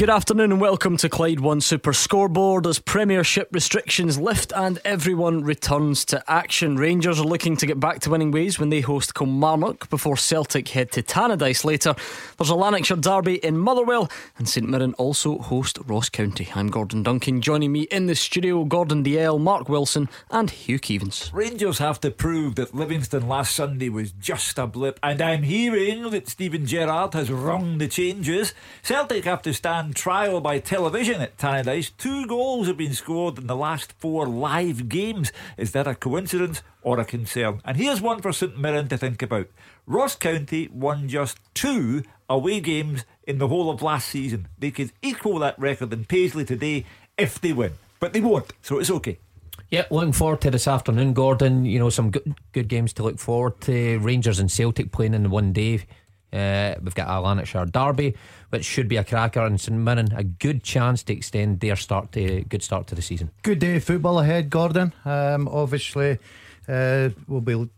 Good 0.00 0.08
afternoon 0.08 0.52
and 0.52 0.62
welcome 0.62 0.96
to 0.96 1.10
Clyde 1.10 1.40
One 1.40 1.60
Super 1.60 1.92
Scoreboard 1.92 2.66
as 2.66 2.78
Premiership 2.78 3.50
restrictions 3.52 4.18
lift 4.18 4.50
and 4.56 4.78
everyone 4.82 5.44
returns 5.44 6.06
to 6.06 6.24
action. 6.26 6.78
Rangers 6.78 7.20
are 7.20 7.26
looking 7.26 7.54
to 7.58 7.66
get 7.66 7.78
back 7.78 8.00
to 8.00 8.10
winning 8.10 8.30
ways 8.30 8.58
when 8.58 8.70
they 8.70 8.80
host 8.80 9.14
Kilmarnock 9.14 9.90
before 9.90 10.16
Celtic 10.16 10.68
head 10.68 10.90
to 10.92 11.02
Tannadice 11.02 11.66
later. 11.66 11.94
There's 12.38 12.48
a 12.48 12.54
Lanarkshire 12.54 12.96
derby 12.96 13.44
in 13.44 13.58
Motherwell 13.58 14.10
and 14.38 14.48
St 14.48 14.66
Mirren 14.66 14.94
also 14.94 15.36
host 15.36 15.78
Ross 15.84 16.08
County. 16.08 16.48
I'm 16.54 16.68
Gordon 16.68 17.02
Duncan. 17.02 17.42
Joining 17.42 17.70
me 17.70 17.82
in 17.82 18.06
the 18.06 18.14
studio, 18.14 18.64
Gordon 18.64 19.04
Dalziel, 19.04 19.38
Mark 19.38 19.68
Wilson, 19.68 20.08
and 20.30 20.48
Hugh 20.48 20.78
Keevins. 20.80 21.30
Rangers 21.30 21.76
have 21.76 22.00
to 22.00 22.10
prove 22.10 22.54
that 22.54 22.74
Livingston 22.74 23.28
last 23.28 23.54
Sunday 23.54 23.90
was 23.90 24.12
just 24.12 24.58
a 24.58 24.66
blip, 24.66 24.98
and 25.02 25.20
I'm 25.20 25.42
hearing 25.42 26.08
that 26.08 26.30
Steven 26.30 26.64
Gerrard 26.64 27.12
has 27.12 27.30
rung 27.30 27.76
the 27.76 27.86
changes. 27.86 28.54
Celtic 28.82 29.26
have 29.26 29.42
to 29.42 29.52
stand 29.52 29.89
trial 29.92 30.40
by 30.40 30.58
television 30.58 31.20
at 31.20 31.36
Tannadice. 31.36 31.90
Two 31.96 32.26
goals 32.26 32.66
have 32.66 32.76
been 32.76 32.94
scored 32.94 33.38
in 33.38 33.46
the 33.46 33.56
last 33.56 33.92
four 33.98 34.26
live 34.26 34.88
games. 34.88 35.32
Is 35.56 35.72
that 35.72 35.86
a 35.86 35.94
coincidence 35.94 36.62
or 36.82 36.98
a 36.98 37.04
concern? 37.04 37.60
And 37.64 37.76
here's 37.76 38.00
one 38.00 38.20
for 38.20 38.32
St 38.32 38.58
Mirren 38.58 38.88
to 38.88 38.98
think 38.98 39.22
about. 39.22 39.48
Ross 39.86 40.14
County 40.16 40.68
won 40.72 41.08
just 41.08 41.38
two 41.54 42.02
away 42.28 42.60
games 42.60 43.04
in 43.24 43.38
the 43.38 43.48
whole 43.48 43.70
of 43.70 43.82
last 43.82 44.08
season. 44.08 44.48
They 44.58 44.70
could 44.70 44.92
equal 45.02 45.38
that 45.40 45.58
record 45.58 45.92
in 45.92 46.04
Paisley 46.04 46.44
today 46.44 46.86
if 47.18 47.40
they 47.40 47.52
win, 47.52 47.72
but 47.98 48.12
they 48.12 48.20
won't, 48.20 48.52
so 48.62 48.78
it's 48.78 48.90
okay. 48.90 49.18
Yeah, 49.70 49.84
looking 49.90 50.12
forward 50.12 50.40
to 50.40 50.50
this 50.50 50.66
afternoon, 50.66 51.12
Gordon. 51.12 51.64
You 51.64 51.78
know, 51.78 51.90
some 51.90 52.10
good, 52.10 52.34
good 52.52 52.66
games 52.66 52.92
to 52.94 53.04
look 53.04 53.20
forward 53.20 53.60
to. 53.62 53.98
Rangers 53.98 54.40
and 54.40 54.50
Celtic 54.50 54.90
playing 54.90 55.14
in 55.14 55.30
one 55.30 55.52
day. 55.52 55.84
Uh, 56.32 56.74
we've 56.82 56.94
got 56.94 57.08
a 57.08 57.20
Lanarkshire 57.20 57.66
derby, 57.66 58.14
which 58.50 58.64
should 58.64 58.88
be 58.88 58.96
a 58.96 59.04
cracker, 59.04 59.44
and 59.44 59.60
St 59.60 59.76
Mirren 59.76 60.12
a 60.14 60.24
good 60.24 60.62
chance 60.62 61.02
to 61.04 61.12
extend 61.12 61.60
their 61.60 61.76
start 61.76 62.12
to 62.12 62.42
good 62.42 62.62
start 62.62 62.86
to 62.88 62.94
the 62.94 63.02
season. 63.02 63.30
Good 63.42 63.58
day 63.58 63.76
of 63.76 63.84
football 63.84 64.20
ahead, 64.20 64.50
Gordon. 64.50 64.92
Um, 65.04 65.48
obviously, 65.48 66.18
uh, 66.68 67.10
we'll 67.26 67.40
be 67.40 67.68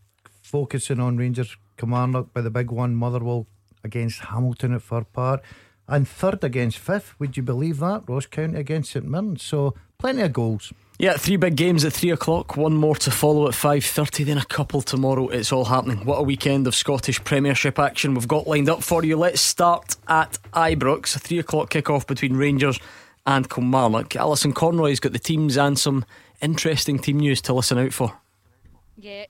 focusing 0.42 1.00
on 1.00 1.16
Rangers 1.16 1.56
Kilmarnock 1.76 2.32
by 2.34 2.42
the 2.42 2.50
big 2.50 2.70
one, 2.70 2.94
Motherwell 2.94 3.46
against 3.82 4.20
Hamilton 4.20 4.74
at 4.74 4.82
Fir 4.82 5.04
Park, 5.04 5.42
and 5.88 6.06
third 6.06 6.44
against 6.44 6.78
fifth. 6.78 7.18
Would 7.18 7.36
you 7.36 7.42
believe 7.42 7.78
that? 7.78 8.04
Ross 8.06 8.26
County 8.26 8.58
against 8.58 8.92
St 8.92 9.06
Mirren. 9.06 9.36
So 9.38 9.74
plenty 9.98 10.22
of 10.22 10.32
goals. 10.32 10.72
Yeah, 10.98 11.14
three 11.16 11.36
big 11.36 11.56
games 11.56 11.84
at 11.84 11.92
three 11.92 12.10
o'clock, 12.10 12.56
one 12.56 12.74
more 12.74 12.94
to 12.96 13.10
follow 13.10 13.48
at 13.48 13.54
five 13.54 13.84
thirty, 13.84 14.22
then 14.22 14.38
a 14.38 14.44
couple 14.44 14.82
tomorrow. 14.82 15.28
It's 15.28 15.50
all 15.50 15.64
happening. 15.64 16.04
What 16.04 16.18
a 16.18 16.22
weekend 16.22 16.68
of 16.68 16.76
Scottish 16.76 17.22
Premiership 17.24 17.78
action 17.78 18.14
we've 18.14 18.28
got 18.28 18.46
lined 18.46 18.68
up 18.68 18.84
for 18.84 19.04
you. 19.04 19.16
Let's 19.16 19.40
start 19.40 19.96
at 20.06 20.38
Ibrox, 20.52 21.16
a 21.16 21.18
three 21.18 21.40
o'clock 21.40 21.70
kick-off 21.70 22.06
between 22.06 22.36
Rangers 22.36 22.78
and 23.26 23.50
Kilmarnock. 23.50 24.14
Alison 24.14 24.52
Conroy's 24.52 25.00
got 25.00 25.12
the 25.12 25.18
teams 25.18 25.56
and 25.56 25.76
some 25.76 26.04
interesting 26.40 27.00
team 27.00 27.18
news 27.18 27.40
to 27.42 27.52
listen 27.52 27.78
out 27.78 27.92
for. 27.92 28.16
Yeah, 28.96 29.24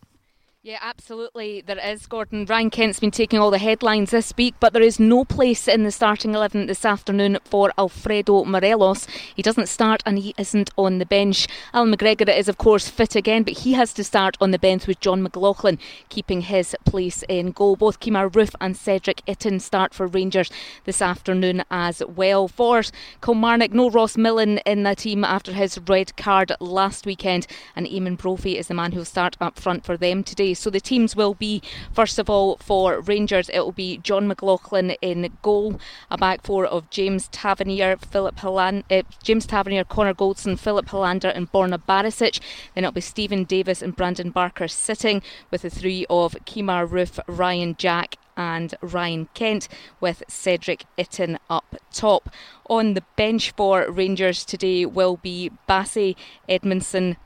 yeah, 0.65 0.79
absolutely. 0.81 1.61
There 1.61 1.85
is, 1.85 2.07
Gordon. 2.07 2.47
Ryan 2.47 2.71
Kent's 2.71 3.01
been 3.01 3.11
taking 3.11 3.41
all 3.41 3.51
the 3.51 3.59
headlines 3.59 4.13
this 4.13 4.33
week, 4.39 4.55
but 4.61 4.73
there 4.73 4.81
is 4.81 5.01
no 5.01 5.25
place 5.25 5.67
in 5.67 5.83
the 5.83 5.91
starting 5.91 6.37
11 6.37 6.67
this 6.67 6.85
afternoon 6.85 7.39
for 7.45 7.73
Alfredo 7.77 8.45
Morelos. 8.45 9.09
He 9.35 9.43
doesn't 9.43 9.69
start 9.69 10.05
and 10.07 10.21
he 10.21 10.37
isn't 10.39 10.71
on 10.79 10.99
the 10.99 11.05
bench. 11.05 11.49
Allan 11.75 11.93
McGregor 11.93 12.29
is, 12.33 12.49
of 12.49 12.59
course, 12.59 12.89
fit 12.89 13.17
again, 13.17 13.43
but 13.43 13.59
he 13.59 13.73
has 13.73 13.93
to 13.95 14.05
start 14.05 14.37
on 14.41 14.53
the 14.53 14.59
bench 14.59 14.87
with 14.87 15.01
Jon 15.01 15.25
McLaughlin 15.25 15.81
keeping 16.11 16.43
his 16.43 16.77
place 16.85 17.25
in 17.29 17.51
goal. 17.51 17.75
Both 17.75 17.99
Kemar 17.99 18.31
Roofe 18.31 18.55
and 18.61 18.77
Cedric 18.77 19.23
Itten 19.27 19.61
start 19.61 19.93
for 19.93 20.07
Rangers 20.07 20.49
this 20.85 21.03
afternoon 21.03 21.65
as 21.73 22.05
well. 22.07 22.47
For 22.47 22.85
Kilmarnock, 23.21 23.73
no 23.73 23.91
Ross 23.91 24.17
Millen 24.17 24.59
in 24.59 24.85
the 24.85 24.95
team 24.95 25.25
after 25.25 25.53
his 25.53 25.81
red 25.89 26.17
card 26.17 26.53
last 26.61 27.05
weekend, 27.05 27.49
and 27.75 27.85
Eamon 27.89 28.17
Brophy 28.17 28.57
is 28.57 28.69
the 28.69 28.75
man 28.75 28.93
who'll 28.93 29.05
start 29.05 29.37
up 29.41 29.59
front 29.59 29.85
for 29.85 29.97
them 29.97 30.23
today. 30.23 30.52
So 30.55 30.71
the 30.71 30.81
teams 30.81 31.17
will 31.17 31.35
be, 31.35 31.63
first 31.93 32.19
of 32.19 32.29
all, 32.29 32.57
for 32.57 33.01
Rangers, 33.01 33.49
it 33.49 33.61
will 33.61 33.73
be 33.73 33.99
Jon 33.99 34.29
McLaughlin 34.29 34.93
in 35.03 35.37
goal, 35.43 35.81
a 36.11 36.19
back 36.19 36.43
four 36.43 36.67
of 36.67 36.91
James 36.91 37.29
Tavernier, 37.29 37.97
Filip 37.97 38.37
Hilan- 38.37 38.85
uh, 38.91 39.03
James 39.23 39.47
Tavernier, 39.47 39.85
Connor 39.85 40.15
Goldson, 40.15 40.59
Filip 40.59 40.87
Helander, 40.87 41.35
and 41.35 41.51
Borna 41.51 41.81
Barisic. 41.89 42.41
Then 42.75 42.85
it'll 42.85 42.93
be 42.93 43.01
Steven 43.01 43.45
Davis 43.45 43.83
and 43.83 43.97
Brandon 43.97 44.31
Barker 44.31 44.69
sitting 44.69 45.23
with 45.51 45.63
the 45.63 45.71
three 45.71 46.07
of 46.09 46.37
Kemar 46.47 46.89
Roofe, 46.89 47.21
Ryan 47.27 47.77
Jack, 47.79 48.17
and 48.37 48.75
Ryan 48.81 49.29
Kent 49.35 49.69
with 50.01 50.23
Cedric 50.29 50.85
Itten 50.97 51.39
up 51.51 51.77
top. 51.93 52.31
On 52.69 52.95
the 52.95 53.05
bench 53.17 53.51
for 53.53 53.91
Rangers 53.91 54.45
today 54.45 54.87
will 54.87 55.17
be 55.17 55.51
Bassey, 55.69 56.17
Edmundson, 56.49 57.17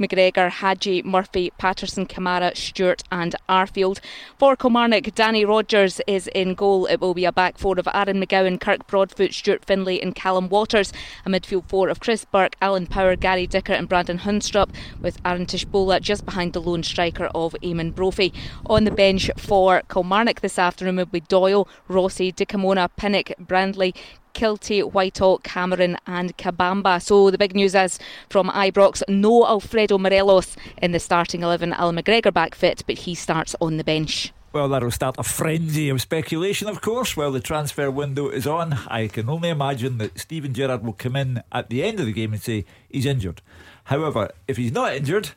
McGregor, 0.00 0.50
Hagi, 0.50 1.02
Murphy, 1.02 1.52
Patterson, 1.58 2.06
Kamara, 2.06 2.56
Stewart, 2.56 3.04
and 3.12 3.36
Arfield. 3.48 4.00
For 4.38 4.56
Kilmarnock, 4.56 5.14
Danny 5.14 5.44
Rogers 5.44 6.00
is 6.06 6.26
in 6.28 6.54
goal. 6.54 6.86
It 6.86 7.00
will 7.00 7.14
be 7.14 7.26
a 7.26 7.32
back 7.32 7.58
four 7.58 7.78
of 7.78 7.86
Aaron 7.92 8.20
McGowan, 8.20 8.60
Kirk 8.60 8.86
Broadfoot, 8.86 9.34
Stuart 9.34 9.64
Findlay, 9.64 10.00
and 10.00 10.14
Callum 10.14 10.48
Waters. 10.48 10.92
A 11.26 11.28
midfield 11.28 11.68
four 11.68 11.88
of 11.90 12.00
Chris 12.00 12.24
Burke, 12.24 12.56
Alan 12.60 12.86
Power, 12.86 13.14
Gary 13.14 13.46
Dicker, 13.46 13.74
and 13.74 13.88
Brandon 13.88 14.18
Haunstrup, 14.18 14.70
with 15.00 15.18
Aaron 15.24 15.46
Tshibola 15.46 16.00
just 16.00 16.24
behind 16.24 16.54
the 16.54 16.60
lone 16.60 16.82
striker 16.82 17.26
of 17.34 17.54
Eamon 17.62 17.94
Brophy. 17.94 18.32
On 18.66 18.84
the 18.84 18.90
bench 18.90 19.30
for 19.36 19.82
Kilmarnock 19.90 20.40
this 20.40 20.58
afternoon 20.58 20.96
will 20.96 21.06
be 21.06 21.20
Doyle, 21.20 21.68
Rossi, 21.88 22.32
Dikamona, 22.32 22.88
Pinnock, 22.96 23.32
Brandley, 23.38 23.94
Kiltie, 24.34 24.82
Whitehall, 24.82 25.38
Cameron, 25.38 25.96
and 26.06 26.36
Kabamba. 26.36 27.02
So 27.02 27.30
the 27.30 27.38
big 27.38 27.54
news 27.54 27.74
is 27.74 27.98
from 28.28 28.48
Ibrox 28.48 29.02
no 29.08 29.46
Alfredo 29.46 29.98
Morelos 29.98 30.56
in 30.80 30.92
the 30.92 31.00
starting 31.00 31.42
11. 31.42 31.72
Al 31.72 31.92
McGregor 31.92 32.32
back 32.32 32.54
fit, 32.54 32.82
but 32.86 32.98
he 32.98 33.14
starts 33.14 33.54
on 33.60 33.76
the 33.76 33.84
bench. 33.84 34.32
Well, 34.52 34.68
that'll 34.68 34.90
start 34.90 35.14
a 35.16 35.22
frenzy 35.22 35.88
of 35.90 36.00
speculation, 36.00 36.66
of 36.66 36.80
course, 36.80 37.16
while 37.16 37.30
the 37.30 37.38
transfer 37.38 37.88
window 37.88 38.28
is 38.28 38.48
on. 38.48 38.72
I 38.88 39.06
can 39.06 39.28
only 39.28 39.48
imagine 39.48 39.98
that 39.98 40.18
Steven 40.18 40.52
Gerrard 40.52 40.82
will 40.82 40.92
come 40.92 41.14
in 41.14 41.42
at 41.52 41.70
the 41.70 41.84
end 41.84 42.00
of 42.00 42.06
the 42.06 42.12
game 42.12 42.32
and 42.32 42.42
say 42.42 42.64
he's 42.88 43.06
injured. 43.06 43.42
However, 43.84 44.30
if 44.48 44.56
he's 44.56 44.72
not 44.72 44.94
injured, 44.94 45.30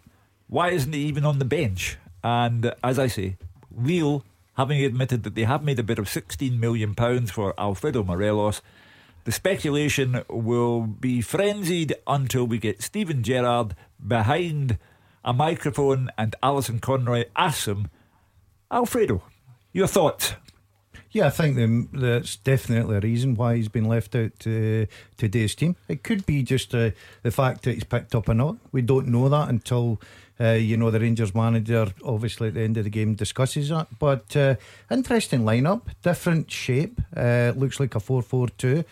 why 0.48 0.70
isn't 0.70 0.94
he 0.94 1.02
even 1.02 1.25
on 1.25 1.38
the 1.38 1.46
bench? 1.46 1.98
And 2.24 2.74
as 2.84 2.98
I 2.98 3.06
say, 3.06 3.38
Lille, 3.75 4.24
having 4.56 4.84
admitted 4.84 5.24
that 5.24 5.36
they 5.36 5.44
have 5.44 5.64
made 5.64 5.78
a 5.78 5.84
bid 5.84 6.00
of 6.00 6.06
£16 6.06 6.60
million 6.60 6.96
for 7.28 7.54
Alfredo 7.60 8.04
Morelos, 8.04 8.62
the 9.23 9.31
speculation 9.31 10.23
will 10.29 10.81
be 10.81 11.22
frenzied 11.22 11.95
until 12.07 12.45
we 12.45 12.57
get 12.57 12.81
Steven 12.81 13.23
Gerrard 13.23 13.75
behind 14.06 14.78
a 15.23 15.34
microphone 15.34 16.09
and 16.17 16.35
Alison 16.44 16.79
Conroy 16.79 17.25
asks 17.35 17.67
him, 17.67 17.89
Alfredo, 18.72 19.23
your 19.72 19.88
thoughts? 19.88 20.35
Yeah, 21.12 21.28
I 21.28 21.29
think 21.29 21.91
that's 21.94 22.38
definitely 22.38 22.95
a 22.95 23.00
reason 23.00 23.35
why 23.35 23.56
he's 23.56 23.67
been 23.67 23.85
left 23.85 24.16
out 24.16 24.31
to 24.39 24.88
today's 25.16 25.53
team. 25.53 25.75
It 25.88 26.03
could 26.03 26.25
be 26.25 26.41
just 26.41 26.73
uh, 26.73 26.89
the 27.22 27.29
fact 27.29 27.63
that 27.63 27.75
he's 27.75 27.83
picked 27.83 28.16
up 28.16 28.29
a 28.29 28.33
knock. 28.33 28.57
We 28.72 28.81
don't 28.81 29.09
know 29.09 29.29
that 29.29 29.47
until 29.47 30.01
uh, 30.39 30.53
you 30.53 30.75
know 30.75 30.89
the 30.89 31.00
Rangers 31.00 31.35
manager, 31.35 31.94
obviously 32.03 32.47
at 32.47 32.56
the 32.56 32.62
end 32.62 32.78
of 32.78 32.85
the 32.85 32.89
game, 32.89 33.13
discusses 33.13 33.69
that. 33.69 33.88
But 34.00 34.35
uh, 34.35 34.56
interesting 34.89 35.41
lineup, 35.41 35.83
different 36.01 36.50
shape. 36.50 37.00
Uh, 37.16 37.53
looks 37.56 37.80
like 37.80 37.94
a 37.94 38.00
four-four-two 38.00 38.83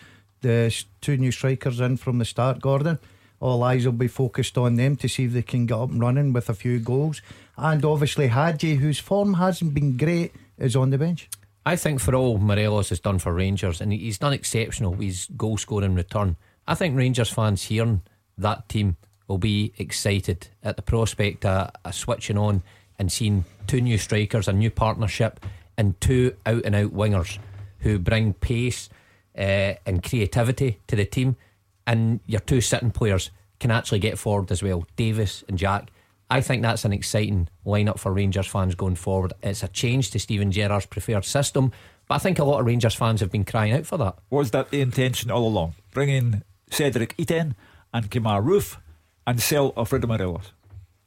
the 0.42 0.84
two 1.00 1.16
new 1.16 1.32
strikers 1.32 1.80
in 1.80 1.96
from 1.96 2.18
the 2.18 2.24
start, 2.24 2.60
Gordon. 2.60 2.98
All 3.40 3.62
eyes 3.64 3.84
will 3.84 3.92
be 3.92 4.08
focused 4.08 4.56
on 4.56 4.76
them 4.76 4.96
to 4.96 5.08
see 5.08 5.24
if 5.24 5.32
they 5.32 5.42
can 5.42 5.66
get 5.66 5.76
up 5.76 5.90
and 5.90 6.00
running 6.00 6.32
with 6.32 6.48
a 6.48 6.54
few 6.54 6.78
goals. 6.78 7.22
And 7.56 7.84
obviously, 7.84 8.28
Hagi, 8.28 8.76
whose 8.76 9.00
form 9.00 9.34
hasn't 9.34 9.74
been 9.74 9.96
great, 9.96 10.32
is 10.58 10.76
on 10.76 10.90
the 10.90 10.98
bench. 10.98 11.28
I 11.64 11.76
think 11.76 12.00
for 12.00 12.14
all 12.14 12.38
Morelos 12.38 12.90
has 12.90 13.00
done 13.00 13.18
for 13.18 13.32
Rangers, 13.32 13.80
and 13.80 13.92
he's 13.92 14.18
done 14.18 14.32
exceptional. 14.32 14.94
He's 14.94 15.26
goal 15.36 15.56
scoring 15.56 15.94
return. 15.94 16.36
I 16.66 16.74
think 16.74 16.96
Rangers 16.96 17.30
fans 17.30 17.64
hearing 17.64 18.02
that 18.38 18.68
team 18.68 18.96
will 19.28 19.38
be 19.38 19.72
excited 19.78 20.48
at 20.62 20.76
the 20.76 20.82
prospect 20.82 21.44
of, 21.44 21.70
of 21.84 21.94
switching 21.94 22.38
on 22.38 22.62
and 22.98 23.10
seeing 23.10 23.44
two 23.66 23.80
new 23.80 23.98
strikers, 23.98 24.48
a 24.48 24.52
new 24.52 24.70
partnership, 24.70 25.40
and 25.76 26.00
two 26.00 26.36
out 26.46 26.62
and 26.64 26.74
out 26.74 26.92
wingers 26.92 27.38
who 27.78 27.98
bring 27.98 28.34
pace 28.34 28.88
uh, 29.36 29.74
and 29.86 30.02
creativity 30.02 30.78
to 30.86 30.96
the 30.96 31.04
team, 31.04 31.36
and 31.86 32.20
your 32.26 32.40
two 32.40 32.60
sitting 32.60 32.90
players 32.90 33.30
can 33.60 33.70
actually 33.70 33.98
get 34.00 34.18
forward 34.18 34.50
as 34.50 34.62
well, 34.62 34.86
Davis 34.96 35.44
and 35.48 35.58
Jack. 35.58 35.90
I 36.30 36.40
think 36.40 36.62
that's 36.62 36.84
an 36.84 36.92
exciting 36.92 37.48
lineup 37.66 37.98
for 37.98 38.12
Rangers 38.12 38.46
fans 38.46 38.74
going 38.74 38.94
forward. 38.94 39.34
It's 39.42 39.62
a 39.62 39.68
change 39.68 40.10
to 40.12 40.18
Steven 40.18 40.50
Gerrard's 40.50 40.86
preferred 40.86 41.24
system, 41.24 41.72
But 42.08 42.16
I 42.16 42.18
think 42.18 42.38
a 42.38 42.44
lot 42.44 42.60
of 42.60 42.66
Rangers 42.66 42.94
fans 42.94 43.20
have 43.20 43.30
been 43.30 43.44
crying 43.44 43.72
out 43.72 43.86
for 43.86 43.98
that. 43.98 44.16
Was 44.30 44.50
that 44.50 44.70
the 44.70 44.80
intention 44.80 45.30
all 45.30 45.46
along? 45.46 45.74
Bring 45.92 46.08
in 46.08 46.42
Cedric 46.70 47.16
Itten 47.16 47.54
and 47.92 48.10
Kemar 48.10 48.42
Roofe 48.42 48.78
and 49.26 49.40
sell 49.40 49.72
Alfredo 49.76 50.06
Morelos? 50.06 50.52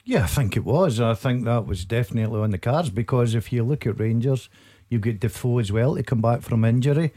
Yeah, 0.04 0.24
I 0.24 0.28
think 0.28 0.56
it 0.56 0.64
was. 0.64 1.00
I 1.00 1.14
think 1.14 1.44
that 1.44 1.66
was 1.66 1.84
definitely 1.84 2.40
on 2.40 2.50
the 2.50 2.58
cards 2.58 2.90
because 2.90 3.34
if 3.34 3.52
you 3.52 3.64
look 3.64 3.86
at 3.86 3.98
Rangers, 3.98 4.48
you've 4.88 5.00
got 5.00 5.18
Defoe 5.18 5.58
as 5.58 5.72
well 5.72 5.96
to 5.96 6.02
come 6.04 6.20
back 6.20 6.42
from 6.42 6.64
injury. 6.64 7.12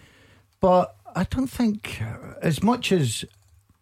But 0.59 0.95
I 1.15 1.25
don't 1.29 1.47
think, 1.47 2.01
uh, 2.01 2.35
as 2.41 2.61
much 2.63 2.91
as 2.91 3.25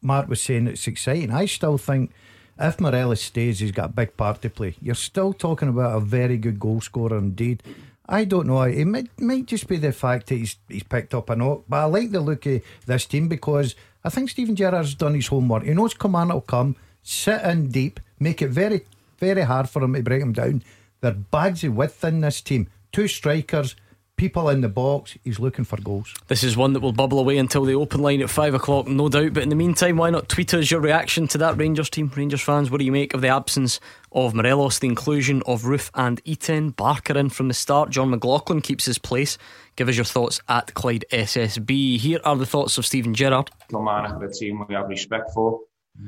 Mark 0.02 0.28
was 0.28 0.42
saying 0.42 0.68
it's 0.68 0.88
exciting, 0.88 1.32
I 1.32 1.46
still 1.46 1.78
think 1.78 2.12
if 2.60 2.80
Morelos 2.80 3.22
stays, 3.22 3.60
he's 3.60 3.72
got 3.72 3.90
a 3.90 3.94
big 3.94 4.18
part 4.18 4.42
to 4.42 4.50
play. 4.50 4.76
You're 4.82 4.96
still 4.96 5.34
talking 5.34 5.70
about 5.70 5.96
a 5.96 6.00
very 6.00 6.38
good 6.38 6.60
goal 6.60 6.82
scorer 6.82 7.18
indeed. 7.18 7.62
I 8.10 8.24
don't 8.24 8.48
know. 8.48 8.62
It 8.62 8.86
might, 8.86 9.10
might 9.20 9.46
just 9.46 9.68
be 9.68 9.78
the 9.78 9.92
fact 9.92 10.28
that 10.28 10.36
he's 10.36 10.56
he's 10.70 10.84
picked 10.84 11.14
up 11.14 11.30
a 11.30 11.36
knock. 11.36 11.64
But 11.68 11.78
I 11.78 11.84
like 11.84 12.12
the 12.12 12.22
look 12.22 12.46
of 12.46 12.62
this 12.86 13.06
team 13.06 13.28
because 13.28 13.76
I 14.04 14.10
think 14.10 14.30
Steven 14.30 14.56
Gerrard's 14.56 14.96
done 14.96 15.16
his 15.16 15.28
homework. 15.28 15.64
He 15.64 15.74
knows 15.74 15.94
command 15.94 16.32
will 16.32 16.42
come, 16.42 16.78
sit 17.04 17.42
in 17.42 17.70
deep, 17.70 18.00
make 18.20 18.42
it 18.42 18.50
very 18.50 18.86
very 19.20 19.42
hard 19.42 19.70
for 19.70 19.84
him 19.84 19.94
to 19.94 20.02
break 20.02 20.22
him 20.22 20.34
down. 20.34 20.64
There 21.02 21.12
are 21.12 21.16
bags 21.16 21.64
of 21.64 21.76
width 21.76 22.04
in 22.04 22.22
this 22.22 22.42
team. 22.42 22.68
Two 22.92 23.08
strikers, 23.08 23.76
people 24.18 24.50
in 24.50 24.62
the 24.62 24.70
box. 24.70 25.18
He's 25.24 25.40
looking 25.40 25.64
for 25.64 25.78
goals. 25.78 26.14
This 26.28 26.44
is 26.44 26.58
one 26.58 26.74
that 26.74 26.82
will 26.82 26.92
bubble 26.92 27.20
away 27.20 27.38
until 27.38 27.64
the 27.64 27.76
open 27.76 28.02
line 28.02 28.22
at 28.22 28.30
five 28.30 28.54
o'clock, 28.54 28.88
no 28.88 29.08
doubt. 29.08 29.34
But 29.34 29.44
in 29.44 29.50
the 29.50 29.56
meantime, 29.56 29.96
why 29.96 30.10
not 30.10 30.28
tweet 30.28 30.54
us 30.54 30.70
your 30.70 30.82
reaction 30.82 31.28
to 31.30 31.38
that 31.38 31.58
Rangers 31.58 31.90
team? 31.90 32.12
Rangers 32.14 32.42
fans, 32.42 32.70
what 32.70 32.80
do 32.80 32.86
you 32.86 32.92
make 32.92 33.14
of 33.14 33.22
the 33.22 33.30
absence 33.30 33.80
of 34.12 34.34
Morelos, 34.34 34.80
the 34.80 34.88
inclusion 34.88 35.44
of 35.46 35.62
Roofe 35.62 35.92
and 35.94 36.24
Itten, 36.26 36.76
Barker 36.76 37.18
in 37.18 37.30
from 37.30 37.48
the 37.48 37.54
start? 37.54 37.92
Jon 37.92 38.10
McLaughlin 38.10 38.62
keeps 38.62 38.86
his 38.86 38.98
place. 38.98 39.38
Give 39.76 39.88
us 39.88 39.96
your 39.96 40.06
thoughts 40.06 40.42
at 40.50 40.74
Clyde 40.74 41.06
SSB. 41.12 41.98
Here 42.00 42.20
are 42.26 42.36
the 42.36 42.46
thoughts 42.46 42.78
of 42.78 42.86
Steven 42.86 43.14
Gerrard. 43.14 43.52
Kilmarnock 43.70 44.22
are 44.22 44.26
a 44.26 44.34
team 44.34 44.66
we 44.68 44.74
have 44.74 44.90
respect 44.90 45.32
for. 45.34 45.62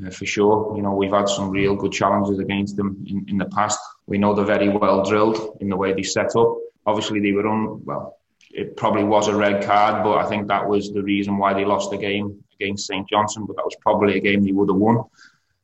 Uh, 0.05 0.09
for 0.11 0.25
sure. 0.25 0.75
You 0.75 0.83
know, 0.83 0.93
we've 0.93 1.11
had 1.11 1.27
some 1.27 1.49
real 1.49 1.75
good 1.75 1.91
challenges 1.91 2.37
against 2.37 2.77
them 2.77 3.03
in, 3.07 3.25
in 3.27 3.37
the 3.37 3.45
past. 3.45 3.79
We 4.05 4.19
know 4.19 4.35
they're 4.35 4.45
very 4.45 4.69
well 4.69 5.03
drilled 5.03 5.57
in 5.61 5.69
the 5.69 5.75
way 5.75 5.93
they 5.93 6.03
set 6.03 6.35
up. 6.35 6.57
Obviously, 6.89 7.19
they 7.19 7.31
were 7.31 7.47
on, 7.47 7.83
well, 7.85 8.17
it 8.51 8.75
probably 8.75 9.03
was 9.03 9.27
a 9.27 9.35
red 9.35 9.63
card, 9.63 10.03
but 10.03 10.17
I 10.17 10.27
think 10.27 10.47
that 10.47 10.67
was 10.67 10.91
the 10.91 11.03
reason 11.03 11.37
why 11.37 11.53
they 11.53 11.65
lost 11.65 11.91
the 11.91 11.97
game 11.97 12.43
against 12.59 12.87
St 12.87 13.07
Johnstone. 13.07 13.45
But 13.45 13.57
that 13.57 13.65
was 13.65 13.77
probably 13.81 14.17
a 14.17 14.19
game 14.19 14.43
they 14.43 14.51
would 14.51 14.69
have 14.69 14.77
won. 14.77 15.03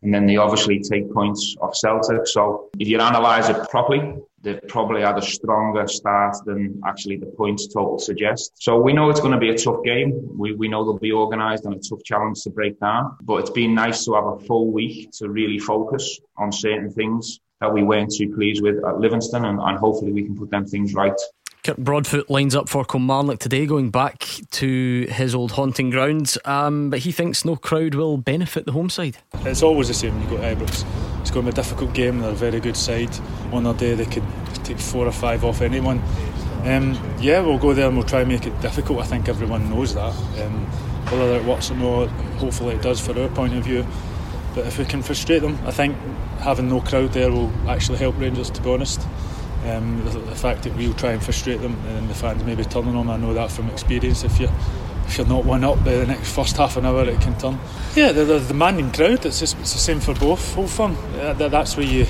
And 0.04 0.14
then 0.14 0.28
they 0.28 0.38
obviously 0.38 0.80
take 0.80 1.12
points 1.12 1.56
off 1.60 1.76
Celtic. 1.76 2.28
So 2.28 2.70
if 2.78 2.88
you 2.88 3.00
analyse 3.00 3.50
it 3.50 3.70
properly, 3.70 4.18
they've 4.44 4.62
probably 4.68 5.02
had 5.02 5.18
a 5.18 5.22
stronger 5.22 5.88
start 5.88 6.36
than 6.46 6.80
actually 6.86 7.18
the 7.18 7.26
points 7.26 7.68
total 7.74 7.98
suggests. 7.98 8.52
So 8.64 8.80
we 8.80 8.94
know 8.94 9.10
it's 9.10 9.20
going 9.20 9.34
to 9.34 9.40
be 9.40 9.50
a 9.50 9.58
tough 9.58 9.84
game. 9.84 10.38
We, 10.38 10.54
we 10.54 10.68
know 10.68 10.84
they'll 10.84 11.00
be 11.00 11.12
organised 11.12 11.66
and 11.66 11.74
a 11.74 11.80
tough 11.80 12.04
challenge 12.04 12.44
to 12.44 12.52
break 12.52 12.80
down. 12.80 13.18
But 13.24 13.38
it's 13.38 13.50
been 13.50 13.74
nice 13.74 14.06
to 14.06 14.14
have 14.14 14.26
a 14.26 14.40
full 14.42 14.72
week 14.72 15.10
to 15.14 15.28
really 15.28 15.58
focus 15.58 16.20
on 16.38 16.52
certain 16.52 16.92
things 16.92 17.40
that 17.62 17.74
we 17.74 17.84
weren't 17.84 18.14
too 18.14 18.34
pleased 18.36 18.62
with 18.62 18.84
at 18.84 19.00
Livingston 19.00 19.46
and, 19.46 19.60
and 19.60 19.78
hopefully 19.78 20.12
we 20.12 20.24
can 20.24 20.36
put 20.36 20.50
them 20.50 20.66
things 20.66 20.94
right 20.94 21.20
Kirk 21.66 21.78
Broadfoot 21.78 22.30
lines 22.30 22.56
up 22.56 22.70
for 22.70 22.86
Kilmarnock 22.86 23.40
today, 23.40 23.66
going 23.66 23.90
back 23.90 24.20
to 24.52 25.08
his 25.10 25.34
old 25.34 25.54
haunting 25.54 25.90
grounds. 25.90 26.38
Um, 26.46 26.92
but 26.92 27.00
he 27.00 27.12
thinks 27.12 27.44
no 27.44 27.56
crowd 27.56 27.96
will 27.96 28.18
benefit 28.18 28.68
the 28.68 28.72
home 28.72 28.88
side. 28.88 29.18
It's 29.46 29.64
always 29.64 29.88
the 29.88 29.96
same 29.96 30.14
when 30.14 30.22
you 30.22 30.30
go 30.30 30.38
to 30.38 30.44
Ibrox. 30.44 30.86
It's 31.22 31.32
going 31.32 31.48
to 31.48 31.52
be 31.52 31.60
a 31.60 31.64
difficult 31.64 31.96
game. 31.96 32.20
They're 32.20 32.30
a 32.30 32.36
very 32.36 32.60
good 32.60 32.78
side. 32.78 33.10
On 33.52 33.64
their 33.64 33.74
day, 33.74 33.96
they 33.96 34.06
could 34.06 34.24
take 34.64 34.78
four 34.78 35.08
or 35.08 35.12
five 35.12 35.44
off 35.44 35.62
anyone. 35.62 36.04
Um, 36.66 37.00
yeah, 37.20 37.42
we'll 37.42 37.58
go 37.58 37.74
there 37.74 37.88
and 37.88 37.98
we'll 37.98 38.06
try 38.06 38.20
and 38.20 38.30
make 38.30 38.46
it 38.46 38.62
difficult. 38.62 39.00
I 39.00 39.06
think 39.06 39.28
everyone 39.28 39.68
knows 39.68 39.96
that. 39.96 40.14
Um, 40.44 40.68
whether 41.10 41.36
it 41.38 41.46
works 41.46 41.72
or 41.72 41.78
not, 41.78 42.10
hopefully 42.38 42.76
it 42.76 42.84
does 42.84 43.00
for 43.00 43.20
our 43.20 43.30
point 43.30 43.56
of 43.56 43.64
view. 43.64 43.84
But 44.56 44.66
if 44.66 44.80
we 44.80 44.86
can 44.86 45.04
frustrate 45.04 45.42
them, 45.42 45.60
I 45.66 45.72
think 45.72 45.98
having 46.40 46.70
no 46.70 46.80
crowd 46.80 47.12
there 47.12 47.30
will 47.30 47.52
actually 47.70 47.98
help 47.98 48.18
Rangers, 48.18 48.50
to 48.52 48.62
be 48.62 48.72
honest. 48.72 49.06
Um, 49.66 50.04
the, 50.06 50.20
the, 50.20 50.36
fact 50.36 50.64
that 50.64 50.76
we'll 50.76 50.94
try 50.94 51.12
and 51.12 51.24
frustrate 51.24 51.60
them 51.60 51.76
and 51.88 52.08
the 52.08 52.14
fans 52.14 52.44
maybe 52.44 52.64
turning 52.64 52.96
on, 52.96 53.10
I 53.10 53.18
know 53.18 53.34
that 53.34 53.52
from 53.52 53.70
experience. 53.70 54.24
If 54.24 54.40
you 54.40 54.50
if 55.08 55.18
you're 55.18 55.28
not 55.28 55.46
one 55.46 55.64
up 55.64 55.78
by 55.84 55.96
the 55.96 56.06
next 56.06 56.32
first 56.32 56.58
half 56.58 56.78
an 56.78 56.86
hour, 56.86 57.04
it 57.04 57.20
can 57.22 57.38
turn. 57.38 57.60
Yeah, 57.96 58.12
the, 58.12 58.26
the 58.26 58.40
demanding 58.40 58.92
crowd. 58.92 59.26
It's 59.26 59.40
just, 59.40 59.58
it's 59.60 59.74
the 59.74 59.80
same 59.80 60.00
for 60.00 60.14
both. 60.14 60.58
Old 60.58 60.70
Firm. 60.70 60.96
That, 61.14 61.52
that's 61.52 61.78
where 61.78 61.86
you 61.86 62.06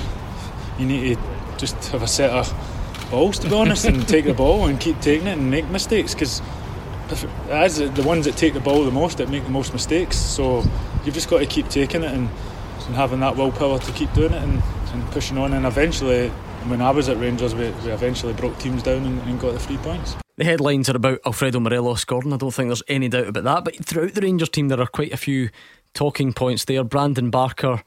you 0.78 0.86
need 0.86 1.16
to 1.16 1.22
just 1.58 1.76
have 1.88 2.02
a 2.02 2.06
set 2.06 2.30
of 2.30 2.52
balls, 3.10 3.38
to 3.40 3.48
be 3.48 3.54
honest, 3.54 3.86
and 3.86 4.06
take 4.06 4.26
the 4.26 4.34
ball 4.34 4.66
and 4.66 4.78
keep 4.78 5.00
taking 5.00 5.26
it 5.26 5.38
and 5.38 5.50
make 5.50 5.68
mistakes 5.68 6.14
because. 6.14 6.40
As 7.50 7.78
the 7.78 8.02
ones 8.02 8.24
that 8.24 8.36
take 8.36 8.54
the 8.54 8.58
ball 8.60 8.84
the 8.84 8.90
most 8.90 9.18
that 9.18 9.28
make 9.28 9.44
the 9.44 9.50
most 9.50 9.72
mistakes, 9.72 10.16
so 10.16 10.64
you've 11.06 11.14
just 11.14 11.30
got 11.30 11.38
to 11.38 11.46
keep 11.46 11.68
taking 11.68 12.02
it 12.02 12.12
and, 12.12 12.28
and 12.86 12.94
having 12.94 13.20
that 13.20 13.36
willpower 13.36 13.78
to 13.78 13.92
keep 13.92 14.12
doing 14.12 14.32
it 14.32 14.42
and, 14.42 14.62
and 14.92 15.10
pushing 15.12 15.38
on, 15.38 15.52
and 15.52 15.64
eventually 15.64 16.30
when 16.68 16.82
I 16.82 16.90
was 16.90 17.08
at 17.08 17.16
Rangers, 17.18 17.54
we, 17.54 17.70
we 17.70 17.90
eventually 17.92 18.32
broke 18.32 18.58
teams 18.58 18.82
down 18.82 19.04
and, 19.04 19.20
and, 19.22 19.40
got 19.40 19.52
the 19.52 19.58
three 19.58 19.76
points. 19.78 20.16
The 20.36 20.44
headlines 20.44 20.88
are 20.88 20.96
about 20.96 21.20
Alfredo 21.24 21.60
Morelos 21.60 22.00
scoring. 22.00 22.32
I 22.32 22.36
don't 22.36 22.50
think 22.50 22.68
there's 22.68 22.82
any 22.88 23.08
doubt 23.08 23.28
about 23.28 23.44
that. 23.44 23.64
But 23.64 23.84
throughout 23.84 24.14
the 24.14 24.20
Rangers 24.20 24.48
team, 24.48 24.68
there 24.68 24.80
are 24.80 24.86
quite 24.86 25.12
a 25.12 25.16
few 25.16 25.50
talking 25.94 26.32
points 26.32 26.64
there. 26.64 26.82
Brandon 26.84 27.30
Barker 27.30 27.82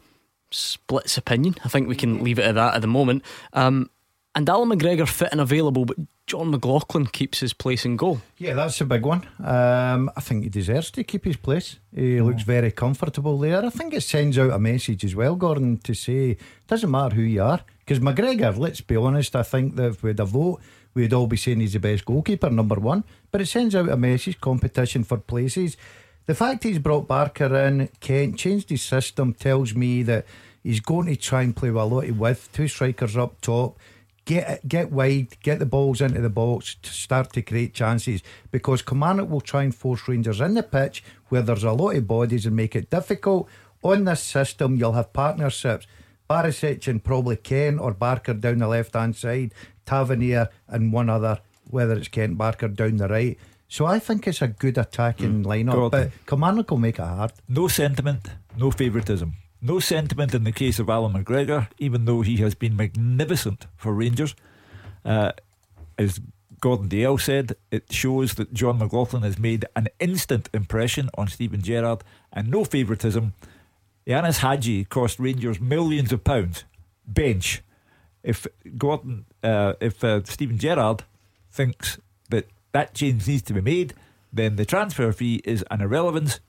splits 0.52 1.18
opinion. 1.18 1.56
I 1.64 1.68
think 1.68 1.88
we 1.88 1.96
can 1.96 2.24
leave 2.24 2.40
it 2.40 2.46
at 2.46 2.56
that 2.56 2.76
at 2.76 2.82
the 2.82 2.88
moment. 2.88 3.24
Um, 3.54 3.90
and 4.34 4.50
Allan 4.50 4.70
McGregor 4.70 5.08
fit 5.08 5.30
and 5.32 5.42
available, 5.42 5.86
but 5.86 5.98
Jon 6.30 6.52
McLaughlin 6.52 7.08
keeps 7.08 7.40
his 7.40 7.54
place 7.54 7.86
in 7.86 7.96
goal. 7.96 8.22
Yeah, 8.38 8.54
that's 8.54 8.80
a 8.82 8.86
big 8.86 9.04
one. 9.04 9.28
Um, 9.44 10.12
I 10.16 10.22
think 10.22 10.44
he 10.44 10.50
deserves 10.50 10.92
to 10.92 11.04
keep 11.04 11.26
his 11.26 11.38
place. 11.38 11.78
He 11.94 12.18
yeah. 12.18 12.22
looks 12.22 12.44
very 12.44 12.72
comfortable 12.72 13.40
there. 13.40 13.66
I 13.66 13.70
think 13.72 13.96
it 13.96 14.02
sends 14.02 14.38
out 14.38 14.52
a 14.52 14.60
message 14.60 15.04
as 15.04 15.16
well, 15.16 15.36
Gordon, 15.36 15.80
to 15.80 15.96
say 15.96 16.38
doesn't 16.68 16.92
matter 16.92 17.16
who 17.16 17.24
you 17.24 17.42
are. 17.42 17.62
Because 17.80 18.00
McGregor, 18.00 18.56
let's 18.56 18.80
be 18.80 18.96
honest, 18.96 19.36
I 19.36 19.42
think 19.42 19.76
that 19.78 19.88
if 19.88 20.04
we 20.04 20.12
had 20.12 20.20
a 20.20 20.26
vote, 20.26 20.62
we'd 20.94 21.14
all 21.14 21.26
be 21.26 21.36
saying 21.36 21.62
he's 21.62 21.74
the 21.74 21.80
best 21.80 22.06
goalkeeper, 22.06 22.52
number 22.52 22.76
one. 22.76 23.06
But 23.32 23.42
it 23.42 23.48
sends 23.48 23.76
out 23.76 23.90
a 23.90 23.98
message 23.98 24.40
competition 24.40 25.04
for 25.04 25.18
places. 25.18 25.78
The 26.28 26.36
fact 26.36 26.64
he's 26.64 26.78
brought 26.78 27.08
Barker 27.08 27.56
in, 27.56 27.90
Kent, 28.02 28.38
changed 28.38 28.70
his 28.70 28.84
system, 28.84 29.34
tells 29.34 29.74
me 29.74 30.04
that 30.04 30.28
he's 30.62 30.80
going 30.80 31.08
to 31.08 31.16
try 31.16 31.42
and 31.42 31.56
play 31.56 31.72
with 31.72 31.82
a 31.82 31.86
lot 31.86 32.08
of 32.08 32.20
width, 32.20 32.52
two 32.54 32.68
strikers 32.68 33.18
up 33.18 33.42
top 33.42 33.80
get 34.30 34.68
get 34.68 34.92
wide, 34.92 35.42
get 35.42 35.58
the 35.58 35.66
balls 35.66 36.02
into 36.02 36.22
the 36.22 36.30
box 36.30 36.76
to 36.84 36.92
start 36.92 37.34
to 37.34 37.42
create 37.42 37.74
chances 37.74 38.22
because 38.52 38.84
Kilmarnock 38.84 39.28
will 39.28 39.42
try 39.42 39.64
and 39.64 39.74
force 39.74 40.08
Rangers 40.08 40.40
in 40.40 40.54
the 40.54 40.62
pitch 40.62 41.04
where 41.30 41.42
there's 41.42 41.64
a 41.64 41.72
lot 41.72 41.96
of 41.96 42.08
bodies 42.08 42.46
and 42.46 42.56
make 42.56 42.76
it 42.76 42.92
difficult. 42.92 43.50
On 43.82 44.04
this 44.04 44.22
system, 44.22 44.76
you'll 44.76 44.94
have 44.94 45.14
partnerships. 45.14 45.88
Barisic 46.30 46.88
and 46.88 47.04
probably 47.04 47.38
Ken 47.38 47.80
or 47.80 47.92
Barker 47.92 48.36
down 48.36 48.60
the 48.60 48.68
left 48.68 48.94
hand 48.94 49.16
side, 49.16 49.52
Tavernier 49.88 50.50
and 50.68 50.94
one 50.94 51.10
other, 51.10 51.40
whether 51.64 51.98
it's 51.98 52.08
Kent 52.08 52.38
Barker 52.38 52.68
down 52.68 52.98
the 52.98 53.08
right. 53.08 53.36
So 53.68 53.88
I 53.88 53.98
think 53.98 54.28
it's 54.28 54.44
a 54.44 54.48
good 54.48 54.78
attacking 54.78 55.44
mm. 55.44 55.46
lineup, 55.46 55.90
but 55.90 56.12
Kilmarnock 56.28 56.70
will 56.70 56.78
make 56.78 57.00
it 57.00 57.04
hard. 57.04 57.32
No 57.48 57.68
sentiment, 57.68 58.28
no 58.56 58.70
favouritism. 58.70 59.34
No 59.62 59.80
sentiment 59.80 60.34
in 60.34 60.46
the 60.46 60.52
case 60.52 60.80
of 60.80 60.90
Allan 60.90 61.14
McGregor, 61.14 61.68
even 61.78 62.06
though 62.06 62.22
he 62.22 62.38
has 62.38 62.56
been 62.56 62.78
magnificent 62.78 63.68
for 63.76 63.94
Rangers. 63.94 64.34
Uh, 65.04 65.34
as 65.98 66.22
Gordon 66.62 66.88
Dalziel 66.88 67.20
said, 67.20 67.56
it 67.72 67.92
shows 67.92 68.36
that 68.36 68.54
Jon 68.54 68.80
McLaughlin 68.80 69.24
has 69.24 69.38
made 69.38 69.66
an 69.76 69.90
instant 70.00 70.50
impression 70.54 71.10
on 71.16 71.28
Steven 71.28 71.62
Gerrard 71.62 72.04
and 72.32 72.50
no 72.50 72.64
favouritism. 72.64 73.34
Ianis 74.08 74.40
Hagi 74.40 74.86
cost 74.86 75.20
Rangers 75.20 75.60
millions 75.60 76.12
of 76.12 76.24
pounds. 76.24 76.64
Bench. 77.06 77.62
If 78.24 78.48
Gordon, 78.78 79.26
uh, 79.44 79.74
if 79.80 80.04
uh, 80.04 80.24
Steven 80.24 80.58
Gerrard 80.58 81.04
thinks 81.52 81.98
that 82.30 82.48
that 82.72 82.94
change 82.94 83.28
needs 83.28 83.42
to 83.44 83.54
be 83.54 83.62
made, 83.62 83.94
then 84.32 84.56
the 84.56 84.66
transfer 84.66 85.12
fee 85.12 85.42
is 85.44 85.64
an 85.70 85.82
irrelevance. 85.82 86.40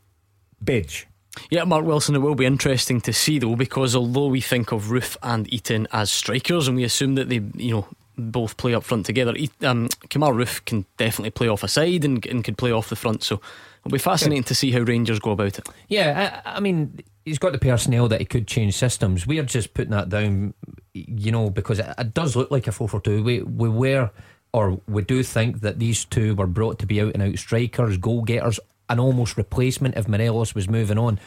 Bench. 0.60 1.06
Yeah, 1.50 1.64
Mark 1.64 1.84
Wilson, 1.84 2.14
it 2.14 2.18
will 2.18 2.34
be 2.34 2.46
interesting 2.46 3.00
to 3.02 3.12
see 3.12 3.38
though, 3.38 3.56
because 3.56 3.96
although 3.96 4.26
we 4.26 4.40
think 4.40 4.72
of 4.72 4.84
Roofe 4.84 5.16
and 5.22 5.48
Itten 5.48 5.86
as 5.92 6.10
strikers, 6.10 6.68
and 6.68 6.76
we 6.76 6.84
assume 6.84 7.14
that 7.14 7.28
they, 7.28 7.40
you 7.54 7.72
know, 7.72 7.88
both 8.16 8.56
play 8.56 8.74
up 8.74 8.84
front 8.84 9.06
together, 9.06 9.30
um, 9.62 9.88
Kemar 10.08 10.34
Roofe 10.34 10.64
can 10.64 10.84
definitely 10.96 11.30
play 11.30 11.48
off 11.48 11.62
a 11.62 11.68
side 11.68 12.04
and, 12.04 12.24
and 12.26 12.44
could 12.44 12.58
play 12.58 12.72
off 12.72 12.90
the 12.90 12.96
front. 12.96 13.22
So 13.22 13.40
it'll 13.84 13.94
be 13.94 13.98
fascinating 13.98 14.42
yeah. 14.42 14.48
to 14.48 14.54
see 14.54 14.70
how 14.70 14.80
Rangers 14.80 15.18
go 15.18 15.30
about 15.30 15.58
it. 15.58 15.68
Yeah, 15.88 16.42
I, 16.44 16.56
I 16.56 16.60
mean, 16.60 17.00
he's 17.24 17.38
got 17.38 17.52
the 17.52 17.58
personnel 17.58 18.08
that 18.08 18.20
he 18.20 18.26
could 18.26 18.46
change 18.46 18.76
systems. 18.76 19.26
We're 19.26 19.42
just 19.42 19.74
putting 19.74 19.92
that 19.92 20.08
down, 20.08 20.54
you 20.92 21.32
know, 21.32 21.50
because 21.50 21.78
it, 21.78 21.86
it 21.98 22.14
does 22.14 22.36
look 22.36 22.50
like 22.50 22.66
a 22.66 22.72
4 22.72 22.88
4 22.88 23.00
2. 23.00 23.22
We, 23.22 23.42
we 23.42 23.68
were, 23.68 24.10
or 24.52 24.80
we 24.88 25.02
do 25.02 25.22
think 25.22 25.60
that 25.60 25.78
these 25.78 26.04
two 26.04 26.34
were 26.34 26.46
brought 26.46 26.78
to 26.80 26.86
be 26.86 27.00
out 27.00 27.14
and 27.14 27.22
out 27.22 27.38
strikers, 27.38 27.96
goal 27.96 28.22
getters, 28.22 28.60
an 28.90 29.00
almost 29.00 29.36
replacement 29.36 29.96
if 29.96 30.08
Morelos 30.08 30.54
was 30.54 30.68
moving 30.68 30.98
on. 30.98 31.18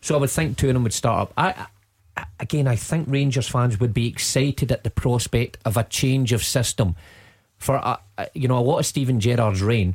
So 0.00 0.16
I 0.16 0.18
would 0.18 0.30
think 0.30 0.58
two 0.58 0.68
of 0.68 0.74
them 0.74 0.82
would 0.82 0.92
start 0.92 1.28
up. 1.28 1.32
I, 1.36 1.66
I, 2.16 2.24
again, 2.40 2.66
I 2.66 2.76
think 2.76 3.06
Rangers 3.08 3.48
fans 3.48 3.78
would 3.78 3.94
be 3.94 4.08
excited 4.08 4.72
at 4.72 4.82
the 4.82 4.90
prospect 4.90 5.58
of 5.64 5.76
a 5.76 5.84
change 5.84 6.32
of 6.32 6.42
system 6.42 6.96
for 7.58 7.76
a, 7.76 8.00
you 8.34 8.48
know 8.48 8.58
a 8.58 8.60
lot 8.60 8.80
of 8.80 8.86
Steven 8.86 9.20
Gerrard's 9.20 9.62
reign, 9.62 9.94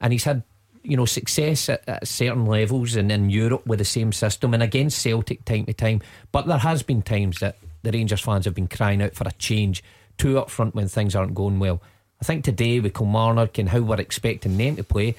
and 0.00 0.12
he's 0.12 0.24
had 0.24 0.44
you 0.84 0.96
know 0.96 1.04
success 1.04 1.68
at, 1.68 1.82
at, 1.88 2.06
certain 2.06 2.46
levels 2.46 2.94
and 2.94 3.10
in 3.10 3.28
Europe 3.28 3.66
with 3.66 3.80
the 3.80 3.84
same 3.84 4.12
system 4.12 4.54
and 4.54 4.62
against 4.62 5.00
Celtic 5.02 5.44
time 5.44 5.66
to 5.66 5.72
time. 5.72 6.00
But 6.30 6.46
there 6.46 6.58
has 6.58 6.84
been 6.84 7.02
times 7.02 7.40
that 7.40 7.56
the 7.82 7.90
Rangers 7.90 8.20
fans 8.20 8.44
have 8.44 8.54
been 8.54 8.68
crying 8.68 9.02
out 9.02 9.14
for 9.14 9.26
a 9.26 9.32
change, 9.32 9.82
two 10.16 10.38
up 10.38 10.48
front 10.48 10.76
when 10.76 10.86
things 10.86 11.16
aren't 11.16 11.34
going 11.34 11.58
well. 11.58 11.82
I 12.20 12.24
think 12.24 12.44
today 12.44 12.80
with 12.80 12.94
Kilmarnock 12.94 13.58
and 13.58 13.68
how 13.68 13.80
we're 13.80 14.00
expecting 14.00 14.56
them 14.56 14.76
to 14.76 14.84
play, 14.84 15.14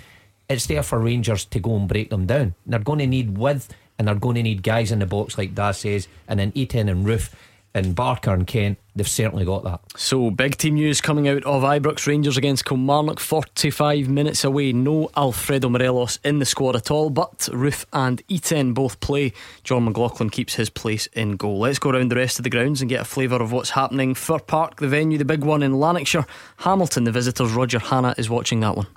it's 0.49 0.65
there 0.65 0.83
for 0.83 0.99
Rangers 0.99 1.45
to 1.45 1.59
go 1.59 1.75
and 1.75 1.87
break 1.87 2.09
them 2.09 2.25
down. 2.25 2.55
They're 2.65 2.79
going 2.79 2.99
to 2.99 3.07
need 3.07 3.37
width 3.37 3.73
and 3.97 4.07
they're 4.07 4.15
going 4.15 4.35
to 4.35 4.43
need 4.43 4.63
guys 4.63 4.91
in 4.91 4.99
the 4.99 5.05
box 5.05 5.37
like 5.37 5.53
Daz 5.53 5.79
says, 5.79 6.07
and 6.27 6.39
then 6.39 6.51
Itten 6.53 6.89
and 6.89 7.05
Roofe 7.05 7.31
and 7.73 7.93
Barker 7.93 8.33
and 8.33 8.47
Kent, 8.47 8.79
they've 8.95 9.07
certainly 9.07 9.45
got 9.45 9.63
that. 9.63 9.81
So, 9.95 10.31
big 10.31 10.57
team 10.57 10.75
news 10.75 11.01
coming 11.01 11.27
out 11.27 11.43
of 11.43 11.63
Ibrox 11.63 12.07
Rangers 12.07 12.37
against 12.37 12.65
Kilmarnock, 12.65 13.19
45 13.19 14.09
minutes 14.09 14.43
away. 14.43 14.73
No 14.73 15.09
Alfredo 15.15 15.69
Morelos 15.69 16.17
in 16.23 16.39
the 16.39 16.45
squad 16.45 16.75
at 16.75 16.89
all, 16.89 17.09
but 17.09 17.37
Roofe 17.51 17.85
and 17.93 18.25
Itten 18.27 18.73
both 18.73 18.99
play. 19.01 19.33
Jon 19.63 19.85
McLaughlin 19.85 20.29
keeps 20.29 20.55
his 20.55 20.69
place 20.69 21.07
in 21.07 21.35
goal. 21.35 21.59
Let's 21.59 21.79
go 21.79 21.91
around 21.91 22.09
the 22.09 22.15
rest 22.15 22.39
of 22.39 22.43
the 22.43 22.49
grounds 22.49 22.81
and 22.81 22.89
get 22.89 23.01
a 23.01 23.05
flavour 23.05 23.41
of 23.41 23.51
what's 23.51 23.71
happening. 23.71 24.15
Fir 24.15 24.39
Park, 24.39 24.77
the 24.77 24.87
venue, 24.87 25.17
the 25.17 25.25
big 25.25 25.43
one 25.43 25.61
in 25.61 25.79
Lanarkshire. 25.79 26.25
Hamilton, 26.57 27.03
the 27.03 27.11
visitors. 27.11 27.51
Roger 27.51 27.79
Hannah 27.79 28.15
is 28.17 28.29
watching 28.29 28.61
that 28.61 28.75
one. 28.75 28.87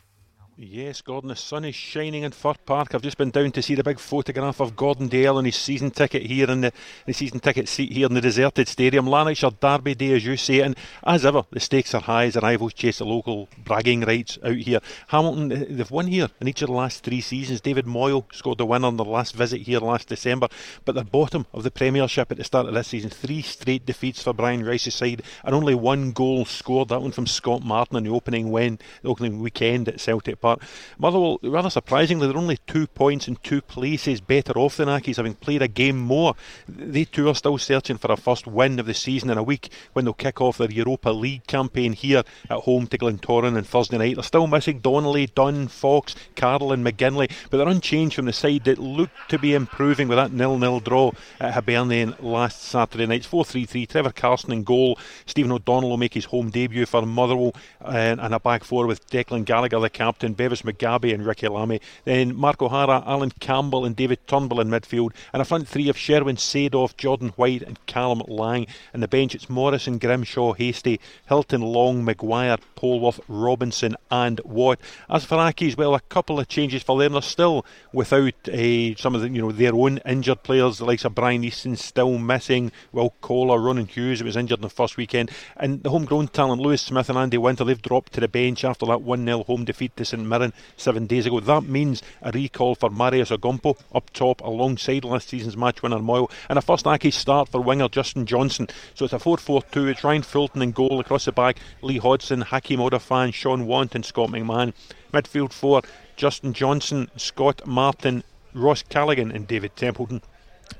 Yes, 0.64 1.02
Gordon, 1.02 1.26
the 1.26 1.35
sun 1.35 1.64
is 1.64 1.75
shining 1.75 2.23
in 2.23 2.31
Fir 2.31 2.54
Park. 2.64 2.95
I've 2.95 3.02
just 3.02 3.19
been 3.19 3.33
down 3.33 3.50
to 3.50 3.62
see 3.62 3.75
the 3.75 3.83
big 3.83 3.99
photograph 3.99 4.61
of 4.61 4.76
Gordon 4.76 5.09
Dalziel 5.09 5.38
on 5.38 5.45
his 5.45 5.57
season 5.57 5.90
ticket 5.90 6.23
here 6.23 6.49
in 6.49 6.61
the, 6.61 6.73
the 7.04 7.12
season 7.12 7.40
ticket 7.40 7.69
seat 7.69 7.90
here 7.90 8.07
in 8.07 8.14
the 8.14 8.21
deserted 8.21 8.69
stadium. 8.69 9.09
Lanarkshire 9.09 9.50
Derby 9.50 9.97
Day, 9.97 10.12
as 10.14 10.25
you 10.25 10.37
say, 10.37 10.61
and 10.61 10.76
as 11.02 11.26
ever, 11.26 11.42
the 11.50 11.59
stakes 11.59 11.97
are 11.97 12.00
high 12.00 12.26
as 12.26 12.35
the 12.35 12.40
rivals 12.40 12.75
chase 12.75 12.99
the 12.99 13.04
local 13.04 13.49
bragging 13.64 14.02
rights 14.02 14.38
out 14.45 14.54
here. 14.54 14.78
Hamilton, 15.09 15.50
eh, 15.50 15.64
they've 15.69 15.90
won 15.90 16.07
here 16.07 16.28
in 16.40 16.47
each 16.47 16.62
of 16.62 16.69
the 16.69 16.75
last 16.75 17.02
three 17.02 17.21
seasons. 17.21 17.61
David 17.61 17.87
Moyo 17.87 18.25
scored 18.33 18.59
the 18.59 18.66
winner 18.66 18.87
on 18.87 18.97
their 18.97 19.04
last 19.04 19.35
visit 19.35 19.62
here 19.62 19.81
last 19.81 20.07
December, 20.07 20.47
but 20.85 20.95
they're 20.95 21.02
bottom 21.02 21.45
of 21.52 21.64
the 21.64 21.73
Premiership 21.73 22.31
at 22.31 22.38
the 22.38 22.45
start 22.45 22.69
of 22.69 22.75
this 22.75 22.87
season. 22.87 23.11
Three 23.11 23.42
straight 23.42 23.85
defeats 23.85 24.23
for 24.23 24.33
Brian 24.33 24.64
Rice's 24.64 24.95
side, 24.95 25.23
and 25.42 25.57
only 25.57 25.75
one 25.75 26.12
goal 26.12 26.45
scored. 26.45 26.90
That 26.90 27.02
one 27.02 27.11
from 27.11 27.26
Scott 27.26 27.64
Martin 27.64 27.97
in 27.97 28.04
the 28.04 28.11
opening 28.11 28.52
when 28.52 28.78
the 29.02 29.09
opening 29.09 29.40
weekend 29.40 29.88
at 29.88 30.00
Celtic 30.00 30.40
Park. 30.40 30.51
Motherwell, 30.99 31.38
rather 31.42 31.71
surprisingly, 31.71 32.26
they're 32.26 32.37
only 32.37 32.59
two 32.66 32.87
points 32.87 33.28
in 33.28 33.37
two 33.37 33.61
places 33.61 34.21
better 34.21 34.52
off 34.59 34.76
than 34.76 34.88
Accies, 34.88 35.16
having 35.16 35.35
played 35.35 35.62
a 35.62 35.68
game 35.68 35.99
more. 35.99 36.35
They 36.68 37.04
too 37.04 37.28
are 37.28 37.35
still 37.35 37.59
searching 37.59 37.99
for 37.99 38.12
a 38.12 38.16
first 38.16 38.47
win 38.47 38.78
of 38.78 38.87
the 38.87 38.94
season 38.94 39.30
in 39.30 39.38
a 39.38 39.42
week 39.42 39.71
when 39.92 40.04
they'll 40.04 40.14
kick 40.14 40.40
off 40.40 40.59
their 40.59 40.71
Europa 40.71 41.11
League 41.11 41.47
campaign 41.47 41.92
here 41.92 42.23
at 42.50 42.61
home 42.61 42.87
to 42.88 42.99
Glentoran 42.99 43.56
on 43.56 43.64
Thursday 43.64 43.99
night. 43.99 44.16
They're 44.16 44.23
still 44.23 44.47
missing 44.47 44.80
Donnelly, 44.80 45.26
Dunn, 45.26 45.68
Fox, 45.68 46.14
Carroll, 46.35 46.73
and 46.73 46.85
McGinley, 46.85 47.30
but 47.50 47.59
they're 47.59 47.68
unchanged 47.68 48.16
from 48.16 48.26
the 48.26 48.32
side 48.32 48.64
that 48.64 48.78
looked 48.78 49.30
to 49.30 49.38
be 49.38 49.54
improving 49.54 50.09
with 50.09 50.18
that 50.18 50.32
nil-nil 50.32 50.80
draw 50.80 51.12
at 51.40 51.54
Hibernian 51.54 52.14
last 52.21 52.62
Saturday 52.62 53.06
night. 53.06 53.21
It's 53.21 53.28
4-3-3. 53.28 53.88
Trevor 53.88 54.12
Carson 54.12 54.52
in 54.52 54.64
goal. 54.64 54.99
Stephen 55.26 55.52
O'Donnell 55.52 55.90
will 55.90 55.97
make 55.97 56.14
his 56.14 56.26
home 56.26 56.50
debut 56.50 56.87
for 56.87 57.04
Motherwell, 57.06 57.54
and, 57.80 58.21
and 58.21 58.35
a 58.35 58.40
back 58.40 58.64
four 58.64 58.87
with 58.87 59.09
Declan 59.11 59.44
Gallagher, 59.44 59.80
the 59.80 59.90
captain, 59.90 60.32
Bevis 60.37 60.62
Mugabi 60.62 61.12
and 61.12 61.25
Ricky 61.25 61.49
Lamie. 61.49 61.81
Then 62.05 62.35
Mark 62.35 62.62
O'Hara, 62.62 63.03
Alan 63.07 63.31
Campbell, 63.41 63.85
and 63.85 63.97
David 63.97 64.27
Turnbull 64.27 64.61
in 64.61 64.69
midfield. 64.69 65.12
And 65.33 65.43
a 65.43 65.45
front 65.45 65.69
three 65.69 65.89
of 65.89 65.97
Sherwin 65.97 66.37
Seedorf, 66.37 66.97
Jordan 66.97 67.31
White, 67.37 67.62
and 67.62 67.85
Callum 67.87 68.23
Lang. 68.29 68.67
And 68.93 69.03
the 69.03 69.09
bench, 69.09 69.35
it's 69.35 69.51
Morrison, 69.51 69.99
Grimshaw, 69.99 70.53
Hastie, 70.53 71.01
Hylton, 71.29 71.62
Long, 71.62 72.05
Maguire, 72.05 72.59
Polworth, 72.77 73.21
Robinson, 73.29 73.97
and 74.11 74.41
Watt. 74.45 74.81
As 75.09 75.25
for 75.25 75.37
Accies, 75.39 75.77
well, 75.77 75.95
a 75.95 76.01
couple 76.01 76.39
of 76.39 76.49
changes 76.49 76.83
for 76.83 76.99
them. 76.99 77.12
They're 77.12 77.23
still 77.23 77.65
without 77.93 78.49
uh, 78.49 78.95
some 78.97 79.15
of 79.15 79.21
the, 79.21 79.29
you 79.29 79.43
know 79.43 79.53
their 79.53 79.75
own 79.75 79.99
injured 79.99 80.43
players, 80.43 80.79
the 80.79 80.85
likes 80.85 81.05
of 81.05 81.15
Brian 81.15 81.45
Easton 81.45 81.77
still 81.77 82.19
missing. 82.19 82.73
Will 82.93 83.15
Collar, 83.21 83.59
Ronan 83.59 83.87
Hughes, 83.87 84.21
who 84.21 84.27
was 84.27 84.37
injured 84.37 84.59
in 84.59 84.62
the 84.62 84.71
first 84.71 84.97
weekend. 84.97 85.31
And 85.57 85.83
the 85.83 85.91
homegrown 85.91 86.29
talent, 86.29 86.61
Lewis 86.61 86.83
Smith 86.83 87.09
and 87.09 87.19
Andy 87.19 87.39
Winter, 87.39 87.65
they've 87.65 87.81
dropped 87.81 88.12
to 88.15 88.21
the 88.21 88.29
bench 88.29 88.65
after 88.65 88.87
that 88.87 89.03
1 89.03 89.25
0 89.25 89.45
home 89.45 89.65
defeat 89.65 89.97
to 89.97 90.05
St 90.05 90.22
Mirren 90.29 90.52
seven 90.76 91.07
days 91.07 91.26
ago. 91.26 91.41
That 91.41 91.64
means 91.64 92.02
a 92.21 92.31
recall 92.31 92.75
for 92.75 92.91
Marios 92.91 93.37
Ogkmpoe 93.37 93.79
up 93.95 94.11
top 94.12 94.41
alongside 94.41 95.05
last 95.05 95.29
season's 95.29 95.57
match 95.57 95.83
winner 95.83 95.99
Moyo 95.99 96.31
and 96.49 96.59
a 96.59 96.62
first 96.62 96.87
Aki 96.87 97.11
start 97.11 97.49
for 97.49 97.61
winger 97.61 97.88
Justin 97.88 98.26
Johnson. 98.26 98.69
So 98.95 99.05
it's 99.05 99.14
a 99.14 99.19
4 99.19 99.38
4 99.38 99.62
2. 99.62 99.88
It's 99.88 100.05
Ryan 100.05 100.23
Fulton 100.23 100.62
in 100.62 100.73
goal 100.73 101.00
across 101.00 101.25
the 101.25 101.33
back, 101.33 101.59
Lee 101.81 101.99
Hodson, 101.99 102.43
Hakeem 102.43 102.79
Odoffin, 102.79 103.33
Shaun 103.33 103.67
Want, 103.67 103.95
and 103.95 104.05
Scott 104.05 104.31
McMann. 104.31 104.73
Midfield 105.12 105.52
four 105.52 105.83
Justin 106.17 106.52
Johnson, 106.52 107.11
Scott 107.17 107.67
Martin, 107.67 108.25
Ross 108.55 108.83
Callachan, 108.83 109.35
and 109.35 109.47
David 109.47 109.76
Templeton. 109.76 110.23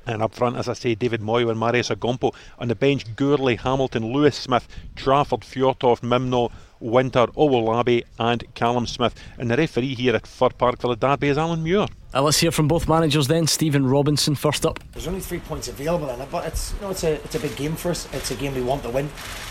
And 0.07 0.23
up 0.23 0.35
front, 0.35 0.57
as 0.57 0.69
I 0.69 0.73
say, 0.73 0.95
David 0.95 1.21
Moyo 1.21 1.51
and 1.51 1.61
Marios 1.61 1.95
Ogkmpoe. 1.95 2.35
On 2.59 2.69
the 2.69 2.75
bench, 2.75 3.15
Gourley, 3.15 3.59
Hamilton, 3.59 4.13
Lewis 4.13 4.37
Smith, 4.37 4.67
Trafford, 4.97 5.41
Fjortoft, 5.41 6.01
Mimno, 6.01 6.51
Winter, 6.83 7.27
Owolabi, 7.37 8.05
and 8.19 8.45
Callum 8.55 8.87
Smith. 8.87 9.15
And 9.39 9.51
the 9.51 9.57
referee 9.57 9.95
here 9.95 10.15
at 10.17 10.27
Fir 10.27 10.51
Park 10.51 10.81
for 10.81 10.89
the 10.89 10.97
derby 10.97 11.29
is 11.29 11.39
Alan 11.39 11.63
Muir. 11.63 11.87
Uh, 12.15 12.23
let's 12.23 12.39
hear 12.39 12.51
from 12.51 12.69
both 12.69 12.89
managers 12.89 13.29
then. 13.29 13.47
Stephen 13.47 13.87
Robinson 13.87 14.35
first 14.35 14.67
up. 14.67 14.79
There's 14.93 15.07
only 15.07 15.21
three 15.21 15.39
points 15.39 15.69
available 15.69 16.11
in 16.11 16.21
it, 16.21 16.29
but 16.31 16.47
it's 16.47 16.75
you 16.75 16.81
know 16.83 16.91
it's 16.91 17.05
a 17.05 17.15
it's 17.15 17.35
a 17.35 17.41
big 17.41 17.57
game 17.57 17.77
for 17.77 17.91
us. 17.91 18.07
It's 18.13 18.31
a 18.31 18.35
game 18.35 18.55
we 18.55 18.63
want 18.63 18.83
to 18.83 18.91
win. 18.91 19.09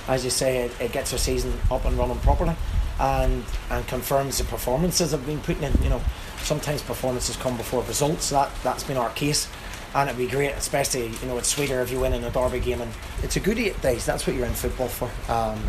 As 0.08 0.24
you 0.24 0.30
say, 0.30 0.66
it, 0.66 0.72
it 0.80 0.92
gets 0.92 1.12
our 1.14 1.20
season 1.20 1.54
up 1.72 1.86
and 1.86 1.98
running 1.98 2.20
properly, 2.20 2.56
and 3.00 3.44
and 3.72 3.88
confirms 3.88 4.38
the 4.38 4.44
performances 4.44 5.14
I've 5.14 5.26
been 5.26 5.40
putting 5.40 5.64
in. 5.64 5.74
You 5.82 5.90
know, 5.90 6.02
sometimes 6.44 6.84
performances 6.84 7.36
come 7.38 7.58
before 7.58 7.82
results. 7.84 8.30
That 8.30 8.52
that's 8.64 8.84
been 8.84 8.98
our 8.98 9.10
case 9.12 9.48
and 9.94 10.10
it'd 10.10 10.18
be 10.18 10.28
great, 10.28 10.52
especially 10.52 11.08
you 11.08 11.28
know 11.28 11.38
it's 11.38 11.50
sweeter 11.50 11.82
if 11.82 11.92
you 11.92 12.00
win 12.00 12.14
in 12.14 12.24
a 12.24 12.30
derby 12.30 12.60
game, 12.60 12.82
and 12.82 12.92
it's 13.24 13.36
a 13.36 13.40
good 13.40 13.58
eight 13.60 13.80
days. 13.82 14.06
That's 14.06 14.26
what 14.26 14.36
you're 14.36 14.46
in 14.46 14.54
football 14.54 14.88
for. 14.88 15.10
Um, 15.32 15.62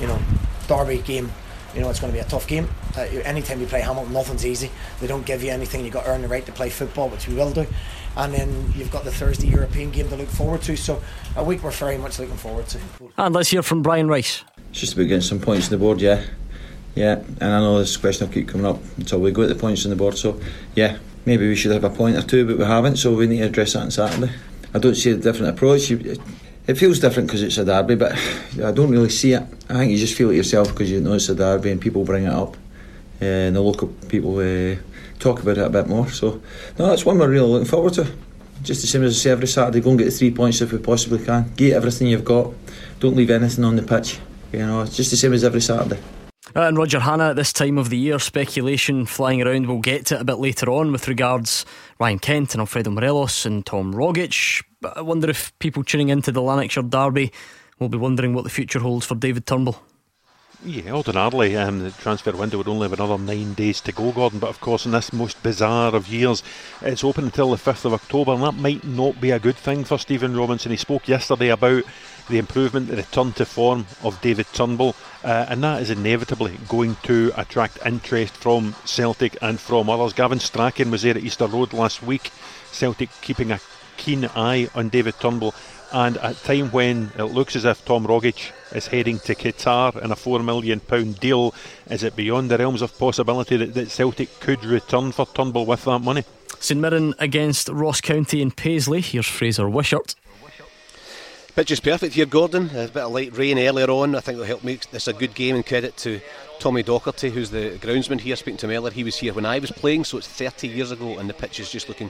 you 0.00 0.06
know, 0.06 0.18
derby 0.68 0.98
game. 0.98 1.30
You 1.74 1.80
know 1.80 1.88
it's 1.88 2.00
going 2.00 2.12
to 2.12 2.18
be 2.18 2.20
a 2.20 2.28
tough 2.28 2.46
game. 2.46 2.68
Uh, 2.96 3.00
anytime 3.00 3.60
you 3.60 3.66
play 3.66 3.80
Hamilton, 3.80 4.12
nothing's 4.12 4.44
easy. 4.44 4.70
They 5.00 5.06
don't 5.06 5.24
give 5.24 5.42
you 5.42 5.50
anything. 5.50 5.84
You've 5.84 5.94
got 5.94 6.04
to 6.04 6.10
earn 6.10 6.20
the 6.20 6.28
right 6.28 6.44
to 6.44 6.52
play 6.52 6.68
football, 6.68 7.08
which 7.08 7.26
we 7.28 7.34
will 7.34 7.50
do. 7.50 7.66
And 8.14 8.34
then 8.34 8.72
you've 8.76 8.90
got 8.90 9.04
the 9.04 9.10
Thursday 9.10 9.46
European 9.46 9.90
game 9.90 10.08
to 10.10 10.16
look 10.16 10.28
forward 10.28 10.60
to. 10.62 10.76
So 10.76 11.02
a 11.34 11.42
week 11.42 11.62
we're 11.62 11.70
very 11.70 11.96
much 11.96 12.18
looking 12.18 12.36
forward 12.36 12.66
to. 12.68 12.78
And 13.16 13.34
let's 13.34 13.48
hear 13.48 13.62
from 13.62 13.80
Brian 13.80 14.06
Rice. 14.06 14.44
It's 14.70 14.80
just 14.80 14.92
about 14.92 15.04
getting 15.04 15.22
some 15.22 15.40
points 15.40 15.66
on 15.66 15.70
the 15.70 15.78
board, 15.78 16.00
yeah. 16.02 16.22
Yeah, 16.94 17.14
and 17.14 17.42
I 17.42 17.60
know 17.60 17.78
this 17.78 17.96
question 17.96 18.26
will 18.26 18.34
keep 18.34 18.48
coming 18.48 18.66
up 18.66 18.78
until 18.98 19.20
we 19.20 19.30
go 19.30 19.42
at 19.42 19.48
the 19.48 19.54
points 19.54 19.86
on 19.86 19.90
the 19.90 19.96
board. 19.96 20.18
So, 20.18 20.38
yeah, 20.74 20.98
maybe 21.24 21.48
we 21.48 21.56
should 21.56 21.72
have 21.72 21.84
a 21.84 21.90
point 21.90 22.16
or 22.16 22.22
two, 22.22 22.46
but 22.46 22.58
we 22.58 22.64
haven't, 22.64 22.96
so 22.96 23.14
we 23.14 23.26
need 23.26 23.38
to 23.38 23.46
address 23.46 23.72
that 23.72 23.80
on 23.80 23.90
Saturday. 23.90 24.30
I 24.74 24.78
don't 24.78 24.94
see 24.94 25.10
a 25.10 25.16
different 25.16 25.54
approach. 25.54 25.90
It 26.64 26.74
feels 26.74 27.00
different 27.00 27.26
because 27.26 27.42
it's 27.42 27.58
a 27.58 27.64
derby, 27.64 27.96
but 27.96 28.12
I 28.64 28.70
don't 28.70 28.90
really 28.90 29.10
see 29.10 29.32
it. 29.32 29.42
I 29.68 29.74
think 29.74 29.90
you 29.90 29.98
just 29.98 30.14
feel 30.14 30.30
it 30.30 30.36
yourself 30.36 30.68
because 30.68 30.90
you 30.90 31.00
know 31.00 31.14
it's 31.14 31.28
a 31.28 31.34
derby 31.34 31.72
and 31.72 31.80
people 31.80 32.04
bring 32.04 32.24
it 32.24 32.32
up, 32.32 32.56
uh, 33.20 33.24
and 33.24 33.56
the 33.56 33.60
local 33.60 33.88
people 34.08 34.38
uh, 34.38 34.76
talk 35.18 35.42
about 35.42 35.58
it 35.58 35.64
a 35.64 35.70
bit 35.70 35.88
more. 35.88 36.08
So, 36.08 36.40
no, 36.78 36.86
that's 36.86 37.04
one 37.04 37.18
we're 37.18 37.28
really 37.28 37.48
looking 37.48 37.66
forward 37.66 37.94
to. 37.94 38.06
Just 38.62 38.80
the 38.82 38.86
same 38.86 39.02
as 39.02 39.16
I 39.16 39.18
say 39.18 39.30
every 39.30 39.48
Saturday, 39.48 39.80
go 39.80 39.90
and 39.90 39.98
get 39.98 40.04
the 40.04 40.12
three 40.12 40.30
points 40.30 40.60
if 40.60 40.70
we 40.70 40.78
possibly 40.78 41.24
can. 41.24 41.52
Get 41.56 41.72
everything 41.72 42.06
you've 42.06 42.24
got. 42.24 42.52
Don't 43.00 43.16
leave 43.16 43.30
anything 43.30 43.64
on 43.64 43.74
the 43.74 43.82
pitch. 43.82 44.20
You 44.52 44.60
know, 44.60 44.82
it's 44.82 44.96
just 44.96 45.10
the 45.10 45.16
same 45.16 45.32
as 45.32 45.42
every 45.42 45.60
Saturday. 45.60 46.00
Uh, 46.54 46.62
and 46.62 46.76
Roger 46.76 47.00
Hannah, 47.00 47.30
at 47.30 47.36
this 47.36 47.52
time 47.52 47.78
of 47.78 47.88
the 47.88 47.96
year, 47.96 48.18
speculation 48.18 49.06
flying 49.06 49.40
around. 49.40 49.66
We'll 49.66 49.78
get 49.78 50.04
to 50.06 50.16
it 50.16 50.20
a 50.20 50.24
bit 50.24 50.36
later 50.36 50.70
on 50.70 50.92
with 50.92 51.08
regards 51.08 51.64
Ryan 51.98 52.18
Kent 52.18 52.52
and 52.52 52.60
Alfredo 52.60 52.90
Morelos 52.90 53.46
and 53.46 53.64
Tom 53.64 53.94
Rogic. 53.94 54.62
But 54.82 54.98
I 54.98 55.00
wonder 55.00 55.30
if 55.30 55.58
people 55.60 55.82
tuning 55.82 56.10
into 56.10 56.30
the 56.30 56.42
Lanarkshire 56.42 56.82
Derby 56.82 57.32
will 57.78 57.88
be 57.88 57.96
wondering 57.96 58.34
what 58.34 58.44
the 58.44 58.50
future 58.50 58.80
holds 58.80 59.06
for 59.06 59.14
David 59.14 59.46
Turnbull. 59.46 59.80
Yeah, 60.64 60.92
ordinarily 60.92 61.56
um, 61.56 61.80
the 61.80 61.90
transfer 61.90 62.30
window 62.30 62.58
would 62.58 62.68
only 62.68 62.88
have 62.88 62.92
another 62.92 63.18
nine 63.18 63.54
days 63.54 63.80
to 63.80 63.90
go, 63.90 64.12
Gordon. 64.12 64.38
But 64.38 64.50
of 64.50 64.60
course, 64.60 64.86
in 64.86 64.92
this 64.92 65.12
most 65.12 65.42
bizarre 65.42 65.92
of 65.94 66.06
years, 66.06 66.42
it's 66.82 67.02
open 67.02 67.24
until 67.24 67.50
the 67.50 67.56
5th 67.56 67.86
of 67.86 67.94
October, 67.94 68.32
and 68.32 68.42
that 68.42 68.54
might 68.54 68.84
not 68.84 69.20
be 69.20 69.32
a 69.32 69.40
good 69.40 69.56
thing 69.56 69.82
for 69.82 69.98
Stephen 69.98 70.36
Robinson. 70.36 70.70
He 70.70 70.76
spoke 70.76 71.08
yesterday 71.08 71.48
about 71.48 71.82
the 72.32 72.38
improvement, 72.38 72.88
the 72.88 72.96
return 72.96 73.32
to 73.32 73.44
form 73.44 73.86
of 74.02 74.20
David 74.20 74.46
Turnbull, 74.52 74.96
uh, 75.22 75.46
and 75.48 75.62
that 75.62 75.82
is 75.82 75.90
inevitably 75.90 76.58
going 76.68 76.96
to 77.04 77.32
attract 77.36 77.78
interest 77.86 78.36
from 78.36 78.74
Celtic 78.84 79.36
and 79.40 79.60
from 79.60 79.88
others. 79.88 80.12
Gavin 80.12 80.40
Strachan 80.40 80.90
was 80.90 81.02
there 81.02 81.16
at 81.16 81.22
Easter 81.22 81.46
Road 81.46 81.72
last 81.72 82.02
week. 82.02 82.32
Celtic 82.72 83.10
keeping 83.20 83.52
a 83.52 83.60
keen 83.96 84.24
eye 84.34 84.68
on 84.74 84.88
David 84.88 85.14
Turnbull 85.20 85.54
and 85.92 86.16
at 86.18 86.36
a 86.36 86.44
time 86.44 86.70
when 86.70 87.12
it 87.18 87.24
looks 87.24 87.54
as 87.54 87.64
if 87.64 87.84
Tom 87.84 88.06
Rogic 88.06 88.50
is 88.74 88.86
heading 88.86 89.18
to 89.20 89.34
Qatar 89.34 90.02
in 90.02 90.10
a 90.10 90.16
£4 90.16 90.42
million 90.42 90.80
deal, 91.12 91.54
is 91.90 92.02
it 92.02 92.16
beyond 92.16 92.50
the 92.50 92.58
realms 92.58 92.82
of 92.82 92.98
possibility 92.98 93.58
that, 93.58 93.74
that 93.74 93.90
Celtic 93.90 94.40
could 94.40 94.64
return 94.64 95.12
for 95.12 95.26
Turnbull 95.26 95.66
with 95.66 95.84
that 95.84 95.98
money? 95.98 96.24
St 96.58 96.80
Mirren 96.80 97.14
against 97.18 97.68
Ross 97.68 98.00
County 98.00 98.40
in 98.40 98.50
Paisley. 98.52 99.00
Here's 99.00 99.26
Fraser 99.26 99.68
Wishart. 99.68 100.14
Pitch 101.54 101.70
is 101.70 101.80
perfect 101.80 102.14
here, 102.14 102.24
Gordon. 102.24 102.70
A 102.70 102.88
bit 102.88 102.96
of 102.96 103.12
light 103.12 103.36
rain 103.36 103.58
earlier 103.58 103.90
on. 103.90 104.14
I 104.14 104.20
think 104.20 104.38
will 104.38 104.46
help 104.46 104.64
make 104.64 104.90
this 104.90 105.06
a 105.06 105.12
good 105.12 105.34
game 105.34 105.54
and 105.54 105.66
credit 105.66 105.98
to 105.98 106.18
Tommy 106.62 106.84
Docherty, 106.84 107.32
who's 107.32 107.50
the 107.50 107.76
groundsman 107.80 108.20
here, 108.20 108.36
speaking 108.36 108.56
to 108.58 108.66
him 108.66 108.76
earlier. 108.76 108.92
He 108.92 109.02
was 109.02 109.16
here 109.16 109.34
when 109.34 109.44
I 109.44 109.58
was 109.58 109.72
playing, 109.72 110.04
so 110.04 110.18
it's 110.18 110.28
30 110.28 110.68
years 110.68 110.92
ago, 110.92 111.18
and 111.18 111.28
the 111.28 111.34
pitch 111.34 111.58
is 111.58 111.68
just 111.68 111.88
looking 111.88 112.08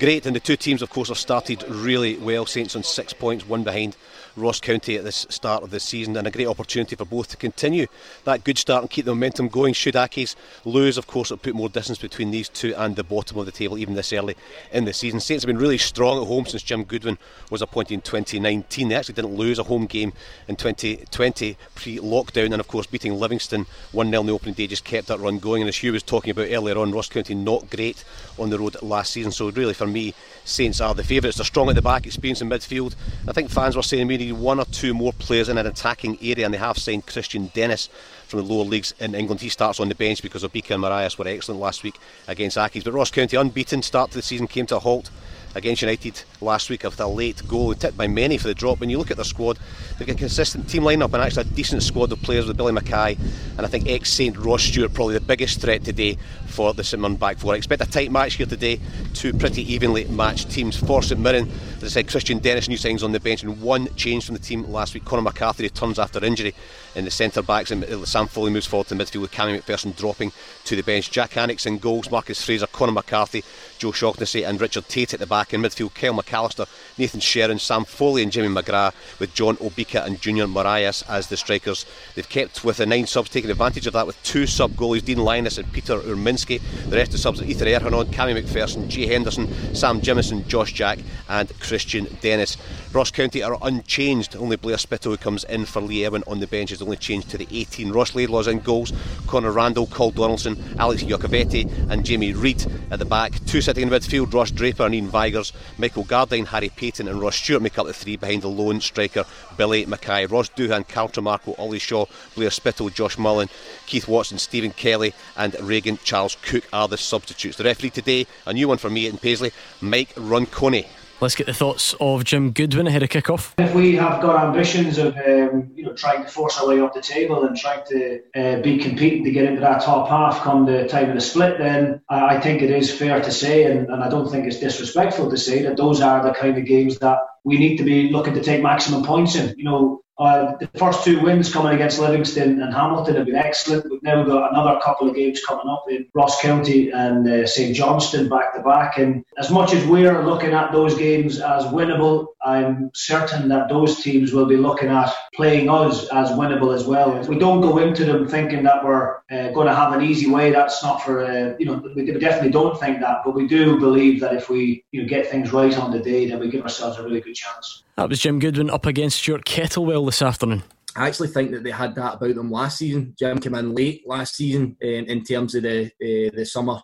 great. 0.00 0.26
And 0.26 0.34
the 0.34 0.40
two 0.40 0.56
teams, 0.56 0.82
of 0.82 0.90
course, 0.90 1.06
have 1.06 1.18
started 1.18 1.62
really 1.68 2.16
well. 2.16 2.44
Saints 2.44 2.74
on 2.74 2.82
six 2.82 3.12
points, 3.12 3.46
one 3.46 3.62
behind 3.62 3.96
Ross 4.34 4.58
County 4.58 4.96
at 4.96 5.04
this 5.04 5.24
start 5.30 5.62
of 5.62 5.70
the 5.70 5.78
season, 5.78 6.16
and 6.16 6.26
a 6.26 6.32
great 6.32 6.48
opportunity 6.48 6.96
for 6.96 7.04
both 7.04 7.28
to 7.28 7.36
continue 7.36 7.86
that 8.24 8.42
good 8.42 8.58
start 8.58 8.82
and 8.82 8.90
keep 8.90 9.04
the 9.04 9.14
momentum 9.14 9.46
going. 9.46 9.72
Should 9.72 9.94
Accies 9.94 10.34
lose, 10.64 10.98
of 10.98 11.06
course, 11.06 11.30
it'll 11.30 11.40
put 11.40 11.54
more 11.54 11.68
distance 11.68 11.98
between 11.98 12.32
these 12.32 12.48
two 12.48 12.74
and 12.74 12.96
the 12.96 13.04
bottom 13.04 13.38
of 13.38 13.46
the 13.46 13.52
table, 13.52 13.78
even 13.78 13.94
this 13.94 14.12
early 14.12 14.36
in 14.72 14.84
the 14.84 14.92
season. 14.92 15.20
Saints 15.20 15.44
have 15.44 15.48
been 15.48 15.58
really 15.58 15.78
strong 15.78 16.20
at 16.20 16.26
home 16.26 16.46
since 16.46 16.64
Jim 16.64 16.82
Goodwin 16.82 17.18
was 17.50 17.62
appointed 17.62 17.94
in 17.94 18.00
2019. 18.00 18.88
They 18.88 18.96
actually 18.96 19.14
didn't 19.14 19.36
lose 19.36 19.60
a 19.60 19.64
home 19.64 19.86
game 19.86 20.12
in 20.48 20.56
2020 20.56 21.56
pre 21.76 21.98
lockdown, 21.98 22.46
and 22.46 22.58
of 22.58 22.66
course, 22.66 22.88
beating 22.88 23.14
Livingston 23.14 23.66
1 23.92 24.10
0 24.10 24.20
in 24.20 24.26
the 24.26 24.32
opening 24.32 24.54
day 24.54 24.66
just 24.66 24.84
kept 24.84 25.08
that 25.08 25.20
run 25.20 25.38
going. 25.38 25.62
And 25.62 25.68
as 25.68 25.76
Hugh 25.76 25.92
was 25.92 26.02
talking 26.02 26.30
about 26.30 26.48
earlier 26.50 26.78
on, 26.78 26.92
Ross 26.92 27.08
County 27.08 27.34
not 27.34 27.70
great 27.70 28.04
on 28.38 28.50
the 28.50 28.58
road 28.58 28.76
last 28.82 29.12
season, 29.12 29.32
so 29.32 29.50
really 29.50 29.74
for 29.74 29.86
me, 29.86 30.14
Saints 30.44 30.80
are 30.80 30.94
the 30.94 31.04
favourites. 31.04 31.36
They're 31.36 31.44
strong 31.44 31.68
at 31.68 31.76
the 31.76 31.82
back, 31.82 32.06
experienced 32.06 32.42
in 32.42 32.48
midfield. 32.48 32.94
I 33.28 33.32
think 33.32 33.50
fans 33.50 33.76
were 33.76 33.82
saying 33.82 34.06
we 34.08 34.16
need 34.16 34.32
one 34.32 34.58
or 34.58 34.64
two 34.66 34.94
more 34.94 35.12
players 35.12 35.48
in 35.48 35.58
an 35.58 35.66
attacking 35.66 36.18
area, 36.20 36.44
and 36.44 36.52
they 36.52 36.58
have 36.58 36.78
signed 36.78 37.06
Kristian 37.06 37.52
Dennis 37.52 37.88
from 38.26 38.40
the 38.40 38.52
lower 38.52 38.64
leagues 38.64 38.94
in 38.98 39.14
England. 39.14 39.40
He 39.40 39.48
starts 39.48 39.78
on 39.78 39.88
the 39.88 39.94
bench 39.94 40.22
because 40.22 40.42
Obika 40.42 40.74
and 40.74 40.82
Morias 40.82 41.18
were 41.18 41.28
excellent 41.28 41.60
last 41.60 41.82
week 41.82 41.98
against 42.26 42.56
Accies. 42.56 42.84
But 42.84 42.94
Ross 42.94 43.10
County, 43.10 43.36
unbeaten 43.36 43.82
start 43.82 44.10
to 44.10 44.18
the 44.18 44.22
season, 44.22 44.46
came 44.46 44.66
to 44.66 44.76
a 44.76 44.80
halt 44.80 45.10
against 45.54 45.82
United 45.82 46.22
last 46.40 46.70
week 46.70 46.84
after 46.84 47.02
a 47.02 47.08
late 47.08 47.46
goal, 47.48 47.74
tipped 47.74 47.96
by 47.96 48.06
many 48.06 48.38
for 48.38 48.48
the 48.48 48.54
drop. 48.54 48.80
When 48.80 48.90
you 48.90 48.98
look 48.98 49.10
at 49.10 49.16
their 49.16 49.24
squad, 49.24 49.58
they've 49.98 50.06
got 50.06 50.16
a 50.16 50.18
consistent 50.18 50.68
team 50.68 50.82
lineup 50.82 51.12
and 51.12 51.16
actually 51.16 51.42
a 51.42 51.54
decent 51.54 51.82
squad 51.82 52.12
of 52.12 52.22
players 52.22 52.46
with 52.46 52.56
Billy 52.56 52.72
Mackay 52.72 53.16
and 53.56 53.66
I 53.66 53.68
think 53.68 53.88
ex 53.88 54.10
Saint 54.10 54.36
Ross 54.36 54.62
Stewart 54.62 54.94
probably 54.94 55.14
the 55.14 55.20
biggest 55.20 55.60
threat 55.60 55.84
today 55.84 56.16
for 56.46 56.72
the 56.74 56.84
St 56.84 57.00
Mirren 57.00 57.16
back 57.16 57.38
four. 57.38 57.54
I 57.54 57.56
expect 57.56 57.82
a 57.82 57.86
tight 57.86 58.10
match 58.10 58.34
here 58.34 58.46
today. 58.46 58.80
Two 59.14 59.32
pretty 59.32 59.70
evenly 59.72 60.04
matched 60.04 60.50
teams. 60.50 60.76
For 60.76 61.02
St 61.02 61.20
Mirren, 61.20 61.50
as 61.78 61.84
I 61.84 61.88
said, 61.88 62.06
Kristian 62.06 62.40
Dennis 62.40 62.68
new 62.68 62.76
signings 62.76 63.02
on 63.02 63.12
the 63.12 63.20
bench 63.20 63.42
and 63.42 63.60
one 63.60 63.94
change 63.94 64.26
from 64.26 64.34
the 64.34 64.40
team 64.40 64.64
last 64.64 64.94
week. 64.94 65.04
Conor 65.04 65.22
McCarthy 65.22 65.64
returns 65.64 65.98
after 65.98 66.24
injury 66.24 66.54
in 66.94 67.04
the 67.04 67.10
centre 67.10 67.42
backs 67.42 67.70
and 67.70 67.84
Sam 68.06 68.26
Foley 68.26 68.50
moves 68.50 68.66
forward 68.66 68.88
to 68.88 68.94
midfield 68.94 69.22
with 69.22 69.32
Cammy 69.32 69.60
McPherson 69.60 69.96
dropping 69.96 70.32
to 70.64 70.76
the 70.76 70.82
bench. 70.82 71.10
Jak 71.10 71.32
Alnwick 71.32 71.64
in 71.66 71.78
goals, 71.78 72.10
Marcus 72.10 72.42
Fraser, 72.42 72.66
Conor 72.66 72.92
McCarthy, 72.92 73.44
Joe 73.78 73.92
Shaughnessy 73.92 74.44
and 74.44 74.60
Richard 74.60 74.88
Tait 74.88 75.14
at 75.14 75.20
the 75.20 75.26
back 75.26 75.54
in 75.54 75.62
midfield. 75.62 75.94
Kyle 75.94 76.14
McAllister, 76.14 76.68
Nathan 76.98 77.20
Sheron, 77.20 77.60
Sam 77.60 77.84
Foley 77.84 78.22
and 78.22 78.32
Jimmy 78.32 78.48
McGrath 78.48 78.94
with 79.18 79.34
John 79.34 79.56
Obika 79.56 80.04
and 80.04 80.20
Junior 80.20 80.46
Morias 80.46 81.02
as 81.08 81.28
the 81.28 81.36
strikers. 81.36 81.86
They've 82.14 82.28
kept 82.28 82.64
with 82.64 82.78
the 82.78 82.86
nine 82.86 83.06
subs 83.06 83.30
taking 83.30 83.50
advantage 83.50 83.86
of 83.86 83.92
that 83.94 84.06
with 84.06 84.22
two 84.22 84.46
sub 84.46 84.72
goalies, 84.72 85.04
Dean 85.04 85.18
Lyness 85.18 85.58
and 85.58 85.72
Peter 85.72 85.98
Urminsky. 85.98 86.60
The 86.88 86.96
rest 86.96 87.08
of 87.08 87.12
the 87.12 87.18
subs 87.18 87.40
are 87.40 87.44
Ethan 87.44 87.68
Erhahon, 87.68 88.04
Cammy 88.06 88.40
McPherson, 88.40 88.88
Jay 88.88 89.06
Henderson, 89.06 89.74
Sam 89.74 90.00
Jimison, 90.00 90.46
Josh 90.46 90.72
Jack 90.72 90.98
and 91.28 91.48
Kristian 91.48 92.20
Dennis. 92.20 92.56
Ross 92.92 93.10
County 93.10 93.42
are 93.42 93.58
unchanged. 93.62 94.36
Only 94.36 94.56
Blair 94.56 94.78
Spittle 94.78 95.16
comes 95.16 95.44
in 95.44 95.64
for 95.64 95.80
Lee 95.80 96.06
Erwin 96.06 96.22
on 96.26 96.40
the 96.40 96.46
bench 96.46 96.72
only 96.82 96.96
changed 96.96 97.30
to 97.30 97.38
the 97.38 97.48
18. 97.50 97.92
Ross 97.92 98.12
Laidlaw's 98.12 98.48
in 98.48 98.60
goals. 98.60 98.92
Connor 99.26 99.52
Randall, 99.52 99.86
Coll 99.86 100.10
Donaldson, 100.10 100.62
Alex 100.78 101.02
Iacovitti 101.02 101.90
and 101.90 102.04
Jamie 102.04 102.32
Reid 102.32 102.66
at 102.90 102.98
the 102.98 103.04
back. 103.04 103.32
Two 103.46 103.60
sitting 103.60 103.84
in 103.84 103.88
midfield, 103.88 104.32
Ross 104.32 104.50
Draper 104.50 104.84
and 104.84 104.94
Iain 104.94 105.08
Vigurs. 105.08 105.52
Michael 105.78 106.04
Gardyne, 106.04 106.46
Harry 106.46 106.68
Paton 106.68 107.08
and 107.08 107.20
Ross 107.20 107.36
Stewart 107.36 107.62
make 107.62 107.78
up 107.78 107.86
the 107.86 107.92
three 107.92 108.16
behind 108.16 108.42
the 108.42 108.48
lone 108.48 108.80
striker 108.80 109.24
Billy 109.56 109.86
Mackay. 109.86 110.26
Ross 110.26 110.50
Doohan, 110.50 110.86
Carl 110.88 111.08
Tremarco, 111.08 111.58
Ollie 111.58 111.78
Shaw, 111.78 112.06
Blair 112.34 112.50
Spittle, 112.50 112.90
Josh 112.90 113.18
Mullin, 113.18 113.48
Keith 113.86 114.08
Watson, 114.08 114.38
Stephen 114.38 114.72
Kelly 114.72 115.14
and 115.36 115.58
Regan 115.60 115.98
Charles 116.04 116.36
Cook 116.42 116.64
are 116.72 116.88
the 116.88 116.98
substitutes. 116.98 117.56
The 117.56 117.64
referee 117.64 117.90
today, 117.90 118.26
a 118.46 118.52
new 118.52 118.68
one 118.68 118.78
for 118.78 118.90
me 118.90 119.06
in 119.06 119.18
Paisley, 119.18 119.52
Mike 119.80 120.14
Roncone. 120.14 120.86
Let's 121.22 121.36
get 121.36 121.46
the 121.46 121.54
thoughts 121.54 121.94
of 122.00 122.24
Jim 122.24 122.50
Goodwin 122.50 122.88
ahead 122.88 123.04
of 123.04 123.08
kick-off. 123.08 123.54
If 123.56 123.72
we 123.76 123.94
have 123.94 124.20
got 124.20 124.44
ambitions 124.44 124.98
of 124.98 125.16
um, 125.16 125.70
you 125.76 125.84
know 125.84 125.92
trying 125.92 126.24
to 126.24 126.28
force 126.28 126.58
our 126.58 126.66
way 126.66 126.80
up 126.80 126.94
the 126.94 127.00
table 127.00 127.44
and 127.44 127.56
trying 127.56 127.84
to 127.90 128.20
uh, 128.34 128.60
be 128.60 128.78
competing 128.78 129.22
to 129.22 129.30
get 129.30 129.44
into 129.44 129.60
that 129.60 129.82
top 129.82 130.08
half 130.08 130.40
come 130.40 130.66
the 130.66 130.88
time 130.88 131.10
of 131.10 131.14
the 131.14 131.20
split, 131.20 131.58
then 131.58 132.00
I, 132.08 132.34
I 132.34 132.40
think 132.40 132.60
it 132.60 132.72
is 132.72 132.92
fair 132.92 133.22
to 133.22 133.30
say, 133.30 133.70
and, 133.70 133.88
and 133.88 134.02
I 134.02 134.08
don't 134.08 134.28
think 134.32 134.48
it's 134.48 134.58
disrespectful 134.58 135.30
to 135.30 135.36
say 135.36 135.62
that 135.62 135.76
those 135.76 136.00
are 136.00 136.24
the 136.24 136.34
kind 136.34 136.58
of 136.58 136.64
games 136.64 136.98
that 136.98 137.18
we 137.44 137.56
need 137.56 137.76
to 137.76 137.84
be 137.84 138.10
looking 138.10 138.34
to 138.34 138.42
take 138.42 138.60
maximum 138.60 139.04
points 139.04 139.36
in. 139.36 139.56
You 139.56 139.64
know, 139.64 140.01
uh, 140.18 140.56
the 140.58 140.68
first 140.78 141.04
two 141.04 141.20
wins 141.20 141.52
coming 141.52 141.74
against 141.74 141.98
Livingston 141.98 142.60
and 142.60 142.74
Hamilton 142.74 143.16
have 143.16 143.26
been 143.26 143.34
excellent. 143.34 143.90
We've 143.90 144.02
now 144.02 144.22
got 144.24 144.52
another 144.52 144.78
couple 144.80 145.08
of 145.08 145.16
games 145.16 145.44
coming 145.44 145.66
up 145.68 145.84
in 145.88 146.06
Ross 146.12 146.40
County 146.40 146.90
and 146.90 147.26
uh, 147.26 147.46
St 147.46 147.74
Johnstone 147.74 148.28
back 148.28 148.54
to 148.54 148.62
back. 148.62 148.98
And 148.98 149.24
as 149.38 149.50
much 149.50 149.72
as 149.72 149.84
we're 149.86 150.24
looking 150.24 150.52
at 150.52 150.70
those 150.70 150.96
games 150.96 151.40
as 151.40 151.64
winnable, 151.64 152.26
I'm 152.44 152.90
certain 152.94 153.48
that 153.48 153.68
those 153.68 154.02
teams 154.02 154.32
will 154.32 154.46
be 154.46 154.56
looking 154.56 154.90
at 154.90 155.14
playing 155.34 155.70
us 155.70 156.08
as 156.10 156.30
winnable 156.30 156.74
as 156.74 156.84
well. 156.84 157.16
If 157.18 157.28
we 157.28 157.38
don't 157.38 157.62
go 157.62 157.78
into 157.78 158.04
them 158.04 158.28
thinking 158.28 158.64
that 158.64 158.84
we're 158.84 159.16
uh, 159.30 159.48
going 159.52 159.66
to 159.66 159.74
have 159.74 159.92
an 159.94 160.02
easy 160.02 160.30
way, 160.30 160.52
that's 160.52 160.82
not 160.82 161.02
for 161.02 161.24
uh, 161.24 161.54
you 161.58 161.66
know 161.66 161.82
we 161.94 162.04
definitely 162.12 162.50
don't 162.50 162.78
think 162.78 163.00
that, 163.00 163.22
but 163.24 163.34
we 163.34 163.46
do 163.46 163.78
believe 163.78 164.20
that 164.20 164.34
if 164.34 164.50
we 164.50 164.84
you 164.92 165.02
know 165.02 165.08
get 165.08 165.26
things 165.26 165.52
right 165.52 165.76
on 165.78 165.90
the 165.90 166.00
day, 166.00 166.28
then 166.28 166.38
we 166.38 166.50
give 166.50 166.62
ourselves 166.62 166.98
a 166.98 167.02
really 167.02 167.20
good 167.20 167.34
chance. 167.34 167.84
That 167.96 168.08
was 168.08 168.20
Jim 168.20 168.38
Goodwin 168.38 168.70
up 168.70 168.86
against 168.86 169.18
Stuart 169.18 169.44
Kettlewell 169.44 170.06
this 170.06 170.22
afternoon. 170.22 170.62
I 170.96 171.06
actually 171.06 171.28
think 171.28 171.50
that 171.52 171.62
they 171.62 171.70
had 171.70 171.94
that 171.94 172.14
about 172.14 172.34
them 172.34 172.50
last 172.50 172.78
season. 172.78 173.14
Jim 173.18 173.38
came 173.38 173.54
in 173.54 173.74
late 173.74 174.02
last 174.06 174.34
season 174.36 174.76
um, 174.82 174.88
in 174.88 175.22
terms 175.24 175.54
of 175.54 175.64
the 175.64 175.86
uh, 175.86 176.30
the 176.34 176.44
summer 176.44 176.80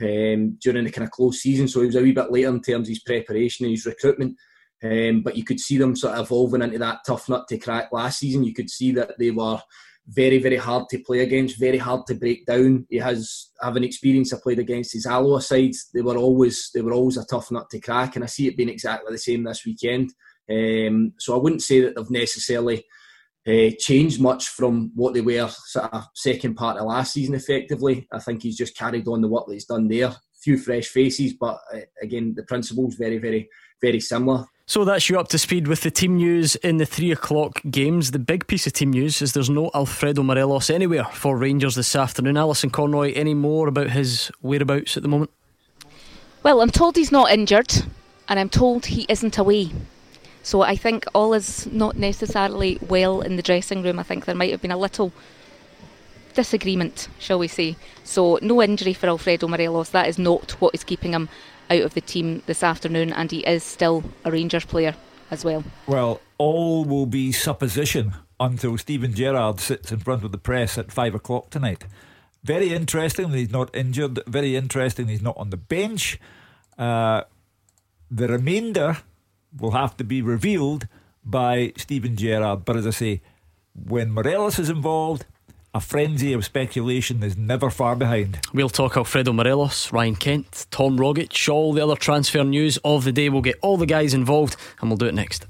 um, 0.00 0.56
during 0.60 0.84
the 0.84 0.90
kind 0.90 1.04
of 1.04 1.10
close 1.10 1.40
season, 1.40 1.68
so 1.68 1.80
he 1.80 1.86
was 1.86 1.96
a 1.96 2.02
wee 2.02 2.12
bit 2.12 2.30
later 2.32 2.48
in 2.48 2.62
terms 2.62 2.88
of 2.88 2.90
his 2.90 3.02
preparation 3.02 3.66
and 3.66 3.72
his 3.72 3.86
recruitment. 3.86 4.36
Um, 4.82 5.22
but 5.22 5.36
you 5.36 5.44
could 5.44 5.60
see 5.60 5.76
them 5.76 5.96
sort 5.96 6.14
of 6.14 6.26
evolving 6.26 6.62
into 6.62 6.78
that 6.78 7.00
tough 7.06 7.28
nut 7.28 7.46
to 7.48 7.58
crack 7.58 7.90
last 7.92 8.20
season. 8.20 8.44
You 8.44 8.54
could 8.54 8.70
see 8.70 8.92
that 8.92 9.18
they 9.18 9.30
were 9.30 9.60
very, 10.06 10.38
very 10.38 10.56
hard 10.56 10.88
to 10.90 10.98
play 11.00 11.20
against, 11.20 11.58
very 11.58 11.78
hard 11.78 12.06
to 12.06 12.14
break 12.14 12.46
down. 12.46 12.86
He 12.88 12.96
has 12.96 13.50
having 13.60 13.84
experience 13.84 14.32
I 14.32 14.38
played 14.42 14.60
against 14.60 14.94
his 14.94 15.04
Alloa 15.04 15.42
sides. 15.42 15.90
They 15.92 16.00
were 16.00 16.16
always 16.16 16.70
they 16.74 16.80
were 16.80 16.94
always 16.94 17.18
a 17.18 17.26
tough 17.26 17.50
nut 17.50 17.68
to 17.70 17.80
crack, 17.80 18.16
and 18.16 18.24
I 18.24 18.28
see 18.28 18.46
it 18.46 18.56
being 18.56 18.68
exactly 18.68 19.12
the 19.12 19.18
same 19.18 19.44
this 19.44 19.66
weekend. 19.66 20.12
Um, 20.50 21.12
so 21.18 21.34
I 21.34 21.42
wouldn't 21.42 21.62
say 21.62 21.80
that 21.80 21.96
they've 21.96 22.10
necessarily 22.10 22.84
uh, 23.46 23.70
changed 23.78 24.20
much 24.20 24.48
from 24.48 24.92
what 24.94 25.14
they 25.14 25.20
were 25.20 25.48
sort 25.48 25.92
of 25.92 26.06
second 26.14 26.54
part 26.54 26.78
of 26.78 26.86
last 26.86 27.14
season. 27.14 27.34
Effectively, 27.34 28.06
I 28.12 28.18
think 28.18 28.42
he's 28.42 28.56
just 28.56 28.76
carried 28.76 29.08
on 29.08 29.20
the 29.20 29.28
work 29.28 29.46
that 29.46 29.54
he's 29.54 29.66
done 29.66 29.88
there. 29.88 30.14
Few 30.42 30.58
fresh 30.58 30.86
faces, 30.86 31.34
but 31.34 31.58
uh, 31.74 31.80
again, 32.02 32.34
the 32.36 32.44
principles 32.44 32.94
very, 32.94 33.18
very, 33.18 33.48
very 33.80 34.00
similar. 34.00 34.44
So 34.66 34.84
that's 34.84 35.08
you 35.08 35.18
up 35.18 35.28
to 35.28 35.38
speed 35.38 35.66
with 35.66 35.80
the 35.80 35.90
team 35.90 36.16
news 36.16 36.54
in 36.56 36.76
the 36.76 36.84
three 36.84 37.10
o'clock 37.10 37.62
games. 37.70 38.10
The 38.10 38.18
big 38.18 38.46
piece 38.46 38.66
of 38.66 38.74
team 38.74 38.90
news 38.90 39.22
is 39.22 39.32
there's 39.32 39.48
no 39.48 39.70
Alfredo 39.74 40.22
Morelos 40.22 40.68
anywhere 40.68 41.04
for 41.04 41.38
Rangers 41.38 41.74
this 41.74 41.96
afternoon. 41.96 42.36
Alison 42.36 42.68
Conroy, 42.68 43.14
any 43.14 43.32
more 43.32 43.66
about 43.66 43.88
his 43.88 44.30
whereabouts 44.42 44.98
at 44.98 45.02
the 45.02 45.08
moment? 45.08 45.30
Well, 46.42 46.60
I'm 46.60 46.70
told 46.70 46.96
he's 46.96 47.10
not 47.10 47.32
injured, 47.32 47.72
and 48.28 48.38
I'm 48.38 48.50
told 48.50 48.84
he 48.84 49.06
isn't 49.08 49.38
away. 49.38 49.70
So 50.42 50.62
I 50.62 50.76
think 50.76 51.04
all 51.14 51.34
is 51.34 51.66
not 51.66 51.96
necessarily 51.96 52.78
well 52.80 53.20
in 53.20 53.36
the 53.36 53.42
dressing 53.42 53.82
room. 53.82 53.98
I 53.98 54.02
think 54.02 54.24
there 54.24 54.34
might 54.34 54.50
have 54.50 54.62
been 54.62 54.70
a 54.70 54.78
little 54.78 55.12
disagreement, 56.34 57.08
shall 57.18 57.38
we 57.38 57.48
say. 57.48 57.76
So 58.04 58.38
no 58.40 58.62
injury 58.62 58.94
for 58.94 59.08
Alfredo 59.08 59.48
Morelos. 59.48 59.90
That 59.90 60.08
is 60.08 60.18
not 60.18 60.52
what 60.60 60.74
is 60.74 60.84
keeping 60.84 61.12
him 61.12 61.28
out 61.70 61.82
of 61.82 61.94
the 61.94 62.00
team 62.00 62.42
this 62.46 62.62
afternoon, 62.62 63.12
and 63.12 63.30
he 63.30 63.40
is 63.40 63.62
still 63.62 64.04
a 64.24 64.30
Rangers 64.30 64.64
player 64.64 64.94
as 65.30 65.44
well. 65.44 65.64
Well, 65.86 66.20
all 66.38 66.84
will 66.84 67.06
be 67.06 67.32
supposition 67.32 68.14
until 68.40 68.78
Steven 68.78 69.12
Gerrard 69.14 69.60
sits 69.60 69.92
in 69.92 69.98
front 69.98 70.24
of 70.24 70.32
the 70.32 70.38
press 70.38 70.78
at 70.78 70.92
five 70.92 71.14
o'clock 71.14 71.50
tonight. 71.50 71.84
Very 72.44 72.72
interesting 72.72 73.30
he's 73.30 73.50
not 73.50 73.74
injured. 73.74 74.20
Very 74.26 74.56
interesting 74.56 75.08
he's 75.08 75.20
not 75.22 75.36
on 75.36 75.50
the 75.50 75.56
bench. 75.56 76.18
Uh, 76.78 77.22
the 78.10 78.28
remainder 78.28 78.98
will 79.58 79.72
have 79.72 79.96
to 79.98 80.04
be 80.04 80.22
revealed 80.22 80.88
by 81.24 81.72
Steven 81.76 82.16
Gerrard. 82.16 82.64
But 82.64 82.76
as 82.76 82.86
I 82.86 82.90
say, 82.90 83.22
when 83.74 84.10
Morelos 84.10 84.58
is 84.58 84.70
involved, 84.70 85.24
a 85.74 85.80
frenzy 85.80 86.32
of 86.32 86.44
speculation 86.44 87.22
is 87.22 87.36
never 87.36 87.70
far 87.70 87.94
behind. 87.94 88.40
We'll 88.52 88.70
talk 88.70 88.96
Alfredo 88.96 89.32
Morelos, 89.32 89.92
Ryan 89.92 90.16
Kent, 90.16 90.66
Tom 90.70 90.98
Rogic, 90.98 91.48
all 91.48 91.72
the 91.72 91.82
other 91.82 91.96
transfer 91.96 92.42
news 92.42 92.78
of 92.84 93.04
the 93.04 93.12
day. 93.12 93.28
We'll 93.28 93.42
get 93.42 93.58
all 93.62 93.76
the 93.76 93.86
guys 93.86 94.14
involved 94.14 94.56
and 94.80 94.90
we'll 94.90 94.96
do 94.96 95.06
it 95.06 95.14
next. 95.14 95.46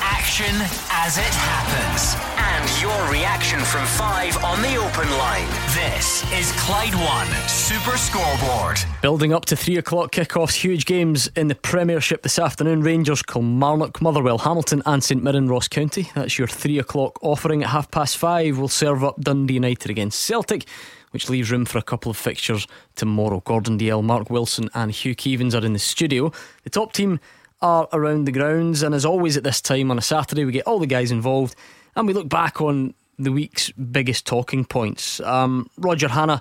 Action 0.00 0.54
as 0.90 1.18
it 1.18 1.34
happens. 1.34 2.16
And 2.38 2.82
your 2.82 3.12
reaction 3.12 3.60
from 3.60 3.86
five 3.86 4.36
on 4.42 4.62
the 4.62 4.76
open 4.76 5.10
line. 5.18 5.65
This 5.96 6.30
is 6.30 6.52
Clyde 6.58 6.94
One 6.94 7.48
Super 7.48 7.96
Scoreboard. 7.96 8.78
Building 9.00 9.32
up 9.32 9.46
to 9.46 9.56
three 9.56 9.78
o'clock 9.78 10.12
kickoffs, 10.12 10.54
huge 10.54 10.84
games 10.84 11.26
in 11.36 11.48
the 11.48 11.54
Premiership 11.54 12.22
this 12.22 12.38
afternoon. 12.38 12.82
Rangers, 12.82 13.22
Kilmarnock, 13.22 14.02
Motherwell, 14.02 14.36
Hamilton, 14.36 14.82
and 14.84 15.02
St 15.02 15.22
Mirren, 15.22 15.48
Ross 15.48 15.68
County. 15.68 16.10
That's 16.14 16.38
your 16.38 16.48
three 16.48 16.78
o'clock 16.78 17.18
offering. 17.22 17.62
At 17.62 17.70
half 17.70 17.90
past 17.90 18.18
five, 18.18 18.58
we'll 18.58 18.68
serve 18.68 19.02
up 19.02 19.18
Dundee 19.22 19.54
United 19.54 19.90
against 19.90 20.20
Celtic 20.20 20.66
which 21.12 21.30
leaves 21.30 21.50
room 21.50 21.64
for 21.64 21.78
a 21.78 21.82
couple 21.82 22.10
of 22.10 22.16
fixtures 22.18 22.66
tomorrow. 22.94 23.40
Gordon 23.46 23.78
Dalziel, 23.78 24.04
Mark 24.04 24.28
Wilson, 24.28 24.68
and 24.74 24.92
Hugh 24.92 25.16
Keevins 25.16 25.58
are 25.58 25.64
in 25.64 25.72
the 25.72 25.78
studio. 25.78 26.30
The 26.64 26.68
top 26.68 26.92
team 26.92 27.20
are 27.62 27.88
around 27.94 28.26
the 28.26 28.32
grounds, 28.32 28.82
and 28.82 28.94
as 28.94 29.06
always 29.06 29.38
at 29.38 29.44
this 29.44 29.62
time 29.62 29.90
on 29.90 29.96
a 29.96 30.02
Saturday, 30.02 30.44
we 30.44 30.52
get 30.52 30.66
all 30.66 30.78
the 30.78 30.86
guys 30.86 31.10
involved 31.10 31.54
and 31.94 32.06
we 32.06 32.12
look 32.12 32.28
back 32.28 32.60
on 32.60 32.92
the 33.18 33.32
week's 33.32 33.70
biggest 33.72 34.26
talking 34.26 34.64
points. 34.64 35.20
Um, 35.20 35.70
Roger 35.78 36.08
Hannah. 36.08 36.40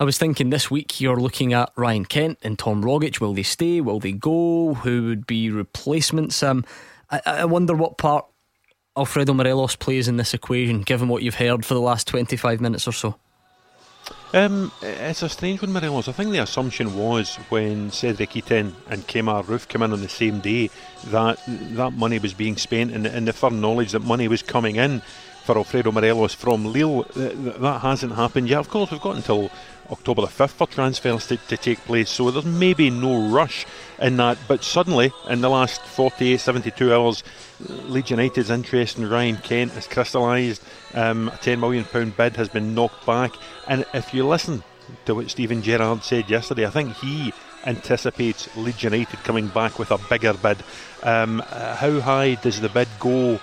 I 0.00 0.04
was 0.04 0.16
thinking 0.16 0.50
this 0.50 0.70
week 0.70 1.00
you're 1.00 1.20
looking 1.20 1.52
at 1.52 1.72
Ryan 1.74 2.04
Kent 2.04 2.38
and 2.42 2.56
Tom 2.56 2.84
Rogic. 2.84 3.20
Will 3.20 3.34
they 3.34 3.42
stay? 3.42 3.80
Will 3.80 3.98
they 3.98 4.12
go? 4.12 4.74
Who 4.74 5.06
would 5.06 5.26
be 5.26 5.50
replacements? 5.50 6.40
Um, 6.42 6.64
I, 7.10 7.20
I 7.24 7.44
wonder 7.46 7.74
what 7.74 7.98
part 7.98 8.24
Alfredo 8.96 9.34
Morelos 9.34 9.76
plays 9.76 10.06
in 10.06 10.16
this 10.16 10.34
equation, 10.34 10.82
given 10.82 11.08
what 11.08 11.22
you've 11.22 11.36
heard 11.36 11.64
for 11.64 11.74
the 11.74 11.80
last 11.80 12.06
25 12.06 12.60
minutes 12.60 12.86
or 12.86 12.92
so. 12.92 13.16
Um, 14.34 14.70
it's 14.82 15.22
a 15.22 15.28
strange 15.28 15.62
one, 15.62 15.72
Morelos. 15.72 16.08
I 16.08 16.12
think 16.12 16.32
the 16.32 16.42
assumption 16.42 16.96
was 16.96 17.36
when 17.48 17.90
Cedric 17.90 18.30
Itten 18.30 18.74
and 18.88 19.06
Kemar 19.06 19.44
Roofe 19.44 19.68
came 19.68 19.82
in 19.82 19.92
on 19.92 20.02
the 20.02 20.08
same 20.08 20.40
day 20.40 20.70
that 21.06 21.38
that 21.46 21.94
money 21.94 22.18
was 22.18 22.34
being 22.34 22.56
spent, 22.56 22.92
and, 22.92 23.06
and 23.06 23.26
the 23.26 23.32
firm 23.32 23.60
knowledge 23.60 23.92
that 23.92 24.00
money 24.00 24.28
was 24.28 24.42
coming 24.42 24.76
in 24.76 25.00
for 25.48 25.56
Alfredo 25.56 25.90
Morelos 25.90 26.34
from 26.34 26.74
Lille. 26.74 27.04
That 27.14 27.78
hasn't 27.80 28.14
happened 28.14 28.50
yet. 28.50 28.58
Of 28.58 28.68
course, 28.68 28.90
we've 28.90 29.00
got 29.00 29.16
until 29.16 29.50
October 29.90 30.20
the 30.20 30.26
5th 30.26 30.50
for 30.50 30.66
transfers 30.66 31.26
to, 31.28 31.38
to 31.38 31.56
take 31.56 31.78
place, 31.86 32.10
so 32.10 32.30
there's 32.30 32.44
maybe 32.44 32.90
no 32.90 33.30
rush 33.30 33.64
in 33.98 34.18
that. 34.18 34.36
But 34.46 34.62
suddenly, 34.62 35.10
in 35.26 35.40
the 35.40 35.48
last 35.48 35.80
48, 35.80 36.38
72 36.38 36.92
hours, 36.92 37.24
Leeds 37.60 38.10
United's 38.10 38.50
interest 38.50 38.98
in 38.98 39.08
Ryan 39.08 39.38
Kent 39.38 39.72
has 39.72 39.86
crystallised. 39.86 40.62
Um, 40.92 41.28
a 41.28 41.38
£10 41.38 41.60
million 41.60 42.10
bid 42.10 42.36
has 42.36 42.50
been 42.50 42.74
knocked 42.74 43.06
back. 43.06 43.32
And 43.66 43.86
if 43.94 44.12
you 44.12 44.26
listen 44.26 44.62
to 45.06 45.14
what 45.14 45.30
Steven 45.30 45.62
Gerrard 45.62 46.04
said 46.04 46.28
yesterday, 46.28 46.66
I 46.66 46.70
think 46.70 46.94
he 46.96 47.32
anticipates 47.64 48.54
Leeds 48.54 48.82
United 48.82 49.18
coming 49.24 49.48
back 49.48 49.78
with 49.78 49.92
a 49.92 49.98
bigger 50.10 50.34
bid. 50.34 50.58
Um, 51.02 51.40
uh, 51.40 51.74
how 51.74 52.00
high 52.00 52.34
does 52.34 52.60
the 52.60 52.68
bid 52.68 52.88
go 53.00 53.40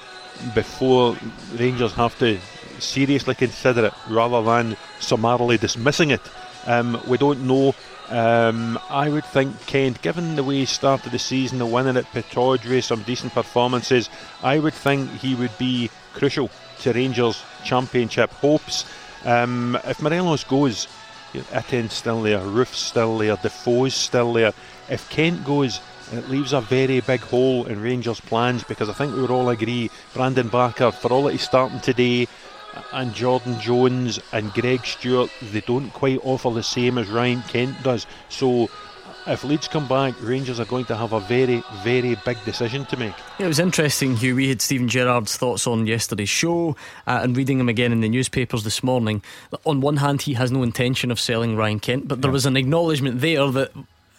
before 0.54 1.18
Rangers 1.56 1.94
have 1.94 2.18
to 2.20 2.40
seriously 2.80 3.36
consider 3.36 3.86
it 3.86 3.94
rather 4.10 4.42
than 4.44 4.78
summarily 5.00 5.58
dismissing 5.58 6.12
it? 6.12 6.22
Um, 6.66 7.02
we 7.08 7.18
don't 7.18 7.46
know. 7.46 7.76
Um, 8.10 8.80
I 8.90 9.10
would 9.10 9.26
think 9.26 9.66
Kent, 9.66 10.02
given 10.02 10.36
the 10.36 10.44
way 10.44 10.58
he 10.58 10.66
started 10.66 11.12
the 11.12 11.20
season, 11.20 11.58
the 11.58 11.66
winning 11.66 11.98
at 11.98 12.06
Pittodrie, 12.06 12.84
some 12.84 13.02
decent 13.04 13.34
performances, 13.34 14.10
I 14.44 14.60
would 14.60 14.74
think 14.74 15.10
he 15.12 15.34
would 15.36 15.58
be 15.58 15.90
crucial 16.14 16.50
to 16.82 16.94
Rangers' 16.94 17.44
championship 17.64 18.32
hopes. 18.32 18.86
Um, 19.26 19.78
if 19.86 20.02
Morelos 20.02 20.44
goes, 20.44 20.88
Itten's 21.34 21.94
still 21.94 22.22
there, 22.22 22.40
Roofe's 22.40 22.80
still 22.80 23.18
there, 23.18 23.38
Defoe's 23.38 23.96
still 23.96 24.34
there. 24.34 24.54
If 24.88 25.10
Kent 25.10 25.44
goes, 25.44 25.82
it 26.12 26.30
leaves 26.30 26.54
a 26.54 26.62
very 26.62 27.00
big 27.02 27.22
hole 27.22 27.66
in 27.66 27.82
Rangers' 27.82 28.20
plans 28.20 28.64
because 28.64 28.90
I 28.90 28.94
think 28.94 29.16
we 29.16 29.22
would 29.22 29.32
all 29.32 29.50
agree 29.50 29.90
Brandon 30.14 30.48
Barker, 30.48 30.92
for 30.92 31.12
all 31.12 31.24
that 31.24 31.32
he's 31.32 31.42
starting 31.42 31.80
today, 31.80 32.28
and 32.92 33.14
Jordan 33.14 33.60
Jones 33.60 34.20
and 34.32 34.54
Greg 34.54 34.86
Stewart, 34.86 35.30
they 35.52 35.62
don't 35.62 35.90
quite 35.92 36.20
offer 36.24 36.50
the 36.50 36.64
same 36.64 36.98
as 36.98 37.08
Ryan 37.08 37.42
Kent 37.44 37.82
does. 37.84 38.06
So 38.30 38.70
if 39.28 39.44
Leeds 39.44 39.68
come 39.68 39.88
back, 39.88 40.14
Rangers 40.22 40.60
are 40.60 40.66
going 40.66 40.86
to 40.86 40.96
have 40.96 41.14
a 41.14 41.20
very, 41.22 41.64
very 41.84 42.16
big 42.26 42.44
decision 42.46 42.86
to 42.86 42.98
make. 42.98 43.14
Yeah, 43.40 43.46
it 43.46 43.48
was 43.48 43.60
interesting, 43.60 44.16
Hugh. 44.16 44.36
We 44.36 44.50
had 44.50 44.62
Steven 44.62 44.88
Gerrard's 44.88 45.36
thoughts 45.36 45.66
on 45.66 45.88
yesterday's 45.88 46.30
show 46.30 46.76
uh, 47.08 47.22
and 47.24 47.36
reading 47.36 47.60
him 47.60 47.70
again 47.70 47.92
in 47.92 48.02
the 48.02 48.10
newspapers 48.10 48.64
this 48.64 48.84
morning. 48.84 49.24
On 49.66 49.82
one 49.82 49.98
hand, 49.98 50.24
he 50.24 50.34
has 50.34 50.52
no 50.52 50.64
intention 50.64 51.12
of 51.12 51.20
selling 51.20 51.56
Ryan 51.56 51.80
Kent, 51.80 52.08
but 52.08 52.22
there 52.22 52.32
was 52.32 52.46
an 52.46 52.56
acknowledgement 52.56 53.22
there 53.22 53.50
that 53.52 53.72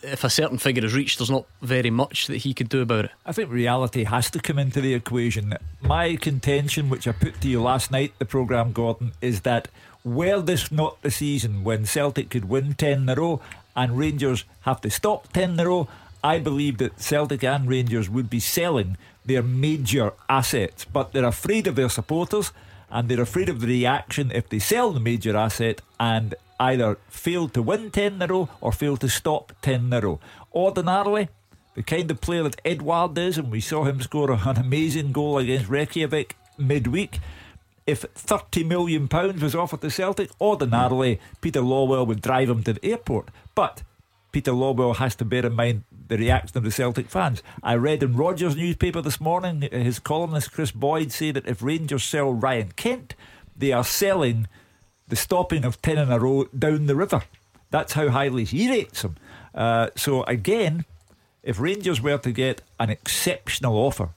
if 0.06 0.24
a 0.24 0.30
certain 0.30 0.58
figure 0.58 0.84
is 0.84 0.94
reached, 0.94 1.18
there's 1.18 1.30
not 1.30 1.46
very 1.60 1.90
much 1.90 2.28
that 2.28 2.38
he 2.38 2.54
could 2.54 2.68
do 2.68 2.80
about 2.80 3.06
it. 3.06 3.10
I 3.24 3.32
think 3.32 3.50
reality 3.50 4.04
has 4.04 4.30
to 4.30 4.38
come 4.38 4.58
into 4.58 4.80
the 4.80 4.94
equation. 4.94 5.54
My 5.80 6.16
contention, 6.16 6.88
which 6.88 7.08
I 7.08 7.12
put 7.12 7.40
to 7.40 7.48
you 7.48 7.60
last 7.60 7.90
night, 7.90 8.12
the 8.18 8.24
programme, 8.24 8.72
Gordon, 8.72 9.12
is 9.20 9.42
that 9.42 9.68
were 10.04 10.40
this 10.40 10.70
not 10.70 11.02
the 11.02 11.10
season 11.10 11.64
when 11.64 11.84
Celtic 11.84 12.30
could 12.30 12.48
win 12.48 12.74
10 12.74 13.02
in 13.02 13.08
a 13.08 13.14
row 13.16 13.40
and 13.74 13.98
Rangers 13.98 14.44
have 14.60 14.80
to 14.82 14.90
stop 14.90 15.32
10 15.32 15.50
in 15.50 15.60
a 15.60 15.66
row, 15.66 15.88
I 16.22 16.38
believe 16.38 16.78
that 16.78 17.00
Celtic 17.00 17.42
and 17.42 17.68
Rangers 17.68 18.08
would 18.08 18.30
be 18.30 18.40
selling 18.40 18.96
their 19.24 19.42
major 19.42 20.12
assets, 20.28 20.84
but 20.84 21.12
they're 21.12 21.24
afraid 21.24 21.66
of 21.66 21.74
their 21.74 21.88
supporters 21.88 22.52
and 22.90 23.08
they're 23.08 23.20
afraid 23.20 23.48
of 23.48 23.60
the 23.60 23.66
reaction 23.66 24.30
if 24.30 24.48
they 24.48 24.60
sell 24.60 24.92
the 24.92 25.00
major 25.00 25.36
asset 25.36 25.82
and 25.98 26.34
either 26.58 26.98
failed 27.08 27.54
to 27.54 27.62
win 27.62 27.90
10 27.90 28.14
in 28.14 28.22
a 28.22 28.26
row 28.26 28.48
or 28.60 28.72
failed 28.72 29.00
to 29.00 29.08
stop 29.08 29.52
10 29.62 29.74
in 29.86 29.92
a 29.92 30.00
row. 30.00 30.20
Ordinarily, 30.54 31.28
the 31.74 31.82
kind 31.82 32.10
of 32.10 32.20
player 32.20 32.42
that 32.42 32.60
Edouard 32.64 33.16
is, 33.18 33.36
and 33.36 33.50
we 33.50 33.60
saw 33.60 33.84
him 33.84 34.00
score 34.00 34.30
an 34.32 34.56
amazing 34.56 35.12
goal 35.12 35.38
against 35.38 35.68
Reykjavik 35.68 36.36
midweek. 36.56 37.18
If 37.86 38.02
£30 38.14 38.66
million 38.66 39.08
was 39.40 39.54
offered 39.54 39.82
to 39.82 39.90
Celtic, 39.90 40.30
ordinarily 40.40 41.20
Peter 41.40 41.60
Lawwell 41.60 42.06
would 42.06 42.22
drive 42.22 42.48
him 42.48 42.62
to 42.64 42.72
the 42.72 42.84
airport. 42.84 43.28
But 43.54 43.82
Peter 44.32 44.52
Lawwell 44.52 44.96
has 44.96 45.14
to 45.16 45.24
bear 45.24 45.46
in 45.46 45.52
mind 45.52 45.84
the 46.08 46.16
reaction 46.16 46.58
of 46.58 46.64
the 46.64 46.70
Celtic 46.70 47.08
fans. 47.08 47.42
I 47.62 47.74
read 47.74 48.02
in 48.02 48.16
Rogers' 48.16 48.56
newspaper 48.56 49.02
this 49.02 49.20
morning, 49.20 49.62
his 49.62 49.98
columnist 49.98 50.52
Kris 50.52 50.70
Boyd 50.70 51.12
say 51.12 51.30
that 51.30 51.46
if 51.46 51.62
Rangers 51.62 52.04
sell 52.04 52.32
Ryan 52.32 52.72
Kent, 52.74 53.14
they 53.56 53.72
are 53.72 53.84
selling 53.84 54.48
the 55.08 55.16
stopping 55.16 55.64
of 55.64 55.80
10 55.82 55.98
in 55.98 56.10
a 56.10 56.18
row 56.18 56.44
down 56.56 56.86
the 56.86 56.96
river. 56.96 57.22
That's 57.70 57.94
how 57.94 58.08
highly 58.08 58.44
he 58.44 58.68
rates 58.68 59.02
him. 59.02 59.16
Uh, 59.54 59.88
so, 59.96 60.22
again, 60.24 60.84
if 61.42 61.60
Rangers 61.60 62.00
were 62.00 62.18
to 62.18 62.32
get 62.32 62.62
an 62.78 62.90
exceptional 62.90 63.76
offer, 63.76 64.10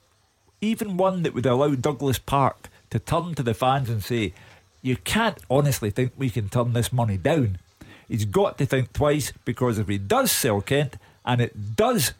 even 0.61 0.97
one 0.97 1.23
that 1.23 1.33
would 1.33 1.45
allow 1.45 1.75
Douglas 1.75 2.19
Park 2.19 2.69
to 2.89 2.99
turn 2.99 3.35
to 3.35 3.43
the 3.43 3.53
fans 3.53 3.89
and 3.89 4.03
say, 4.03 4.33
You 4.81 4.97
can't 4.97 5.37
honestly 5.49 5.89
think 5.91 6.13
we 6.17 6.29
can 6.29 6.49
turn 6.49 6.73
this 6.73 6.91
money 6.91 7.17
down. 7.17 7.59
He's 8.07 8.25
got 8.25 8.57
to 8.57 8.65
think 8.65 8.91
twice 8.91 9.31
because 9.45 9.77
if 9.77 9.87
he 9.87 9.99
does 9.99 10.31
sell 10.31 10.61
Kent 10.61 10.97
and 11.23 11.39
it 11.39 11.75
does 11.75 12.13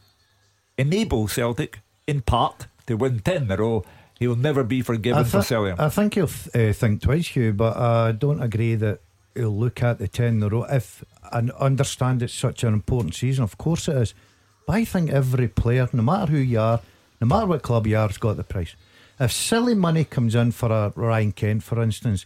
enable 0.78 1.28
Celtic, 1.28 1.80
in 2.06 2.22
part, 2.22 2.68
to 2.86 2.96
win 2.96 3.20
10 3.20 3.44
in 3.44 3.52
a 3.52 3.58
row, 3.58 3.84
he'll 4.20 4.36
never 4.36 4.64
be 4.64 4.82
forgiven 4.82 5.24
th- 5.24 5.32
for 5.32 5.42
selling 5.42 5.72
him. 5.72 5.78
I 5.80 5.90
think 5.90 6.14
he'll 6.16 6.28
th- 6.28 6.56
uh, 6.56 6.74
think 6.74 7.02
twice, 7.02 7.30
Hugh, 7.30 7.54
but 7.54 7.76
I 7.78 8.12
don't 8.12 8.42
agree 8.42 8.76
that 8.76 9.00
he'll 9.34 9.58
look 9.58 9.82
at 9.82 9.98
the 10.00 10.08
10 10.08 10.28
in 10.36 10.44
a 10.44 10.50
row. 10.50 10.66
If 10.66 11.04
and 11.32 11.52
understand 11.52 12.22
it's 12.22 12.34
such 12.34 12.64
an 12.64 12.74
important 12.74 13.16
season, 13.16 13.44
of 13.44 13.58
course 13.58 13.88
it 13.88 13.96
is. 13.96 14.14
But 14.68 14.74
I 14.74 14.86
think 14.86 15.10
every 15.10 15.48
player, 15.48 15.88
no 15.94 16.04
matter 16.04 16.32
who 16.32 16.38
you 16.38 16.60
are, 16.60 16.82
no 17.22 17.28
matter 17.28 17.48
what 17.48 17.64
club 17.64 17.88
you 17.88 17.98
are, 17.98 18.08
has 18.08 18.18
got 18.18 18.38
the 18.38 18.44
price. 18.44 18.76
If 19.20 19.32
silly 19.32 19.76
money 19.76 20.06
comes 20.06 20.36
in 20.36 20.52
for 20.52 20.72
a 20.72 20.94
Ryan 20.96 21.32
Kent, 21.32 21.64
for 21.64 21.82
instance, 21.82 22.26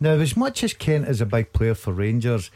now 0.00 0.12
as 0.12 0.36
much 0.36 0.62
as 0.62 0.74
Kent 0.74 1.08
is 1.08 1.20
a 1.20 1.26
big 1.26 1.52
player 1.52 1.74
for 1.74 1.92
Rangers, 1.92 2.50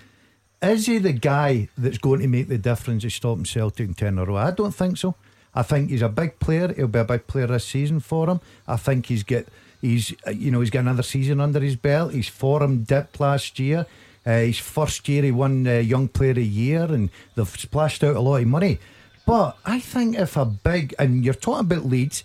is 0.60 0.86
he 0.86 0.98
the 0.98 1.12
guy 1.12 1.68
that's 1.78 1.98
going 1.98 2.20
to 2.20 2.28
make 2.28 2.48
the 2.48 2.58
difference 2.58 3.04
of 3.04 3.12
stopping 3.12 3.44
Celtic 3.44 3.88
in 3.88 3.94
10 3.94 4.08
in 4.08 4.18
a 4.18 4.24
row? 4.24 4.36
I 4.36 4.50
don't 4.50 4.74
think 4.74 4.98
so. 4.98 5.14
I 5.58 5.62
think 5.64 5.90
he's 5.90 6.02
a 6.02 6.08
big 6.08 6.38
player. 6.38 6.72
He'll 6.72 6.86
be 6.86 7.00
a 7.00 7.04
big 7.04 7.26
player 7.26 7.48
this 7.48 7.64
season 7.64 7.98
for 7.98 8.30
him. 8.30 8.40
I 8.68 8.76
think 8.76 9.06
he's 9.06 9.24
get 9.24 9.48
he's 9.80 10.14
you 10.32 10.52
know 10.52 10.60
he's 10.60 10.70
got 10.70 10.80
another 10.80 11.02
season 11.02 11.40
under 11.40 11.58
his 11.58 11.74
belt. 11.74 12.12
He's 12.12 12.28
form 12.28 12.84
dipped 12.84 13.18
last 13.18 13.58
year. 13.58 13.84
Uh, 14.24 14.38
his 14.38 14.60
first 14.60 15.08
year 15.08 15.24
he 15.24 15.32
won 15.32 15.66
uh, 15.66 15.78
Young 15.78 16.06
Player 16.06 16.30
of 16.30 16.36
the 16.36 16.46
Year, 16.46 16.84
and 16.84 17.10
they've 17.34 17.48
splashed 17.48 18.04
out 18.04 18.14
a 18.14 18.20
lot 18.20 18.40
of 18.40 18.46
money. 18.46 18.78
But 19.26 19.58
I 19.66 19.80
think 19.80 20.16
if 20.16 20.36
a 20.36 20.44
big 20.44 20.94
and 20.96 21.24
you're 21.24 21.34
talking 21.34 21.66
about 21.66 21.86
Leeds 21.86 22.22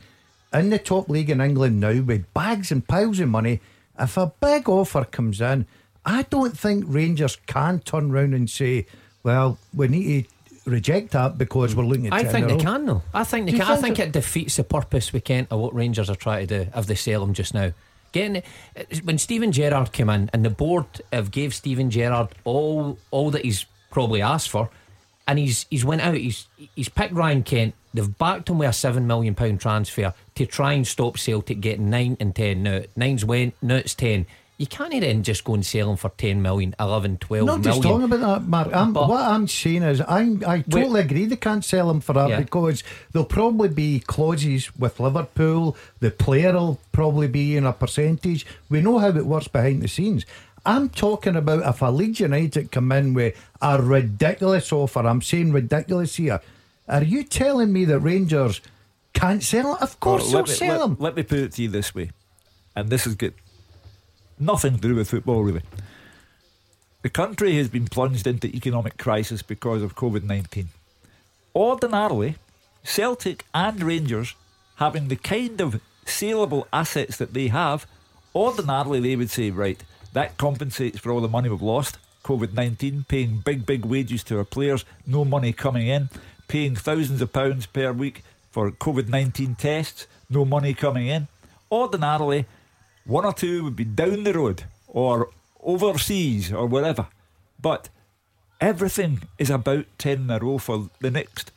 in 0.53 0.69
the 0.69 0.77
top 0.77 1.09
league 1.09 1.31
in 1.31 1.41
England 1.41 1.79
now 1.79 2.01
with 2.03 2.31
bags 2.35 2.71
and 2.71 2.87
piles 2.87 3.19
of 3.19 3.29
money, 3.29 3.61
if 3.97 4.15
a 4.15 4.31
big 4.41 4.69
offer 4.69 5.05
comes 5.05 5.41
in, 5.41 5.65
I 6.05 6.21
don't 6.29 6.55
think 6.55 6.85
Rangers 6.87 7.37
can 7.47 7.79
turn 7.79 8.11
round 8.11 8.35
and 8.35 8.47
say, 8.47 8.85
"Well, 9.23 9.57
we 9.73 9.87
need 9.87 10.25
to 10.25 10.32
reject 10.65 11.12
that 11.12 11.38
because 11.38 11.76
we're 11.76 11.84
looking 11.84 12.08
at. 12.08 12.13
I 12.13 12.23
think 12.23 12.47
they 12.47 12.58
can 12.58 12.86
though. 12.86 13.02
I 13.13 13.23
think 13.23 13.45
they 13.45 13.52
Do 13.52 13.58
can. 13.58 13.67
you 13.67 13.73
I 13.73 13.76
think 13.78 13.97
think 13.97 14.08
it 14.08 14.12
defeats 14.13 14.56
the 14.58 14.63
purpose 14.63 15.12
we 15.13 15.21
Kent 15.21 15.47
of 15.52 15.58
uh, 15.60 15.62
what 15.62 15.73
Rangers 15.73 16.10
are 16.10 16.15
trying 16.15 16.47
to 16.47 16.65
do 16.65 16.69
if 16.76 16.86
they 16.86 16.95
sell 16.95 17.23
him 17.23 17.34
just 17.34 17.54
now. 17.54 17.71
Getting 18.12 18.38
uh, 18.78 18.84
when 19.04 19.17
Steven 19.17 19.52
Gerrard 19.52 19.91
came 19.91 20.10
in 20.10 20.30
and 20.34 20.45
the 20.45 20.49
board 20.49 20.86
have 21.12 21.32
gave 21.32 21.54
Steven 21.54 21.89
Gerrard 21.89 22.30
all 22.43 22.97
all 23.12 23.32
that 23.32 23.43
he's 23.43 23.65
probably 23.91 24.21
asked 24.21 24.49
for, 24.49 24.69
and 25.28 25.39
he's 25.39 25.65
he's 25.69 25.84
went 25.86 26.02
out. 26.02 26.15
He's 26.15 26.47
he's 26.76 26.89
picked 26.89 27.13
Ryan 27.13 27.43
Kent. 27.43 27.73
They've 27.93 28.17
backed 28.17 28.49
him 28.49 28.58
with 28.58 28.69
a 28.69 28.73
seven 28.73 29.06
million 29.06 29.36
pound 29.36 29.62
transfer 29.62 30.13
to 30.36 30.45
try 30.45 30.73
and 30.73 30.88
stop 30.88 31.17
Celtic 31.17 31.60
getting 31.62 31.89
nine 31.89 32.17
and 32.19 32.36
ten. 32.36 32.63
Now 32.63 32.82
nine's 32.95 33.26
went, 33.26 33.56
now 33.62 33.76
it's 33.76 33.95
ten. 33.95 34.26
You 34.63 34.67
can't 34.67 34.91
then 35.02 35.23
just 35.23 35.43
go 35.43 35.54
and 35.54 35.65
sell 35.65 35.91
him 35.91 35.97
for 35.97 36.10
10 36.17 36.41
million, 36.41 36.73
11, 36.80 37.17
12 37.17 37.45
Not 37.45 37.62
just 37.62 37.82
million. 37.82 38.02
talking 38.02 38.17
about 38.17 38.41
that, 38.41 38.47
Mark. 38.47 38.69
I'm, 38.73 38.93
But- 38.93 39.10
what 39.10 39.21
I'm 39.21 39.47
saying 39.47 39.84
is, 39.84 39.99
I 40.02 40.38
I 40.47 40.62
totally 40.62 41.02
agree 41.02 41.26
they 41.26 41.36
can't 41.36 41.65
sell 41.65 41.89
him 41.89 41.99
for 42.02 42.13
that 42.13 42.30
Yeah. 42.30 42.39
because 42.39 42.84
there'll 43.12 43.26
probably 43.26 43.69
be 43.69 43.99
clauses 43.99 44.76
with 44.78 44.99
Liverpool. 44.99 45.76
The 45.99 46.12
player 46.12 46.54
will 46.54 46.80
probably 46.91 47.28
be 47.28 47.58
in 47.58 47.65
a 47.65 47.73
percentage. 47.73 48.45
We 48.69 48.82
know 48.82 48.99
how 48.99 49.10
it 49.10 49.26
works 49.26 49.47
behind 49.47 49.82
the 49.82 49.88
scenes. 49.88 50.26
I'm 50.65 50.88
talking 50.89 51.36
about 51.36 51.67
if 51.67 51.82
a 51.82 51.88
Leeds 51.91 52.21
United 52.21 52.71
come 52.71 52.91
in 52.93 53.13
with 53.13 53.36
a 53.62 53.82
ridiculous 53.82 54.71
offer. 54.71 55.02
I'm 55.06 55.21
saying 55.21 55.52
ridiculous 55.52 56.15
here. 56.15 56.39
Are 56.88 57.04
you 57.04 57.23
telling 57.23 57.73
me 57.73 57.84
that 57.86 57.99
Rangers 57.99 58.62
can't 59.13 59.43
sell 59.43 59.76
it? 59.76 59.82
Of 59.82 59.99
course 59.99 60.23
Well, 60.23 60.32
they'll 60.32 60.39
let 60.41 60.49
me, 60.49 60.56
sell 60.56 60.78
let- 60.80 60.86
him. 60.89 60.97
let 60.99 61.15
me 61.17 61.23
put 61.23 61.39
it 61.39 61.52
to 61.54 61.62
you 61.63 61.69
this 61.69 61.93
way, 61.93 62.12
and 62.78 62.89
this 62.89 63.04
has 63.04 63.15
got 63.15 63.34
nothing 64.39 64.75
to 64.75 64.81
do 64.81 64.95
with 64.95 65.09
football 65.09 65.43
really. 65.43 65.61
The 67.01 67.09
country 67.09 67.57
has 67.57 67.67
been 67.67 67.87
plunged 67.87 68.27
into 68.27 68.47
economic 68.47 68.97
crisis 68.97 69.41
because 69.41 69.81
of 69.81 69.95
COVID 69.95 70.23
19. 70.23 70.69
Ordinarily, 71.55 72.35
Celtic 72.83 73.45
and 73.53 73.81
Rangers 73.83 74.35
having 74.75 75.07
the 75.07 75.15
kind 75.15 75.61
of 75.61 75.81
saleable 76.05 76.67
assets 76.71 77.17
that 77.17 77.33
they 77.33 77.47
have, 77.47 77.85
ordinarily 78.35 78.99
they 78.99 79.15
would 79.15 79.29
say, 79.29 79.49
right, 79.51 79.83
that 80.13 80.37
compensates 80.37 80.99
for 80.99 81.11
all 81.11 81.21
the 81.21 81.27
money 81.27 81.49
we've 81.49 81.61
lost. 81.61 81.97
COVID 82.23 82.53
19, 82.53 83.05
paying 83.07 83.39
big, 83.39 83.65
big 83.65 83.85
wages 83.85 84.23
to 84.23 84.37
our 84.37 84.45
players, 84.45 84.85
no 85.05 85.25
money 85.25 85.51
coming 85.51 85.87
in, 85.87 86.09
paying 86.47 86.75
thousands 86.75 87.21
of 87.21 87.33
pounds 87.33 87.65
per 87.65 87.91
week 87.91 88.23
for 88.49 88.71
COVID 88.71 89.09
19 89.09 89.55
tests, 89.55 90.07
no 90.29 90.45
money 90.45 90.73
coming 90.73 91.07
in. 91.07 91.27
Ordinarily, 91.69 92.45
one 93.05 93.25
or 93.25 93.33
two 93.33 93.63
would 93.63 93.75
be 93.75 93.85
down 93.85 94.23
the 94.23 94.33
road 94.33 94.63
or 94.87 95.29
overseas 95.61 96.51
or 96.51 96.65
wherever. 96.67 97.07
But 97.61 97.89
everything 98.61 99.21
is 99.37 99.49
about 99.49 99.85
10 99.97 100.17
in 100.23 100.29
a 100.29 100.39
row 100.39 100.57
for 100.57 100.89
the 100.99 101.11
next 101.11 101.51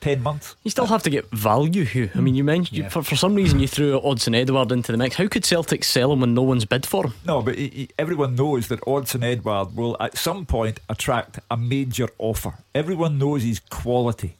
10 0.00 0.22
months. 0.22 0.54
You 0.62 0.70
still 0.70 0.86
have 0.86 1.02
to 1.02 1.10
get 1.10 1.28
value, 1.30 1.84
Hugh. 1.84 2.10
I 2.14 2.20
mean, 2.20 2.36
you 2.36 2.44
mentioned 2.44 2.78
you, 2.78 2.88
for, 2.88 3.02
for 3.02 3.16
some 3.16 3.34
reason 3.34 3.58
you 3.58 3.66
threw 3.66 3.98
Odsonne 4.00 4.36
Edouard 4.36 4.70
into 4.70 4.92
the 4.92 4.98
mix. 4.98 5.16
How 5.16 5.26
could 5.26 5.44
Celtic 5.44 5.82
sell 5.82 6.12
him 6.12 6.20
when 6.20 6.34
no 6.34 6.42
one's 6.42 6.64
bid 6.64 6.86
for 6.86 7.06
him? 7.06 7.14
No, 7.26 7.42
but 7.42 7.56
he- 7.58 7.68
he- 7.68 7.88
everyone 7.98 8.36
knows 8.36 8.68
that 8.68 8.80
Odsonne 8.82 9.24
Edouard 9.24 9.74
will 9.74 9.96
at 9.98 10.16
some 10.16 10.46
point 10.46 10.78
attract 10.88 11.40
a 11.50 11.56
major 11.56 12.08
offer. 12.18 12.54
Everyone 12.74 13.18
knows 13.18 13.42
his 13.42 13.58
quality. 13.70 14.36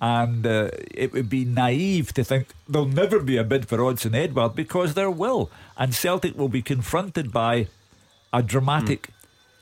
And 0.00 0.46
uh, 0.46 0.70
it 0.90 1.12
would 1.12 1.28
be 1.28 1.44
naive 1.44 2.14
to 2.14 2.24
think 2.24 2.48
there'll 2.68 2.88
never 2.88 3.20
be 3.20 3.36
a 3.36 3.44
bid 3.44 3.68
for 3.68 3.78
Odsonne 3.78 4.14
Edouard 4.14 4.54
because 4.54 4.94
there 4.94 5.10
will. 5.10 5.50
And 5.76 5.94
Celtic 5.94 6.38
will 6.38 6.48
be 6.48 6.62
confronted 6.62 7.30
by 7.32 7.66
a 8.32 8.42
dramatic 8.42 9.10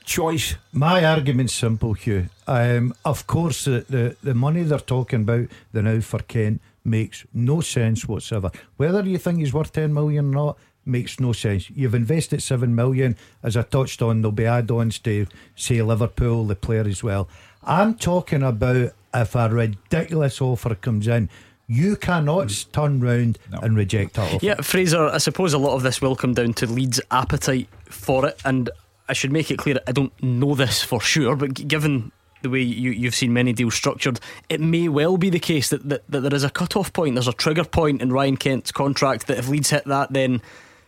choice. 0.04 0.54
My 0.72 1.04
argument's 1.04 1.54
simple, 1.54 1.94
Hugh. 1.94 2.28
Um, 2.46 2.94
of 3.04 3.26
course, 3.26 3.64
the, 3.64 3.84
the, 3.88 4.16
the 4.22 4.34
money 4.34 4.62
they're 4.62 4.78
talking 4.78 5.22
about 5.22 5.48
the 5.72 5.82
now 5.82 6.00
for 6.00 6.20
Kent 6.20 6.60
makes 6.84 7.26
no 7.34 7.60
sense 7.60 8.08
whatsoever. 8.08 8.50
Whether 8.76 9.02
you 9.02 9.18
think 9.18 9.40
he's 9.40 9.52
worth 9.52 9.72
10 9.72 9.92
million 9.92 10.26
or 10.28 10.46
not 10.46 10.58
makes 10.88 11.20
no 11.20 11.32
sense. 11.32 11.70
You've 11.70 11.94
invested 11.94 12.42
7 12.42 12.74
million. 12.74 13.16
As 13.42 13.56
I 13.56 13.62
touched 13.62 14.00
on, 14.00 14.22
there'll 14.22 14.32
be 14.32 14.46
add 14.46 14.70
ons 14.70 14.98
to, 15.00 15.26
say, 15.54 15.82
Liverpool, 15.82 16.46
the 16.46 16.56
player 16.56 16.86
as 16.88 17.02
well. 17.02 17.28
I'm 17.62 17.94
talking 17.94 18.42
about 18.42 18.92
if 19.14 19.34
a 19.34 19.48
ridiculous 19.48 20.40
offer 20.40 20.74
comes 20.74 21.06
in. 21.08 21.28
You 21.70 21.96
cannot 21.96 22.46
mm. 22.46 22.72
turn 22.72 23.00
round 23.00 23.38
and 23.52 23.76
reject 23.76 24.14
that 24.14 24.34
offer. 24.34 24.46
Yeah, 24.46 24.54
Fraser, 24.62 25.08
I 25.08 25.18
suppose 25.18 25.52
a 25.52 25.58
lot 25.58 25.74
of 25.74 25.82
this 25.82 26.00
will 26.00 26.16
come 26.16 26.32
down 26.32 26.54
to 26.54 26.66
Leeds' 26.66 27.00
appetite 27.10 27.68
for 27.84 28.26
it. 28.26 28.40
And 28.44 28.70
I 29.08 29.12
should 29.12 29.32
make 29.32 29.50
it 29.50 29.58
clear 29.58 29.78
I 29.86 29.92
don't 29.92 30.12
know 30.22 30.54
this 30.54 30.82
for 30.82 31.00
sure, 31.00 31.36
but 31.36 31.54
g- 31.54 31.64
given 31.64 32.10
the 32.42 32.50
way 32.50 32.60
you, 32.60 32.90
you've 32.90 33.14
seen 33.14 33.32
many 33.32 33.52
deals 33.52 33.74
structured, 33.74 34.20
it 34.48 34.60
may 34.60 34.88
well 34.88 35.16
be 35.16 35.28
the 35.28 35.38
case 35.38 35.68
that, 35.70 35.88
that, 35.88 36.08
that 36.08 36.20
there 36.20 36.34
is 36.34 36.44
a 36.44 36.50
cut 36.50 36.76
off 36.76 36.92
point, 36.92 37.14
there's 37.14 37.28
a 37.28 37.32
trigger 37.32 37.64
point 37.64 38.00
in 38.00 38.12
Ryan 38.12 38.36
Kent's 38.36 38.72
contract 38.72 39.26
that 39.26 39.38
if 39.38 39.48
Leeds 39.48 39.70
hit 39.70 39.84
that, 39.86 40.12
then 40.12 40.40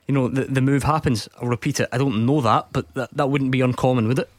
you 0.07 0.15
know 0.15 0.29
the, 0.29 0.45
the 0.45 0.61
move 0.61 0.85
happens. 0.85 1.29
I'll 1.41 1.49
repeat 1.49 1.81
it. 1.81 1.89
I 1.93 1.99
don't 1.99 2.25
know 2.25 2.41
that, 2.41 2.69
but 2.73 2.93
that, 2.95 3.11
that 3.17 3.29
wouldn't 3.29 3.51
be 3.51 3.61
uncommon, 3.61 4.09
would 4.09 4.21
it? 4.21 4.31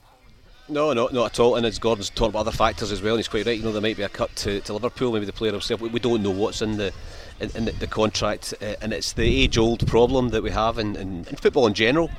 No, 0.72 0.94
no, 0.94 1.10
not 1.12 1.34
at 1.34 1.40
all. 1.42 1.58
And 1.58 1.66
as 1.66 1.80
Gordon's 1.80 2.10
talked 2.10 2.30
about 2.30 2.40
other 2.48 2.52
factors 2.52 2.94
as 2.94 3.02
well, 3.02 3.16
and 3.16 3.20
he's 3.20 3.28
quite 3.28 3.46
right. 3.46 3.58
You 3.58 3.64
know, 3.64 3.74
there 3.74 3.82
might 3.82 3.98
be 3.98 4.04
a 4.04 4.10
cut 4.10 4.34
to, 4.38 4.62
to 4.62 4.74
Liverpool, 4.74 5.12
maybe 5.12 5.26
the 5.26 5.34
player 5.34 5.52
himself. 5.52 5.82
We, 5.82 5.90
we 5.90 6.00
don't 6.00 6.24
know 6.24 6.32
what's 6.32 6.62
in 6.62 6.78
the 6.78 6.94
in, 7.42 7.52
in 7.56 7.66
the, 7.66 7.72
the 7.74 7.88
contract, 7.88 8.54
uh, 8.62 8.76
and 8.82 8.94
it's 8.94 9.12
the 9.12 9.44
age-old 9.44 9.86
problem 9.86 10.30
that 10.30 10.42
we 10.42 10.52
have 10.52 10.78
in, 10.78 10.96
in, 10.96 11.26
in 11.26 11.36
football 11.36 11.68
in 11.68 11.74
general. 11.74 12.10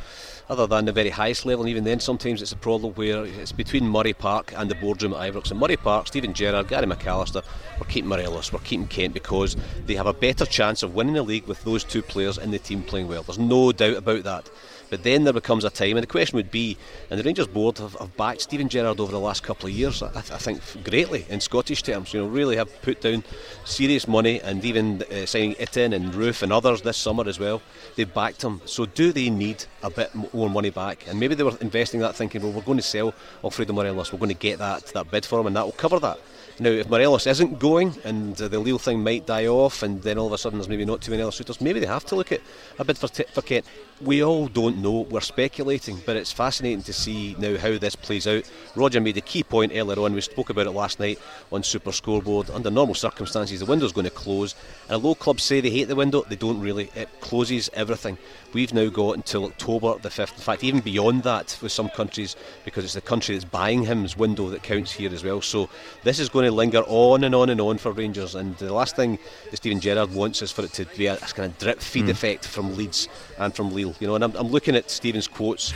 Other 0.50 0.66
than 0.66 0.84
the 0.84 0.92
very 0.92 1.08
highest 1.08 1.46
level, 1.46 1.62
and 1.62 1.70
even 1.70 1.84
then, 1.84 1.98
sometimes 1.98 2.42
it's 2.42 2.52
a 2.52 2.56
problem 2.56 2.92
where 2.94 3.24
it's 3.24 3.52
between 3.52 3.88
Murray 3.88 4.12
Park 4.12 4.52
and 4.54 4.70
the 4.70 4.74
boardroom 4.74 5.14
at 5.14 5.32
Ibrox. 5.32 5.50
And 5.50 5.58
Murray 5.58 5.78
Park, 5.78 6.08
Steven 6.08 6.34
Gerrard, 6.34 6.68
Gary 6.68 6.86
McAllister, 6.86 7.42
we're 7.80 7.86
keeping 7.86 8.08
Morelos, 8.10 8.52
we're 8.52 8.58
keeping 8.58 8.86
Kent 8.86 9.14
because 9.14 9.56
they 9.86 9.94
have 9.94 10.06
a 10.06 10.12
better 10.12 10.44
chance 10.44 10.82
of 10.82 10.94
winning 10.94 11.14
the 11.14 11.22
league 11.22 11.46
with 11.46 11.64
those 11.64 11.84
two 11.84 12.02
players 12.02 12.36
in 12.36 12.50
the 12.50 12.58
team 12.58 12.82
playing 12.82 13.08
well. 13.08 13.22
There's 13.22 13.38
no 13.38 13.72
doubt 13.72 13.96
about 13.96 14.24
that. 14.24 14.50
But 14.92 15.04
then 15.04 15.24
there 15.24 15.32
becomes 15.32 15.64
a 15.64 15.70
time, 15.70 15.96
and 15.96 16.02
the 16.02 16.06
question 16.06 16.36
would 16.36 16.50
be, 16.50 16.76
and 17.08 17.18
the 17.18 17.24
Rangers 17.24 17.46
board 17.46 17.78
have, 17.78 17.94
have 17.94 18.14
backed 18.18 18.42
Steven 18.42 18.68
Gerrard 18.68 19.00
over 19.00 19.10
the 19.10 19.18
last 19.18 19.42
couple 19.42 19.66
of 19.66 19.72
years, 19.72 20.02
I, 20.02 20.08
I 20.18 20.20
think 20.20 20.60
greatly 20.84 21.24
in 21.30 21.40
Scottish 21.40 21.82
terms. 21.82 22.12
You 22.12 22.20
know, 22.20 22.26
really 22.26 22.56
have 22.56 22.68
put 22.82 23.00
down 23.00 23.24
serious 23.64 24.06
money, 24.06 24.42
and 24.42 24.62
even 24.66 25.00
uh, 25.04 25.24
signing 25.24 25.54
Itten 25.54 25.94
and 25.94 26.12
Roofe 26.12 26.42
and 26.42 26.52
others 26.52 26.82
this 26.82 26.98
summer 26.98 27.26
as 27.26 27.38
well. 27.38 27.62
They've 27.96 28.12
backed 28.12 28.44
him. 28.44 28.60
So 28.66 28.84
do 28.84 29.12
they 29.12 29.30
need 29.30 29.64
a 29.82 29.88
bit 29.88 30.10
more 30.34 30.50
money 30.50 30.68
back? 30.68 31.08
And 31.08 31.18
maybe 31.18 31.36
they 31.36 31.42
were 31.42 31.56
investing 31.62 32.00
that, 32.00 32.14
thinking, 32.14 32.42
well, 32.42 32.52
we're 32.52 32.60
going 32.60 32.76
to 32.76 32.82
sell 32.82 33.14
Alfredo 33.42 33.72
Morelos, 33.72 34.12
we're 34.12 34.18
going 34.18 34.28
to 34.28 34.34
get 34.34 34.58
that 34.58 34.88
that 34.88 35.10
bid 35.10 35.24
for 35.24 35.40
him, 35.40 35.46
and 35.46 35.56
that 35.56 35.64
will 35.64 35.72
cover 35.72 36.00
that. 36.00 36.18
Now, 36.60 36.68
if 36.68 36.90
Morelos 36.90 37.26
isn't 37.26 37.58
going 37.58 37.96
and 38.04 38.40
uh, 38.40 38.46
the 38.46 38.58
Lille 38.58 38.78
thing 38.78 39.02
might 39.02 39.24
die 39.24 39.46
off, 39.46 39.82
and 39.82 40.02
then 40.02 40.18
all 40.18 40.26
of 40.26 40.34
a 40.34 40.38
sudden 40.38 40.58
there's 40.58 40.68
maybe 40.68 40.84
not 40.84 41.00
too 41.00 41.12
many 41.12 41.22
other 41.22 41.32
suitors, 41.32 41.62
maybe 41.62 41.80
they 41.80 41.86
have 41.86 42.04
to 42.04 42.14
look 42.14 42.30
at 42.30 42.42
a 42.78 42.84
bid 42.84 42.98
for, 42.98 43.08
t- 43.08 43.24
for 43.32 43.40
Kent. 43.40 43.64
We 44.02 44.24
all 44.24 44.48
don't 44.48 44.78
know, 44.78 45.02
we're 45.10 45.20
speculating, 45.20 46.00
but 46.04 46.16
it's 46.16 46.32
fascinating 46.32 46.82
to 46.84 46.92
see 46.92 47.36
now 47.38 47.56
how 47.56 47.78
this 47.78 47.94
plays 47.94 48.26
out. 48.26 48.50
Roger 48.74 49.00
made 49.00 49.16
a 49.16 49.20
key 49.20 49.44
point 49.44 49.70
earlier 49.72 50.00
on, 50.00 50.12
we 50.12 50.20
spoke 50.20 50.50
about 50.50 50.66
it 50.66 50.72
last 50.72 50.98
night 50.98 51.20
on 51.52 51.62
Super 51.62 51.92
Scoreboard. 51.92 52.50
Under 52.50 52.68
normal 52.68 52.96
circumstances, 52.96 53.60
the 53.60 53.66
window's 53.66 53.92
going 53.92 54.06
to 54.06 54.10
close, 54.10 54.56
and 54.88 54.94
although 54.96 55.14
clubs 55.14 55.44
say 55.44 55.60
they 55.60 55.70
hate 55.70 55.84
the 55.84 55.94
window, 55.94 56.24
they 56.28 56.34
don't 56.34 56.60
really. 56.60 56.90
It 56.96 57.08
closes 57.20 57.70
everything. 57.74 58.18
We've 58.52 58.74
now 58.74 58.88
got 58.88 59.14
until 59.16 59.44
October 59.44 59.96
the 59.98 60.08
5th, 60.08 60.32
in 60.34 60.42
fact, 60.42 60.64
even 60.64 60.80
beyond 60.80 61.22
that 61.22 61.56
with 61.62 61.70
some 61.70 61.88
countries, 61.88 62.34
because 62.64 62.84
it's 62.84 62.94
the 62.94 63.00
country 63.00 63.36
that's 63.36 63.44
buying 63.44 63.84
him's 63.84 64.16
window 64.16 64.48
that 64.50 64.64
counts 64.64 64.90
here 64.90 65.12
as 65.12 65.22
well. 65.22 65.40
So 65.40 65.70
this 66.02 66.18
is 66.18 66.28
going 66.28 66.46
to 66.46 66.52
linger 66.52 66.82
on 66.88 67.22
and 67.22 67.36
on 67.36 67.50
and 67.50 67.60
on 67.60 67.78
for 67.78 67.92
Rangers. 67.92 68.34
And 68.34 68.56
the 68.56 68.72
last 68.74 68.96
thing 68.96 69.18
that 69.50 69.58
Steven 69.58 69.78
Gerrard 69.80 70.12
wants 70.12 70.42
is 70.42 70.50
for 70.50 70.64
it 70.64 70.72
to 70.72 70.86
be 70.86 71.06
a, 71.06 71.14
a 71.14 71.18
kind 71.18 71.52
of 71.52 71.58
drip 71.58 71.80
feed 71.80 72.06
Mm. 72.06 72.10
effect 72.10 72.46
from 72.48 72.76
Leeds 72.76 73.08
and 73.38 73.54
from 73.54 73.72
Lille. 73.72 73.91
You 74.00 74.06
know, 74.06 74.14
and 74.14 74.24
I'm, 74.24 74.34
I'm 74.36 74.48
looking 74.48 74.76
at 74.76 74.90
Steven's 74.90 75.28
quotes. 75.28 75.72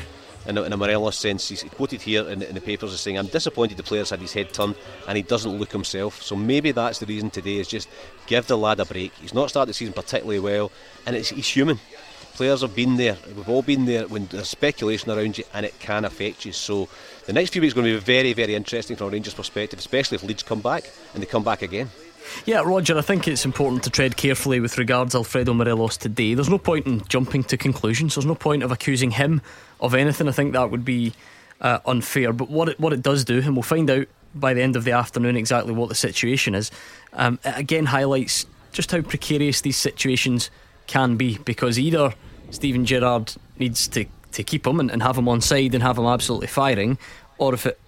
In 0.48 0.56
a, 0.56 0.62
in 0.62 0.72
a 0.72 0.76
Morelos 0.76 1.16
sense, 1.16 1.48
he's 1.48 1.64
quoted 1.64 2.00
here 2.00 2.22
in, 2.28 2.40
in 2.40 2.54
the 2.54 2.60
papers 2.60 2.92
as 2.92 3.00
saying, 3.00 3.18
"I'm 3.18 3.26
disappointed 3.26 3.76
the 3.78 3.82
player's 3.82 4.10
had 4.10 4.20
his 4.20 4.32
head 4.32 4.52
turned 4.52 4.76
and 5.08 5.16
he 5.16 5.22
doesn't 5.22 5.50
look 5.50 5.72
himself." 5.72 6.22
So 6.22 6.36
maybe 6.36 6.70
that's 6.70 7.00
the 7.00 7.06
reason 7.06 7.30
today 7.30 7.56
is 7.56 7.66
just 7.66 7.88
give 8.28 8.46
the 8.46 8.56
lad 8.56 8.78
a 8.78 8.84
break. 8.84 9.12
He's 9.14 9.34
not 9.34 9.50
started 9.50 9.70
the 9.70 9.74
season 9.74 9.92
particularly 9.92 10.38
well, 10.38 10.70
and 11.04 11.16
it's, 11.16 11.30
he's 11.30 11.48
human. 11.48 11.80
Players 12.34 12.60
have 12.60 12.76
been 12.76 12.96
there. 12.96 13.16
We've 13.26 13.48
all 13.48 13.62
been 13.62 13.86
there 13.86 14.06
when 14.06 14.26
there's 14.26 14.48
speculation 14.48 15.10
around 15.10 15.36
you, 15.36 15.44
and 15.52 15.66
it 15.66 15.76
can 15.80 16.04
affect 16.04 16.44
you. 16.44 16.52
So 16.52 16.88
the 17.24 17.32
next 17.32 17.50
few 17.50 17.60
weeks 17.60 17.72
are 17.74 17.82
going 17.82 17.92
to 17.92 17.98
be 17.98 18.04
very, 18.04 18.32
very 18.32 18.54
interesting 18.54 18.94
from 18.96 19.08
a 19.08 19.10
Rangers 19.10 19.34
perspective, 19.34 19.80
especially 19.80 20.14
if 20.14 20.22
Leeds 20.22 20.44
come 20.44 20.60
back 20.60 20.88
and 21.12 21.20
they 21.20 21.26
come 21.26 21.42
back 21.42 21.62
again. 21.62 21.90
Yeah, 22.44 22.60
Roger, 22.60 22.96
I 22.96 23.00
think 23.00 23.26
it's 23.26 23.44
important 23.44 23.82
to 23.84 23.90
tread 23.90 24.16
carefully 24.16 24.60
with 24.60 24.78
regards 24.78 25.12
to 25.12 25.18
Alfredo 25.18 25.54
Morelos 25.54 25.96
today. 25.96 26.34
There's 26.34 26.48
no 26.48 26.58
point 26.58 26.86
in 26.86 27.02
jumping 27.08 27.44
to 27.44 27.56
conclusions. 27.56 28.14
There's 28.14 28.26
no 28.26 28.34
point 28.34 28.62
of 28.62 28.70
accusing 28.70 29.12
him 29.12 29.42
of 29.80 29.94
anything. 29.94 30.28
I 30.28 30.32
think 30.32 30.52
that 30.52 30.70
would 30.70 30.84
be 30.84 31.12
uh, 31.60 31.80
unfair. 31.86 32.32
But 32.32 32.50
what 32.50 32.68
it, 32.68 32.80
what 32.80 32.92
it 32.92 33.02
does 33.02 33.24
do, 33.24 33.38
and 33.38 33.54
we'll 33.54 33.62
find 33.62 33.90
out 33.90 34.06
by 34.34 34.54
the 34.54 34.62
end 34.62 34.76
of 34.76 34.84
the 34.84 34.92
afternoon 34.92 35.36
exactly 35.36 35.72
what 35.72 35.88
the 35.88 35.94
situation 35.94 36.54
is, 36.54 36.70
um, 37.14 37.38
it 37.44 37.56
again 37.56 37.86
highlights 37.86 38.46
just 38.72 38.90
how 38.90 39.00
precarious 39.00 39.62
these 39.62 39.76
situations 39.76 40.50
can 40.86 41.16
be 41.16 41.38
because 41.38 41.78
either 41.78 42.14
Steven 42.50 42.84
Gerrard 42.84 43.34
needs 43.58 43.88
to, 43.88 44.04
to 44.32 44.44
keep 44.44 44.66
him 44.66 44.78
and, 44.78 44.90
and 44.90 45.02
have 45.02 45.16
him 45.16 45.28
on 45.28 45.40
side 45.40 45.74
and 45.74 45.82
have 45.82 45.98
him 45.98 46.06
absolutely 46.06 46.46
firing, 46.46 46.98
or 47.38 47.54
if 47.54 47.66
it 47.66 47.80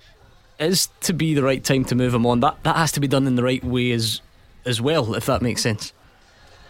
is 0.59 0.89
to 1.03 1.13
be 1.13 1.35
the 1.35 1.43
right 1.43 1.63
time 1.63 1.85
to 1.85 1.95
move 1.95 2.15
him 2.15 2.27
on, 2.27 2.41
that, 2.41 2.57
that 2.65 2.77
has 2.77 2.93
to 2.93 3.01
be 3.01 3.07
done 3.07 3.27
in 3.27 3.37
the 3.37 3.43
right 3.43 3.63
way 3.63 3.93
as 3.93 4.21
as 4.65 4.81
well, 4.81 5.15
if 5.15 5.27
that 5.27 5.43
makes 5.43 5.63
sense. 5.63 5.93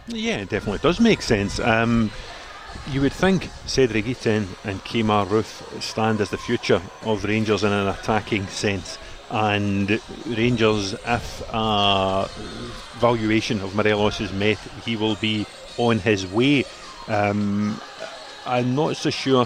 Yeah, 0.07 0.37
it 0.37 0.49
definitely 0.49 0.79
does 0.79 0.99
make 0.99 1.21
sense. 1.21 1.59
Um, 1.59 2.11
you 2.89 3.01
would 3.01 3.13
think 3.13 3.49
Cedric 3.65 4.05
Itten 4.05 4.47
and 4.63 4.79
Kemar 4.83 5.27
Roofe 5.27 5.81
stand 5.81 6.21
as 6.21 6.29
the 6.29 6.37
future 6.37 6.81
of 7.03 7.23
Rangers 7.23 7.63
in 7.63 7.71
an 7.71 7.87
attacking 7.87 8.47
sense. 8.47 8.97
And 9.29 10.01
Rangers, 10.25 10.93
if 10.93 11.43
a 11.53 12.27
valuation 12.97 13.61
of 13.61 13.75
Morelos 13.75 14.19
is 14.19 14.33
met, 14.33 14.57
he 14.83 14.95
will 14.95 15.15
be 15.15 15.45
on 15.77 15.99
his 15.99 16.25
way. 16.25 16.63
Um, 17.07 17.79
I'm 18.45 18.73
not 18.75 18.97
so 18.97 19.11
sure 19.11 19.45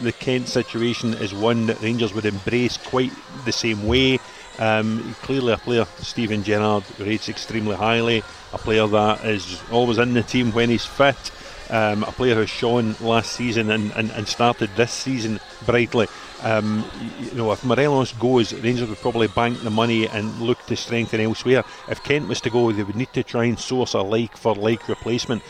the 0.00 0.12
Kent 0.12 0.48
situation 0.48 1.12
is 1.14 1.34
one 1.34 1.66
that 1.66 1.82
Rangers 1.82 2.14
would 2.14 2.24
embrace 2.24 2.78
quite 2.78 3.12
the 3.44 3.52
same 3.52 3.86
way. 3.86 4.18
Um, 4.60 5.14
clearly, 5.22 5.54
a 5.54 5.56
player 5.56 5.86
Steven 5.98 6.44
Gerrard 6.44 6.84
rates 6.98 7.28
extremely 7.28 7.76
highly. 7.76 8.22
A 8.52 8.58
player 8.58 8.86
that 8.86 9.24
is 9.24 9.60
always 9.72 9.98
in 9.98 10.12
the 10.12 10.22
team 10.22 10.52
when 10.52 10.68
he's 10.68 10.84
fit. 10.84 11.32
Um, 11.70 12.02
a 12.02 12.12
player 12.12 12.34
who's 12.34 12.50
shown 12.50 12.96
last 13.00 13.32
season 13.32 13.70
and, 13.70 13.92
and, 13.92 14.10
and 14.10 14.26
started 14.26 14.70
this 14.76 14.90
season 14.90 15.38
brightly. 15.64 16.08
Um, 16.42 16.84
you 17.20 17.32
know, 17.34 17.52
if 17.52 17.64
Morelos 17.64 18.12
goes, 18.14 18.52
Rangers 18.52 18.88
would 18.88 18.98
probably 18.98 19.28
bank 19.28 19.60
the 19.60 19.70
money 19.70 20.08
and 20.08 20.40
look 20.40 20.64
to 20.66 20.76
strengthen 20.76 21.20
elsewhere. 21.20 21.64
If 21.88 22.02
Kent 22.02 22.28
was 22.28 22.40
to 22.42 22.50
go, 22.50 22.72
they 22.72 22.82
would 22.82 22.96
need 22.96 23.12
to 23.12 23.22
try 23.22 23.44
and 23.44 23.58
source 23.58 23.94
a 23.94 24.00
like 24.00 24.36
for 24.36 24.54
like 24.54 24.88
replacement 24.88 25.42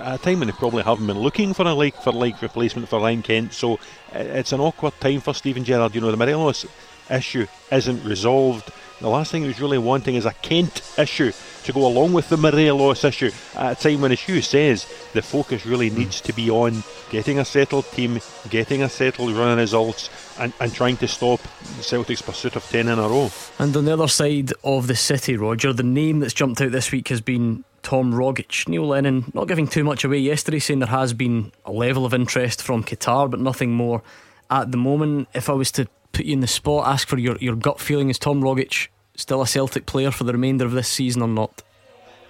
at 0.00 0.20
a 0.20 0.22
time 0.22 0.38
when 0.38 0.48
they 0.48 0.52
probably 0.52 0.84
haven't 0.84 1.06
been 1.06 1.18
looking 1.18 1.54
for 1.54 1.66
a 1.66 1.74
like 1.74 2.00
for 2.00 2.12
like 2.12 2.40
replacement 2.40 2.88
for 2.88 3.00
Ryan 3.00 3.22
Kent. 3.22 3.52
So 3.52 3.80
it's 4.12 4.52
an 4.52 4.60
awkward 4.60 4.98
time 5.00 5.20
for 5.20 5.34
Steven 5.34 5.64
Gerrard. 5.64 5.94
You 5.94 6.02
know, 6.02 6.10
the 6.10 6.16
Morelos 6.16 6.66
issue 7.10 7.46
isn't 7.70 8.04
resolved. 8.04 8.70
The 9.00 9.08
last 9.08 9.32
thing 9.32 9.42
he 9.42 9.48
was 9.48 9.60
really 9.60 9.78
wanting 9.78 10.14
is 10.14 10.24
a 10.24 10.32
Kent 10.32 10.80
issue 10.98 11.32
to 11.64 11.72
go 11.72 11.86
along 11.86 12.12
with 12.12 12.28
the 12.28 12.36
Maria 12.36 12.72
Morelos 12.72 13.04
issue 13.04 13.30
at 13.56 13.72
a 13.72 13.82
time 13.82 14.00
when, 14.00 14.12
as 14.12 14.20
Hugh 14.20 14.42
says, 14.42 14.86
the 15.12 15.22
focus 15.22 15.66
really 15.66 15.88
hmm. 15.88 15.98
needs 15.98 16.20
to 16.22 16.32
be 16.32 16.50
on 16.50 16.82
getting 17.10 17.38
a 17.38 17.44
settled 17.44 17.86
team, 17.86 18.20
getting 18.50 18.82
a 18.82 18.88
settled 18.88 19.32
run 19.32 19.52
of 19.52 19.58
results, 19.58 20.10
and, 20.38 20.52
and 20.60 20.72
trying 20.72 20.96
to 20.98 21.08
stop 21.08 21.40
Celtic's 21.80 22.22
pursuit 22.22 22.56
of 22.56 22.64
10 22.64 22.88
in 22.88 22.98
a 22.98 23.08
row. 23.08 23.30
And 23.58 23.76
on 23.76 23.84
the 23.84 23.92
other 23.92 24.08
side 24.08 24.52
of 24.62 24.86
the 24.86 24.96
city, 24.96 25.36
Roger, 25.36 25.72
the 25.72 25.82
name 25.82 26.20
that's 26.20 26.34
jumped 26.34 26.60
out 26.60 26.72
this 26.72 26.92
week 26.92 27.08
has 27.08 27.20
been 27.20 27.64
Tom 27.82 28.12
Rogic. 28.12 28.68
Neil 28.68 28.86
Lennon 28.86 29.30
not 29.34 29.48
giving 29.48 29.66
too 29.66 29.84
much 29.84 30.04
away 30.04 30.18
yesterday, 30.18 30.58
saying 30.58 30.80
there 30.80 30.88
has 30.88 31.12
been 31.12 31.52
a 31.64 31.72
level 31.72 32.04
of 32.04 32.14
interest 32.14 32.62
from 32.62 32.84
Qatar, 32.84 33.30
but 33.30 33.40
nothing 33.40 33.72
more 33.72 34.02
at 34.50 34.70
the 34.70 34.78
moment. 34.78 35.28
If 35.34 35.48
I 35.48 35.52
was 35.52 35.70
to 35.72 35.88
put 36.14 36.24
you 36.26 36.32
in 36.32 36.40
the 36.40 36.46
spot, 36.46 36.86
ask 36.86 37.08
for 37.08 37.18
your, 37.18 37.36
your 37.38 37.56
gut 37.56 37.80
feeling, 37.80 38.08
is 38.08 38.18
Tom 38.18 38.40
Rogic 38.40 38.88
still 39.16 39.42
a 39.42 39.46
Celtic 39.46 39.86
player 39.86 40.10
for 40.10 40.24
the 40.24 40.32
remainder 40.32 40.64
of 40.64 40.72
this 40.72 40.88
season 40.88 41.22
or 41.22 41.28
not? 41.28 41.62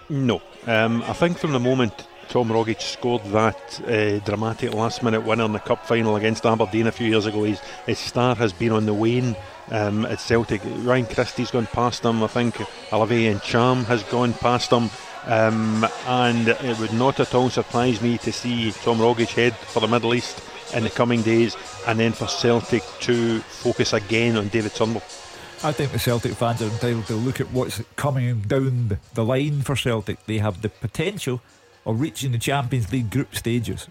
No. 0.09 0.41
Um, 0.67 1.03
I 1.03 1.13
think 1.13 1.37
from 1.37 1.51
the 1.51 1.59
moment 1.59 2.07
Tom 2.27 2.49
Rogic 2.49 2.81
scored 2.81 3.23
that 3.25 3.81
uh, 3.87 4.19
dramatic 4.25 4.73
last 4.73 5.03
minute 5.03 5.21
winner 5.21 5.45
in 5.45 5.53
the 5.53 5.59
cup 5.59 5.85
final 5.85 6.15
against 6.15 6.45
Aberdeen 6.45 6.87
a 6.87 6.91
few 6.91 7.07
years 7.07 7.25
ago. 7.25 7.43
His, 7.43 7.59
his 7.85 7.99
star 7.99 8.35
has 8.35 8.51
been 8.51 8.71
on 8.71 8.85
the 8.85 8.93
wane 8.93 9.35
um, 9.71 10.05
at 10.05 10.19
Celtic. 10.19 10.61
Ryan 10.65 11.05
Christie's 11.05 11.51
gone 11.51 11.67
past 11.67 12.03
him. 12.03 12.23
I 12.23 12.27
think 12.27 12.59
Olivier 12.91 13.33
Ntcham 13.33 13.85
has 13.85 14.03
gone 14.03 14.33
past 14.33 14.71
him. 14.71 14.89
Um, 15.25 15.87
and 16.05 16.49
it 16.49 16.77
would 16.79 16.93
not 16.93 17.19
at 17.19 17.33
all 17.33 17.49
surprise 17.49 17.99
me 17.99 18.19
to 18.19 18.31
see 18.31 18.71
Tom 18.71 18.99
Rogic 18.99 19.29
head 19.29 19.55
for 19.55 19.79
the 19.79 19.87
Middle 19.87 20.13
East 20.13 20.39
in 20.73 20.83
the 20.83 20.89
coming 20.89 21.21
days 21.21 21.55
and 21.87 21.99
then 21.99 22.11
for 22.11 22.27
Celtic 22.27 22.83
to 23.01 23.39
focus 23.39 23.93
again 23.93 24.37
on 24.37 24.47
David 24.47 24.73
Turnbull. 24.73 25.03
I 25.63 25.71
think 25.71 25.91
the 25.91 25.99
Celtic 25.99 26.33
fans 26.33 26.61
are 26.61 26.65
entitled 26.65 27.07
to 27.07 27.15
look 27.15 27.39
at 27.39 27.51
what's 27.51 27.81
coming 27.95 28.41
down 28.41 28.99
the 29.13 29.25
line 29.25 29.61
for 29.61 29.75
Celtic. 29.75 30.25
They 30.25 30.37
have 30.39 30.61
the 30.61 30.69
potential 30.69 31.41
of 31.85 32.01
reaching 32.01 32.31
the 32.31 32.37
Champions 32.37 32.91
League 32.91 33.09
group 33.09 33.35
stages. 33.35 33.87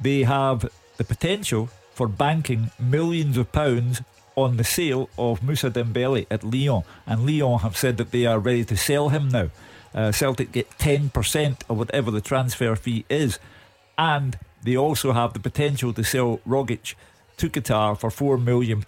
They 0.00 0.24
have 0.24 0.68
the 0.96 1.04
potential 1.04 1.68
for 1.94 2.08
banking 2.08 2.70
millions 2.78 3.36
of 3.36 3.52
pounds 3.52 4.02
on 4.34 4.56
the 4.56 4.64
sale 4.64 5.08
of 5.18 5.42
Moussa 5.42 5.70
Dembele 5.70 6.26
at 6.30 6.42
Lyon, 6.42 6.84
and 7.06 7.26
Lyon 7.26 7.60
have 7.60 7.76
said 7.76 7.98
that 7.98 8.10
they 8.10 8.26
are 8.26 8.38
ready 8.38 8.64
to 8.64 8.76
sell 8.76 9.10
him 9.10 9.28
now. 9.28 9.50
Uh, 9.94 10.10
Celtic 10.10 10.52
get 10.52 10.70
10% 10.78 11.60
of 11.68 11.78
whatever 11.78 12.10
the 12.10 12.22
transfer 12.22 12.74
fee 12.76 13.04
is, 13.10 13.38
and 13.98 14.38
they 14.62 14.76
also 14.76 15.12
have 15.12 15.32
the 15.32 15.40
potential 15.40 15.92
to 15.92 16.04
sell 16.04 16.40
Rogic 16.46 16.94
to 17.38 17.50
Qatar 17.50 17.98
for 17.98 18.10
£4 18.10 18.42
million. 18.42 18.84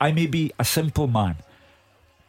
I 0.00 0.12
may 0.12 0.26
be 0.26 0.52
a 0.58 0.64
simple 0.64 1.06
man, 1.06 1.36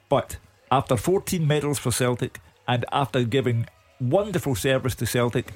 but 0.10 0.38
after 0.70 0.98
14 0.98 1.46
medals 1.46 1.80
for 1.80 1.92
Celtic 1.92 2.40
and 2.68 2.86
after 2.92 3.24
giving 3.24 3.68
wonderful 4.02 4.56
service 4.56 4.96
to 4.96 5.06
Celtic. 5.06 5.54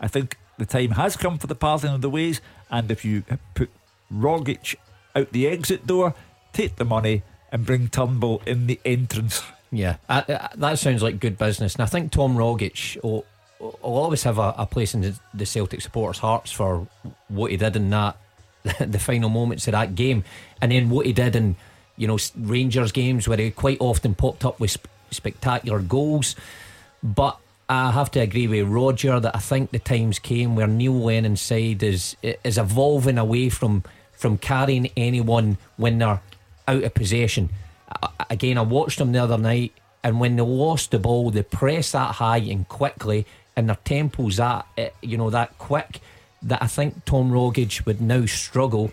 I 0.00 0.08
think 0.08 0.38
the 0.58 0.66
time 0.66 0.92
has 0.92 1.16
come 1.16 1.38
for 1.38 1.46
the 1.46 1.54
parting 1.54 1.90
of 1.90 2.00
the 2.00 2.10
ways, 2.10 2.40
and 2.70 2.90
if 2.90 3.04
you 3.04 3.24
put 3.54 3.70
Rogic 4.12 4.76
out 5.14 5.32
the 5.32 5.48
exit 5.48 5.86
door, 5.86 6.14
take 6.52 6.76
the 6.76 6.84
money 6.84 7.22
and 7.50 7.66
bring 7.66 7.88
Turnbull 7.88 8.42
in 8.46 8.66
the 8.66 8.80
entrance. 8.84 9.42
Yeah, 9.70 9.96
uh, 10.08 10.22
uh, 10.28 10.48
that 10.56 10.78
sounds 10.78 11.02
like 11.02 11.20
good 11.20 11.36
business. 11.36 11.74
And 11.74 11.82
I 11.82 11.86
think 11.86 12.12
Tom 12.12 12.36
Rogic 12.36 13.02
will, 13.02 13.24
will 13.58 13.78
always 13.82 14.22
have 14.22 14.38
a, 14.38 14.54
a 14.58 14.66
place 14.66 14.94
in 14.94 15.00
the, 15.00 15.18
the, 15.34 15.46
Celtic 15.46 15.80
supporters' 15.80 16.18
hearts 16.18 16.50
for 16.50 16.86
what 17.28 17.50
he 17.50 17.56
did 17.56 17.76
in 17.76 17.90
that 17.90 18.16
the 18.80 18.98
final 18.98 19.28
moments 19.28 19.66
of 19.68 19.72
that 19.72 19.94
game, 19.94 20.24
and 20.60 20.72
then 20.72 20.90
what 20.90 21.06
he 21.06 21.12
did 21.12 21.36
in 21.36 21.56
you 21.96 22.06
know 22.06 22.18
Rangers 22.36 22.92
games 22.92 23.26
where 23.28 23.38
he 23.38 23.50
quite 23.50 23.78
often 23.80 24.14
popped 24.14 24.44
up 24.44 24.60
with 24.60 24.70
sp- 24.74 24.88
spectacular 25.10 25.80
goals. 25.80 26.36
But 27.02 27.38
I 27.68 27.90
have 27.92 28.10
to 28.12 28.20
agree 28.20 28.46
with 28.46 28.66
Roger 28.66 29.20
that 29.20 29.36
I 29.36 29.40
think 29.40 29.70
the 29.70 29.78
times 29.78 30.18
came 30.18 30.56
where 30.56 30.66
Neil 30.66 30.94
Lennon's 30.94 31.42
side 31.42 31.82
is 31.82 32.16
is 32.22 32.58
evolving 32.58 33.18
away 33.18 33.48
from 33.48 33.84
from 34.12 34.38
carrying 34.38 34.90
anyone 34.96 35.58
when 35.76 35.98
they're 35.98 36.20
out 36.66 36.82
of 36.82 36.94
possession. 36.94 37.50
Again, 38.28 38.58
I 38.58 38.62
watched 38.62 38.98
them 38.98 39.12
the 39.12 39.22
other 39.22 39.38
night, 39.38 39.72
and 40.02 40.20
when 40.20 40.36
they 40.36 40.42
lost 40.42 40.90
the 40.90 40.98
ball, 40.98 41.30
they 41.30 41.42
press 41.42 41.92
that 41.92 42.16
high 42.16 42.38
and 42.38 42.68
quickly, 42.68 43.26
and 43.58 43.68
their 43.68 43.78
tempo's 43.84 44.36
that 44.36 44.66
eh, 44.78 44.90
you 45.02 45.18
know 45.18 45.30
that 45.30 45.58
quick 45.58 46.00
that 46.42 46.62
I 46.62 46.68
think 46.68 47.04
Tom 47.04 47.32
Rogic 47.32 47.84
would 47.84 48.00
now 48.00 48.24
struggle 48.24 48.92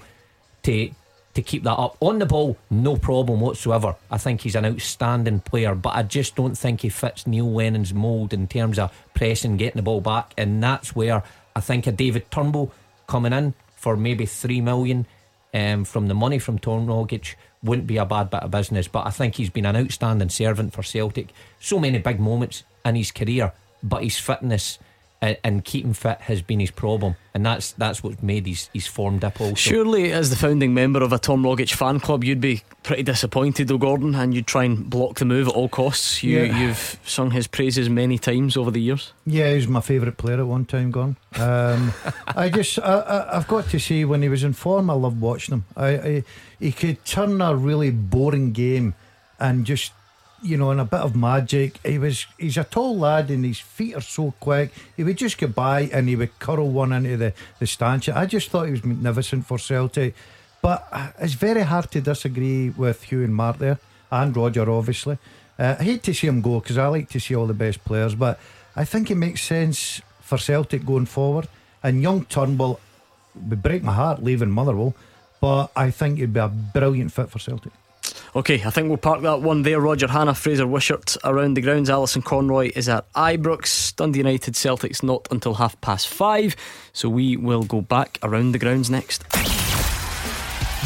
to 0.64 0.90
to 1.36 1.42
keep 1.42 1.64
that 1.64 1.74
up. 1.74 1.98
On 2.00 2.18
the 2.18 2.26
ball, 2.26 2.58
no 2.72 2.96
problem 2.96 3.42
whatsoever. 3.42 3.96
I 4.10 4.18
think 4.18 4.42
he's 4.42 4.56
an 4.56 4.66
outstanding 4.66 5.42
player, 5.42 5.76
but 5.76 5.96
I 5.96 6.02
just 6.04 6.36
don't 6.36 6.56
think 6.56 6.82
he 6.82 6.90
fits 6.90 7.28
Neil 7.28 7.52
Lennon's 7.52 7.94
mould 7.94 8.34
in 8.34 8.48
terms 8.48 8.80
of 8.80 8.92
pressing, 9.14 9.58
getting 9.58 9.80
the 9.80 9.84
ball 9.84 10.02
back. 10.02 10.34
And 10.38 10.64
that's 10.64 10.96
where 10.96 11.24
I 11.56 11.60
think 11.60 11.88
a 11.88 11.92
David 11.92 12.32
Turnbull 12.32 12.72
coming 13.06 13.34
in 13.34 13.54
for 13.76 13.98
maybe 13.98 14.26
three 14.26 14.62
million 14.62 15.06
um, 15.54 15.84
from 15.84 16.08
the 16.08 16.16
money 16.16 16.40
from 16.40 16.58
Tom 16.58 16.88
Rogic 16.88 17.36
wouldn't 17.62 17.88
be 17.88 17.98
a 17.98 18.06
bad 18.06 18.30
bit 18.30 18.42
of 18.42 18.52
business. 18.52 18.88
But 18.88 19.06
I 19.06 19.12
think 19.12 19.36
he's 19.36 19.50
been 19.50 19.66
an 19.66 19.76
outstanding 19.76 20.30
servant 20.30 20.74
for 20.74 20.84
Celtic. 20.84 21.28
So 21.60 21.80
many 21.80 22.00
big 22.00 22.20
moments 22.20 22.64
in 22.86 22.96
his 22.96 23.12
career, 23.12 23.52
but 23.84 24.04
his 24.04 24.18
fitness 24.18 24.80
and 25.22 25.64
keeping 25.64 25.94
fit 25.94 26.22
has 26.22 26.42
been 26.42 26.60
his 26.60 26.72
problem, 26.72 27.16
and 27.34 27.46
that's 27.46 27.72
that's 27.74 28.04
what 28.04 28.22
made 28.22 28.46
his 28.46 28.70
his 28.74 28.86
form 28.86 29.20
dip. 29.20 29.40
Also, 29.40 29.56
surely 29.56 30.12
as 30.12 30.30
the 30.30 30.36
founding 30.36 30.74
member 30.74 31.02
of 31.02 31.12
a 31.14 31.18
Tom 31.18 31.44
Rogic 31.44 31.74
fan 31.74 32.00
club, 32.00 32.24
you'd 32.24 32.42
be 32.42 32.62
pretty 32.84 33.04
disappointed, 33.04 33.68
though, 33.68 33.78
Gordon, 33.78 34.14
and 34.16 34.34
you'd 34.34 34.48
try 34.48 34.66
and 34.66 34.90
block 34.90 35.18
the 35.18 35.26
move 35.26 35.48
at 35.48 35.54
all 35.54 35.70
costs. 35.70 36.22
You 36.22 36.44
yeah. 36.44 36.60
you've 36.60 37.00
sung 37.06 37.32
his 37.32 37.48
praises 37.48 37.90
many 37.90 38.18
times 38.18 38.56
over 38.58 38.72
the 38.72 38.82
years. 38.82 39.14
Yeah, 39.26 39.50
he 39.50 39.56
was 39.56 39.68
my 39.68 39.82
favourite 39.82 40.18
player 40.18 40.40
at 40.40 40.48
one 40.48 40.66
time. 40.66 40.92
Gone. 40.92 41.18
Um, 41.36 41.94
I 42.28 42.50
just 42.50 42.80
I, 42.80 43.30
have 43.34 43.48
got 43.48 43.70
to 43.70 43.80
say 43.80 44.06
when 44.06 44.22
he 44.22 44.30
was 44.30 44.44
in 44.44 44.54
form, 44.54 44.90
I 44.90 44.94
loved 44.94 45.20
watching 45.22 45.56
him. 45.56 45.66
I, 45.76 45.88
I 45.88 46.24
he 46.60 46.72
could 46.72 47.04
turn 47.06 47.42
a 47.42 47.56
really 47.56 47.92
boring 47.92 48.52
game 48.52 48.94
and 49.40 49.66
just 49.66 49.92
you 50.46 50.58
know, 50.58 50.72
and 50.72 50.80
a 50.80 50.86
bit 50.86 51.00
of 51.00 51.16
magic. 51.16 51.80
He 51.86 51.98
was 51.98 52.26
he's 52.38 52.58
a 52.58 52.64
tall 52.64 52.98
lad 52.98 53.30
and 53.32 53.44
his 53.44 53.60
feet 53.60 53.96
are 53.96 54.02
so 54.02 54.34
quick. 54.40 54.72
He 54.96 55.04
would 55.04 55.18
just 55.18 55.38
get 55.38 55.56
by 55.56 55.90
and 55.92 56.08
he 56.08 56.16
would 56.16 56.38
curl 56.40 56.70
one 56.70 56.92
into 56.92 57.18
the, 57.18 57.34
the 57.60 57.68
stanchion. 57.68 58.16
I 58.16 58.26
just 58.26 58.50
thought 58.50 58.66
he 58.66 58.72
was 58.72 58.84
magnificent 58.84 59.46
for 59.46 59.58
Celtic. 59.58 60.14
But 60.62 60.88
uh, 60.92 61.12
it's 61.20 61.34
very 61.34 61.62
hard 61.62 61.92
to 61.92 62.02
disagree 62.02 62.70
with 62.70 63.04
Hugh 63.04 63.24
and 63.24 63.36
Mark 63.36 63.60
there, 63.60 63.78
and 64.12 64.36
Roger, 64.36 64.70
obviously. 64.70 65.18
Uh, 65.60 65.76
I 65.80 65.84
hate 65.84 66.04
to 66.04 66.14
see 66.14 66.28
him 66.28 66.42
go 66.42 66.60
because 66.60 66.78
I 66.78 66.88
like 66.88 67.10
to 67.10 67.20
see 67.20 67.36
all 67.36 67.46
the 67.46 67.54
best 67.54 67.84
players, 67.86 68.16
but 68.16 68.40
I 68.76 68.84
think 68.84 69.12
it 69.12 69.16
makes 69.16 69.44
sense 69.44 70.02
for 70.22 70.38
Celtic 70.38 70.86
going 70.86 71.06
forward. 71.06 71.48
And 71.84 72.02
young 72.02 72.26
Turnbull 72.26 72.80
would 73.48 73.62
break 73.62 73.84
my 73.84 73.94
heart 73.94 74.24
leaving 74.24 74.50
Motherwell, 74.50 74.96
but 75.40 75.72
I 75.76 75.92
think 75.92 76.18
he'd 76.18 76.34
be 76.34 76.40
a 76.40 76.48
brilliant 76.48 77.12
fit 77.12 77.30
for 77.30 77.38
Celtic. 77.40 77.72
Okay, 78.36 78.62
I 78.66 78.70
think 78.70 78.90
we'll 78.90 78.98
park 78.98 79.22
that 79.22 79.42
one 79.42 79.62
there. 79.62 79.80
Roger 79.80 80.08
Hannah, 80.08 80.36
Fraser 80.36 80.68
Wishart 80.68 81.16
around 81.24 81.54
the 81.54 81.62
grounds. 81.62 81.90
Alison 81.90 82.22
Conroy 82.22 82.72
is 82.76 82.90
at 82.90 83.12
Ibrox. 83.14 83.96
Dundee 83.96 84.20
United 84.20 84.56
Celtics 84.56 85.02
not 85.02 85.28
until 85.32 85.54
half 85.54 85.80
past 85.82 86.08
five. 86.08 86.56
So 86.92 87.08
we 87.08 87.38
will 87.38 87.64
go 87.64 87.82
back 87.82 88.20
around 88.24 88.52
the 88.52 88.60
grounds 88.60 88.90
next. 88.90 89.24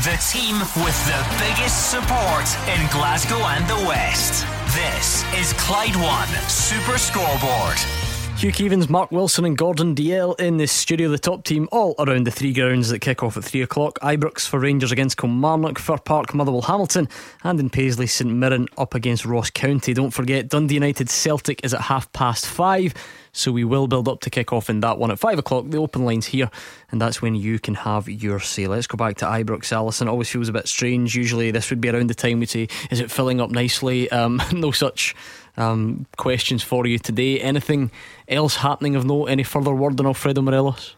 The 0.04 0.16
team 0.32 0.60
with 0.86 1.06
the 1.08 1.26
biggest 1.40 1.92
support 1.92 2.48
in 2.70 2.88
Glasgow 2.90 3.40
and 3.40 3.68
the 3.68 3.88
West. 3.88 4.46
This 4.74 5.26
is 5.34 5.52
Clyde 5.54 5.96
One 5.96 6.28
Super 6.48 6.98
Scoreboard. 6.98 7.99
Hugh 8.40 8.54
Keevins, 8.54 8.90
Mark 8.90 9.12
Wilson, 9.12 9.44
and 9.44 9.58
Gordon 9.58 9.94
Dalziel 9.94 10.40
in 10.40 10.56
the 10.56 10.66
studio. 10.66 11.10
The 11.10 11.20
top 11.20 11.44
team 11.44 11.68
all 11.74 11.94
around 12.00 12.26
the 12.26 12.32
three 12.32 12.54
grounds 12.54 12.88
that 12.88 13.00
kick 13.00 13.22
off 13.22 13.36
at 13.36 13.44
three 13.44 13.62
o'clock. 13.62 14.00
Ibrox 14.00 14.48
for 14.48 14.60
Rangers 14.62 14.94
against 14.94 15.18
Kilmarnock, 15.18 15.78
Fir 15.78 15.98
Park, 15.98 16.34
Motherwell, 16.34 16.62
Hamilton, 16.62 17.10
and 17.44 17.60
in 17.60 17.70
Paisley, 17.70 18.08
St 18.08 18.32
Mirren 18.32 18.70
up 18.78 18.96
against 18.96 19.26
Ross 19.26 19.50
County. 19.50 19.94
Don't 19.94 20.12
forget, 20.12 20.48
Dundee 20.48 20.76
United 20.76 21.10
Celtic 21.10 21.66
is 21.66 21.74
at 21.74 21.82
half 21.82 22.10
past 22.14 22.46
five. 22.46 22.94
So 23.34 23.52
we 23.52 23.66
will 23.66 23.88
build 23.88 24.08
up 24.08 24.22
to 24.22 24.30
kick 24.30 24.54
off 24.54 24.70
in 24.70 24.80
that 24.80 24.98
one 24.98 25.12
at 25.12 25.20
five 25.20 25.38
o'clock. 25.38 25.66
The 25.68 25.78
open 25.78 26.06
line's 26.06 26.28
here, 26.28 26.50
and 26.92 27.02
that's 27.02 27.22
when 27.22 27.36
you 27.36 27.60
can 27.60 27.76
have 27.76 28.08
your 28.08 28.40
say. 28.40 28.68
Let's 28.68 28.88
go 28.88 28.96
back 28.96 29.18
to 29.18 29.26
Ibrox. 29.26 29.72
Alison 29.74 30.08
always 30.08 30.30
feels 30.30 30.48
a 30.48 30.54
bit 30.54 30.70
strange. 30.70 31.14
Usually, 31.14 31.52
this 31.52 31.70
would 31.70 31.82
be 31.82 31.90
around 31.90 32.10
the 32.10 32.16
time 32.16 32.40
we'd 32.40 32.50
say, 32.50 32.70
"Is 32.90 33.02
it 33.02 33.12
filling 33.12 33.42
up 33.42 33.52
nicely?" 33.52 34.10
Um, 34.12 34.42
no 34.54 34.72
such 34.72 35.14
um, 35.60 36.06
questions 36.18 36.64
for 36.64 36.86
you 36.88 36.98
today. 36.98 37.40
Anything 37.40 37.92
else 38.28 38.58
happening 38.58 38.96
of 38.96 39.06
note? 39.06 39.26
Any 39.26 39.44
further 39.44 39.74
word 39.74 40.00
on 40.00 40.06
Alfredo 40.06 40.42
Morelos? 40.42 40.96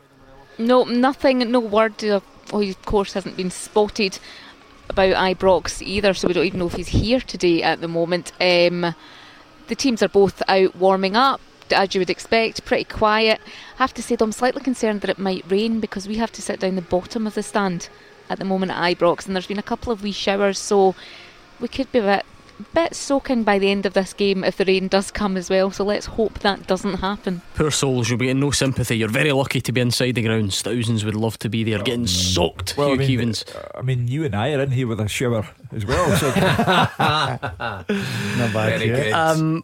No, 0.57 0.84
nothing. 0.84 1.39
No 1.51 1.59
word. 1.59 2.03
Of, 2.03 2.24
he 2.51 2.70
of 2.70 2.82
course 2.86 3.14
hasn't 3.14 3.38
been 3.38 3.51
spotted 3.51 4.20
about 4.89 5.16
Ibrox 5.16 5.82
either, 5.82 6.14
so 6.14 6.28
we 6.28 6.34
don't 6.34 6.45
even 6.45 6.59
know 6.59 6.68
if 6.68 6.74
he's 6.74 6.89
here 6.89 7.22
today 7.22 7.64
at 7.64 7.82
the 7.82 7.88
moment. 7.88 8.32
Um, 8.39 8.95
the 9.68 9.76
teams 9.76 10.03
are 10.03 10.09
both 10.09 10.41
out 10.47 10.76
warming 10.76 11.16
up 11.16 11.39
as 11.74 11.95
you 11.95 11.99
would 11.99 12.09
expect, 12.09 12.66
pretty 12.66 12.84
quiet. 12.84 13.39
I 13.80 13.84
have 13.84 13.93
to 13.95 14.03
say, 14.03 14.16
though, 14.16 14.26
I'm 14.26 14.32
slightly 14.32 14.62
concerned 14.62 15.01
that 15.01 15.09
it 15.09 15.20
might 15.20 15.49
rain 15.49 15.80
because 15.80 16.07
we 16.07 16.18
have 16.18 16.32
to 16.34 16.41
sit 16.41 16.59
down 16.59 16.76
the 16.76 16.82
bottom 16.82 17.26
of 17.26 17.34
the 17.34 17.43
stand 17.43 17.89
at 18.30 18.39
the 18.39 18.45
moment 18.45 18.72
at 18.72 18.97
Ibrox, 18.97 19.26
and 19.26 19.36
there's 19.36 19.47
been 19.47 19.59
a 19.59 19.64
couple 19.64 19.91
of 19.91 20.03
wee 20.03 20.12
showers, 20.12 20.59
so 20.59 20.95
we 21.59 21.68
could 21.68 21.91
be 21.91 21.99
a 21.99 22.01
bit, 22.01 22.26
bit 22.74 22.95
soaking 22.95 23.43
by 23.43 23.59
the 23.59 23.70
end 23.70 23.86
of 23.86 23.93
this 23.93 24.14
game 24.14 24.43
if 24.43 24.57
the 24.57 24.66
rain 24.66 24.88
does 24.88 25.12
come 25.12 25.38
as 25.38 25.49
well. 25.49 25.72
So 25.72 25.84
let's 25.84 26.05
hope 26.05 26.39
that 26.39 26.68
doesn't 26.68 26.95
happen. 26.95 27.41
Poor 27.55 27.72
souls, 27.72 28.09
you'll 28.09 28.20
be 28.20 28.30
in 28.30 28.39
no 28.39 28.51
sympathy. 28.51 28.97
You're 28.97 29.09
very 29.09 29.32
lucky 29.32 29.62
to 29.62 29.72
be 29.72 29.82
inside 29.82 30.16
the 30.16 30.24
grounds. 30.24 30.62
Thousands 30.62 31.05
would 31.05 31.16
love 31.16 31.38
to 31.39 31.49
be 31.49 31.64
there, 31.64 31.80
getting 31.80 32.07
soaked. 32.07 32.78
Well, 32.78 32.89
Hugh 32.89 32.95
I 32.95 32.97
mean, 32.97 33.09
Keevins. 33.09 33.78
I 33.78 33.82
mean, 33.82 34.07
you 34.07 34.24
and 34.26 34.36
I 34.36 34.53
are 34.53 34.62
in 34.62 34.72
here 34.72 34.88
with 34.88 34.99
a 34.99 35.07
shower 35.07 35.47
as 35.72 35.86
well. 35.86 36.16
So 36.18 36.28
Not 36.38 37.88
bad. 38.53 38.80
Very 38.80 38.89
yeah. 38.89 39.03
good. 39.03 39.14
Um, 39.14 39.64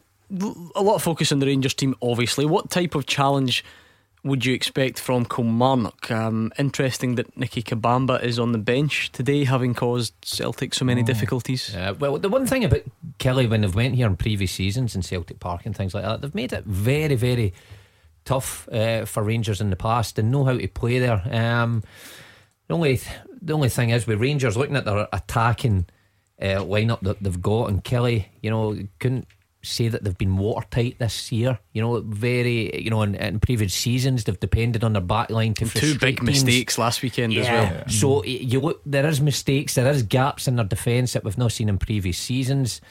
a 0.76 0.82
lot 0.82 0.96
of 0.96 1.04
focus 1.04 1.32
on 1.32 1.40
the 1.40 1.46
Rangers 1.46 1.74
team, 1.74 1.96
obviously. 2.02 2.46
What 2.46 2.70
type 2.70 2.96
of 2.96 3.06
challenge 3.06 3.64
would 4.24 4.46
you 4.46 4.54
expect 4.54 5.00
from 5.00 5.26
Kilmarnock? 5.26 6.12
Um, 6.12 6.52
interesting 6.58 7.16
that 7.16 7.38
Nicky 7.38 7.64
Kabamba 7.64 8.22
is 8.22 8.40
on 8.40 8.52
the 8.52 8.58
bench 8.58 9.12
today, 9.12 9.44
having 9.46 9.74
caused 9.74 10.14
Celtic 10.24 10.74
so 10.74 10.86
many 10.86 11.04
difficulties. 11.04 11.74
Uh, 11.76 11.94
well, 11.98 12.18
the 12.18 12.30
one 12.30 12.46
thing 12.46 12.66
about 12.66 12.82
Killie 13.20 13.50
when 13.50 13.62
they've 13.62 13.74
went 13.74 13.96
here 13.96 14.08
in 14.08 14.16
previous 14.18 14.52
seasons 14.52 14.96
in 14.96 15.02
Celtic 15.02 15.40
Park 15.40 15.66
and 15.66 15.76
things 15.76 15.94
like 15.94 16.04
that, 16.04 16.22
they've 16.22 16.36
made 16.36 16.54
it 16.54 16.66
very, 16.66 17.16
very 17.16 17.54
tough 18.26 18.68
uh, 18.70 19.06
for 19.06 19.24
Rangers 19.24 19.62
in 19.62 19.70
the 19.70 19.76
past 19.76 20.20
and 20.20 20.32
know 20.32 20.44
how 20.44 20.58
to 20.58 20.68
play 20.68 21.00
there. 21.00 21.22
Um, 21.32 21.84
the 22.68 22.74
only 22.74 23.00
the 23.42 23.54
only 23.54 23.70
thing 23.70 23.92
is 23.92 24.06
with 24.06 24.20
Rangers 24.20 24.58
looking 24.58 24.76
at 24.76 24.86
their 24.86 25.08
attacking 25.14 25.86
uh, 26.42 26.60
lineup 26.60 27.00
that 27.02 27.22
they've 27.24 27.42
got, 27.42 27.70
and 27.70 27.84
Killie, 27.84 28.26
you 28.42 28.50
know, 28.50 28.78
couldn't 29.00 29.28
say 29.68 29.88
that 29.88 30.04
they've 30.04 30.18
been 30.18 30.38
watertight 30.38 31.00
this 31.00 31.32
year. 31.32 31.60
You 31.74 31.82
know, 31.82 32.02
very, 32.02 32.82
you 32.82 32.90
know, 32.90 33.02
in, 33.02 33.16
in 33.16 33.40
previous 33.40 33.74
seasons 33.74 34.24
they've 34.24 34.40
depended 34.40 34.84
on 34.84 34.94
their 34.94 35.02
back 35.02 35.30
line 35.30 35.54
to 35.56 35.66
Two 35.66 35.98
big 36.00 36.18
teams. 36.18 36.44
mistakes 36.44 36.78
last 36.78 37.02
weekend 37.02 37.34
as 37.34 37.46
Yeah. 37.46 37.72
well. 37.72 37.84
So 37.90 38.24
you 38.24 38.60
look, 38.60 38.82
there 38.86 39.06
is 39.06 39.22
mistakes, 39.22 39.76
there 39.76 39.88
is 39.90 40.04
gaps 40.04 40.48
in 40.48 40.56
their 40.56 40.66
defence 40.66 41.14
that 41.14 41.24
we've 41.24 41.38
not 41.38 41.52
seen 41.52 41.70
in 41.70 41.78
previous 41.78 42.18
seasons. 42.18 42.82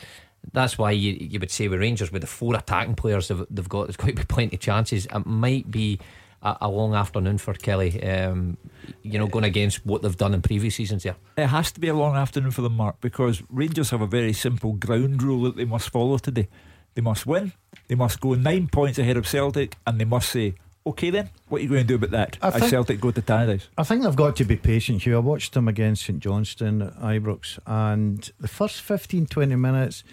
That's 0.52 0.78
why 0.78 0.92
you, 0.92 1.12
you 1.18 1.40
would 1.40 1.50
say 1.50 1.66
with 1.66 1.80
Rangers, 1.80 2.12
with 2.12 2.22
the 2.22 2.28
four 2.28 2.54
attacking 2.54 2.94
players 2.94 3.28
they've, 3.28 3.44
they've 3.50 3.68
got, 3.68 3.86
there's 3.88 3.96
going 3.96 4.14
to 4.14 4.22
be 4.22 4.26
plenty 4.26 4.56
of 4.56 4.60
chances. 4.60 5.06
It 5.06 5.26
might 5.26 5.70
be 5.70 5.98
a, 6.42 6.56
a 6.62 6.68
long 6.68 6.94
afternoon 6.94 7.38
for 7.38 7.54
Killie. 7.54 8.26
Um, 8.28 8.56
you 9.02 9.18
know, 9.18 9.26
going 9.26 9.44
against 9.44 9.84
what 9.84 10.02
they've 10.02 10.16
done 10.16 10.34
in 10.34 10.42
previous 10.42 10.76
seasons. 10.76 11.04
Yeah, 11.04 11.14
it 11.36 11.46
has 11.48 11.72
to 11.72 11.80
be 11.80 11.88
a 11.88 11.94
long 11.94 12.16
afternoon 12.16 12.50
for 12.52 12.62
them, 12.62 12.76
Mark, 12.76 13.00
because 13.00 13.42
Rangers 13.50 13.90
have 13.90 14.00
a 14.00 14.06
very 14.06 14.32
simple 14.32 14.72
ground 14.74 15.22
rule 15.22 15.42
that 15.44 15.56
they 15.56 15.64
must 15.64 15.90
follow 15.90 16.18
today. 16.18 16.48
They 16.94 17.02
must 17.02 17.26
win, 17.26 17.52
they 17.88 17.94
must 17.94 18.20
go 18.20 18.34
nine 18.34 18.68
points 18.68 18.98
ahead 18.98 19.16
of 19.16 19.26
Celtic, 19.28 19.76
and 19.86 20.00
they 20.00 20.04
must 20.06 20.30
say, 20.30 20.54
okay 20.86 21.10
then, 21.10 21.28
what 21.48 21.58
are 21.58 21.62
you 21.62 21.68
going 21.68 21.82
to 21.82 21.86
do 21.86 21.96
about 21.96 22.10
that? 22.12 22.38
I 22.40 22.48
As 22.48 22.54
think- 22.54 22.70
Celtic 22.70 23.00
go 23.00 23.10
to 23.10 23.20
Tannadice. 23.20 23.66
I 23.76 23.82
think 23.82 24.02
they've 24.02 24.16
got 24.16 24.36
to 24.36 24.44
be 24.44 24.56
patient 24.56 25.02
here. 25.02 25.16
I 25.16 25.18
watched 25.18 25.52
them 25.52 25.68
against 25.68 26.06
St 26.06 26.20
Johnstone 26.20 26.80
at 26.82 26.94
Ibrox, 26.96 27.58
and 27.66 28.30
the 28.40 28.48
first 28.48 28.80
15 28.80 29.26
20 29.26 29.56
minutes 29.56 30.04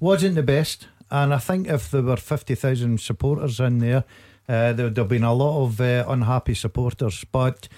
wasn't 0.00 0.34
the 0.34 0.42
best. 0.42 0.88
And 1.10 1.32
I 1.34 1.38
think 1.38 1.68
if 1.68 1.90
there 1.90 2.02
were 2.02 2.16
50,000 2.16 2.98
supporters 3.00 3.60
in 3.60 3.78
there, 3.78 4.02
uh, 4.48 4.72
there 4.72 4.92
have 4.94 5.08
been 5.08 5.24
a 5.24 5.32
lot 5.34 5.64
of 5.64 5.80
uh, 5.80 6.04
unhappy 6.08 6.54
supporters. 6.54 7.24
But 7.30 7.68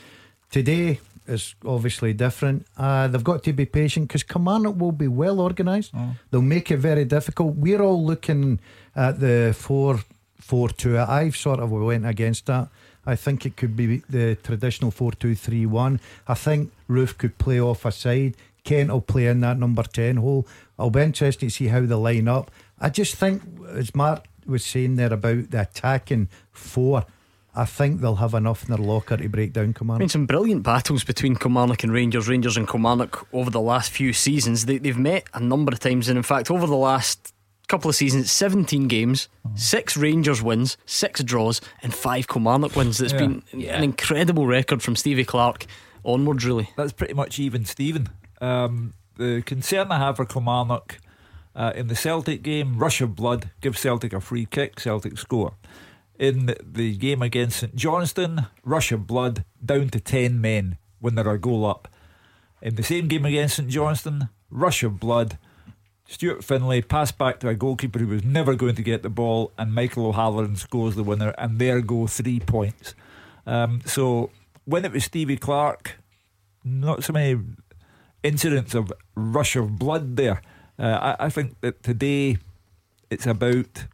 today 0.50 1.00
is 1.26 1.54
obviously 1.64 2.12
different. 2.12 2.66
Uh, 2.76 3.08
they've 3.08 3.24
got 3.24 3.42
to 3.44 3.52
be 3.52 3.66
patient 3.66 4.08
because 4.08 4.22
Kilmarnock 4.22 4.76
will 4.76 4.92
be 4.92 5.08
well 5.08 5.40
organised. 5.40 5.92
They'll 6.30 6.42
make 6.42 6.70
it 6.70 6.78
very 6.78 7.04
difficult. 7.04 7.56
We're 7.56 7.82
all 7.82 8.04
looking 8.04 8.60
at 8.94 9.20
the 9.20 9.54
4 9.56 10.00
4 10.40 10.68
2. 10.68 10.98
I've 10.98 11.36
sort 11.36 11.60
of 11.60 11.70
went 11.70 12.06
against 12.06 12.46
that. 12.46 12.68
I 13.04 13.14
think 13.14 13.46
it 13.46 13.56
could 13.56 13.76
be 13.76 14.02
the 14.08 14.36
traditional 14.36 14.90
4 14.90 15.12
2 15.12 15.34
3 15.34 15.66
1. 15.66 16.00
I 16.28 16.34
think 16.34 16.72
Roofe 16.88 17.18
could 17.18 17.38
play 17.38 17.60
off 17.60 17.84
a 17.84 17.92
side. 17.92 18.34
Kent 18.64 18.90
will 18.90 19.00
play 19.00 19.26
in 19.26 19.40
that 19.40 19.58
number 19.58 19.84
10 19.84 20.16
hole. 20.16 20.46
I'll 20.78 20.90
be 20.90 21.00
interested 21.00 21.46
to 21.46 21.50
see 21.50 21.68
how 21.68 21.80
they 21.80 21.94
line 21.94 22.28
up. 22.28 22.50
I 22.80 22.90
just 22.90 23.14
think, 23.14 23.42
as 23.70 23.94
Mark 23.94 24.24
was 24.46 24.64
saying 24.64 24.96
there 24.96 25.12
about 25.12 25.50
the 25.50 25.60
attacking 25.62 26.28
four, 26.52 27.04
I 27.54 27.64
think 27.64 28.00
they'll 28.00 28.16
have 28.16 28.34
enough 28.34 28.64
in 28.64 28.68
their 28.68 28.84
locker 28.84 29.16
to 29.16 29.28
break 29.28 29.52
down 29.54 29.62
I 29.62 29.66
mean, 29.66 29.74
Kilmarnock. 29.74 30.10
some 30.10 30.26
brilliant 30.26 30.62
battles 30.62 31.04
between 31.04 31.36
Kilmarnock 31.36 31.82
and 31.84 31.92
Rangers, 31.92 32.28
Rangers 32.28 32.56
and 32.56 32.68
Kilmarnock 32.68 33.26
over 33.32 33.50
the 33.50 33.60
last 33.60 33.90
few 33.90 34.12
seasons. 34.12 34.66
They, 34.66 34.78
they've 34.78 34.98
met 34.98 35.24
a 35.32 35.40
number 35.40 35.72
of 35.72 35.80
times, 35.80 36.08
and 36.08 36.16
in 36.18 36.22
fact, 36.22 36.50
over 36.50 36.66
the 36.66 36.76
last 36.76 37.32
couple 37.68 37.88
of 37.88 37.96
seasons, 37.96 38.30
17 38.30 38.86
games, 38.88 39.28
six 39.54 39.96
Rangers 39.96 40.42
wins, 40.42 40.76
six 40.86 41.22
draws, 41.22 41.60
and 41.82 41.92
five 41.94 42.28
Kilmarnock 42.28 42.76
wins. 42.76 43.00
It's 43.00 43.12
Yeah. 43.12 43.18
been 43.18 43.42
an 43.54 43.82
incredible 43.82 44.46
record 44.46 44.82
from 44.82 44.94
Stevie 44.94 45.24
Clarke 45.24 45.66
onwards, 46.04 46.44
really. 46.44 46.68
That's 46.76 46.92
pretty 46.92 47.14
much 47.14 47.38
even, 47.40 47.64
Stephen. 47.64 48.08
Um, 48.40 48.92
the 49.16 49.42
concern 49.46 49.90
I 49.90 49.98
have 49.98 50.16
for 50.16 50.26
Kilmarnock 50.26 50.98
uh, 51.56 51.72
in 51.74 51.88
the 51.88 51.96
Celtic 51.96 52.42
game, 52.42 52.78
rush 52.78 53.00
of 53.00 53.16
blood, 53.16 53.50
give 53.60 53.78
Celtic 53.78 54.12
a 54.12 54.20
free 54.20 54.46
kick, 54.46 54.78
Celtic 54.78 55.18
score. 55.18 55.54
In 56.18 56.54
the 56.62 56.96
game 56.96 57.22
against 57.22 57.58
St 57.58 57.74
Johnstone, 57.74 58.46
rush 58.62 58.92
of 58.92 59.06
blood, 59.06 59.44
down 59.64 59.88
to 59.88 59.98
10 59.98 60.40
men 60.40 60.76
when 61.00 61.14
they're 61.14 61.28
a 61.28 61.38
goal 61.38 61.64
up. 61.64 61.88
In 62.60 62.76
the 62.76 62.82
same 62.82 63.08
game 63.08 63.24
against 63.24 63.56
St 63.56 63.68
Johnstone, 63.68 64.28
rush 64.50 64.82
of 64.82 65.00
blood, 65.00 65.38
Stuart 66.06 66.44
Findlay 66.44 66.82
passed 66.82 67.18
back 67.18 67.40
to 67.40 67.48
a 67.48 67.54
goalkeeper 67.54 67.98
who 67.98 68.06
was 68.06 68.24
never 68.24 68.54
going 68.54 68.76
to 68.76 68.82
get 68.82 69.02
the 69.02 69.08
ball, 69.08 69.52
and 69.58 69.74
Michael 69.74 70.06
O'Halloran 70.06 70.56
scores 70.56 70.94
the 70.94 71.02
winner, 71.02 71.34
and 71.38 71.58
there 71.58 71.80
go 71.80 72.06
three 72.06 72.38
points. 72.38 72.94
Um, 73.46 73.80
so 73.84 74.30
when 74.64 74.84
it 74.84 74.92
was 74.92 75.04
Stevie 75.04 75.36
Clarke, 75.36 75.96
not 76.64 77.02
so 77.02 77.12
many 77.12 77.40
incidents 78.22 78.74
of 78.74 78.92
rush 79.14 79.56
of 79.56 79.78
blood 79.78 80.16
there. 80.16 80.42
Uh, 80.78 81.14
I, 81.18 81.26
I 81.26 81.30
think 81.30 81.60
that 81.60 81.82
today 81.82 82.38
it's 83.10 83.26
about 83.26 83.84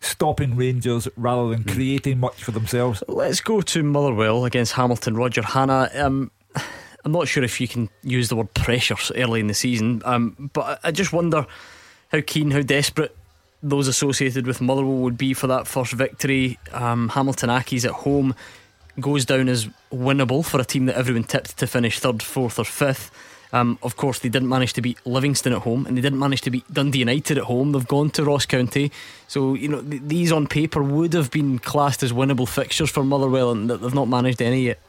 stopping 0.00 0.56
Rangers 0.56 1.08
rather 1.16 1.48
than 1.50 1.64
creating 1.64 2.20
much 2.20 2.42
for 2.42 2.50
themselves. 2.50 3.02
Let's 3.08 3.40
go 3.40 3.60
to 3.60 3.82
Motherwell 3.82 4.44
against 4.44 4.72
Hamilton. 4.72 5.16
Roger 5.16 5.42
Hannah. 5.42 5.90
Um, 5.94 6.30
I'm 7.04 7.12
not 7.12 7.28
sure 7.28 7.44
if 7.44 7.60
you 7.60 7.68
can 7.68 7.88
use 8.02 8.28
the 8.28 8.36
word 8.36 8.52
pressure 8.54 8.96
early 9.14 9.40
in 9.40 9.46
the 9.46 9.54
season, 9.54 10.02
um, 10.04 10.50
but 10.52 10.80
I 10.84 10.88
I 10.88 10.90
just 10.90 11.12
wonder 11.12 11.46
how 12.10 12.20
keen, 12.20 12.50
how 12.50 12.62
desperate 12.62 13.16
those 13.62 13.88
associated 13.88 14.46
with 14.46 14.60
Motherwell 14.60 14.98
would 14.98 15.18
be 15.18 15.34
for 15.34 15.46
that 15.46 15.66
first 15.66 15.92
victory. 15.92 16.58
Um, 16.72 17.08
Hamilton 17.10 17.50
Accies 17.50 17.84
at 17.84 17.92
home 17.92 18.34
goes 19.00 19.24
down 19.24 19.48
as 19.48 19.68
winnable 19.92 20.44
for 20.44 20.60
a 20.60 20.64
team 20.64 20.86
that 20.86 20.96
everyone 20.96 21.24
tipped 21.24 21.56
to 21.58 21.66
finish 21.66 21.98
third, 21.98 22.22
fourth, 22.22 22.58
or 22.58 22.64
fifth. 22.64 23.10
Um, 23.52 23.78
of 23.82 23.96
course, 23.96 24.18
they 24.18 24.28
didn't 24.28 24.48
manage 24.48 24.72
to 24.74 24.82
beat 24.82 24.98
Livingston 25.06 25.52
at 25.52 25.62
home, 25.62 25.86
and 25.86 25.96
they 25.96 26.00
didn't 26.00 26.18
manage 26.18 26.40
to 26.42 26.50
beat 26.50 26.64
Dundee 26.72 27.00
United 27.00 27.38
at 27.38 27.44
home. 27.44 27.72
They've 27.72 27.86
gone 27.86 28.10
to 28.10 28.24
Ross 28.24 28.46
County, 28.46 28.90
so 29.28 29.54
you 29.54 29.68
know 29.68 29.82
th- 29.82 30.02
these 30.04 30.32
on 30.32 30.46
paper 30.46 30.82
would 30.82 31.12
have 31.12 31.30
been 31.30 31.58
classed 31.58 32.02
as 32.02 32.12
winnable 32.12 32.48
fixtures 32.48 32.90
for 32.90 33.04
Motherwell, 33.04 33.50
and 33.52 33.68
th- 33.68 33.80
they've 33.80 33.94
not 33.94 34.08
managed 34.08 34.42
any 34.42 34.62
yet. 34.66 34.80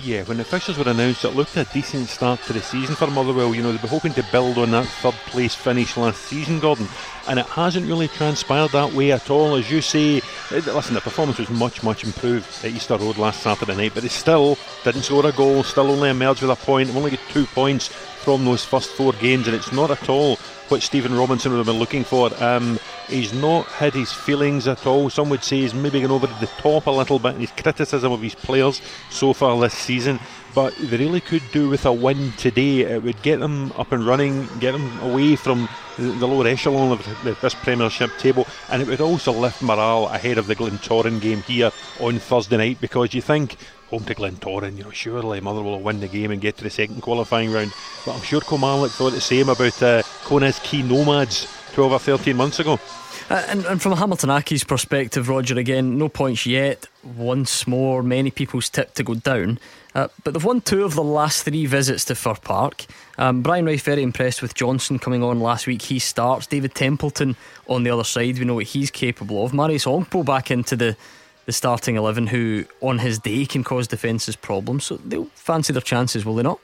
Yeah, 0.00 0.22
when 0.22 0.38
the 0.38 0.44
fixtures 0.44 0.78
were 0.78 0.90
announced, 0.90 1.22
it 1.22 1.36
looked 1.36 1.54
a 1.58 1.64
decent 1.64 2.08
start 2.08 2.40
to 2.44 2.54
the 2.54 2.62
season 2.62 2.94
for 2.94 3.08
Motherwell. 3.08 3.54
You 3.54 3.62
know, 3.62 3.72
they 3.72 3.82
were 3.82 3.88
hoping 3.88 4.14
to 4.14 4.26
build 4.32 4.56
on 4.56 4.70
that 4.70 4.86
third 4.86 5.12
place 5.26 5.54
finish 5.54 5.98
last 5.98 6.22
season, 6.22 6.60
Gordon, 6.60 6.88
and 7.28 7.38
it 7.38 7.44
hasn't 7.44 7.86
really 7.86 8.08
transpired 8.08 8.70
that 8.70 8.94
way 8.94 9.12
at 9.12 9.28
all. 9.28 9.54
As 9.54 9.70
you 9.70 9.82
say, 9.82 10.22
eh, 10.50 10.62
listen, 10.64 10.94
the 10.94 11.02
performance 11.02 11.36
was 11.36 11.50
much, 11.50 11.82
much 11.82 12.04
improved 12.04 12.46
at 12.64 12.70
Easter 12.70 12.96
Road 12.96 13.18
last 13.18 13.42
Saturday 13.42 13.76
night, 13.76 13.92
but 13.92 14.02
they 14.02 14.08
still 14.08 14.56
didn't 14.82 15.02
score 15.02 15.26
a 15.26 15.32
goal, 15.32 15.62
still 15.62 15.90
only 15.90 16.08
emerged 16.08 16.40
with 16.40 16.50
a 16.50 16.56
point, 16.56 16.88
only 16.94 17.10
got 17.10 17.20
two 17.28 17.44
points 17.44 17.88
from 17.88 18.46
those 18.46 18.64
first 18.64 18.92
four 18.92 19.12
games, 19.12 19.46
and 19.46 19.54
it's 19.54 19.72
not 19.72 19.90
at 19.90 20.08
all 20.08 20.36
what 20.68 20.80
Stephen 20.80 21.14
Robinson 21.14 21.52
would 21.52 21.58
have 21.58 21.66
been 21.66 21.78
looking 21.78 22.02
for. 22.02 22.30
Um, 22.42 22.78
he's 23.08 23.32
not 23.32 23.66
had 23.66 23.94
his 23.94 24.12
feelings 24.12 24.68
at 24.68 24.86
all. 24.86 25.10
Some 25.10 25.28
would 25.30 25.44
say 25.44 25.60
he's 25.60 25.74
maybe 25.74 26.00
gone 26.00 26.10
over 26.10 26.26
the 26.26 26.50
top 26.58 26.86
a 26.86 26.90
little 26.90 27.18
bit 27.18 27.34
in 27.34 27.40
his 27.40 27.50
criticism 27.52 28.12
of 28.12 28.22
his 28.22 28.34
players 28.34 28.80
so 29.10 29.32
far 29.32 29.60
this 29.60 29.74
season. 29.74 30.18
But 30.54 30.74
they 30.76 30.98
really 30.98 31.20
could 31.20 31.42
do 31.52 31.68
with 31.70 31.86
a 31.86 31.92
win 31.92 32.32
today. 32.32 32.80
It 32.80 33.02
would 33.02 33.22
get 33.22 33.40
them 33.40 33.72
up 33.72 33.92
and 33.92 34.06
running, 34.06 34.46
get 34.58 34.72
them 34.72 35.00
away 35.00 35.34
from 35.36 35.68
the 35.96 36.26
lower 36.26 36.46
echelon 36.46 36.92
of 36.92 37.40
this 37.40 37.54
Premiership 37.54 38.10
table, 38.18 38.46
and 38.68 38.82
it 38.82 38.88
would 38.88 39.00
also 39.00 39.32
lift 39.32 39.62
morale 39.62 40.06
ahead 40.08 40.38
of 40.38 40.46
the 40.46 40.56
Glentoran 40.56 41.20
game 41.20 41.42
here 41.42 41.70
on 42.00 42.18
Thursday 42.18 42.56
night 42.56 42.80
because 42.80 43.14
you 43.14 43.22
think 43.22 43.56
home 43.88 44.04
to 44.04 44.14
Glentoran, 44.14 44.76
you 44.76 44.84
know, 44.84 44.90
surely 44.90 45.40
Motherwell 45.40 45.72
will 45.72 45.80
win 45.80 46.00
the 46.00 46.08
game 46.08 46.30
and 46.30 46.40
get 46.40 46.56
to 46.56 46.64
the 46.64 46.70
second 46.70 47.02
qualifying 47.02 47.52
round. 47.52 47.72
But 48.06 48.16
I'm 48.16 48.22
sure 48.22 48.40
Kilmarnock 48.40 48.90
thought 48.90 49.12
the 49.12 49.20
same 49.20 49.50
about 49.50 49.82
uh, 49.82 50.02
Connah's 50.24 50.58
Quay 50.60 50.82
Nomads 50.82 51.46
12 51.72 51.92
or 51.92 51.98
13 51.98 52.36
months 52.36 52.60
ago. 52.60 52.78
Uh, 53.30 53.42
and, 53.48 53.64
and, 53.64 53.80
from 53.80 53.92
Hamilton 53.92 54.30
Accies 54.30 54.66
perspective, 54.66 55.28
Roger, 55.28 55.58
again, 55.58 55.96
no 55.96 56.08
points 56.08 56.44
yet. 56.44 56.86
Once 57.02 57.66
more, 57.66 58.02
many 58.02 58.30
people's 58.30 58.68
tip 58.68 58.94
to 58.94 59.02
go 59.02 59.14
down. 59.14 59.58
Uh, 59.94 60.08
but 60.24 60.34
they've 60.34 60.44
won 60.44 60.60
two 60.60 60.84
of 60.84 60.94
the 60.94 61.02
last 61.02 61.44
three 61.44 61.66
visits 61.66 62.04
to 62.06 62.14
Fir 62.14 62.34
Park. 62.34 62.84
Um, 63.18 63.42
Brian 63.42 63.64
Rice 63.64 63.82
very 63.82 64.02
impressed 64.02 64.42
with 64.42 64.54
Johnson 64.54 64.98
coming 64.98 65.22
on 65.22 65.40
last 65.40 65.66
week. 65.66 65.82
He 65.82 65.98
starts. 65.98 66.46
David 66.46 66.74
Templeton 66.74 67.36
on 67.68 67.84
the 67.84 67.90
other 67.90 68.04
side. 68.04 68.38
We 68.38 68.44
know 68.44 68.54
what 68.54 68.66
he's 68.66 68.90
capable 68.90 69.44
of. 69.44 69.52
Marios 69.52 69.86
Ogkmpoe 69.86 70.24
back 70.24 70.50
into 70.50 70.76
the, 70.76 70.96
the 71.46 71.52
starting 71.52 71.96
11, 71.96 72.26
who 72.26 72.64
on 72.80 72.98
his 72.98 73.18
day 73.18 73.46
can 73.46 73.64
cause 73.64 73.86
defences 73.86 74.36
problems. 74.36 74.84
So 74.84 74.96
they'll 74.96 75.26
fancy 75.34 75.72
their 75.72 75.82
chances, 75.82 76.24
will 76.24 76.34
they 76.34 76.42
not? 76.42 76.58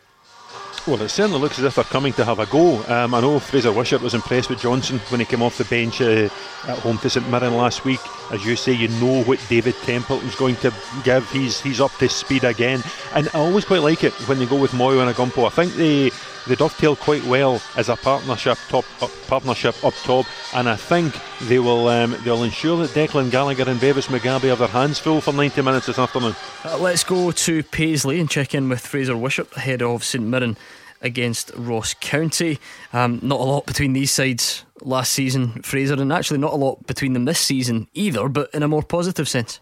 Well, 0.89 1.03
it 1.03 1.11
certainly 1.11 1.39
looks 1.39 1.59
as 1.59 1.67
if 1.67 1.75
they're 1.75 1.85
coming 1.85 2.15
to 2.15 2.25
have 2.25 2.39
a 2.39 2.47
go. 2.47 2.83
Um, 2.85 3.13
I 3.13 3.21
know 3.21 3.39
Fraser 3.39 3.71
Wishart 3.71 4.01
was 4.01 4.15
impressed 4.15 4.49
with 4.49 4.61
Johnson 4.61 4.99
when 5.11 5.21
he 5.21 5.27
came 5.27 5.43
off 5.43 5.59
the 5.59 5.65
bench 5.65 6.01
uh, 6.01 6.31
at 6.67 6.79
home 6.79 6.97
to 6.99 7.11
St 7.11 7.29
Mirren 7.29 7.59
last 7.59 7.85
week. 7.85 8.01
As 8.33 8.43
you 8.47 8.57
say, 8.57 8.73
you 8.73 8.89
know 8.89 9.23
what 9.25 9.39
David 9.51 9.75
Templeton's 9.83 10.35
going 10.35 10.57
to 10.57 10.73
give. 11.05 11.31
He's 11.31 11.61
he's 11.61 11.83
up 11.83 11.93
to 11.99 12.09
speed 12.09 12.45
again, 12.45 12.83
and 13.15 13.29
I 13.35 13.39
always 13.41 13.67
quite 13.67 13.83
like 13.83 14.03
it 14.03 14.15
when 14.29 14.39
they 14.39 14.47
go 14.47 14.59
with 14.59 14.71
Moyo 14.71 15.07
and 15.07 15.15
Ogkmpoe. 15.15 15.47
I 15.47 15.51
think 15.51 15.75
they 15.75 16.11
they 16.47 16.55
dovetail 16.55 16.97
quite 16.97 17.25
well 17.25 17.61
as 17.77 17.91
a 17.91 17.97
partnership 17.97 18.57
top 18.69 18.87
up, 19.03 19.11
partnership 19.27 19.85
up 19.85 19.93
top, 20.05 20.25
and 20.55 20.71
I 20.71 20.77
think 20.77 21.15
they 21.43 21.59
will 21.59 21.89
um, 21.89 22.17
they'll 22.25 22.45
ensure 22.45 22.79
that 22.87 22.91
Declan 22.91 23.31
Gallagher 23.31 23.69
and 23.69 23.79
Bevis 23.79 24.07
Mugabi 24.07 24.49
have 24.49 24.59
their 24.59 24.69
hands 24.69 24.99
full 24.99 25.21
for 25.21 25.35
90 25.35 25.61
minutes 25.61 25.87
this 25.87 25.99
afternoon. 25.99 26.35
Uh, 26.65 26.79
let's 26.79 27.05
go 27.05 27.31
to 27.31 27.63
Paisley 27.65 28.19
and 28.19 28.31
check 28.31 28.55
in 28.55 28.71
with 28.71 28.81
Fraser 28.81 29.17
Wishart 29.17 29.55
ahead 29.55 29.83
of 29.83 30.03
St 30.03 30.25
Mirren 30.25 30.57
against 31.03 31.53
Ross 31.55 31.95
County. 31.95 32.59
Um, 32.93 33.21
not 33.23 33.41
a 33.41 33.45
lot 33.45 33.67
between 33.67 33.93
these 33.93 34.11
sides 34.11 34.65
last 34.83 35.13
season, 35.13 35.63
Fraser, 35.63 35.95
and 35.95 36.13
actually 36.13 36.39
not 36.39 36.53
a 36.53 36.57
lot 36.57 36.87
between 36.87 37.13
them 37.13 37.25
this 37.25 37.41
season 37.41 37.89
either, 37.95 38.29
but 38.29 38.51
in 38.55 38.63
a 38.63 38.69
more 38.69 38.83
positive 38.83 39.29
sense. 39.29 39.61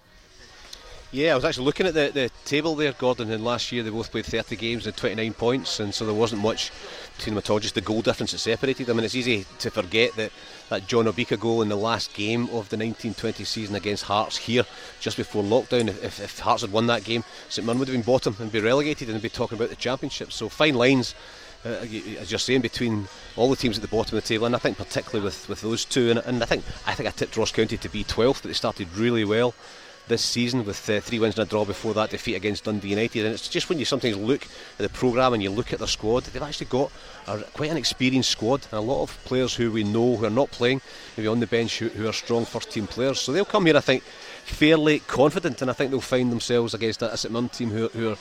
Yeah, 1.13 1.33
I 1.33 1.35
was 1.37 1.45
actually 1.45 1.65
looking 1.65 1.87
at 1.87 1.95
the, 1.95 2.11
the 2.13 2.31
table 2.45 2.75
there, 2.75 2.93
Gordon, 2.93 3.31
and 3.31 3.45
last 3.45 3.71
year 3.73 3.83
they 3.83 3.91
both 3.91 4.11
played 4.11 4.27
30 4.27 4.57
games 4.57 4.87
and 4.87 4.97
29 4.97 5.33
points, 5.35 5.81
and 5.81 5.95
so 5.95 6.05
there 6.05 6.15
wasn't 6.15 6.43
much 6.43 6.73
just 7.19 7.75
the 7.75 7.81
goal 7.81 8.03
difference 8.03 8.33
that 8.33 8.39
separated 8.39 8.87
them. 8.87 8.99
And 8.99 9.05
it's 9.05 9.15
easy 9.15 9.47
to 9.59 9.71
forget 9.71 10.15
that 10.17 10.33
that 10.69 10.87
John 10.87 11.05
Obika 11.05 11.39
goal 11.39 11.63
in 11.63 11.69
the 11.69 11.77
last 11.77 12.13
game 12.15 12.43
of 12.45 12.69
the 12.69 12.77
1920 12.77 13.45
season 13.45 13.77
against 13.77 14.05
Hearts 14.05 14.37
here, 14.37 14.65
just 15.01 15.17
before 15.17 15.43
lockdown, 15.43 15.89
if, 15.89 16.21
if 16.21 16.41
Hearts 16.41 16.63
had 16.63 16.73
won 16.73 16.89
that 16.89 17.05
game, 17.05 17.23
St 17.49 17.65
Mirren 17.65 17.79
would 17.79 17.89
have 17.89 17.95
been 17.95 18.03
bottom 18.03 18.37
and 18.41 18.51
be 18.51 18.61
relegated 18.61 19.09
and 19.09 19.23
be 19.23 19.29
talking 19.29 19.57
about 19.57 19.69
the 19.71 19.77
championship. 19.77 20.33
So 20.33 20.49
fine 20.49 20.75
lines. 20.75 21.15
Uh, 21.65 21.85
as 22.21 22.31
you're 22.31 22.39
saying, 22.39 22.61
between 22.61 23.09
all 23.35 23.51
the 23.51 23.57
teams 23.57 23.77
at 23.77 23.83
the 23.83 23.89
bottom 23.89 24.17
of 24.17 24.23
the 24.23 24.29
table, 24.29 24.47
and 24.47 24.55
I 24.55 24.59
think 24.59 24.77
particularly 24.77 25.25
with, 25.25 25.49
with 25.49 25.63
those 25.63 25.85
two, 25.85 26.11
and, 26.11 26.21
and 26.21 26.41
I 26.41 26.47
think 26.47 26.63
I 26.87 26.95
think 26.95 27.09
I 27.09 27.13
tipped 27.13 27.37
Ross 27.37 27.51
County 27.51 27.77
to 27.77 27.89
be 27.89 28.05
12th, 28.05 28.43
but 28.43 28.49
they 28.49 28.53
started 28.53 28.87
really 28.97 29.25
well 29.25 29.53
this 30.09 30.23
season 30.23 30.65
with 30.65 30.89
uh, 30.89 31.01
three 31.01 31.19
wins 31.19 31.39
and 31.39 31.47
a 31.47 31.51
draw 31.51 31.65
before 31.65 31.95
that 31.95 32.11
defeat 32.11 32.35
against 32.35 32.65
Dundee 32.65 32.91
United. 32.91 33.25
And 33.25 33.35
it's 33.35 33.49
just 33.49 33.69
when 33.69 33.79
you 33.79 33.85
sometimes 33.85 34.17
look 34.17 34.43
at 34.45 34.79
the 34.79 34.89
programme 34.89 35.35
and 35.35 35.43
you 35.43 35.51
look 35.51 35.73
at 35.73 35.79
their 35.79 35.89
squad, 35.89 36.25
they've 36.25 36.43
actually 36.43 36.67
got 36.67 36.93
a, 37.27 37.39
quite 37.55 37.71
an 37.71 37.77
experienced 37.77 38.31
squad 38.31 38.67
and 38.71 38.79
a 38.79 38.81
lot 38.81 39.03
of 39.03 39.25
players 39.25 39.55
who 39.55 39.73
we 39.73 39.85
know 39.85 40.17
who 40.17 40.25
are 40.25 40.31
not 40.31 40.51
playing, 40.51 40.81
maybe 41.17 41.27
on 41.27 41.41
the 41.41 41.47
bench, 41.47 41.79
who, 41.79 41.89
who 41.89 42.09
are 42.09 42.13
strong 42.13 42.45
first 42.45 42.71
team 42.71 42.87
players. 42.87 43.21
So 43.21 43.33
they'll 43.33 43.45
come 43.45 43.67
here, 43.67 43.77
I 43.77 43.81
think, 43.81 44.03
fairly 44.03 45.01
confident, 45.01 45.61
and 45.61 45.71
I 45.71 45.75
think 45.75 45.91
they'll 45.91 46.01
find 46.01 46.31
themselves 46.31 46.73
against 46.73 47.03
a 47.03 47.17
St 47.17 47.33
Mirren 47.33 47.49
team 47.49 47.71
who, 47.71 47.89
who 47.89 48.11
are, 48.11 48.19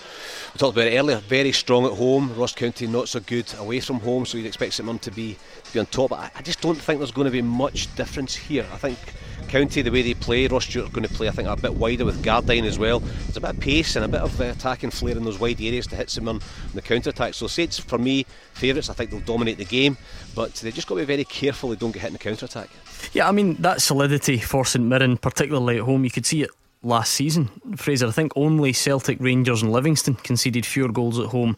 we 0.53 0.57
talked 0.57 0.75
about 0.75 0.87
it 0.87 0.97
earlier, 0.97 1.17
very 1.17 1.51
strong 1.51 1.85
at 1.85 1.91
home. 1.91 2.35
Ross 2.35 2.53
County 2.53 2.87
not 2.87 3.09
so 3.09 3.19
good 3.19 3.53
away 3.59 3.79
from 3.79 3.99
home, 3.99 4.25
so 4.25 4.37
you'd 4.37 4.47
expect 4.47 4.73
St 4.73 4.85
Mirren 4.85 4.99
to 4.99 5.11
be, 5.11 5.37
to 5.65 5.73
be 5.73 5.79
on 5.79 5.85
top. 5.85 6.09
But 6.09 6.19
I, 6.19 6.31
I 6.37 6.41
just 6.41 6.61
don't 6.61 6.81
think 6.81 6.99
there's 6.99 7.11
going 7.11 7.25
to 7.25 7.31
be 7.31 7.43
much 7.43 7.93
difference 7.95 8.35
here. 8.35 8.65
I 8.73 8.77
think 8.77 8.97
County, 9.45 9.81
the 9.81 9.91
way 9.91 10.01
they 10.01 10.13
play, 10.13 10.47
Ross 10.47 10.65
Stewart 10.65 10.91
going 10.91 11.07
to 11.07 11.13
play, 11.13 11.27
I 11.27 11.31
think, 11.31 11.47
a 11.47 11.55
bit 11.55 11.73
wider 11.73 12.05
with 12.05 12.23
Gardyne 12.23 12.65
as 12.65 12.77
well. 12.77 12.99
There's 12.99 13.37
a 13.37 13.41
bit 13.41 13.51
of 13.51 13.59
pace 13.59 13.95
and 13.95 14.05
a 14.05 14.07
bit 14.07 14.21
of 14.21 14.39
uh, 14.39 14.45
attacking 14.45 14.91
flair 14.91 15.15
in 15.15 15.23
those 15.23 15.39
wide 15.39 15.61
areas 15.61 15.87
to 15.87 15.95
hit 15.95 16.09
someone 16.09 16.37
on 16.37 16.41
the 16.73 16.81
counter 16.81 17.09
attack. 17.09 17.33
So, 17.33 17.47
Saints, 17.47 17.79
for 17.79 17.97
me, 17.97 18.25
favourites. 18.53 18.89
I 18.89 18.93
think 18.93 19.11
they'll 19.11 19.19
dominate 19.21 19.57
the 19.57 19.65
game, 19.65 19.97
but 20.35 20.53
they 20.55 20.71
just 20.71 20.87
got 20.87 20.95
to 20.95 21.01
be 21.01 21.05
very 21.05 21.23
careful 21.23 21.69
they 21.69 21.75
don't 21.75 21.91
get 21.91 22.01
hit 22.01 22.07
in 22.07 22.13
the 22.13 22.19
counter 22.19 22.45
attack. 22.45 22.69
Yeah, 23.13 23.27
I 23.27 23.31
mean, 23.31 23.55
that 23.61 23.81
solidity 23.81 24.39
for 24.39 24.65
St 24.65 24.83
Mirren, 24.83 25.17
particularly 25.17 25.77
at 25.77 25.83
home, 25.83 26.03
you 26.03 26.11
could 26.11 26.25
see 26.25 26.43
it 26.43 26.49
last 26.83 27.11
season. 27.13 27.49
Fraser, 27.75 28.07
I 28.07 28.11
think 28.11 28.31
only 28.35 28.73
Celtic, 28.73 29.17
Rangers, 29.19 29.61
and 29.61 29.71
Livingston 29.71 30.15
conceded 30.15 30.65
fewer 30.65 30.91
goals 30.91 31.19
at 31.19 31.27
home 31.27 31.57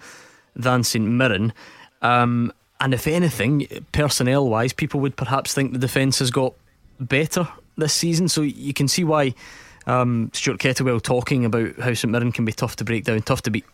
than 0.55 0.83
St 0.83 1.05
Mirren. 1.05 1.53
Um, 2.01 2.53
and 2.79 2.93
if 2.93 3.07
anything, 3.07 3.67
personnel 3.91 4.47
wise, 4.47 4.73
people 4.73 4.99
would 4.99 5.15
perhaps 5.15 5.53
think 5.53 5.73
the 5.73 5.79
defence 5.79 6.19
has 6.19 6.31
got 6.31 6.53
better 6.99 7.47
this 7.77 7.93
season. 7.93 8.27
So 8.27 8.41
you 8.41 8.73
can 8.73 8.87
see 8.87 9.03
why 9.03 9.33
um, 9.85 10.29
Stuart 10.33 10.59
Kettlewell 10.59 11.01
talking 11.01 11.45
about 11.45 11.77
how 11.79 11.93
St 11.93 12.11
Mirren 12.11 12.31
can 12.31 12.45
be 12.45 12.51
tough 12.51 12.75
to 12.77 12.83
break 12.83 13.05
down, 13.05 13.21
tough 13.21 13.41
to 13.43 13.51
beat. 13.51 13.65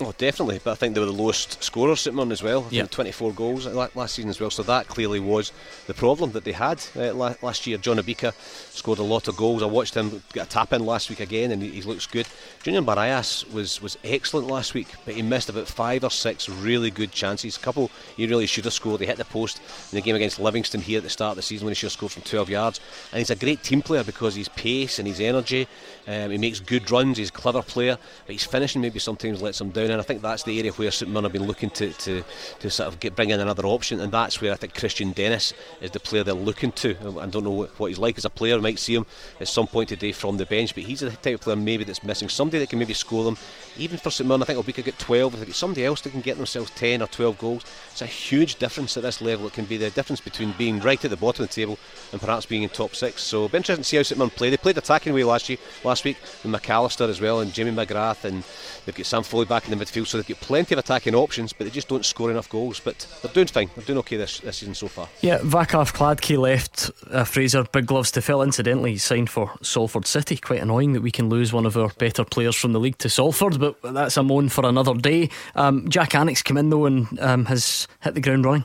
Oh, 0.00 0.12
definitely. 0.18 0.60
But 0.62 0.72
I 0.72 0.74
think 0.74 0.94
they 0.94 1.00
were 1.00 1.06
the 1.06 1.12
lowest 1.12 1.62
scorers 1.62 2.00
St 2.00 2.14
Mirren 2.16 2.32
as 2.32 2.42
well. 2.42 2.66
Yeah. 2.70 2.86
24 2.86 3.32
goals 3.32 3.66
last 3.66 4.14
season 4.14 4.28
as 4.28 4.40
well. 4.40 4.50
So 4.50 4.64
that 4.64 4.88
clearly 4.88 5.20
was 5.20 5.52
the 5.86 5.94
problem 5.94 6.32
that 6.32 6.42
they 6.44 6.52
had 6.52 6.84
uh, 6.96 7.14
last 7.14 7.66
year. 7.66 7.78
John 7.78 7.98
Obika 7.98 8.34
scored 8.72 8.98
a 8.98 9.04
lot 9.04 9.28
of 9.28 9.36
goals. 9.36 9.62
I 9.62 9.66
watched 9.66 9.94
him 9.94 10.20
get 10.32 10.46
a 10.46 10.50
tap 10.50 10.72
in 10.72 10.84
last 10.84 11.10
week 11.10 11.20
again, 11.20 11.52
and 11.52 11.62
he, 11.62 11.70
he 11.70 11.82
looks 11.82 12.06
good. 12.06 12.26
Junior 12.64 12.82
Morias 12.82 13.48
was 13.52 13.80
was 13.80 13.96
excellent 14.02 14.48
last 14.48 14.74
week, 14.74 14.88
but 15.04 15.14
he 15.14 15.22
missed 15.22 15.48
about 15.48 15.68
five 15.68 16.02
or 16.02 16.10
six 16.10 16.48
really 16.48 16.90
good 16.90 17.12
chances. 17.12 17.56
A 17.56 17.60
couple 17.60 17.90
he 18.16 18.26
really 18.26 18.46
should 18.46 18.64
have 18.64 18.74
scored. 18.74 19.00
He 19.00 19.06
hit 19.06 19.16
the 19.16 19.24
post 19.24 19.58
in 19.92 19.96
the 19.96 20.02
game 20.02 20.16
against 20.16 20.40
Livingston 20.40 20.80
here 20.80 20.98
at 20.98 21.04
the 21.04 21.10
start 21.10 21.32
of 21.32 21.36
the 21.36 21.42
season 21.42 21.66
when 21.66 21.70
he 21.70 21.76
should 21.76 21.86
have 21.86 21.92
scored 21.92 22.12
from 22.12 22.22
12 22.22 22.50
yards. 22.50 22.80
And 23.12 23.18
he's 23.18 23.30
a 23.30 23.36
great 23.36 23.62
team 23.62 23.80
player 23.80 24.02
because 24.02 24.34
his 24.34 24.48
pace 24.48 24.98
and 24.98 25.06
his 25.06 25.20
energy. 25.20 25.68
Um, 26.08 26.30
he 26.32 26.38
makes 26.38 26.58
good 26.58 26.90
runs. 26.90 27.18
He's 27.18 27.28
a 27.28 27.32
clever 27.32 27.62
player, 27.62 27.96
but 28.26 28.32
his 28.32 28.44
finishing 28.44 28.82
maybe 28.82 28.98
sometimes 28.98 29.40
lets 29.40 29.60
him 29.60 29.70
down. 29.70 29.84
And 29.94 30.00
I 30.00 30.04
think 30.04 30.22
that's 30.22 30.42
the 30.42 30.58
area 30.58 30.72
where 30.72 30.90
St 30.90 31.08
Mirren 31.08 31.24
have 31.24 31.32
been 31.32 31.46
looking 31.46 31.70
to, 31.70 31.92
to, 31.92 32.24
to 32.58 32.68
sort 32.68 32.88
of 32.88 32.98
get 32.98 33.14
bring 33.14 33.30
in 33.30 33.38
another 33.38 33.64
option, 33.64 34.00
and 34.00 34.10
that's 34.10 34.40
where 34.40 34.52
I 34.52 34.56
think 34.56 34.74
Kristian 34.74 35.14
Dennis 35.14 35.54
is 35.80 35.92
the 35.92 36.00
player 36.00 36.24
they're 36.24 36.34
looking 36.34 36.72
to. 36.72 36.96
I 37.20 37.26
don't 37.26 37.44
know 37.44 37.68
what 37.76 37.88
he's 37.88 37.98
like 37.98 38.18
as 38.18 38.24
a 38.24 38.30
player. 38.30 38.56
I 38.56 38.60
might 38.60 38.80
see 38.80 38.96
him 38.96 39.06
at 39.40 39.46
some 39.46 39.68
point 39.68 39.90
today 39.90 40.10
from 40.10 40.36
the 40.36 40.46
bench, 40.46 40.74
but 40.74 40.82
he's 40.82 40.98
the 41.00 41.10
type 41.10 41.34
of 41.36 41.40
player 41.42 41.56
maybe 41.56 41.84
that's 41.84 42.02
missing 42.02 42.28
somebody 42.28 42.58
that 42.58 42.70
can 42.70 42.80
maybe 42.80 42.92
score 42.92 43.24
them. 43.24 43.38
Even 43.76 43.98
for 43.98 44.10
St 44.10 44.26
Mirren, 44.26 44.42
I 44.42 44.46
think 44.46 44.66
we 44.66 44.72
could 44.72 44.84
get 44.84 44.98
12. 44.98 45.34
If 45.34 45.40
they 45.40 45.46
get 45.46 45.54
somebody 45.54 45.84
else 45.84 46.00
that 46.00 46.10
can 46.10 46.22
get 46.22 46.36
themselves 46.36 46.70
10 46.72 47.00
or 47.00 47.06
12 47.06 47.38
goals, 47.38 47.64
it's 47.92 48.02
a 48.02 48.06
huge 48.06 48.56
difference 48.56 48.96
at 48.96 49.04
this 49.04 49.20
level. 49.20 49.46
It 49.46 49.52
can 49.52 49.64
be 49.64 49.76
the 49.76 49.90
difference 49.90 50.20
between 50.20 50.52
being 50.58 50.80
right 50.80 51.02
at 51.04 51.10
the 51.10 51.16
bottom 51.16 51.44
of 51.44 51.50
the 51.50 51.54
table 51.54 51.78
and 52.10 52.20
perhaps 52.20 52.46
being 52.46 52.64
in 52.64 52.68
top 52.68 52.96
six. 52.96 53.22
So 53.22 53.44
it'll 53.44 53.48
be 53.50 53.58
interesting 53.58 53.84
to 53.84 53.88
see 53.88 53.96
how 53.96 54.02
St 54.02 54.18
Mirren 54.18 54.30
play. 54.30 54.50
They 54.50 54.56
played 54.56 54.78
attacking 54.78 55.14
way 55.14 55.22
last 55.22 55.48
year, 55.48 55.58
last 55.84 56.04
week 56.04 56.16
with 56.42 56.52
McAllister 56.52 57.08
as 57.08 57.20
well, 57.20 57.40
and 57.40 57.52
Jimmy 57.52 57.70
McGrath, 57.70 58.24
and 58.24 58.42
they've 58.84 58.94
got 58.94 59.06
Sam 59.06 59.22
Foley 59.22 59.44
back 59.44 59.68
in 59.68 59.73
the 59.76 59.84
midfield, 59.84 60.06
so 60.06 60.18
they've 60.18 60.26
got 60.26 60.40
plenty 60.40 60.74
of 60.74 60.78
attacking 60.78 61.14
options, 61.14 61.52
but 61.52 61.64
they 61.64 61.70
just 61.70 61.88
don't 61.88 62.04
score 62.04 62.30
enough 62.30 62.48
goals. 62.48 62.80
But 62.80 63.06
they're 63.22 63.32
doing 63.32 63.46
fine. 63.46 63.70
They're 63.74 63.84
doing 63.84 63.98
okay 64.00 64.16
this, 64.16 64.40
this 64.40 64.58
season 64.58 64.74
so 64.74 64.88
far. 64.88 65.08
Yeah, 65.20 65.38
Vaclav 65.38 65.92
Hladky 65.92 66.38
left 66.38 66.90
uh, 67.10 67.24
Fraser 67.24 67.64
big 67.64 67.86
gloves 67.86 68.10
to 68.12 68.22
fill. 68.22 68.42
Incidentally, 68.42 68.92
he 68.92 68.98
signed 68.98 69.30
for 69.30 69.52
Salford 69.62 70.06
City. 70.06 70.36
Quite 70.36 70.60
annoying 70.60 70.92
that 70.92 71.02
we 71.02 71.10
can 71.10 71.28
lose 71.28 71.52
one 71.52 71.66
of 71.66 71.76
our 71.76 71.90
better 71.98 72.24
players 72.24 72.56
from 72.56 72.72
the 72.72 72.80
league 72.80 72.98
to 72.98 73.08
Salford, 73.08 73.58
but 73.58 73.80
that's 73.82 74.16
a 74.16 74.22
moan 74.22 74.48
for 74.48 74.66
another 74.66 74.94
day. 74.94 75.30
Um, 75.54 75.88
Jak 75.88 76.10
Alnwick's 76.10 76.42
come 76.42 76.56
in 76.56 76.70
though 76.70 76.86
and 76.86 77.18
um, 77.20 77.44
has 77.46 77.88
hit 78.00 78.14
the 78.14 78.20
ground 78.20 78.44
running 78.44 78.64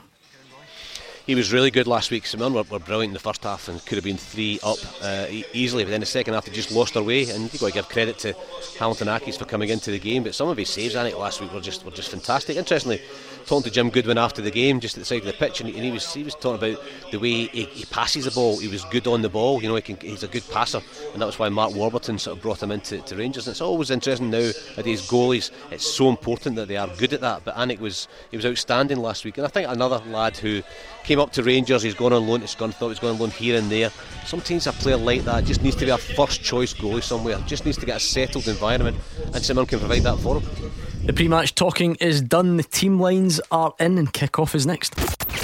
he 1.30 1.36
was 1.36 1.52
really 1.52 1.70
good 1.70 1.86
last 1.86 2.10
week. 2.10 2.26
Simon 2.26 2.52
were, 2.52 2.64
were 2.64 2.80
brilliant 2.80 3.10
in 3.10 3.14
the 3.14 3.20
first 3.20 3.44
half 3.44 3.68
and 3.68 3.86
could 3.86 3.94
have 3.94 4.02
been 4.02 4.16
three 4.16 4.58
up 4.64 4.78
uh, 5.00 5.26
easily, 5.52 5.84
but 5.84 5.90
then 5.90 6.00
the 6.00 6.06
second 6.06 6.34
half 6.34 6.44
they 6.44 6.50
just 6.50 6.72
lost 6.72 6.94
their 6.94 7.04
way. 7.04 7.30
And 7.30 7.42
you've 7.52 7.60
got 7.60 7.68
to 7.68 7.72
give 7.72 7.88
credit 7.88 8.18
to 8.18 8.34
Hamilton 8.80 9.06
Accies 9.06 9.38
for 9.38 9.44
coming 9.44 9.68
into 9.68 9.92
the 9.92 10.00
game. 10.00 10.24
But 10.24 10.34
some 10.34 10.48
of 10.48 10.56
his 10.56 10.68
saves, 10.68 10.96
I 10.96 11.04
think, 11.04 11.16
last 11.16 11.40
week 11.40 11.52
were 11.52 11.60
just 11.60 11.84
were 11.84 11.92
just 11.92 12.10
fantastic. 12.10 12.56
Interestingly, 12.56 13.00
talking 13.46 13.64
to 13.64 13.70
Jim 13.70 13.90
Goodwin 13.90 14.18
after 14.18 14.42
the 14.42 14.50
game, 14.50 14.80
just 14.80 14.96
at 14.96 15.00
the 15.00 15.04
side 15.04 15.20
of 15.20 15.26
the 15.26 15.32
pitch, 15.32 15.60
and 15.60 15.68
he, 15.68 15.90
was 15.90 16.12
he 16.12 16.22
was 16.22 16.34
talking 16.34 16.68
about 16.68 16.82
the 17.10 17.18
way 17.18 17.46
he, 17.46 17.64
he, 17.64 17.84
passes 17.86 18.24
the 18.24 18.30
ball. 18.30 18.58
He 18.58 18.68
was 18.68 18.84
good 18.86 19.06
on 19.06 19.22
the 19.22 19.28
ball. 19.28 19.62
You 19.62 19.68
know, 19.68 19.74
he 19.74 19.82
can, 19.82 19.96
he's 19.96 20.22
a 20.22 20.28
good 20.28 20.48
passer, 20.50 20.80
and 21.12 21.20
that 21.20 21.26
was 21.26 21.38
why 21.38 21.48
Mark 21.48 21.74
Warburton 21.74 22.18
sort 22.18 22.36
of 22.36 22.42
brought 22.42 22.62
him 22.62 22.70
into 22.70 23.00
to 23.00 23.16
Rangers. 23.16 23.46
And 23.46 23.52
it's 23.52 23.60
always 23.60 23.90
interesting 23.90 24.30
now 24.30 24.50
these 24.82 25.08
goalies. 25.08 25.50
It's 25.70 25.86
so 25.86 26.08
important 26.08 26.56
that 26.56 26.68
they 26.68 26.76
are 26.76 26.88
good 26.98 27.12
at 27.12 27.20
that. 27.20 27.44
But 27.44 27.56
Alnwick 27.56 27.80
was 27.80 28.08
he 28.30 28.36
was 28.36 28.46
outstanding 28.46 28.98
last 28.98 29.24
week, 29.24 29.38
and 29.38 29.46
I 29.46 29.50
think 29.50 29.68
another 29.68 30.02
lad 30.06 30.36
who 30.36 30.62
came 31.04 31.20
up 31.20 31.32
to 31.32 31.42
Rangers. 31.42 31.82
He's 31.82 31.94
gone 31.94 32.12
on 32.12 32.26
loan 32.26 32.40
to 32.40 32.46
Scunthorpe. 32.46 32.88
He's 32.88 32.98
gone 32.98 33.14
on 33.14 33.18
loan 33.18 33.30
here 33.30 33.58
and 33.58 33.70
there. 33.70 33.90
Sometimes 34.26 34.66
a 34.66 34.72
player 34.72 34.96
like 34.96 35.22
that 35.22 35.44
just 35.44 35.62
needs 35.62 35.76
to 35.76 35.84
be 35.84 35.90
a 35.90 35.98
first 35.98 36.42
choice 36.42 36.74
goalie 36.74 37.02
somewhere. 37.02 37.38
Just 37.46 37.64
needs 37.64 37.78
to 37.78 37.86
get 37.86 37.96
a 37.96 38.00
settled 38.00 38.48
environment, 38.48 38.96
and 39.34 39.42
someone 39.42 39.66
can 39.66 39.78
provide 39.78 40.02
that 40.02 40.18
for 40.18 40.40
him. 40.40 40.89
The 41.04 41.14
pre-match 41.14 41.54
talking 41.54 41.94
is 41.96 42.20
done. 42.20 42.56
The 42.58 42.62
team 42.62 43.00
lines 43.00 43.40
are 43.50 43.74
in, 43.80 43.96
and 43.96 44.12
kick-off 44.12 44.54
is 44.54 44.66
next. 44.66 44.98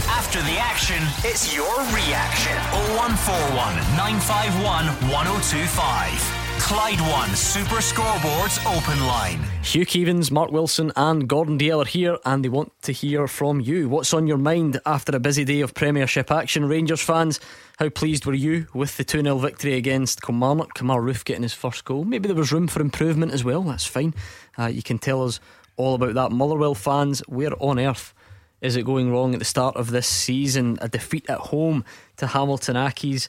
After 0.06 0.40
the 0.42 0.58
action, 0.58 1.02
it's 1.24 1.54
your 1.54 1.76
reaction. 1.96 2.56
0141 2.94 3.76
951 3.96 4.86
1025. 5.10 6.35
Clyde 6.58 7.00
One 7.00 7.34
Super 7.36 7.76
Scoreboards 7.76 8.64
Open 8.66 9.06
Line. 9.06 9.40
Hugh 9.62 9.86
Keevins, 9.86 10.30
Mark 10.30 10.50
Wilson, 10.50 10.90
and 10.96 11.28
Gordon 11.28 11.58
Dalziel 11.58 11.82
are 11.82 11.88
here, 11.88 12.18
and 12.24 12.44
they 12.44 12.48
want 12.48 12.72
to 12.82 12.92
hear 12.92 13.28
from 13.28 13.60
you. 13.60 13.88
What's 13.88 14.12
on 14.14 14.26
your 14.26 14.38
mind 14.38 14.80
after 14.84 15.14
a 15.14 15.20
busy 15.20 15.44
day 15.44 15.60
of 15.60 15.74
Premiership 15.74 16.30
action? 16.30 16.64
Rangers 16.64 17.00
fans, 17.00 17.40
how 17.78 17.88
pleased 17.88 18.26
were 18.26 18.34
you 18.34 18.66
with 18.74 18.96
the 18.96 19.04
2 19.04 19.22
0 19.22 19.38
victory 19.38 19.74
against 19.74 20.22
Kilmarnock? 20.22 20.74
Kemar 20.74 21.02
Roofe 21.02 21.24
getting 21.24 21.42
his 21.42 21.54
first 21.54 21.84
goal. 21.84 22.04
Maybe 22.04 22.26
there 22.26 22.36
was 22.36 22.52
room 22.52 22.68
for 22.68 22.80
improvement 22.80 23.32
as 23.32 23.44
well. 23.44 23.62
That's 23.62 23.86
fine. 23.86 24.14
Uh, 24.58 24.66
you 24.66 24.82
can 24.82 24.98
tell 24.98 25.24
us 25.24 25.40
all 25.76 25.94
about 25.94 26.14
that. 26.14 26.32
Motherwell 26.32 26.74
fans, 26.74 27.20
where 27.28 27.52
on 27.62 27.78
earth 27.78 28.14
is 28.60 28.76
it 28.76 28.86
going 28.86 29.12
wrong 29.12 29.34
at 29.34 29.38
the 29.38 29.44
start 29.44 29.76
of 29.76 29.90
this 29.90 30.06
season? 30.06 30.78
A 30.80 30.88
defeat 30.88 31.28
at 31.28 31.38
home 31.38 31.84
to 32.16 32.26
Hamilton 32.26 32.76
Accies 32.76 33.28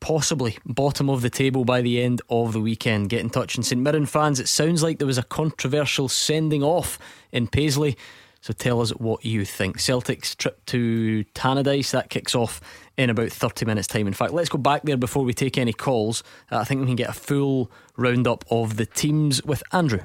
possibly 0.00 0.58
bottom 0.64 1.08
of 1.10 1.22
the 1.22 1.30
table 1.30 1.64
by 1.64 1.80
the 1.80 2.00
end 2.02 2.22
of 2.28 2.52
the 2.52 2.60
weekend. 2.60 3.08
Get 3.08 3.20
in 3.20 3.30
touch. 3.30 3.54
And 3.56 3.64
St 3.64 3.80
Mirren 3.80 4.06
fans, 4.06 4.40
it 4.40 4.48
sounds 4.48 4.82
like 4.82 4.98
there 4.98 5.06
was 5.06 5.18
a 5.18 5.22
controversial 5.22 6.08
sending 6.08 6.62
off 6.62 6.98
in 7.32 7.48
Paisley. 7.48 7.96
So 8.40 8.52
tell 8.52 8.80
us 8.80 8.90
what 8.90 9.24
you 9.24 9.44
think. 9.44 9.80
Celtic's 9.80 10.34
trip 10.34 10.64
to 10.66 11.24
Tannadice, 11.34 11.90
that 11.90 12.08
kicks 12.08 12.34
off 12.34 12.60
in 12.96 13.10
about 13.10 13.30
30 13.30 13.66
minutes' 13.66 13.88
time. 13.88 14.06
In 14.06 14.12
fact, 14.12 14.32
let's 14.32 14.48
go 14.48 14.58
back 14.58 14.82
there 14.84 14.96
before 14.96 15.24
we 15.24 15.34
take 15.34 15.58
any 15.58 15.72
calls. 15.72 16.22
I 16.50 16.64
think 16.64 16.80
we 16.80 16.86
can 16.86 16.96
get 16.96 17.10
a 17.10 17.14
full 17.14 17.70
roundup 17.96 18.44
of 18.50 18.76
the 18.76 18.86
teams 18.86 19.42
with 19.44 19.62
Andrew. 19.72 20.02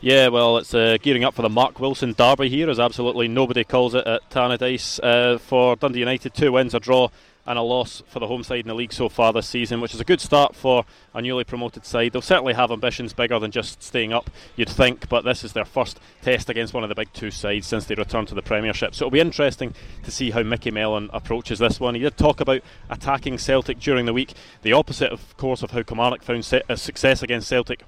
Yeah, 0.00 0.28
well, 0.28 0.58
it's 0.58 0.74
uh, 0.74 0.96
gearing 1.02 1.24
up 1.24 1.34
for 1.34 1.42
the 1.42 1.48
Mark 1.48 1.80
Wilson 1.80 2.12
derby 2.12 2.48
here, 2.48 2.70
as 2.70 2.78
absolutely 2.78 3.26
nobody 3.26 3.64
calls 3.64 3.94
it 3.94 4.06
at 4.06 4.28
Tannadice. 4.30 5.00
Uh, 5.02 5.38
for 5.38 5.74
Dundee 5.74 5.98
United, 5.98 6.34
two 6.34 6.52
wins, 6.52 6.72
a 6.72 6.78
draw, 6.78 7.08
and 7.48 7.58
a 7.58 7.62
loss 7.62 8.02
for 8.06 8.20
the 8.20 8.26
home 8.26 8.42
side 8.42 8.60
in 8.60 8.68
the 8.68 8.74
league 8.74 8.92
so 8.92 9.08
far 9.08 9.32
this 9.32 9.48
season, 9.48 9.80
which 9.80 9.94
is 9.94 10.00
a 10.00 10.04
good 10.04 10.20
start 10.20 10.54
for 10.54 10.84
a 11.14 11.22
newly 11.22 11.44
promoted 11.44 11.86
side. 11.86 12.12
They'll 12.12 12.20
certainly 12.20 12.52
have 12.52 12.70
ambitions 12.70 13.14
bigger 13.14 13.38
than 13.38 13.50
just 13.50 13.82
staying 13.82 14.12
up, 14.12 14.30
you'd 14.54 14.68
think, 14.68 15.08
but 15.08 15.24
this 15.24 15.42
is 15.42 15.54
their 15.54 15.64
first 15.64 15.98
test 16.20 16.50
against 16.50 16.74
one 16.74 16.82
of 16.82 16.90
the 16.90 16.94
big 16.94 17.10
two 17.14 17.30
sides 17.30 17.66
since 17.66 17.86
they 17.86 17.94
returned 17.94 18.28
to 18.28 18.34
the 18.34 18.42
Premiership. 18.42 18.94
So 18.94 19.06
it'll 19.06 19.12
be 19.12 19.20
interesting 19.20 19.74
to 20.04 20.10
see 20.10 20.30
how 20.30 20.42
Micky 20.42 20.70
Mellon 20.70 21.08
approaches 21.10 21.58
this 21.58 21.80
one. 21.80 21.94
He 21.94 22.02
did 22.02 22.18
talk 22.18 22.40
about 22.40 22.60
attacking 22.90 23.38
Celtic 23.38 23.80
during 23.80 24.04
the 24.04 24.12
week, 24.12 24.34
the 24.60 24.74
opposite, 24.74 25.10
of 25.10 25.34
course, 25.38 25.62
of 25.62 25.70
how 25.70 25.82
Kilmarnock 25.82 26.22
found 26.22 26.48
uh, 26.68 26.76
success 26.76 27.22
against 27.22 27.48
Celtic 27.48 27.82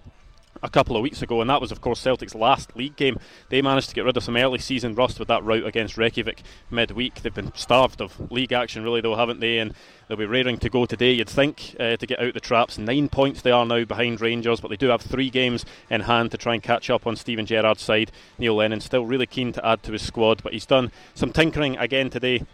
a 0.63 0.71
couple 0.71 0.97
of 0.97 1.03
weeks 1.03 1.23
ago, 1.23 1.41
and 1.41 1.51
that 1.51 1.61
was, 1.61 1.73
of 1.73 1.81
course, 1.81 2.01
Celtic's 2.01 2.35
last 2.35 2.77
league 2.77 2.97
game. 2.97 3.19
They 3.49 3.63
managed 3.63 3.89
to 3.91 3.95
get 3.95 4.05
rid 4.05 4.17
of 4.17 4.25
some 4.25 4.37
early 4.37 4.59
season 4.59 4.95
rust 4.95 5.19
with 5.19 5.29
that 5.29 5.45
rout 5.45 5.65
against 5.65 5.97
Reykjavik 5.97 6.43
midweek. 6.71 7.23
They've 7.23 7.35
been 7.35 7.55
starved 7.55 8.01
of 8.01 8.31
league 8.31 8.53
action, 8.53 8.83
really, 8.83 9.01
though, 9.01 9.17
haven't 9.17 9.41
they? 9.41 9.59
And 9.59 9.75
they'll 10.09 10.17
be 10.17 10.27
raring 10.27 10.59
to 10.59 10.71
go 10.71 10.87
today, 10.87 11.13
you'd 11.13 11.29
think, 11.29 11.77
uh, 11.81 11.97
to 11.97 12.07
get 12.07 12.21
out 12.21 12.35
the 12.35 12.41
traps. 12.41 12.79
Nine 12.79 13.09
points 13.09 13.43
they 13.43 13.51
are 13.51 13.67
now 13.67 13.85
behind 13.85 14.21
Rangers, 14.21 14.61
but 14.61 14.69
they 14.69 14.77
do 14.77 14.89
have 14.89 15.03
three 15.03 15.31
games 15.31 15.65
in 15.89 16.03
hand 16.03 16.31
to 16.33 16.39
try 16.39 16.55
and 16.55 16.63
catch 16.63 16.91
up 16.91 17.07
on 17.07 17.17
Steven 17.17 17.47
Gerrard's 17.47 17.83
side. 17.83 18.13
Neil 18.39 18.57
Lennon 18.57 18.81
still 18.81 19.07
really 19.07 19.27
keen 19.27 19.53
to 19.53 19.67
add 19.67 19.83
to 19.85 19.93
his 19.93 20.03
squad, 20.03 20.43
but 20.43 20.53
he's 20.53 20.67
done 20.67 20.93
some 21.15 21.33
tinkering 21.33 21.77
again 21.79 22.11
today 22.11 22.45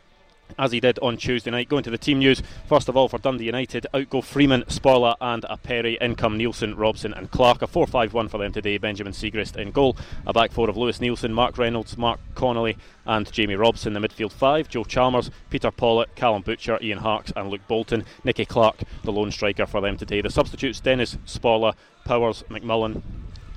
as 0.59 0.72
he 0.72 0.80
did 0.80 0.99
on 1.01 1.16
Tuesday 1.16 1.51
night. 1.51 1.68
Going 1.68 1.82
to 1.84 1.90
the 1.90 1.99
team 1.99 2.18
news, 2.18 2.42
first 2.66 2.88
of 2.88 2.97
all 2.97 3.09
for 3.09 3.18
Dundee 3.18 3.44
United, 3.47 3.86
out 3.92 4.11
go 4.11 4.20
Freeman, 4.20 4.62
Sporle, 4.64 5.16
and 5.20 5.44
a 5.49 5.57
Perry. 5.57 5.99
In 6.01 6.14
come 6.14 6.38
Neilson, 6.38 6.76
Robson, 6.76 7.12
and 7.14 7.30
Clark. 7.30 7.62
A 7.62 7.66
4 7.66 7.86
5 7.86 8.14
1 8.14 8.28
for 8.28 8.38
them 8.38 8.53
today. 8.53 8.78
Benjamin 8.78 9.12
Siegrist 9.12 9.57
in 9.57 9.70
goal. 9.70 9.97
A 10.26 10.32
back 10.32 10.53
four 10.53 10.68
of 10.68 10.76
Lewis 10.76 10.99
Neilson, 10.99 11.32
Mark 11.32 11.59
Reynolds, 11.59 11.97
Mark 11.97 12.20
Connolly, 12.34 12.76
and 13.05 13.30
Jamie 13.30 13.57
Robson. 13.57 13.92
The 13.92 14.01
midfield 14.01 14.32
five 14.32 14.68
Joe 14.68 14.84
Chalmers, 14.84 15.30
Peter 15.51 15.70
Pawlett, 15.70 16.14
Callum 16.14 16.42
Butcher, 16.42 16.78
Ian 16.82 16.99
Harkes, 16.99 17.32
and 17.36 17.51
Luke 17.51 17.66
Bolton. 17.68 18.05
Nicky 18.24 18.44
Clark, 18.44 18.82
the 19.05 19.12
lone 19.12 19.30
striker 19.30 19.66
for 19.66 19.80
them 19.80 19.97
today. 19.97 20.20
The 20.20 20.30
substitutes 20.30 20.80
Dennis 20.80 21.16
Sporle, 21.26 21.74
Powers, 22.05 22.44
McMullen, 22.49 23.03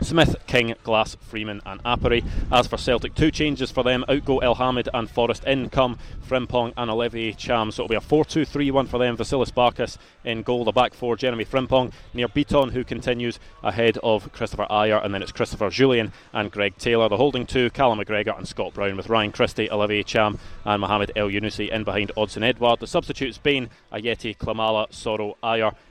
Smith, 0.01 0.35
King, 0.47 0.75
Glass, 0.83 1.15
Freeman, 1.15 1.61
and 1.65 1.81
Appere. 1.83 2.23
As 2.51 2.67
for 2.67 2.77
Celtic, 2.77 3.15
two 3.15 3.31
changes 3.31 3.69
for 3.69 3.83
them. 3.83 4.05
Out 4.07 4.25
go 4.25 4.39
El 4.39 4.55
Hamid 4.55 4.89
and 4.93 5.09
Forrest. 5.09 5.43
In 5.45 5.69
come 5.69 5.97
Frimpong 6.25 6.73
and 6.77 6.89
Olivier 6.89 7.33
Ntcham. 7.33 7.73
So 7.73 7.83
it'll 7.83 7.89
be 7.89 7.95
a 7.95 8.01
4 8.01 8.25
2 8.25 8.45
3 8.45 8.71
1 8.71 8.87
for 8.87 8.97
them. 8.97 9.17
Vasilis 9.17 9.51
Barkas 9.51 9.97
in 10.23 10.41
goal. 10.41 10.63
The 10.63 10.71
back 10.71 10.93
four 10.93 11.15
Jeremy 11.15 11.45
Frimpong. 11.45 11.91
Nir 12.13 12.27
Bitton, 12.27 12.71
who 12.71 12.83
continues 12.83 13.39
ahead 13.61 13.97
of 14.03 14.31
Kristoffer 14.31 14.69
Ajer. 14.69 15.03
And 15.03 15.13
then 15.13 15.21
it's 15.21 15.31
Christopher 15.31 15.69
Jullien 15.69 16.11
and 16.33 16.51
Greg 16.51 16.77
Taylor. 16.77 17.09
The 17.09 17.17
holding 17.17 17.45
two 17.45 17.69
Callum 17.69 17.99
McGregor 17.99 18.37
and 18.37 18.47
Scott 18.47 18.73
Brown 18.73 18.95
with 18.95 19.09
Ryan 19.09 19.31
Christie, 19.31 19.69
Olivier 19.69 20.03
Ntcham, 20.03 20.39
and 20.65 20.81
Mohamed 20.81 21.11
Elyounoussi 21.15 21.69
in 21.69 21.83
behind 21.83 22.11
Odsonne 22.15 22.43
Edouard. 22.43 22.79
The 22.79 22.87
substitutes 22.87 23.37
Bain, 23.37 23.69
Ajeti, 23.91 24.37
Klimala, 24.37 24.89
Soro, 24.91 25.35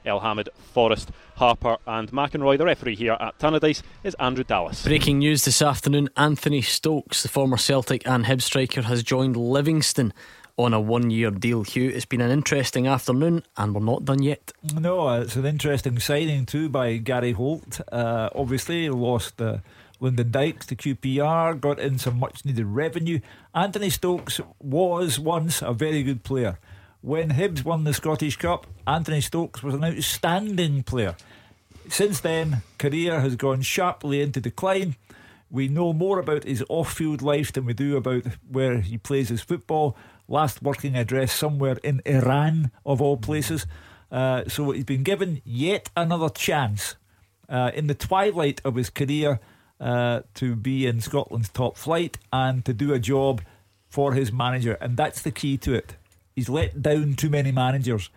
El 0.05 0.19
Hamid, 0.19 0.49
Forrest. 0.73 1.11
Harper 1.39 1.77
and 1.87 2.11
McInroy. 2.11 2.57
The 2.57 2.65
referee 2.65 2.97
here 2.97 3.15
at 3.17 3.39
Tannadice 3.39 3.81
is 4.03 4.15
Andrew 4.15 4.43
Dallas. 4.43 4.83
Breaking 4.83 5.19
news 5.19 5.45
this 5.45 5.61
afternoon 5.61 6.09
Anthony 6.15 6.61
Stokes, 6.61 7.23
the 7.23 7.29
former 7.29 7.57
Celtic 7.57 8.07
and 8.07 8.25
Hib 8.25 8.41
striker, 8.41 8.83
has 8.83 9.03
joined 9.03 9.35
Livingston 9.35 10.13
on 10.57 10.73
a 10.73 10.79
one 10.79 11.09
year 11.09 11.31
deal. 11.31 11.63
Hugh, 11.63 11.89
it's 11.89 12.05
been 12.05 12.21
an 12.21 12.31
interesting 12.31 12.87
afternoon 12.87 13.43
and 13.57 13.73
we're 13.73 13.81
not 13.81 14.05
done 14.05 14.21
yet. 14.21 14.51
No, 14.73 15.09
it's 15.21 15.35
an 15.35 15.45
interesting 15.45 15.99
signing 15.99 16.45
too 16.45 16.69
by 16.69 16.97
Gary 16.97 17.33
Holt. 17.33 17.81
Uh, 17.91 18.29
obviously, 18.35 18.89
lost. 18.89 19.41
Uh, 19.41 19.57
Lyndon 20.01 20.31
Dykes 20.31 20.65
to 20.67 20.77
QPR, 20.77 21.59
got 21.59 21.77
in 21.77 21.99
some 21.99 22.19
much 22.19 22.45
needed 22.45 22.65
revenue. 22.65 23.19
Anthony 23.53 23.89
Stokes 23.89 24.39
was 24.59 25.19
once 25.19 25.61
a 25.61 25.73
very 25.73 26.03
good 26.03 26.23
player. 26.23 26.57
When 27.01 27.31
Hibs 27.31 27.65
won 27.65 27.83
the 27.83 27.93
Scottish 27.93 28.37
Cup, 28.37 28.65
Anthony 28.87 29.19
Stokes 29.19 29.61
was 29.61 29.73
an 29.73 29.83
outstanding 29.83 30.83
player. 30.83 31.17
Since 31.89 32.19
then, 32.19 32.61
career 32.77 33.19
has 33.19 33.35
gone 33.35 33.61
sharply 33.61 34.21
into 34.21 34.39
decline. 34.39 34.95
We 35.49 35.67
know 35.67 35.91
more 35.91 36.19
about 36.19 36.43
his 36.43 36.63
off 36.69 36.93
field 36.93 37.23
life 37.23 37.51
than 37.51 37.65
we 37.65 37.73
do 37.73 37.97
about 37.97 38.23
where 38.47 38.79
he 38.81 38.97
plays 38.97 39.29
his 39.29 39.41
football. 39.41 39.97
Last 40.27 40.61
working 40.61 40.95
address 40.95 41.33
somewhere 41.33 41.77
in 41.83 42.01
Iran, 42.05 42.71
of 42.85 43.01
all 43.01 43.17
places. 43.17 43.65
Uh, 44.11 44.43
so 44.47 44.69
he's 44.71 44.83
been 44.83 45.01
given 45.01 45.41
yet 45.43 45.89
another 45.97 46.29
chance 46.29 46.95
uh, 47.49 47.71
in 47.73 47.87
the 47.87 47.95
twilight 47.95 48.61
of 48.63 48.75
his 48.75 48.91
career 48.91 49.39
uh, 49.79 50.21
to 50.35 50.55
be 50.55 50.85
in 50.85 51.01
Scotland's 51.01 51.49
top 51.49 51.75
flight 51.75 52.19
and 52.31 52.63
to 52.65 52.73
do 52.73 52.93
a 52.93 52.99
job 52.99 53.41
for 53.89 54.13
his 54.13 54.31
manager. 54.31 54.73
And 54.73 54.95
that's 54.95 55.23
the 55.23 55.31
key 55.31 55.57
to 55.57 55.73
it. 55.73 55.95
He's 56.35 56.49
let 56.49 56.83
down 56.83 57.15
too 57.15 57.29
many 57.29 57.51
managers 57.51 58.11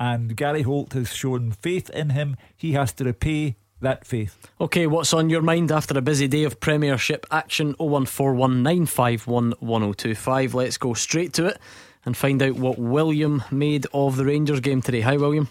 and 0.00 0.36
Gary 0.36 0.62
Holt 0.62 0.92
has 0.92 1.12
shown 1.14 1.52
faith 1.52 1.88
in 1.90 2.10
him. 2.10 2.36
He 2.56 2.72
has 2.72 2.92
to 2.94 3.04
repay 3.04 3.56
that 3.80 4.04
faith. 4.06 4.50
Okay, 4.60 4.86
what's 4.86 5.12
on 5.12 5.28
your 5.30 5.42
mind 5.42 5.72
after 5.72 5.98
a 5.98 6.02
busy 6.02 6.28
day 6.28 6.44
of 6.44 6.60
Premiership 6.60 7.26
action? 7.30 7.74
01419511025. 7.74 10.54
Let's 10.54 10.78
go 10.78 10.94
straight 10.94 11.32
to 11.34 11.46
it 11.46 11.58
and 12.04 12.16
find 12.16 12.42
out 12.42 12.56
what 12.56 12.78
William 12.78 13.42
made 13.50 13.86
of 13.92 14.16
the 14.16 14.24
Rangers 14.24 14.60
game 14.60 14.80
today. 14.82 15.00
Hi, 15.02 15.16
William. 15.16 15.48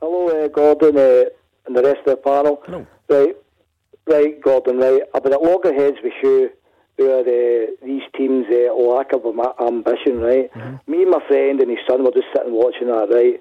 Hello, 0.00 0.44
uh, 0.44 0.48
Gordon, 0.48 0.96
uh, 0.96 1.24
and 1.66 1.76
the 1.76 1.82
rest 1.82 2.00
of 2.00 2.06
the 2.06 2.16
panel. 2.16 2.62
Hello. 2.64 2.86
Right, 3.08 3.36
right, 4.06 4.40
Gordon. 4.40 4.78
Right, 4.78 5.02
I've 5.14 5.22
been 5.22 5.32
at 5.32 5.42
loggerheads 5.42 5.98
with 6.02 6.12
you 6.22 6.50
where 6.98 7.22
uh, 7.22 7.66
these 7.84 8.02
teams' 8.16 8.46
uh, 8.50 8.74
lack 8.74 9.12
of 9.14 9.22
ambition, 9.62 10.18
right? 10.18 10.52
Mm-hmm. 10.52 10.90
Me 10.90 11.02
and 11.02 11.10
my 11.10 11.22
friend 11.28 11.60
and 11.60 11.70
his 11.70 11.78
son 11.88 12.02
were 12.02 12.10
just 12.10 12.26
sitting 12.34 12.52
watching 12.52 12.88
that, 12.88 13.06
right? 13.14 13.38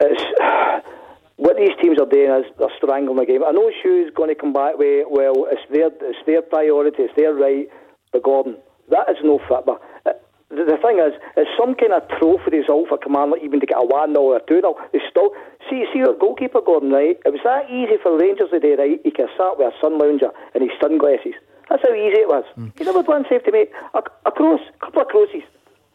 It's 0.00 0.24
what 1.36 1.56
these 1.56 1.76
teams 1.82 2.00
are 2.00 2.08
doing 2.08 2.32
is 2.32 2.48
they're 2.58 2.72
strangling 2.80 3.16
the 3.16 3.26
game. 3.26 3.44
I 3.44 3.52
know 3.52 3.68
Hugh's 3.68 4.10
going 4.16 4.32
to 4.32 4.40
come 4.40 4.52
back 4.52 4.80
with, 4.80 5.06
well, 5.10 5.46
it's 5.52 5.60
their 5.70 5.92
it's 5.92 6.24
their 6.24 6.40
priority, 6.40 7.04
it's 7.04 7.16
their 7.16 7.34
right, 7.34 7.68
but 8.12 8.22
Gordon, 8.22 8.56
that 8.88 9.04
is 9.12 9.20
no. 9.22 9.36
But 9.48 9.68
uh, 9.68 10.16
the, 10.48 10.64
the 10.64 10.80
thing 10.80 10.96
is, 10.96 11.12
it's 11.36 11.52
some 11.60 11.76
kind 11.76 11.92
of 11.92 12.08
trophy 12.16 12.56
result 12.56 12.88
for 12.88 12.96
Command, 12.96 13.36
even 13.44 13.60
to 13.60 13.66
get 13.66 13.76
a 13.76 13.84
1 13.84 14.16
0 14.16 14.16
or 14.16 14.36
a 14.40 14.44
2 14.48 14.64
0. 14.64 14.80
They 14.96 15.04
still, 15.12 15.36
see, 15.68 15.84
see 15.92 16.00
your 16.00 16.16
goalkeeper, 16.16 16.64
Gordon, 16.64 16.88
right? 16.88 17.20
It 17.20 17.32
was 17.36 17.44
that 17.44 17.68
easy 17.68 18.00
for 18.00 18.16
Rangers 18.16 18.48
today, 18.48 18.80
right? 18.80 18.96
He 19.04 19.12
could 19.12 19.28
have 19.28 19.36
sat 19.36 19.60
with 19.60 19.68
a 19.68 19.76
sun 19.76 20.00
lounger 20.00 20.32
and 20.56 20.64
his 20.64 20.72
sunglasses 20.80 21.36
That's 21.68 21.82
how 21.82 21.92
easy 21.94 22.20
it 22.20 22.28
was. 22.28 22.44
Mm. 22.56 22.78
You 22.78 22.84
never 22.86 22.98
had 22.98 23.08
one 23.08 23.24
save 23.28 23.44
to 23.44 23.52
make. 23.52 23.70
A, 23.94 23.98
a 24.26 24.30
cross, 24.30 24.60
a 24.74 24.78
couple 24.84 25.02
of 25.02 25.08
crosses. 25.08 25.42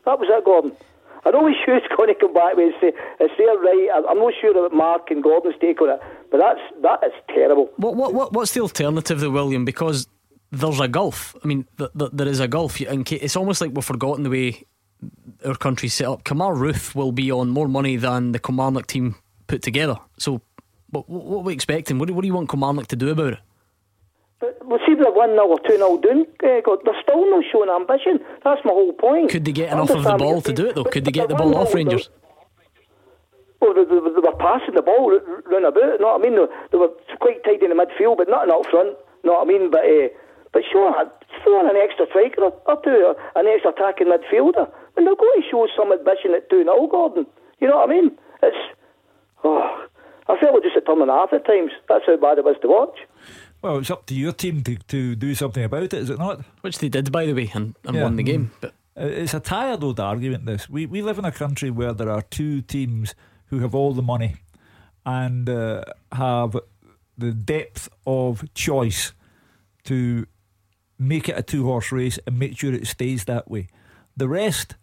That 0.06 0.20
was 0.20 0.28
it, 0.30 0.44
Gordon. 0.46 0.74
I 1.24 1.30
know 1.32 1.46
his 1.48 1.56
shoe's 1.66 1.82
going 1.96 2.10
to 2.10 2.16
come 2.20 2.34
back 2.34 2.56
with 2.56 2.74
and 2.74 2.76
say, 2.82 2.92
it's 3.20 3.34
there 3.38 3.58
right. 3.58 3.90
I- 3.96 4.10
I'm 4.12 4.18
not 4.20 4.34
sure 4.42 4.52
about 4.52 4.76
Mark 4.76 5.12
and 5.12 5.24
Gordon's 5.24 5.56
take 5.62 5.82
on 5.82 5.90
it, 5.90 6.02
but 6.32 6.40
that's 6.40 6.60
that 6.82 7.00
is 7.06 7.14
terrible. 7.30 7.70
What, 7.78 7.96
what, 7.96 8.14
what, 8.14 8.34
what's 8.34 8.54
the 8.54 8.62
alternative, 8.62 9.20
though, 9.20 9.30
William? 9.30 9.64
Because 9.66 10.08
there's 10.52 10.80
a 10.80 10.88
gulf. 10.88 11.36
I 11.44 11.48
mean, 11.48 11.66
th- 11.78 11.92
th- 11.98 12.12
there 12.14 12.28
is 12.28 12.40
a 12.42 12.48
gulf. 12.48 12.82
It's 12.82 13.36
almost 13.38 13.62
like 13.62 13.72
we've 13.74 13.86
forgotten 13.86 14.24
the 14.24 14.30
way 14.30 14.66
our 15.46 15.56
country's 15.56 15.94
set 15.94 16.08
up. 16.08 16.24
Kemar 16.24 16.56
Roofe 16.58 16.94
will 16.96 17.12
be 17.14 17.32
on 17.32 17.50
more 17.50 17.68
money 17.68 17.96
than 17.96 18.34
the 18.34 18.40
Kilmarnock 18.40 18.88
team 18.88 19.16
put 19.48 19.62
together. 19.62 19.96
So, 20.18 20.42
what, 20.90 21.08
what 21.10 21.38
are 21.40 21.44
we 21.44 21.54
expecting? 21.54 21.98
What 22.00 22.08
do, 22.08 22.14
what 22.14 22.22
do 22.24 22.28
you 22.28 22.34
want 22.34 22.50
Kilmarnock 22.50 22.88
to 22.88 22.96
do 22.98 23.10
about 23.10 23.34
it? 23.34 23.40
But 24.42 24.58
we'll 24.66 24.80
see 24.80 24.94
if 24.94 25.00
they're 25.00 25.12
1 25.12 25.30
0 25.30 25.46
or 25.46 25.60
2 25.60 25.78
0 25.78 25.98
down. 26.02 26.26
Uh, 26.44 26.62
God, 26.66 26.80
they're 26.84 26.98
still 27.02 27.30
not 27.30 27.46
showing 27.52 27.70
ambition. 27.70 28.20
That's 28.44 28.66
my 28.66 28.74
whole 28.74 28.94
point. 28.94 29.30
Could 29.30 29.46
they 29.46 29.52
get 29.52 29.72
enough 29.72 29.92
of 29.92 30.04
the 30.04 30.18
ball 30.18 30.42
to 30.42 30.52
do 30.52 30.66
it, 30.68 30.76
though? 30.76 30.84
Could 30.84 31.06
they 31.06 31.12
get 31.12 31.30
the 31.30 31.36
ball 31.36 31.56
off 31.56 31.74
Rangers? 31.74 32.10
Well, 33.62 33.76
they, 33.76 33.86
they, 33.86 34.02
they 34.02 34.24
were 34.26 34.36
passing 34.42 34.74
the 34.74 34.82
ball 34.82 35.14
round 35.14 35.66
about. 35.66 35.78
you 35.78 36.00
Know 36.02 36.18
what 36.18 36.22
I 36.22 36.24
mean? 36.26 36.36
They, 36.36 36.50
they 36.72 36.78
were 36.82 36.90
quite 37.22 37.44
tight 37.46 37.62
in 37.62 37.70
the 37.70 37.78
midfield, 37.78 38.18
but 38.18 38.28
nothing 38.28 38.50
up 38.50 38.66
front. 38.66 38.98
you 39.22 39.30
Know 39.30 39.38
what 39.38 39.46
I 39.46 39.54
mean? 39.54 39.70
But 39.70 39.86
uh, 39.86 40.10
but 40.52 40.64
sure, 40.70 40.92
throw 41.44 41.62
in 41.62 41.70
an 41.70 41.78
extra 41.78 42.08
striker 42.10 42.42
or, 42.44 42.82
two, 42.84 43.14
an 43.36 43.48
extra 43.48 43.72
attacking 43.72 44.08
midfielder, 44.08 44.68
and 44.98 45.08
they're 45.08 45.16
going 45.16 45.42
to 45.42 45.48
show 45.50 45.68
some 45.78 45.94
ambition 45.94 46.34
at 46.36 46.50
two 46.50 46.64
0 46.66 46.88
Gordon. 46.88 47.26
You 47.62 47.70
know 47.70 47.78
what 47.78 47.90
I 47.90 47.94
mean? 47.94 48.18
It's 48.44 48.58
oh, 49.44 49.86
I 50.28 50.38
felt 50.42 50.58
it 50.58 50.64
just 50.64 50.78
at 50.78 50.86
turn 50.86 51.02
and 51.02 51.10
a 51.10 51.14
half 51.14 51.32
at 51.32 51.46
times. 51.46 51.72
That's 51.88 52.06
how 52.06 52.18
bad 52.18 52.40
it 52.40 52.44
was 52.44 52.58
to 52.64 52.68
watch. 52.68 52.98
Well, 53.62 53.78
it's 53.78 53.92
up 53.92 54.06
to 54.08 54.16
your 54.16 54.32
team 54.32 54.64
to, 54.64 54.76
to 54.76 55.16
do 55.16 55.36
something 55.36 55.64
about 55.64 55.84
it, 55.84 55.94
is 55.94 56.10
it 56.10 56.18
not? 56.18 56.42
Which 56.62 56.80
they 56.80 56.90
did, 56.90 57.12
by 57.12 57.26
the 57.26 57.34
way, 57.34 57.52
and, 57.54 57.76
and 57.86 57.96
Yeah. 57.96 58.04
won 58.04 58.16
the 58.16 58.24
game. 58.24 58.52
But 58.60 58.74
Uh, 58.98 59.06
It's 59.06 59.34
a 59.34 59.40
tired 59.40 59.84
old 59.84 60.00
argument, 60.00 60.46
this. 60.46 60.70
We, 60.70 60.86
we 60.86 61.02
live 61.02 61.18
in 61.20 61.26
a 61.26 61.32
country 61.32 61.70
where 61.70 61.94
there 61.94 62.10
are 62.10 62.22
two 62.24 62.62
teams 62.62 63.16
who 63.48 63.60
have 63.60 63.74
all 63.76 63.94
the 63.94 64.02
money 64.02 64.36
and 65.06 65.48
uh, 65.50 65.84
have 66.12 66.58
the 67.18 67.32
depth 67.32 67.88
of 68.06 68.44
choice 68.54 69.14
to 69.86 70.26
make 71.00 71.30
it 71.30 71.38
a 71.38 71.42
two 71.44 71.64
horse 71.66 71.92
race 71.92 72.20
and 72.28 72.38
make 72.38 72.58
sure 72.60 72.74
it 72.74 72.88
stays 72.88 73.26
that 73.26 73.50
way. 73.50 73.68
The 74.18 74.28
rest 74.28 74.76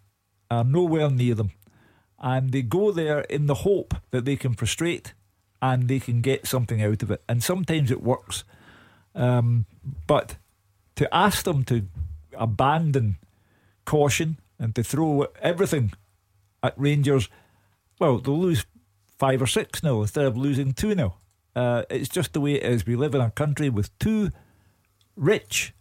are 0.49 0.63
nowhere 0.63 1.09
near 1.09 1.35
them. 1.35 1.51
And 2.17 2.51
they 2.51 2.61
go 2.63 2.91
there 2.91 3.21
in 3.29 3.45
the 3.45 3.55
hope 3.63 3.93
that 4.11 4.25
they 4.25 4.35
can 4.35 4.53
frustrate 4.53 5.13
and 5.61 5.87
they 5.87 5.99
can 5.99 6.21
get 6.21 6.47
something 6.47 6.81
out 6.81 7.03
of 7.03 7.11
it. 7.11 7.21
And 7.29 7.43
sometimes 7.43 7.91
it 7.91 8.01
works. 8.03 8.43
Um, 9.15 9.65
but 10.07 10.35
to 10.95 11.13
ask 11.13 11.45
them 11.45 11.63
to 11.65 11.85
abandon 12.37 13.17
caution 13.85 14.39
and 14.59 14.75
to 14.75 14.83
throw 14.83 15.27
everything 15.41 15.91
at 16.61 16.73
Rangers, 16.77 17.29
well, 17.99 18.19
they'll 18.19 18.37
lose 18.37 18.65
five 19.17 19.41
or 19.41 19.47
six 19.47 19.83
nil 19.83 20.01
instead 20.01 20.25
of 20.25 20.37
losing 20.37 20.73
two 20.73 20.95
nil. 20.95 21.17
Uh, 21.55 21.83
it's 21.89 22.09
just 22.09 22.33
the 22.33 22.41
way 22.41 22.53
it 22.53 22.63
is. 22.63 22.85
We 22.85 22.95
live 22.95 23.15
in 23.15 23.21
a 23.21 23.31
country 23.31 23.69
with 23.69 23.97
two 23.99 24.31
rich 25.15 25.73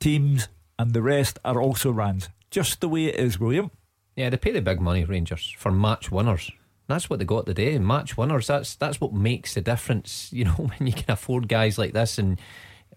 teams, 0.00 0.48
and 0.78 0.92
the 0.92 1.02
rest 1.02 1.38
are 1.44 1.60
also 1.60 1.90
rans. 1.90 2.28
Just 2.50 2.80
the 2.80 2.88
way 2.88 3.06
it 3.06 3.16
is, 3.16 3.40
William. 3.40 3.70
Yeah, 4.16 4.28
they 4.28 4.36
pay 4.36 4.50
the 4.52 4.60
big 4.60 4.80
money, 4.80 5.04
Rangers, 5.04 5.54
for 5.56 5.72
match 5.72 6.10
winners. 6.10 6.50
That's 6.86 7.08
what 7.08 7.18
they 7.18 7.24
got 7.24 7.46
today. 7.46 7.78
Match 7.78 8.18
winners. 8.18 8.48
That's 8.48 8.74
that's 8.74 9.00
what 9.00 9.14
makes 9.14 9.54
the 9.54 9.62
difference. 9.62 10.30
You 10.32 10.44
know, 10.44 10.52
when 10.52 10.86
you 10.86 10.92
can 10.92 11.10
afford 11.10 11.48
guys 11.48 11.78
like 11.78 11.92
this 11.92 12.18
and 12.18 12.38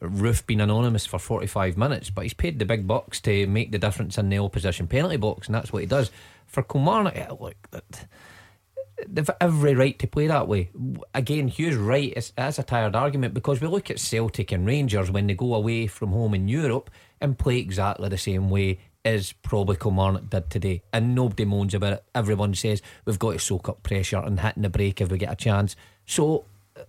Roofe 0.02 0.46
being 0.46 0.62
anonymous 0.62 1.06
for 1.06 1.20
45 1.20 1.78
minutes, 1.78 2.10
but 2.10 2.24
he's 2.24 2.34
paid 2.34 2.60
the 2.60 2.66
big 2.66 2.88
bucks 2.88 3.20
to 3.22 3.48
make 3.48 3.72
the 3.72 3.80
difference 3.80 4.18
in 4.18 4.30
the 4.30 4.40
opposition 4.40 4.88
penalty 4.88 5.18
box, 5.18 5.48
and 5.48 5.56
that's 5.56 5.72
what 5.72 5.82
he 5.82 5.86
does. 5.86 6.12
For 6.48 6.64
Kilmarnock, 6.64 7.16
yeah, 7.16 7.32
look, 7.40 7.56
they've 9.08 9.30
every 9.42 9.76
right 9.76 9.98
to 10.00 10.08
play 10.08 10.28
that 10.28 10.48
way. 10.48 10.70
Again, 11.14 11.48
Hugh's 11.48 11.76
right. 11.76 12.14
It's, 12.16 12.32
that's 12.32 12.60
a 12.60 12.64
tired 12.64 12.96
argument 12.96 13.34
because 13.34 13.62
we 13.62 13.68
look 13.68 13.90
at 13.90 14.00
Celtic 14.00 14.52
and 14.52 14.66
Rangers 14.66 15.12
when 15.12 15.28
they 15.28 15.34
go 15.34 15.54
away 15.56 15.88
from 15.88 16.12
home 16.12 16.34
in 16.34 16.48
Europe 16.48 16.90
and 17.22 17.38
play 17.38 17.58
exactly 17.58 18.10
the 18.10 18.18
same 18.18 18.50
way 18.50 18.80
as 19.04 19.34
probably 19.34 19.76
Kilmarnock 19.76 20.30
did 20.30 20.50
today. 20.50 20.82
And 20.92 21.14
nobody 21.14 21.46
moans 21.46 21.74
about 21.74 21.94
it. 21.94 22.04
Everyone 22.14 22.54
says 22.56 22.82
we've 23.06 23.20
got 23.20 23.34
to 23.34 23.40
soak 23.40 23.70
up 23.70 23.84
pressure 23.84 24.18
and 24.18 24.40
hitting 24.40 24.64
the 24.64 24.70
break 24.70 25.02
if 25.02 25.12
we 25.12 25.18
get 25.18 25.32
a 25.32 25.36
chance. 25.36 25.76
So, 26.06 26.46
uh, 26.76 26.84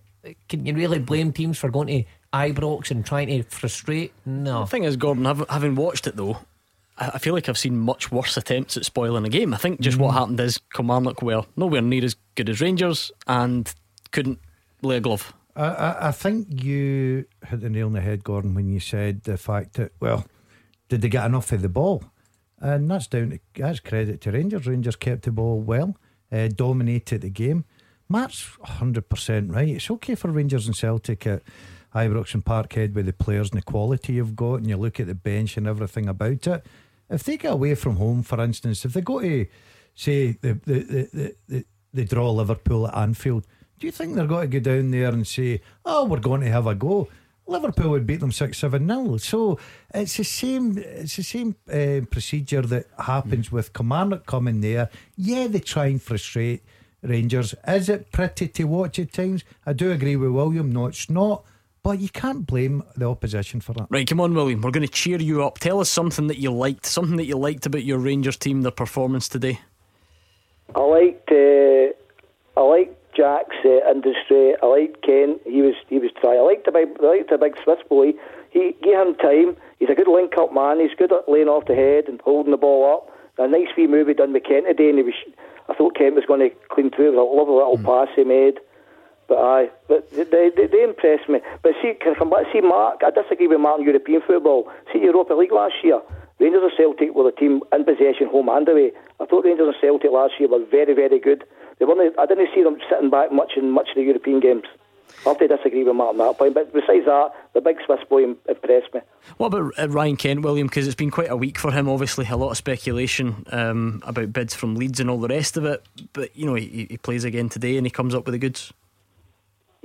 can 0.49 0.65
you 0.65 0.73
really 0.73 0.99
blame 0.99 1.31
teams 1.31 1.57
for 1.57 1.69
going 1.69 1.87
to 1.87 2.03
Ibrox 2.33 2.91
and 2.91 3.05
trying 3.05 3.27
to 3.27 3.43
frustrate? 3.43 4.13
No. 4.25 4.61
The 4.61 4.67
thing 4.67 4.83
is, 4.83 4.97
Gordon, 4.97 5.25
having 5.25 5.75
watched 5.75 6.07
it 6.07 6.15
though, 6.15 6.37
I 6.97 7.11
I 7.15 7.17
feel 7.19 7.33
like 7.33 7.47
I've 7.49 7.57
seen 7.57 7.77
much 7.77 8.11
worse 8.11 8.37
attempts 8.37 8.75
at 8.77 8.85
spoiling 8.85 9.25
a 9.25 9.29
game. 9.29 9.53
I 9.53 9.57
think 9.57 9.79
just 9.81 9.97
what 9.97 10.11
Mm. 10.11 10.17
happened 10.19 10.39
is 10.39 10.59
Kilmarnock 10.73 11.21
were 11.21 11.43
nowhere 11.55 11.81
near 11.81 12.03
as 12.03 12.15
good 12.35 12.49
as 12.49 12.59
Rangers 12.61 13.11
and 13.27 13.73
couldn't 14.11 14.39
lay 14.81 14.97
a 14.97 14.99
glove. 15.01 15.33
I, 15.55 15.65
I, 15.65 16.07
I 16.09 16.11
think 16.11 16.63
you 16.63 17.25
hit 17.47 17.61
the 17.61 17.69
nail 17.69 17.87
on 17.87 17.93
the 17.93 18.01
head, 18.01 18.23
Gordon, 18.23 18.53
when 18.53 18.67
you 18.67 18.79
said 18.79 19.23
the 19.23 19.37
fact 19.37 19.73
that 19.73 19.91
well, 19.99 20.25
did 20.89 21.01
they 21.01 21.09
get 21.09 21.25
enough 21.25 21.51
of 21.51 21.61
the 21.61 21.69
ball? 21.69 22.03
And 22.59 22.89
that's 22.89 23.07
down 23.07 23.29
to 23.31 23.39
that's 23.55 23.79
credit 23.79 24.21
to 24.21 24.31
Rangers. 24.31 24.65
Rangers 24.67 24.95
kept 24.95 25.23
the 25.23 25.31
ball 25.31 25.59
well, 25.61 25.95
uh, 26.31 26.47
dominated 26.47 27.21
the 27.21 27.29
game. 27.29 27.65
Matt's 28.09 28.47
hundred 28.63 29.09
percent 29.09 29.51
right. 29.53 29.67
It's 29.67 29.91
okay 29.91 30.15
for 30.15 30.29
Rangers 30.31 30.65
and 30.65 30.75
Celtic 30.75 31.27
at 31.27 31.43
Ibrox 31.97 32.33
and 32.33 32.45
Parkhead 32.45 32.93
with 32.93 33.05
the 33.05 33.13
players 33.13 33.49
and 33.49 33.59
the 33.59 33.63
quality 33.63 34.13
you've 34.13 34.35
got, 34.35 34.55
and 34.55 34.67
you 34.67 34.77
look 34.77 34.99
at 34.99 35.07
the 35.07 35.15
bench 35.15 35.57
and 35.57 35.67
everything 35.67 36.07
about 36.07 36.45
it. 36.47 36.65
If 37.09 37.23
they 37.23 37.37
get 37.37 37.53
away 37.53 37.75
from 37.75 37.95
home, 37.95 38.23
for 38.23 38.41
instance, 38.41 38.85
if 38.85 38.93
they 38.93 39.01
go 39.01 39.21
to 39.21 39.45
say 39.95 40.31
the 40.33 40.53
the 40.65 40.79
the, 41.13 41.35
the, 41.47 41.65
the, 41.93 42.05
draw 42.05 42.31
Liverpool 42.31 42.87
at 42.87 42.97
Anfield, 42.97 43.47
do 43.79 43.87
you 43.87 43.91
think 43.91 44.15
they're 44.15 44.27
going 44.27 44.49
to 44.49 44.59
go 44.59 44.71
down 44.71 44.91
there 44.91 45.09
and 45.09 45.25
say, 45.25 45.61
"Oh, 45.85 46.05
we're 46.05 46.19
going 46.19 46.41
to 46.41 46.51
have 46.51 46.67
a 46.67 46.75
go"? 46.75 47.07
Liverpool 47.47 47.91
would 47.91 48.05
beat 48.05 48.19
them 48.19 48.31
six 48.31 48.57
seven 48.57 48.85
nil. 48.87 49.17
So 49.19 49.57
it's 49.93 50.17
the 50.17 50.23
same. 50.23 50.77
It's 50.77 51.15
the 51.15 51.23
same 51.23 51.55
uh, 51.71 52.05
procedure 52.11 52.61
that 52.61 52.87
happens 52.99 53.51
with 53.51 53.73
Kilmarnock 53.73 54.25
coming 54.25 54.61
there. 54.61 54.89
Yeah, 55.15 55.47
they 55.47 55.59
try 55.59 55.87
and 55.87 56.01
frustrate 56.01 56.63
Rangers. 57.01 57.55
Is 57.67 57.89
it 57.89 58.11
pretty 58.11 58.49
to 58.49 58.63
watch 58.65 58.99
at 58.99 59.13
times? 59.13 59.43
I 59.65 59.73
do 59.73 59.91
agree 59.91 60.15
with 60.15 60.31
William. 60.31 60.71
No, 60.71 60.87
it's 60.87 61.09
not. 61.09 61.43
But 61.87 62.01
you 62.01 62.09
can't 62.09 62.45
blame 62.45 62.83
the 62.97 63.07
opposition 63.07 63.61
for 63.61 63.71
that. 63.71 63.87
Right, 63.89 64.05
come 64.05 64.19
on, 64.19 64.33
William. 64.33 64.61
We're 64.61 64.71
going 64.71 64.85
to 64.85 64.91
cheer 64.91 65.21
you 65.21 65.45
up. 65.45 65.57
Tell 65.59 65.79
us 65.79 65.89
something 65.89 66.27
that 66.27 66.37
you 66.37 66.51
liked, 66.51 66.85
something 66.85 67.15
that 67.15 67.27
you 67.27 67.37
liked 67.37 67.65
about 67.65 67.85
your 67.85 67.97
Rangers 67.97 68.35
team, 68.35 68.63
their 68.63 68.73
performance 68.73 69.29
today. 69.29 69.61
I 70.75 70.81
liked 70.81 71.31
uh, 71.31 72.59
I 72.59 72.61
liked 72.61 73.15
Jack's 73.15 73.55
uh, 73.63 73.89
industry. 73.89 74.55
I 74.61 74.65
liked 74.65 75.01
Kent. 75.01 75.39
He 75.45 75.61
was 75.61 75.75
he 75.87 75.97
was 75.97 76.11
try. 76.19 76.35
I 76.35 76.41
liked 76.41 76.65
the 76.65 76.73
big 76.73 76.89
I 77.01 77.07
liked 77.07 77.29
the 77.29 77.37
big 77.37 77.55
Swiss 77.63 77.79
boy. 77.87 78.11
He 78.49 78.75
gave 78.83 78.99
him 78.99 79.15
time. 79.15 79.55
He's 79.79 79.87
a 79.89 79.95
good 79.95 80.09
link 80.09 80.33
up 80.37 80.53
man. 80.53 80.81
He's 80.81 80.93
good 80.97 81.13
at 81.13 81.29
laying 81.29 81.47
off 81.47 81.67
the 81.67 81.75
head 81.75 82.09
and 82.09 82.19
holding 82.19 82.51
the 82.51 82.57
ball 82.57 82.97
up. 82.97 83.17
A 83.37 83.47
nice 83.47 83.69
wee 83.77 83.87
move 83.87 84.09
he 84.09 84.13
done 84.13 84.33
with 84.33 84.43
Kent 84.43 84.65
today, 84.67 84.89
and 84.89 84.97
he 84.97 85.05
was. 85.05 85.15
I 85.69 85.73
thought 85.73 85.95
Kent 85.95 86.15
was 86.15 86.25
going 86.27 86.41
to 86.41 86.53
clean 86.67 86.91
through. 86.91 87.13
It 87.13 87.15
was 87.15 87.23
a 87.23 87.37
lovely 87.37 87.55
little 87.55 87.79
pass 87.79 88.13
he 88.13 88.25
made. 88.25 88.59
But 89.27 89.39
aye, 89.39 89.69
but 89.87 90.09
they, 90.11 90.23
they, 90.23 90.67
they 90.67 90.83
impressed 90.83 91.27
me. 91.27 91.39
But 91.61 91.73
see, 91.81 91.93
can 91.99 92.15
I 92.15 92.17
come 92.17 92.29
back? 92.29 92.45
See, 92.53 92.61
Mark, 92.61 93.01
I 93.05 93.11
disagree 93.11 93.47
with 93.47 93.59
Mark 93.59 93.81
European 93.81 94.21
football. 94.25 94.71
See, 94.93 94.99
Europa 94.99 95.33
League 95.33 95.51
last 95.51 95.75
year, 95.83 95.99
Rangers 96.39 96.63
and 96.63 96.71
Celtic 96.77 97.13
were 97.13 97.23
the 97.23 97.35
team 97.35 97.61
in 97.73 97.83
possession, 97.83 98.27
home 98.31 98.47
and 98.49 98.67
away. 98.69 98.91
I 99.19 99.25
thought 99.25 99.43
Rangers 99.43 99.67
and 99.67 99.75
Celtic 99.81 100.11
last 100.11 100.33
year 100.39 100.47
were 100.47 100.63
very, 100.63 100.93
very 100.93 101.19
good. 101.19 101.43
They 101.79 101.85
weren't, 101.85 102.17
I 102.17 102.25
didn't 102.25 102.49
see 102.55 102.63
them 102.63 102.77
sitting 102.89 103.09
back 103.09 103.31
much 103.31 103.53
in 103.57 103.71
much 103.71 103.89
of 103.89 103.95
the 103.95 104.03
European 104.03 104.39
games. 104.39 104.63
I 105.25 105.29
have 105.29 105.39
to 105.39 105.47
disagree 105.47 105.83
with 105.83 105.95
Mark 105.95 106.11
on 106.11 106.17
that 106.19 106.37
point. 106.37 106.53
But 106.53 106.73
besides 106.73 107.05
that, 107.05 107.31
the 107.53 107.61
big 107.61 107.77
Swiss 107.85 107.99
boy 108.09 108.23
impressed 108.23 108.93
me. 108.93 109.01
What 109.37 109.47
about 109.47 109.73
uh, 109.77 109.89
Ryan 109.89 110.15
Kent, 110.15 110.41
William? 110.41 110.67
Because 110.67 110.85
it's 110.85 110.95
been 110.95 111.11
quite 111.11 111.29
a 111.29 111.35
week 111.35 111.57
for 111.57 111.71
him. 111.71 111.89
Obviously, 111.89 112.25
a 112.27 112.37
lot 112.37 112.51
of 112.51 112.57
speculation 112.57 113.45
um, 113.51 114.01
about 114.05 114.31
bids 114.31 114.53
from 114.53 114.75
Leeds 114.75 114.99
and 114.99 115.09
all 115.09 115.19
the 115.19 115.27
rest 115.27 115.57
of 115.57 115.65
it. 115.65 115.83
But 116.13 116.35
you 116.35 116.45
know, 116.45 116.55
he, 116.55 116.87
he 116.89 116.97
plays 116.97 117.23
again 117.23 117.49
today 117.49 117.77
and 117.77 117.85
he 117.85 117.91
comes 117.91 118.13
up 118.13 118.25
with 118.25 118.33
the 118.33 118.39
goods. 118.39 118.71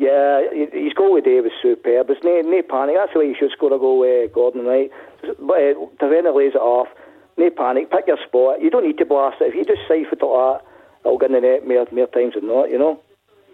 Yeah, 0.02 0.42
he- 0.52 0.84
his 0.84 0.92
goal 0.94 1.14
today 1.16 1.40
was 1.40 1.52
superb. 1.62 2.08
There's 2.08 2.22
no, 2.24 2.40
no 2.40 2.62
panic. 2.62 2.96
That's 2.98 3.12
the 3.12 3.20
way 3.20 3.26
you 3.26 3.36
should 3.38 3.52
score 3.52 3.72
a 3.72 3.78
goal, 3.78 4.02
uh, 4.02 4.26
Gordon, 4.34 4.64
right? 4.66 4.90
But 5.38 5.58
uh, 5.62 5.74
Tavernier 6.00 6.32
lays 6.34 6.54
it 6.54 6.60
off. 6.60 6.88
No 7.36 7.48
panic. 7.50 7.90
Pick 7.90 8.06
your 8.08 8.18
spot. 8.26 8.60
You 8.60 8.70
don't 8.70 8.84
need 8.86 8.98
to 8.98 9.06
blast 9.06 9.40
it. 9.40 9.48
If 9.50 9.54
you 9.54 9.64
just 9.64 9.82
siphon 9.86 10.18
it 10.20 10.24
like 10.24 10.60
that, 10.60 10.64
it'll 11.04 11.18
get 11.18 11.30
in 11.30 11.34
the 11.34 11.40
net 11.40 11.66
more, 11.66 11.86
more 11.92 12.06
times 12.08 12.34
than 12.34 12.48
not, 12.48 12.70
you 12.70 12.78
know? 12.78 13.00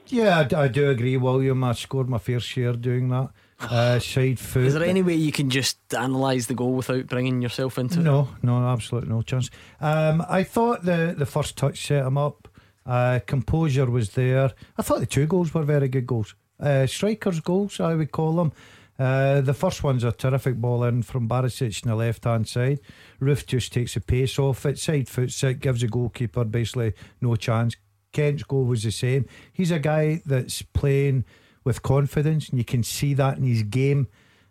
Yeah, 0.07 0.49
I 0.57 0.69
do 0.69 0.89
agree, 0.89 1.19
William. 1.19 1.63
I 1.65 1.73
scored 1.75 2.09
my 2.09 2.17
fair 2.19 2.41
share 2.41 2.73
doing 2.73 3.09
that. 3.11 3.29
Uh, 3.61 3.99
side 3.99 4.39
foot. 4.39 4.67
Is 4.67 4.75
there 4.75 4.85
any 4.85 5.03
way 5.03 5.15
you 5.15 5.33
can 5.33 5.51
just 5.51 5.79
analyse 5.93 6.47
the 6.47 6.55
goal 6.55 6.75
without 6.75 7.09
bringing 7.09 7.43
yourself 7.43 7.77
into 7.77 7.99
it? 7.99 8.05
No, 8.05 8.29
no, 8.41 8.57
absolutely 8.69 9.11
no 9.11 9.21
chance. 9.23 9.51
Um, 9.81 10.25
I 10.29 10.45
thought 10.45 10.85
the, 10.85 11.13
the 11.19 11.27
first 11.27 11.57
touch 11.59 11.85
set 11.85 12.07
him 12.07 12.17
up. 12.17 12.48
Uh, 12.89 13.21
composure 13.27 13.85
was 13.85 14.11
there. 14.13 14.51
I 14.79 14.83
thought 14.83 15.01
the 15.01 15.07
two 15.07 15.27
goals 15.27 15.53
were 15.53 15.63
very 15.63 15.89
good 15.89 16.07
goals. 16.07 16.35
Uh, 16.59 16.87
strikers' 16.87 17.41
goals, 17.41 17.81
I 17.81 17.95
would 17.95 18.11
call 18.11 18.33
them. 18.33 18.53
Uh, 18.99 19.43
the 19.43 19.53
first 19.55 19.85
one's 19.85 20.03
a 20.03 20.11
terrific 20.11 20.57
ball 20.57 20.83
in 20.85 21.03
from 21.03 21.29
Barisic 21.29 21.85
on 21.85 21.91
the 21.91 21.97
left 21.97 22.25
hand 22.25 22.49
side. 22.49 22.81
Roofe 23.21 23.47
just 23.47 23.75
takes 23.75 23.93
the 23.93 24.01
pace 24.01 24.39
off 24.39 24.65
it, 24.65 24.79
side 24.79 25.07
foots 25.07 25.45
it, 25.45 25.61
gives 25.61 25.83
the 25.83 25.87
goalkeeper 25.87 26.45
basically 26.45 26.95
no 27.21 27.37
chance. 27.37 27.77
Kent's 28.11 28.43
goal 28.43 28.65
was 28.65 28.83
the 28.83 28.91
same. 28.91 29.27
He's 29.53 29.71
a 29.71 29.79
guy 29.79 30.23
that's 30.25 30.63
playing 30.63 31.27
with 31.65 31.83
confidence, 31.83 32.49
and 32.49 32.59
you 32.59 32.65
can 32.65 32.83
see 32.83 33.13
that 33.15 33.37
in 33.37 33.45
his 33.45 33.65
game. 33.65 34.09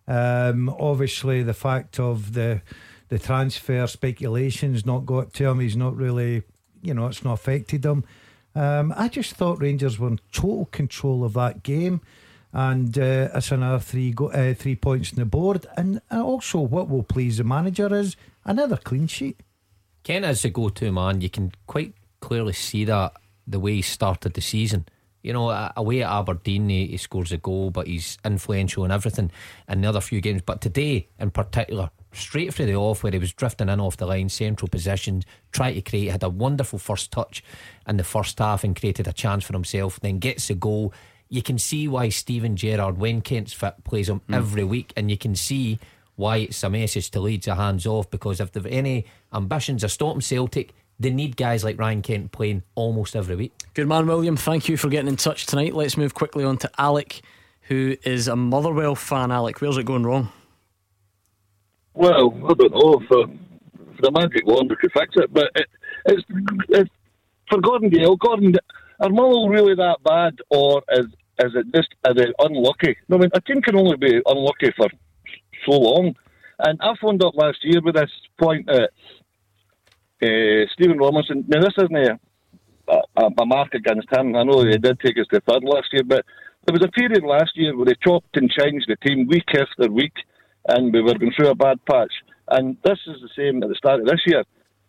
Um, 0.08 0.70
obviously, 0.80 1.42
the 1.42 1.56
fact 1.56 2.00
of 2.00 2.34
the 2.34 2.62
the 3.10 3.18
transfer 3.18 3.88
speculations 3.88 4.86
not 4.86 5.06
got 5.06 5.34
to 5.34 5.48
him. 5.48 5.60
He's 5.60 5.76
not 5.76 5.96
really, 5.96 6.44
you 6.82 6.94
know, 6.94 7.08
it's 7.08 7.24
not 7.24 7.34
affected 7.34 7.84
him. 7.84 8.04
Um, 8.58 8.92
I 8.98 9.08
just 9.08 9.36
thought 9.36 9.62
Rangers 9.62 10.00
were 10.00 10.08
in 10.08 10.20
total 10.32 10.66
control 10.72 11.24
of 11.24 11.34
that 11.34 11.62
game 11.62 12.02
and 12.52 12.98
uh, 12.98 13.30
it's 13.36 13.52
another 13.52 13.78
three 13.78 14.12
go- 14.12 14.32
uh, 14.32 14.56
three 14.56 14.76
points 14.76 15.14
on 15.14 15.20
the 15.20 15.26
board. 15.26 15.68
And 15.78 16.02
also, 16.10 16.62
what 16.62 16.90
will 16.90 17.04
please 17.04 17.38
the 17.38 17.44
manager 17.44 17.94
is 17.94 18.16
another 18.46 18.78
clean 18.78 19.06
sheet. 19.06 19.42
Kent 20.04 20.26
is 20.26 20.42
the 20.42 20.50
go-to 20.50 20.92
man. 20.92 21.22
You 21.22 21.30
can 21.30 21.52
quite 21.68 21.94
clearly 22.20 22.54
see 22.54 22.84
that 22.86 23.14
the 23.46 23.60
way 23.60 23.76
he 23.76 23.82
started 23.84 24.34
the 24.34 24.42
season. 24.42 24.88
You 25.22 25.34
know, 25.34 25.72
away 25.76 26.02
at 26.02 26.10
Aberdeen, 26.10 26.70
he, 26.70 26.88
he 26.88 26.98
scores 26.98 27.32
a 27.32 27.38
goal, 27.38 27.70
but 27.70 27.86
he's 27.86 28.18
influential 28.26 28.86
in 28.86 28.92
everything 28.92 29.30
in 29.68 29.82
the 29.82 29.90
other 29.90 30.02
few 30.02 30.20
games. 30.20 30.42
But 30.44 30.62
today, 30.62 31.10
in 31.20 31.30
particular, 31.30 31.92
straight 32.18 32.54
through 32.54 32.66
the 32.66 32.76
off 32.76 33.04
where 33.04 33.12
he 33.12 33.20
was 33.20 33.34
drifting 33.34 33.70
in 33.70 33.80
off 33.80 33.98
the 33.98 34.06
line, 34.06 34.30
central 34.30 34.68
positions, 34.68 35.26
tried 35.52 35.74
to 35.74 35.82
create, 35.82 36.12
had 36.12 36.24
a 36.24 36.30
wonderful 36.30 36.80
first 36.80 37.12
touch 37.12 37.44
in 37.88 37.98
the 37.98 38.04
first 38.04 38.40
half 38.40 38.64
and 38.64 38.76
created 38.76 39.08
a 39.08 39.14
chance 39.14 39.44
for 39.44 39.54
himself, 39.54 40.00
then 40.00 40.20
gets 40.20 40.48
the 40.48 40.56
goal 40.56 40.94
you 41.30 41.42
can 41.42 41.58
see 41.58 41.88
why 41.88 42.10
Steven 42.10 42.56
Gerrard, 42.56 42.98
when 42.98 43.22
Kent's 43.22 43.54
fit, 43.54 43.84
plays 43.84 44.10
him 44.10 44.22
mm. 44.30 44.36
every 44.36 44.64
week, 44.64 44.94
and 44.96 45.12
you 45.12 45.18
can 45.18 45.36
see 45.36 45.80
why 46.16 46.38
it's 46.38 46.64
a 46.64 46.70
message 46.70 47.12
to 47.12 47.20
Leeds 47.20 47.48
a 47.48 47.56
hands 47.56 47.86
off 47.86 48.10
because 48.10 48.40
if 48.40 48.52
they've 48.52 48.66
any 48.66 49.06
ambitions 49.32 49.84
of 49.84 49.92
stopping 49.92 50.22
Celtic, 50.22 50.74
they 51.00 51.12
need 51.12 51.38
guys 51.38 51.64
like 51.64 51.78
Ryan 51.78 52.02
Kent 52.02 52.32
playing 52.32 52.64
almost 52.74 53.16
every 53.16 53.36
week. 53.36 53.54
Good 53.76 53.88
man, 53.88 54.08
William. 54.08 54.36
Thank 54.36 54.68
you 54.68 54.78
for 54.78 54.90
getting 54.90 55.10
in 55.10 55.16
touch 55.16 55.46
tonight. 55.46 55.76
Let's 55.76 55.96
move 55.96 56.16
quickly 56.16 56.44
on 56.44 56.58
to 56.60 56.72
Alec, 56.80 57.22
who 57.64 57.98
is 58.04 58.28
a 58.28 58.36
Motherwell 58.36 58.96
fan. 58.96 59.32
Alec, 59.32 59.62
where's 59.62 59.78
it 59.78 59.86
going 59.86 60.04
wrong? 60.04 60.32
Well, 61.98 62.32
I 62.48 62.54
don't 62.54 62.72
know 62.74 63.02
for, 63.08 63.26
for 63.26 64.02
the 64.02 64.12
magic 64.12 64.46
wand 64.46 64.70
could 64.80 64.92
fix 64.92 65.16
it, 65.16 65.34
but 65.34 65.50
it, 65.56 65.66
it's, 66.06 66.24
it's 66.70 66.90
for 67.50 67.60
Gordon 67.60 67.90
Gale. 67.90 68.16
Gordon 68.16 68.54
are 69.00 69.10
Mullin 69.10 69.50
really 69.50 69.74
that 69.74 69.98
bad, 70.04 70.38
or 70.52 70.84
is 70.92 71.08
is 71.40 71.54
it 71.56 71.66
just 71.74 71.90
are 72.06 72.14
they 72.14 72.32
unlucky? 72.38 72.98
No, 73.10 73.18
I 73.18 73.22
mean 73.22 73.30
a 73.34 73.42
team 73.42 73.64
can 73.64 73.76
only 73.76 73.98
be 73.98 74.22
unlucky 74.28 74.72
for 74.78 74.88
so 75.66 75.72
long. 75.72 76.16
And 76.60 76.80
I 76.84 76.94
phoned 77.02 77.24
up 77.24 77.34
last 77.36 77.64
year 77.64 77.82
with 77.82 77.96
this 77.96 78.12
point 78.40 78.68
that 78.68 78.92
uh, 80.22 80.70
Stephen 80.74 81.00
Robinson. 81.00 81.46
Now 81.48 81.62
this 81.62 81.74
isn't 81.78 81.96
a, 81.96 82.20
a, 83.18 83.32
a 83.40 83.46
mark 83.46 83.74
against 83.74 84.08
him. 84.12 84.36
I 84.36 84.44
know 84.44 84.64
he 84.64 84.78
did 84.78 85.00
take 85.00 85.18
us 85.18 85.26
to 85.32 85.42
third 85.42 85.64
last 85.64 85.88
year, 85.92 86.04
but 86.04 86.26
there 86.66 86.74
was 86.74 86.84
a 86.84 86.92
period 86.92 87.24
last 87.24 87.52
year 87.56 87.76
where 87.76 87.86
they 87.86 87.96
chopped 88.04 88.38
and 88.38 88.52
changed 88.52 88.88
the 88.88 88.98
team 88.98 89.26
week 89.26 89.50
after 89.50 89.92
week, 89.92 90.14
and 90.68 90.94
we 90.94 91.02
were 91.02 91.18
going 91.18 91.32
through 91.36 91.50
a 91.50 91.56
bad 91.56 91.84
patch. 91.86 92.12
And 92.50 92.78
this 92.84 93.00
is 93.08 93.22
the 93.22 93.30
same 93.36 93.64
at 93.64 93.70
the 93.70 93.76
start 93.76 94.02
of 94.02 94.06
this 94.06 94.22
year. 94.26 94.44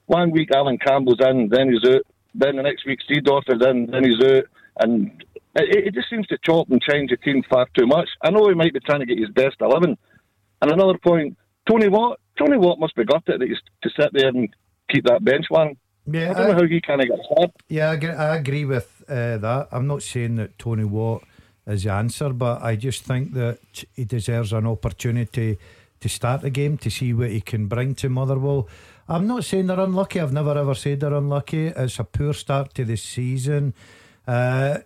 One 0.07 0.31
week 0.31 0.51
Allan 0.55 0.79
Campbell's 0.79 1.20
in, 1.20 1.49
then 1.51 1.72
he's 1.72 1.89
out. 1.91 2.03
Then 2.35 2.57
the 2.57 2.62
next 2.62 2.87
week, 2.87 3.01
Seedorf 3.09 3.43
is 3.49 3.64
in, 3.66 3.87
then 3.91 4.05
he's 4.05 4.22
out. 4.24 4.45
And 4.81 5.24
it, 5.57 5.89
it, 5.89 5.95
just 5.95 6.09
seems 6.09 6.26
to 6.29 6.39
chop 6.45 6.70
and 6.70 6.81
change 6.81 7.11
the 7.11 7.16
team 7.16 7.43
far 7.51 7.66
too 7.76 7.87
much. 7.87 8.09
I 8.22 8.31
know 8.31 8.49
he 8.49 8.55
might 8.55 8.72
be 8.72 8.81
trying 8.81 9.01
to 9.01 9.07
get 9.07 9.18
his 9.18 9.31
best 9.31 9.57
11. 9.61 9.97
And 10.62 10.70
another 10.70 10.99
point, 10.99 11.37
Tony 11.68 11.89
Watt, 11.89 12.20
Tony 12.39 12.57
Watt 12.57 12.79
must 12.79 12.95
be 12.97 13.05
gutted 13.05 13.41
that 13.41 13.49
he's 13.49 13.59
to 13.83 13.91
sit 13.99 14.11
there 14.12 14.29
and 14.29 14.49
keep 14.91 15.05
that 15.05 15.24
bench 15.24 15.47
one. 15.49 15.76
Yeah, 16.07 16.31
I 16.31 16.35
don't 16.35 16.43
I, 16.43 16.49
know 16.49 16.55
how 16.55 16.66
he 16.66 16.81
kind 16.81 17.03
of 17.03 17.09
got 17.09 17.18
started. 17.24 17.53
Yeah, 17.68 17.91
I 17.91 17.95
agree, 17.95 18.11
I 18.11 18.37
agree 18.37 18.64
with 18.64 19.03
uh, 19.09 19.39
that. 19.39 19.68
I'm 19.72 19.87
not 19.87 20.03
saying 20.03 20.37
that 20.37 20.59
Tony 20.59 20.85
Watt 20.85 21.24
is 21.68 21.84
the 21.84 21.92
answer, 21.92 22.30
but 22.30 22.62
I 22.62 22.76
just 22.76 23.04
think 23.04 23.34
that 23.34 23.58
he 23.94 24.04
deserves 24.04 24.52
an 24.52 24.66
opportunity 24.66 25.58
to 26.00 26.08
start 26.08 26.42
the 26.42 26.50
game 26.50 26.78
to 26.78 26.90
see 26.90 27.12
what 27.12 27.30
he 27.30 27.40
can 27.40 27.66
bring 27.66 27.94
to 27.96 28.08
Motherwell. 28.08 28.68
I'm 29.08 29.26
not 29.26 29.44
saying 29.44 29.66
they're 29.66 29.80
unlucky. 29.80 30.20
I've 30.20 30.32
never 30.32 30.56
ever 30.56 30.74
said 30.74 31.00
they're 31.00 31.14
unlucky. 31.14 31.68
It's 31.68 31.98
a 31.98 32.04
poor 32.04 32.32
start 32.32 32.74
to 32.74 32.84
the 32.84 32.96
season. 32.96 33.74
Uh, 34.26 34.78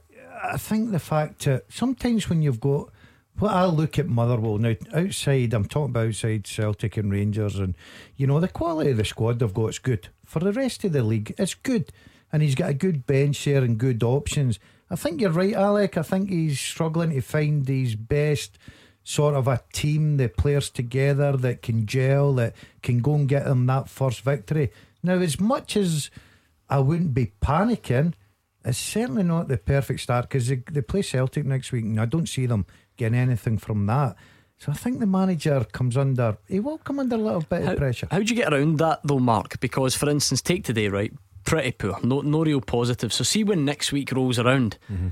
I 0.43 0.57
think 0.57 0.91
the 0.91 0.99
fact 0.99 1.45
that 1.45 1.65
sometimes 1.69 2.29
when 2.29 2.43
you've 2.43 2.61
got 2.61 2.91
what 3.39 3.53
I 3.53 3.65
look 3.65 3.99
at 3.99 4.07
Motherwell 4.07 4.59
now 4.59 4.75
outside, 4.95 5.55
I'm 5.55 5.67
talking 5.67 5.91
about 5.91 6.09
outside 6.09 6.47
Celtic 6.47 6.97
and 6.97 7.11
Rangers, 7.11 7.59
and 7.59 7.75
you 8.17 8.27
know 8.27 8.41
the 8.41 8.49
quality 8.49 8.91
of 8.91 8.99
the 8.99 9.05
squad 9.05 9.39
they've 9.39 9.53
got 9.53 9.69
is 9.69 9.79
good. 9.79 10.09
For 10.25 10.41
the 10.41 10.53
rest 10.53 10.85
of 10.85 10.93
the 10.93 11.03
league, 11.03 11.35
it's 11.39 11.55
good, 11.55 11.93
and 12.33 12.43
he's 12.43 12.55
got 12.55 12.71
a 12.71 12.75
good 12.75 13.07
bench 13.07 13.45
there 13.45 13.63
and 13.63 13.79
good 13.79 14.03
options. 14.03 14.59
I 14.93 14.97
think 14.97 15.23
you're 15.23 15.31
right, 15.31 15.55
Alec. 15.55 15.97
I 15.97 16.03
think 16.03 16.29
he's 16.29 16.61
struggling 16.61 17.11
to 17.11 17.23
find 17.23 17.67
his 17.67 17.97
best 17.97 18.59
sort 19.03 19.35
of 19.35 19.49
a 19.49 19.63
team, 19.73 20.19
the 20.19 20.29
players 20.29 20.69
together 20.69 21.35
that 21.39 21.63
can 21.63 21.87
gel, 21.87 22.35
that 22.35 22.55
can 22.83 23.01
go 23.01 23.15
and 23.15 23.27
get 23.27 23.47
them 23.47 23.67
that 23.67 23.89
first 23.89 24.21
victory. 24.21 24.71
Now, 25.03 25.15
as 25.15 25.41
much 25.41 25.79
as 25.79 26.11
I 26.69 26.81
wouldn't 26.81 27.15
be 27.15 27.33
panicking, 27.41 28.13
it's 28.67 28.77
certainly 28.77 29.23
not 29.23 29.49
the 29.49 29.57
perfect 29.57 30.01
start 30.01 30.29
because 30.29 30.49
they, 30.49 30.63
they 30.71 30.83
play 30.83 31.01
Celtic 31.01 31.47
next 31.47 31.73
week 31.73 31.85
and 31.85 31.99
I 31.99 32.05
don't 32.05 32.29
see 32.29 32.45
them 32.45 32.67
getting 32.99 33.19
anything 33.19 33.57
from 33.57 33.87
that. 33.87 34.15
So 34.59 34.71
I 34.71 34.75
think 34.75 35.01
the 35.01 35.07
manager 35.07 35.65
comes 35.73 35.97
under, 35.97 36.37
he 36.49 36.61
will 36.61 36.79
come 36.79 37.01
under 37.01 37.17
a 37.17 37.19
little 37.19 37.41
bit 37.41 37.65
how, 37.65 37.73
of 37.73 37.79
pressure. 37.79 38.09
How 38.11 38.19
would 38.19 38.29
you 38.29 38.37
get 38.37 38.53
around 38.53 38.79
that 38.79 39.01
though, 39.03 39.19
Mark? 39.19 39.59
Because, 39.59 39.95
for 39.97 40.11
instance, 40.11 40.43
take 40.43 40.65
today, 40.65 40.89
right? 40.89 41.13
Pretty 41.45 41.73
poor, 41.73 41.99
no, 42.03 42.21
no 42.21 42.45
real 42.45 42.61
positive. 42.61 43.13
So 43.13 43.25
see 43.25 43.45
when 43.45 43.65
next 43.65 43.93
week 43.93 44.13
rolls 44.13 44.39
around. 44.39 44.79
Mm-hmm 44.91 45.09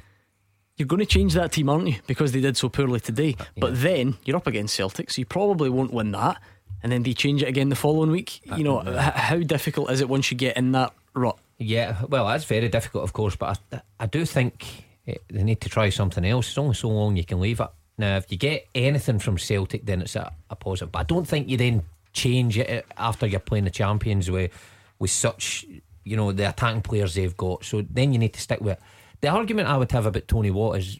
you're 0.80 0.86
going 0.86 1.00
to 1.00 1.04
change 1.06 1.34
that 1.34 1.52
team, 1.52 1.68
aren't 1.68 1.86
you? 1.88 1.96
Because 2.06 2.32
they 2.32 2.40
did 2.40 2.56
so 2.56 2.70
poorly 2.70 3.00
today. 3.00 3.36
Yeah. 3.38 3.44
But 3.58 3.82
then 3.82 4.16
you're 4.24 4.38
up 4.38 4.46
against 4.46 4.74
Celtic, 4.74 5.10
so 5.10 5.20
you 5.20 5.26
probably 5.26 5.68
won't 5.68 5.92
win 5.92 6.10
that. 6.12 6.40
And 6.82 6.90
then 6.90 7.02
they 7.02 7.12
change 7.12 7.42
it 7.42 7.48
again 7.48 7.68
the 7.68 7.76
following 7.76 8.10
week. 8.10 8.40
Uh, 8.50 8.56
you 8.56 8.64
know, 8.64 8.80
h- 8.80 9.12
how 9.12 9.36
difficult 9.40 9.90
is 9.90 10.00
it 10.00 10.08
once 10.08 10.30
you 10.30 10.38
get 10.38 10.56
in 10.56 10.72
that 10.72 10.94
rut? 11.14 11.38
Yeah, 11.58 12.00
well, 12.08 12.26
that's 12.26 12.44
very 12.44 12.70
difficult, 12.70 13.04
of 13.04 13.12
course. 13.12 13.36
But 13.36 13.58
I, 13.70 13.80
I 14.00 14.06
do 14.06 14.24
think 14.24 14.86
eh, 15.06 15.16
they 15.30 15.42
need 15.42 15.60
to 15.60 15.68
try 15.68 15.90
something 15.90 16.24
else. 16.24 16.48
It's 16.48 16.56
only 16.56 16.74
so 16.74 16.88
long 16.88 17.14
you 17.14 17.24
can 17.26 17.40
leave 17.40 17.60
it. 17.60 17.68
Now, 17.98 18.16
if 18.16 18.32
you 18.32 18.38
get 18.38 18.66
anything 18.74 19.18
from 19.18 19.36
Celtic, 19.36 19.84
then 19.84 20.00
it's 20.00 20.16
a, 20.16 20.32
a 20.48 20.56
positive. 20.56 20.92
But 20.92 21.00
I 21.00 21.02
don't 21.02 21.28
think 21.28 21.50
you 21.50 21.58
then 21.58 21.82
change 22.14 22.56
it 22.56 22.70
eh, 22.70 22.80
after 22.96 23.26
you're 23.26 23.38
playing 23.40 23.64
the 23.64 23.70
champions 23.70 24.30
with 24.30 24.50
with 24.98 25.10
such, 25.10 25.66
you 26.10 26.16
know, 26.16 26.32
the 26.32 26.48
attacking 26.48 26.82
players 26.82 27.14
they've 27.14 27.36
got. 27.36 27.64
So 27.64 27.84
then 27.88 28.12
you 28.12 28.18
need 28.18 28.34
to 28.34 28.40
stick 28.40 28.60
with 28.60 28.78
it 28.78 28.82
the 29.20 29.28
argument 29.28 29.68
I 29.68 29.76
would 29.76 29.92
have 29.92 30.06
about 30.06 30.28
Tony 30.28 30.50
Watt 30.50 30.78
is 30.78 30.98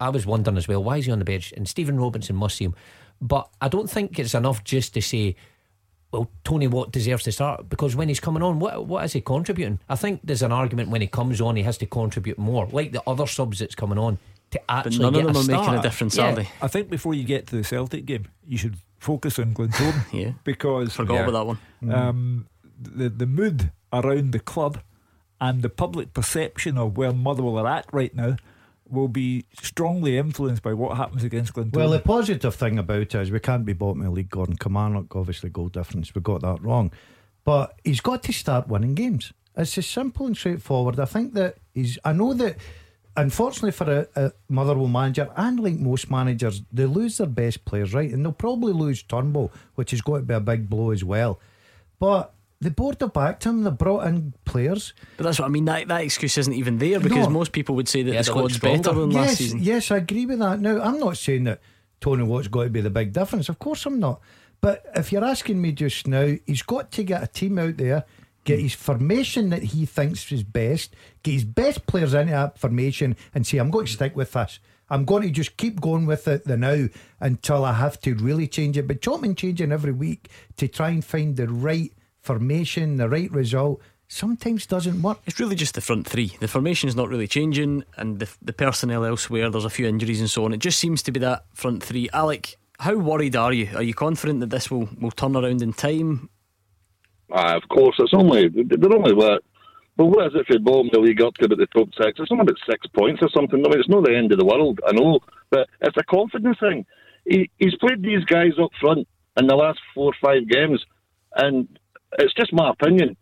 I 0.00 0.08
was 0.08 0.26
wondering 0.26 0.56
as 0.56 0.66
well, 0.66 0.82
why 0.82 0.96
is 0.96 1.06
he 1.06 1.12
on 1.12 1.18
the 1.18 1.24
bench? 1.24 1.52
And 1.56 1.68
Stephen 1.68 2.00
Robinson 2.00 2.36
must 2.36 2.56
see 2.56 2.64
him. 2.64 2.74
But 3.20 3.48
I 3.60 3.68
don't 3.68 3.88
think 3.88 4.18
it's 4.18 4.34
enough 4.34 4.64
just 4.64 4.94
to 4.94 5.02
say, 5.02 5.36
well, 6.10 6.30
Tony 6.42 6.66
Watt 6.66 6.90
deserves 6.90 7.24
to 7.24 7.32
start 7.32 7.68
because 7.68 7.94
when 7.94 8.08
he's 8.08 8.18
coming 8.18 8.42
on, 8.42 8.58
what 8.58 8.86
what 8.86 9.04
is 9.04 9.12
he 9.12 9.20
contributing? 9.20 9.78
I 9.88 9.96
think 9.96 10.20
there's 10.24 10.42
an 10.42 10.52
argument 10.52 10.88
when 10.88 11.00
he 11.00 11.06
comes 11.06 11.40
on, 11.40 11.56
he 11.56 11.62
has 11.62 11.78
to 11.78 11.86
contribute 11.86 12.38
more, 12.38 12.66
like 12.72 12.92
the 12.92 13.02
other 13.06 13.26
subs 13.26 13.58
that's 13.58 13.74
coming 13.74 13.98
on. 13.98 14.18
To 14.52 14.60
actually 14.68 14.98
but 14.98 15.10
none 15.10 15.26
of 15.26 15.26
them 15.28 15.36
are 15.36 15.44
start. 15.44 15.66
making 15.66 15.78
a 15.78 15.82
difference, 15.82 16.16
yeah. 16.16 16.32
are 16.32 16.34
they? 16.34 16.48
I 16.60 16.66
think 16.66 16.90
before 16.90 17.14
you 17.14 17.22
get 17.22 17.46
to 17.48 17.56
the 17.56 17.62
Celtic 17.62 18.04
game, 18.04 18.26
you 18.44 18.58
should 18.58 18.78
focus 18.98 19.38
on 19.38 19.54
Glentoran. 19.54 20.12
yeah, 20.12 20.32
because 20.42 20.92
forgot 20.92 21.14
yeah, 21.14 21.20
about 21.28 21.32
that 21.32 21.46
one. 21.46 21.94
Um, 21.94 22.46
the 22.80 23.10
the 23.10 23.26
mood 23.26 23.70
around 23.92 24.32
the 24.32 24.40
club 24.40 24.80
and 25.40 25.62
the 25.62 25.70
public 25.70 26.12
perception 26.12 26.76
of 26.76 26.96
where 26.96 27.12
Motherwell 27.12 27.58
are 27.58 27.66
at 27.66 27.86
right 27.92 28.14
now 28.14 28.36
will 28.88 29.08
be 29.08 29.46
strongly 29.60 30.18
influenced 30.18 30.62
by 30.62 30.74
what 30.74 30.96
happens 30.96 31.24
against 31.24 31.54
Glentoran. 31.54 31.76
Well, 31.76 31.90
the 31.90 32.00
positive 32.00 32.54
thing 32.54 32.78
about 32.78 33.02
it 33.02 33.14
is 33.14 33.30
we 33.30 33.40
can't 33.40 33.64
be 33.64 33.72
bottom 33.72 34.00
of 34.00 34.06
the 34.06 34.10
league. 34.10 34.30
Gordon 34.30 34.56
Kilmarnock, 34.56 35.14
obviously, 35.14 35.48
goal 35.48 35.68
difference. 35.68 36.14
We 36.14 36.20
got 36.20 36.42
that 36.42 36.62
wrong, 36.62 36.92
but 37.44 37.78
he's 37.84 38.00
got 38.00 38.22
to 38.24 38.32
start 38.32 38.68
winning 38.68 38.94
games. 38.94 39.32
It's 39.56 39.78
as 39.78 39.86
simple 39.86 40.26
and 40.26 40.36
straightforward. 40.36 40.98
I 40.98 41.04
think 41.04 41.34
that 41.34 41.56
he's. 41.74 41.98
I 42.04 42.12
know 42.12 42.34
that. 42.34 42.56
Unfortunately 43.16 43.72
for 43.72 44.06
a, 44.14 44.26
a 44.26 44.32
Motherwell 44.48 44.86
manager, 44.86 45.28
and 45.36 45.58
like 45.58 45.74
most 45.74 46.10
managers, 46.10 46.62
they 46.72 46.86
lose 46.86 47.18
their 47.18 47.26
best 47.26 47.64
players, 47.64 47.92
right? 47.92 48.10
And 48.10 48.24
they'll 48.24 48.32
probably 48.32 48.72
lose 48.72 49.02
Turnbull, 49.02 49.52
which 49.74 49.92
is 49.92 50.00
going 50.00 50.22
to 50.22 50.26
be 50.26 50.32
a 50.32 50.40
big 50.40 50.70
blow 50.70 50.92
as 50.92 51.02
well. 51.02 51.40
But 51.98 52.32
the 52.60 52.70
board 52.70 52.96
have 53.00 53.12
backed 53.12 53.44
him. 53.44 53.62
They 53.62 53.70
brought 53.70 54.06
in 54.06 54.34
players. 54.44 54.92
But 55.16 55.24
that's 55.24 55.38
what 55.38 55.46
I 55.46 55.48
mean. 55.48 55.64
That, 55.64 55.88
that 55.88 56.02
excuse 56.02 56.36
isn't 56.36 56.52
even 56.52 56.78
there 56.78 57.00
because 57.00 57.26
no. 57.26 57.30
most 57.30 57.52
people 57.52 57.74
would 57.76 57.88
say 57.88 58.02
that 58.02 58.12
yeah, 58.12 58.18
the 58.18 58.24
squad's 58.24 58.58
better 58.58 58.92
than 58.92 59.10
yes, 59.10 59.28
last 59.28 59.38
season. 59.38 59.58
Yes, 59.62 59.90
I 59.90 59.96
agree 59.96 60.26
with 60.26 60.40
that. 60.40 60.60
Now, 60.60 60.80
I'm 60.80 60.98
not 60.98 61.16
saying 61.16 61.44
that 61.44 61.60
Tony 62.00 62.22
Watt's 62.22 62.48
got 62.48 62.64
to 62.64 62.70
be 62.70 62.82
the 62.82 62.90
big 62.90 63.12
difference. 63.12 63.48
Of 63.48 63.58
course, 63.58 63.86
I'm 63.86 63.98
not. 63.98 64.20
But 64.60 64.84
if 64.94 65.10
you're 65.10 65.24
asking 65.24 65.60
me 65.60 65.72
just 65.72 66.06
now, 66.06 66.34
he's 66.46 66.62
got 66.62 66.92
to 66.92 67.02
get 67.02 67.22
a 67.22 67.26
team 67.26 67.58
out 67.58 67.78
there, 67.78 68.04
get 68.44 68.60
his 68.60 68.74
formation 68.74 69.48
that 69.50 69.62
he 69.62 69.86
thinks 69.86 70.30
is 70.30 70.42
best, 70.42 70.94
get 71.22 71.32
his 71.32 71.44
best 71.44 71.86
players 71.86 72.12
into 72.12 72.32
that 72.32 72.58
formation, 72.58 73.16
and 73.34 73.46
say, 73.46 73.56
I'm 73.56 73.70
going 73.70 73.86
to 73.86 73.92
stick 73.92 74.14
with 74.14 74.32
this. 74.32 74.60
I'm 74.90 75.06
going 75.06 75.22
to 75.22 75.30
just 75.30 75.56
keep 75.56 75.80
going 75.80 76.04
with 76.04 76.28
it 76.28 76.44
the 76.44 76.58
now 76.58 76.88
until 77.20 77.64
I 77.64 77.72
have 77.74 78.00
to 78.02 78.14
really 78.16 78.48
change 78.48 78.76
it. 78.76 78.86
But 78.88 79.00
chopping 79.00 79.30
and 79.30 79.38
changing 79.38 79.72
every 79.72 79.92
week 79.92 80.28
to 80.56 80.68
try 80.68 80.90
and 80.90 81.02
find 81.02 81.36
the 81.36 81.48
right 81.48 81.92
formation, 82.30 82.96
the 82.96 83.08
right 83.08 83.30
result, 83.32 83.80
sometimes 84.06 84.64
doesn't 84.64 85.02
work. 85.02 85.18
It's 85.26 85.40
really 85.40 85.56
just 85.56 85.74
the 85.74 85.80
front 85.80 86.06
three. 86.06 86.36
The 86.38 86.46
formation's 86.46 86.94
not 86.94 87.08
really 87.08 87.26
changing, 87.26 87.82
and 87.96 88.20
the, 88.20 88.28
the 88.40 88.52
personnel 88.52 89.04
elsewhere, 89.04 89.50
there's 89.50 89.64
a 89.64 89.70
few 89.70 89.88
injuries 89.88 90.20
and 90.20 90.30
so 90.30 90.44
on. 90.44 90.54
It 90.54 90.60
just 90.60 90.78
seems 90.78 91.02
to 91.02 91.10
be 91.10 91.18
that 91.18 91.44
front 91.54 91.82
three. 91.82 92.08
Alec, 92.12 92.56
how 92.78 92.94
worried 92.94 93.34
are 93.34 93.52
you? 93.52 93.68
Are 93.74 93.82
you 93.82 93.94
confident 93.94 94.38
that 94.40 94.50
this 94.50 94.70
will, 94.70 94.88
will 95.00 95.10
turn 95.10 95.34
around 95.34 95.60
in 95.60 95.72
time? 95.72 96.30
Ah, 97.32 97.56
of 97.56 97.68
course, 97.68 97.96
it's 97.98 98.14
only 98.14 98.48
they're 98.48 98.94
only 98.94 99.12
what. 99.12 99.42
Well, 99.96 100.10
what 100.10 100.26
is 100.28 100.32
it 100.36 100.46
for 100.46 100.58
bottom 100.60 100.86
of 100.86 100.92
the 100.92 101.00
league 101.00 101.20
up 101.20 101.34
to 101.34 101.46
about 101.46 101.58
the 101.58 101.66
top 101.66 101.88
six? 102.00 102.20
It's 102.20 102.30
only 102.30 102.42
about 102.42 102.58
six 102.64 102.86
points 102.96 103.22
or 103.22 103.28
something. 103.34 103.58
I 103.58 103.68
mean, 103.68 103.80
it's 103.80 103.88
not 103.88 104.04
the 104.04 104.16
end 104.16 104.30
of 104.30 104.38
the 104.38 104.46
world, 104.46 104.78
I 104.86 104.92
know, 104.92 105.18
but 105.50 105.66
it's 105.80 105.96
a 105.96 106.04
confidence 106.04 106.58
thing. 106.60 106.86
He, 107.26 107.50
he's 107.58 107.74
played 107.80 108.02
these 108.02 108.24
guys 108.24 108.52
up 108.62 108.70
front 108.80 109.08
in 109.36 109.48
the 109.48 109.56
last 109.56 109.80
four 109.94 110.12
or 110.12 110.16
five 110.22 110.48
games, 110.48 110.80
and 111.34 111.68
it's 112.18 112.34
just 112.34 112.52
my 112.52 112.70
opinion. 112.70 113.16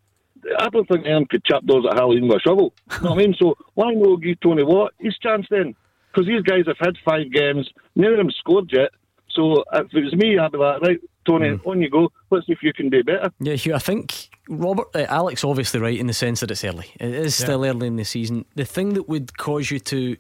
I 0.59 0.69
don't 0.69 0.87
think 0.87 1.05
anyone 1.05 1.27
could 1.27 1.45
chap 1.45 1.63
those 1.67 1.85
at 1.91 1.97
Halloween 1.97 2.29
with 2.29 2.39
a 2.39 2.41
shovel. 2.41 2.73
You 2.93 3.03
know 3.03 3.11
what 3.11 3.19
I 3.19 3.23
mean? 3.23 3.35
So 3.39 3.57
why 3.75 3.93
not 3.93 4.23
give 4.23 4.41
Tony 4.41 4.63
Watt 4.63 4.93
his 4.99 5.17
chance 5.19 5.47
then? 5.51 5.75
Because 6.13 6.27
these 6.27 6.43
guys 6.43 6.65
have 6.67 6.79
had 6.81 6.95
five 7.05 7.31
games, 7.33 7.69
none 7.97 8.13
of 8.13 8.19
them 8.19 8.31
scored 8.31 8.71
yet. 8.73 8.91
So 9.31 9.65
if 9.73 9.93
it 9.93 10.05
was 10.05 10.15
me, 10.15 10.39
I'd 10.39 10.53
be 10.53 10.59
like, 10.59 10.81
right, 10.81 11.01
Tony, 11.27 11.51
mm. 11.51 11.67
on 11.67 11.83
you 11.83 11.91
go. 11.91 12.11
Let's 12.31 12.47
see 12.47 12.53
if 12.53 12.63
you 12.63 12.73
can 12.73 12.89
do 12.89 13.05
better. 13.05 13.31
Yeah, 13.41 13.55
Hugh, 13.55 13.75
I 13.75 13.79
think 13.79 14.29
Robert, 14.49 14.89
uh, 14.95 15.07
Alex, 15.09 15.45
obviously 15.45 15.81
right 15.81 15.99
in 15.99 16.07
the 16.07 16.15
sense 16.15 16.41
that 16.41 16.51
it's 16.51 16.65
early. 16.65 16.87
It 16.99 17.11
is 17.11 17.39
yeah. 17.39 17.47
still 17.47 17.65
early 17.65 17.87
in 17.87 17.97
the 17.97 18.05
season. 18.05 18.47
The 18.55 18.65
thing 18.65 18.95
that 18.95 19.09
would 19.09 19.37
cause 19.37 19.71
you 19.71 19.81
to, 19.81 20.17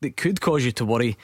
that 0.00 0.16
could 0.16 0.40
cause 0.40 0.64
you 0.64 0.72
to 0.72 0.84
worry, 0.84 1.16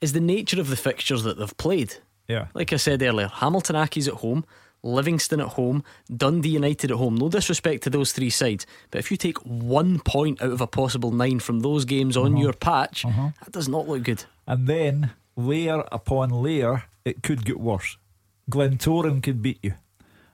is 0.00 0.12
the 0.12 0.20
nature 0.20 0.60
of 0.60 0.70
the 0.70 0.76
fixtures 0.76 1.24
that 1.24 1.38
they've 1.38 1.56
played. 1.56 1.94
Yeah, 2.26 2.46
like 2.54 2.72
I 2.72 2.76
said 2.76 3.02
earlier, 3.02 3.28
Hamilton 3.28 3.76
Accies 3.76 4.08
at 4.08 4.14
home. 4.14 4.44
Livingston 4.82 5.40
at 5.40 5.48
home, 5.48 5.84
Dundee 6.14 6.50
United 6.50 6.90
at 6.90 6.96
home. 6.96 7.16
No 7.16 7.28
disrespect 7.28 7.82
to 7.84 7.90
those 7.90 8.12
three 8.12 8.30
sides, 8.30 8.66
but 8.90 8.98
if 8.98 9.10
you 9.10 9.16
take 9.16 9.38
one 9.38 10.00
point 10.00 10.40
out 10.42 10.52
of 10.52 10.60
a 10.60 10.66
possible 10.66 11.10
nine 11.12 11.40
from 11.40 11.60
those 11.60 11.84
games 11.84 12.16
on 12.16 12.32
uh-huh. 12.32 12.42
your 12.42 12.52
patch, 12.52 13.04
uh-huh. 13.04 13.30
that 13.44 13.52
does 13.52 13.68
not 13.68 13.88
look 13.88 14.02
good. 14.02 14.24
And 14.46 14.66
then 14.66 15.10
layer 15.36 15.84
upon 15.92 16.30
layer, 16.30 16.84
it 17.04 17.22
could 17.22 17.44
get 17.44 17.60
worse. 17.60 17.96
Glentoran 18.50 19.22
could 19.22 19.42
beat 19.42 19.58
you, 19.62 19.74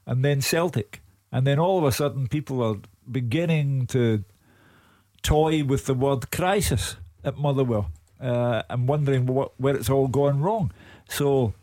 and 0.07 0.25
then 0.25 0.41
Celtic, 0.41 1.03
and 1.31 1.47
then 1.47 1.59
all 1.59 1.79
of 1.79 1.85
a 1.85 1.93
sudden 1.93 2.29
people 2.29 2.63
are 2.63 2.77
beginning 3.11 3.87
to 3.89 4.25
toy 5.23 5.65
with 5.65 5.87
the 5.87 5.95
word 5.95 6.31
crisis 6.31 6.97
at 7.25 7.37
Motherwell 7.37 7.91
uh, 8.21 8.63
and 8.71 8.89
wondering 8.89 9.27
what, 9.27 9.53
where 9.59 9.77
it's 9.77 9.91
all 9.91 10.09
gone 10.09 10.41
wrong. 10.41 10.73
So 11.09 11.55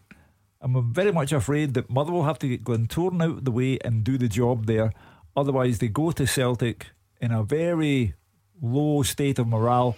I'm 0.64 0.94
very 0.94 1.12
much 1.12 1.34
afraid 1.34 1.74
that 1.74 1.90
Motherwell 1.90 2.22
will 2.22 2.28
have 2.28 2.40
to 2.40 2.48
get 2.48 2.64
Glentoran 2.64 3.22
out 3.22 3.38
of 3.40 3.46
the 3.46 3.52
way 3.52 3.78
and 3.84 4.04
do 4.04 4.18
the 4.18 4.30
job 4.30 4.66
there. 4.66 4.94
Otherwise, 5.36 5.80
they 5.80 5.90
go 5.90 6.12
to 6.12 6.26
Celtic 6.26 6.88
in 7.20 7.32
a 7.32 7.44
very 7.44 8.14
low 8.62 9.04
state 9.04 9.40
of 9.40 9.48
morale 9.48 9.98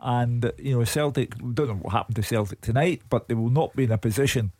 and, 0.00 0.52
you 0.58 0.78
know, 0.78 0.84
Celtic, 0.84 1.36
don't 1.38 1.68
know 1.68 1.74
what 1.74 1.92
happened 1.92 2.16
to 2.16 2.22
Celtic 2.22 2.62
tonight, 2.62 3.02
but 3.10 3.28
they 3.28 3.34
will 3.34 3.50
not 3.50 3.76
be 3.76 3.84
in 3.84 3.92
a 3.92 3.98
position 3.98 4.52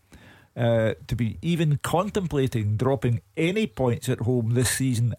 uh, 0.56 0.94
to 1.06 1.16
be 1.16 1.38
even 1.40 1.78
contemplating 1.82 2.76
dropping 2.76 3.22
any 3.36 3.66
points 3.66 4.08
at 4.08 4.20
home 4.20 4.50
this 4.50 4.70
season 4.70 5.14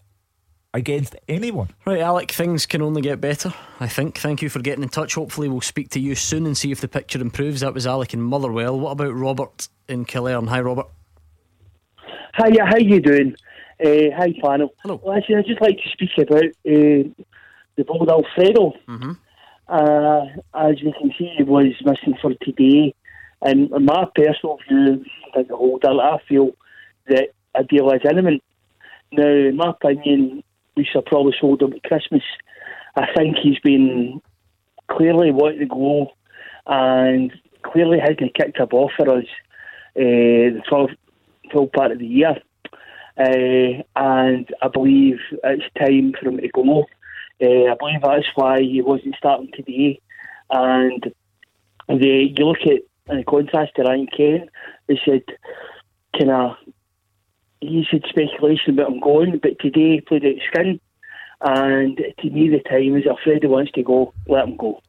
against 0.74 1.16
anyone. 1.28 1.68
Right, 1.86 2.00
Alec, 2.00 2.30
things 2.30 2.66
can 2.66 2.82
only 2.82 3.02
get 3.02 3.20
better, 3.20 3.52
I 3.80 3.88
think. 3.88 4.18
Thank 4.18 4.42
you 4.42 4.48
for 4.48 4.60
getting 4.60 4.82
in 4.82 4.88
touch. 4.88 5.14
Hopefully, 5.14 5.48
we'll 5.48 5.60
speak 5.60 5.90
to 5.90 6.00
you 6.00 6.14
soon 6.14 6.46
and 6.46 6.56
see 6.56 6.70
if 6.70 6.80
the 6.80 6.88
picture 6.88 7.20
improves. 7.20 7.60
That 7.60 7.74
was 7.74 7.86
Alec 7.86 8.14
in 8.14 8.20
Motherwell. 8.22 8.78
What 8.78 8.92
about 8.92 9.14
Robert 9.14 9.68
in 9.88 10.04
Killearn? 10.04 10.48
Hi, 10.48 10.60
Robert. 10.60 10.86
Hi, 12.34 12.48
yeah, 12.52 12.66
how 12.66 12.76
you 12.76 13.00
doing? 13.00 13.34
Uh, 13.84 14.14
hi, 14.16 14.34
panel. 14.42 14.74
Hello. 14.82 15.00
Well, 15.02 15.16
actually, 15.16 15.36
I'd 15.36 15.46
just 15.46 15.60
like 15.60 15.76
to 15.76 15.88
speak 15.92 16.10
about 16.18 16.44
uh, 16.44 17.24
the 17.76 17.84
bold 17.86 18.08
Alfredo. 18.08 18.72
Mm-hmm. 18.88 19.12
Uh, 19.68 20.24
as 20.54 20.80
you 20.80 20.92
can 20.98 21.12
see, 21.18 21.32
he 21.36 21.42
was 21.44 21.74
missing 21.84 22.16
for 22.20 22.32
today. 22.42 22.94
And 23.42 23.70
my 23.70 24.06
personal 24.14 24.58
view, 24.68 25.04
I 25.30 25.36
think 25.36 25.48
the 25.48 25.56
whole 25.56 25.78
I 25.84 26.18
feel 26.28 26.50
that 27.06 27.28
a 27.54 27.64
deal 27.64 27.90
is 27.92 28.00
imminent. 28.08 28.42
Now, 29.12 29.28
in 29.28 29.56
my 29.56 29.70
opinion, 29.70 30.42
we 30.78 30.84
should 30.84 31.04
probably 31.06 31.34
sold 31.38 31.60
him 31.60 31.72
at 31.72 31.82
Christmas. 31.82 32.22
I 32.96 33.06
think 33.14 33.36
he's 33.36 33.58
been 33.58 34.22
clearly 34.88 35.32
wanting 35.32 35.58
to 35.58 35.66
go 35.66 36.12
and 36.66 37.32
clearly 37.62 37.98
hasn't 37.98 38.34
kicked 38.34 38.60
a 38.60 38.66
ball 38.66 38.90
for 38.96 39.18
us 39.18 39.24
uh, 39.96 40.54
the 40.54 40.62
full, 40.68 40.88
full 41.52 41.66
part 41.66 41.90
of 41.90 41.98
the 41.98 42.06
year. 42.06 42.36
Uh, 43.18 43.82
and 43.96 44.48
I 44.62 44.68
believe 44.72 45.18
it's 45.42 45.74
time 45.76 46.14
for 46.18 46.28
him 46.28 46.38
to 46.38 46.48
go. 46.48 46.86
Uh, 47.42 47.72
I 47.72 47.76
believe 47.78 48.02
that's 48.02 48.26
why 48.36 48.60
he 48.60 48.80
wasn't 48.80 49.16
starting 49.16 49.50
today. 49.52 50.00
And 50.50 51.12
the, 51.88 52.32
you 52.36 52.46
look 52.46 52.62
at 52.62 53.14
in 53.14 53.24
contrast 53.24 53.74
to 53.74 53.82
Ryan 53.82 54.06
Kent, 54.06 54.50
they 54.86 55.00
said, 55.04 55.22
kind 56.16 56.30
of, 56.30 56.56
he 57.60 57.84
said 57.90 58.02
speculation 58.08 58.74
about 58.74 58.92
him 58.92 59.00
going, 59.00 59.38
but 59.38 59.58
today 59.58 59.94
he 59.94 60.00
played 60.00 60.24
out 60.24 60.42
skin. 60.52 60.80
And 61.40 61.96
to 61.96 62.30
me, 62.30 62.48
the 62.48 62.60
time 62.68 62.96
is 62.96 63.04
if 63.04 63.10
Alfredo 63.10 63.48
wants 63.48 63.72
to 63.72 63.82
go, 63.82 64.12
let 64.26 64.48
him 64.48 64.56
go. 64.56 64.80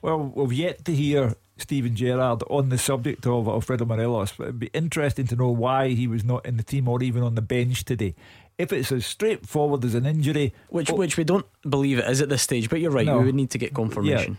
Well, 0.00 0.32
we've 0.34 0.52
yet 0.52 0.84
to 0.86 0.94
hear 0.94 1.34
Steven 1.58 1.94
Gerrard 1.94 2.42
on 2.48 2.70
the 2.70 2.78
subject 2.78 3.26
of 3.26 3.46
Alfredo 3.46 3.84
Morelos, 3.84 4.32
but 4.32 4.44
it'd 4.44 4.58
be 4.58 4.70
interesting 4.72 5.26
to 5.28 5.36
know 5.36 5.50
why 5.50 5.88
he 5.88 6.06
was 6.06 6.24
not 6.24 6.44
in 6.46 6.56
the 6.56 6.62
team 6.62 6.88
or 6.88 7.02
even 7.02 7.22
on 7.22 7.34
the 7.34 7.42
bench 7.42 7.84
today. 7.84 8.14
If 8.58 8.72
it's 8.72 8.92
as 8.92 9.06
straightforward 9.06 9.84
as 9.84 9.94
an 9.94 10.06
injury, 10.06 10.54
which 10.68 10.90
oh, 10.90 10.94
which 10.94 11.16
we 11.16 11.24
don't 11.24 11.46
believe 11.68 11.98
it 11.98 12.08
is 12.08 12.20
at 12.20 12.28
this 12.28 12.42
stage, 12.42 12.68
but 12.68 12.80
you're 12.80 12.90
right, 12.90 13.06
no, 13.06 13.18
we 13.18 13.26
would 13.26 13.34
need 13.34 13.50
to 13.50 13.58
get 13.58 13.74
confirmation. 13.74 14.36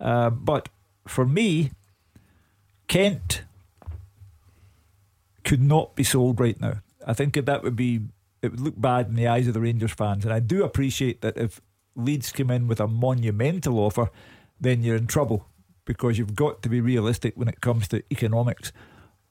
Yeah. 0.00 0.06
Uh, 0.06 0.30
but 0.30 0.68
for 1.06 1.24
me, 1.24 1.70
Kent 2.88 3.42
could 5.44 5.62
not 5.62 5.94
be 5.94 6.04
sold 6.04 6.38
right 6.38 6.60
now. 6.60 6.80
I 7.06 7.14
think 7.14 7.34
that 7.34 7.62
would 7.62 7.76
be 7.76 8.00
it 8.42 8.50
would 8.50 8.60
look 8.60 8.80
bad 8.80 9.08
in 9.08 9.14
the 9.14 9.28
eyes 9.28 9.48
of 9.48 9.54
the 9.54 9.60
Rangers 9.60 9.92
fans, 9.92 10.24
and 10.24 10.34
I 10.34 10.40
do 10.40 10.64
appreciate 10.64 11.20
that 11.22 11.38
if 11.38 11.60
Leeds 11.94 12.32
come 12.32 12.50
in 12.50 12.68
with 12.68 12.80
a 12.80 12.86
monumental 12.86 13.78
offer, 13.78 14.10
then 14.60 14.82
you're 14.82 14.96
in 14.96 15.06
trouble 15.06 15.46
because 15.84 16.18
you've 16.18 16.34
got 16.34 16.62
to 16.62 16.68
be 16.68 16.80
realistic 16.80 17.34
when 17.36 17.48
it 17.48 17.60
comes 17.60 17.88
to 17.88 18.02
economics. 18.10 18.72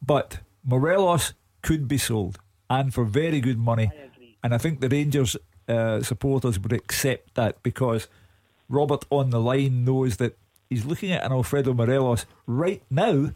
But 0.02 0.40
Morelos 0.64 1.34
could 1.62 1.88
be 1.88 1.98
sold, 1.98 2.40
and 2.70 2.94
for 2.94 3.04
very 3.06 3.42
good 3.42 3.60
money. 3.60 3.92
And 4.44 4.54
I 4.54 4.58
think 4.58 4.80
the 4.80 4.90
Rangers 4.90 5.36
uh, 5.68 6.02
supporters 6.02 6.60
would 6.60 6.74
accept 6.74 7.36
that 7.36 7.62
because 7.64 8.08
Robert 8.70 9.06
on 9.10 9.30
the 9.30 9.40
line 9.40 9.84
knows 9.84 10.18
that 10.18 10.38
he's 10.70 10.86
looking 10.86 11.12
at 11.12 11.24
an 11.24 11.32
Alfredo 11.32 11.74
Morelos 11.74 12.26
right 12.46 12.84
now 12.90 13.32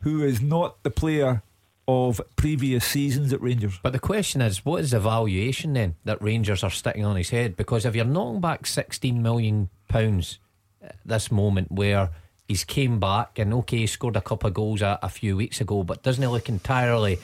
who 0.00 0.22
is 0.22 0.40
not 0.40 0.82
the 0.82 0.90
player 0.90 1.42
of 1.88 2.20
previous 2.34 2.84
seasons 2.84 3.32
at 3.32 3.40
Rangers. 3.40 3.78
But 3.82 3.92
the 3.92 3.98
question 3.98 4.40
is, 4.40 4.64
what 4.64 4.80
is 4.80 4.90
the 4.90 5.00
valuation 5.00 5.74
then 5.74 5.94
that 6.04 6.20
Rangers 6.20 6.64
are 6.64 6.70
sticking 6.70 7.04
on 7.04 7.16
his 7.16 7.30
head? 7.30 7.56
Because 7.56 7.84
if 7.84 7.94
you're 7.94 8.04
knocking 8.04 8.40
back 8.40 8.66
16 8.66 9.22
million 9.22 9.70
pounds 9.88 10.38
at 10.82 10.96
this 11.04 11.30
moment 11.30 11.70
where 11.70 12.10
he's 12.48 12.64
came 12.64 12.98
back 12.98 13.38
and 13.38 13.54
okay, 13.54 13.78
he 13.78 13.86
scored 13.86 14.16
a 14.16 14.20
couple 14.20 14.48
of 14.48 14.54
goals 14.54 14.82
a, 14.82 14.98
a 15.02 15.08
few 15.08 15.36
weeks 15.36 15.60
ago, 15.60 15.84
but 15.84 16.02
doesn't 16.02 16.22
he 16.22 16.28
look 16.28 16.48
entirely 16.48 17.18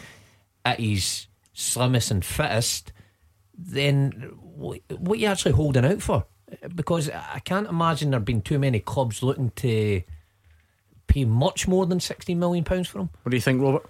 at 0.65 0.79
his 0.79 1.27
slimmest 1.53 2.11
and 2.11 2.25
fittest? 2.25 2.93
Then 3.57 4.11
what, 4.41 4.81
what 4.97 5.19
are 5.19 5.21
you 5.21 5.27
actually 5.27 5.53
holding 5.53 5.85
out 5.85 6.03
for? 6.03 6.25
Because 6.75 7.11
I 7.11 7.41
can't 7.45 7.69
imagine 7.69 8.11
there 8.11 8.21
being 8.21 8.43
too 8.43 8.59
many 8.59 8.79
clubs 8.79 9.23
looking 9.23 9.51
to 9.57 10.03
pay 11.07 11.25
much 11.25 11.67
more 11.67 11.87
than 11.87 11.99
sixteen 11.99 12.39
million 12.39 12.63
pounds 12.63 12.89
for 12.89 13.01
him. 13.01 13.11
What 13.23 13.31
do 13.31 13.37
you 13.37 13.41
think, 13.41 13.63
Robert? 13.63 13.89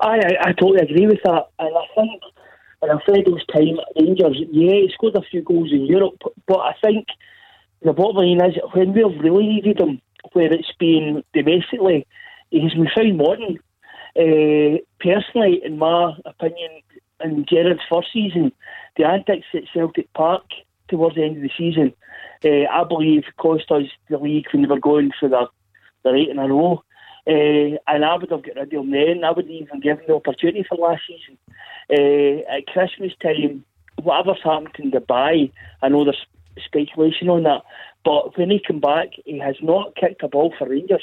I, 0.00 0.18
I, 0.18 0.48
I 0.48 0.52
totally 0.52 0.80
agree 0.80 1.06
with 1.06 1.20
that, 1.24 1.46
and 1.58 1.74
I 1.76 1.86
think 1.94 2.22
in 2.82 2.90
Alfredo's 2.90 3.44
time 3.46 3.78
at 3.80 4.02
Rangers, 4.02 4.36
yeah, 4.52 4.72
he 4.72 4.90
scored 4.94 5.16
a 5.16 5.22
few 5.22 5.42
goals 5.42 5.72
in 5.72 5.86
Europe, 5.86 6.22
but 6.46 6.58
I 6.58 6.74
think 6.82 7.06
the 7.82 7.92
bottom 7.92 8.16
line 8.16 8.50
is 8.50 8.56
when 8.72 8.92
we've 8.92 9.20
really 9.20 9.46
needed 9.46 9.80
him, 9.80 10.00
where 10.32 10.52
it's 10.52 10.72
been 10.78 11.24
domestically, 11.34 12.06
he's 12.50 12.74
been 12.74 12.88
found 12.96 13.18
wanting. 13.18 13.58
Uh, 14.16 14.78
personally, 15.00 15.60
in 15.64 15.78
my 15.78 16.12
opinion, 16.24 16.70
in 17.22 17.44
Gerrard's 17.48 17.80
first 17.90 18.08
season, 18.12 18.52
the 18.96 19.04
antics 19.04 19.46
at 19.54 19.62
Celtic 19.72 20.12
Park 20.12 20.44
towards 20.88 21.16
the 21.16 21.24
end 21.24 21.36
of 21.36 21.42
the 21.42 21.50
season, 21.56 21.92
uh, 22.44 22.70
I 22.70 22.84
believe 22.84 23.24
cost 23.36 23.70
us 23.70 23.84
the 24.08 24.18
league 24.18 24.46
when 24.52 24.62
they 24.62 24.68
were 24.68 24.80
going 24.80 25.10
for 25.18 25.28
their, 25.28 25.46
their 26.04 26.16
eight 26.16 26.28
in 26.28 26.38
a 26.38 26.48
row. 26.48 26.82
Uh, 27.28 27.76
and 27.86 28.04
I 28.04 28.16
would 28.16 28.30
have 28.30 28.42
got 28.42 28.56
rid 28.56 28.58
of 28.58 28.70
him 28.70 28.90
then. 28.90 29.22
I 29.24 29.30
wouldn't 29.32 29.52
even 29.52 29.80
give 29.80 29.98
him 29.98 30.04
the 30.08 30.14
opportunity 30.14 30.64
for 30.68 30.76
last 30.78 31.02
season. 31.06 31.36
Uh, 31.90 32.56
at 32.56 32.66
Christmas 32.66 33.12
time, 33.22 33.64
whatever's 34.02 34.42
happened 34.42 34.76
in 34.78 34.90
Dubai, 34.90 35.52
I 35.82 35.88
know 35.88 36.04
there's 36.04 36.26
speculation 36.64 37.28
on 37.28 37.42
that, 37.44 37.62
But 38.04 38.36
when 38.38 38.50
he 38.50 38.60
came 38.66 38.80
back, 38.80 39.08
he 39.24 39.38
has 39.38 39.56
not 39.62 39.94
kicked 39.96 40.22
a 40.22 40.28
ball 40.28 40.54
for 40.58 40.68
Rangers. 40.68 41.02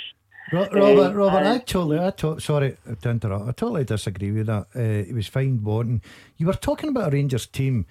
Robert, 0.52 0.78
um, 1.10 1.14
Robert, 1.16 1.46
I 1.46 1.58
totally, 1.60 2.00
I 2.00 2.12
to- 2.12 2.40
sorry 2.40 2.78
to 3.02 3.10
interrupt. 3.10 3.48
I 3.48 3.52
totally 3.52 3.84
disagree 3.84 4.32
with 4.32 4.48
that. 4.48 4.68
Uh, 4.76 5.06
he 5.06 5.14
was 5.14 5.28
fine 5.28 5.64
wanting. 5.64 6.02
You 6.38 6.48
were 6.48 6.54
talking 6.54 6.90
about 6.90 7.08
a 7.10 7.12
Rangers 7.12 7.48
team 7.48 7.86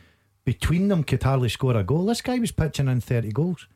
between 0.44 0.88
them 0.88 1.04
could 1.04 1.22
hardly 1.22 1.48
score 1.48 1.76
a 1.76 1.82
goal. 1.82 2.06
This 2.06 2.20
guy 2.22 2.38
was 2.38 2.52
pitching 2.52 2.88
in 2.88 3.00
thirty 3.00 3.32
goals. 3.32 3.66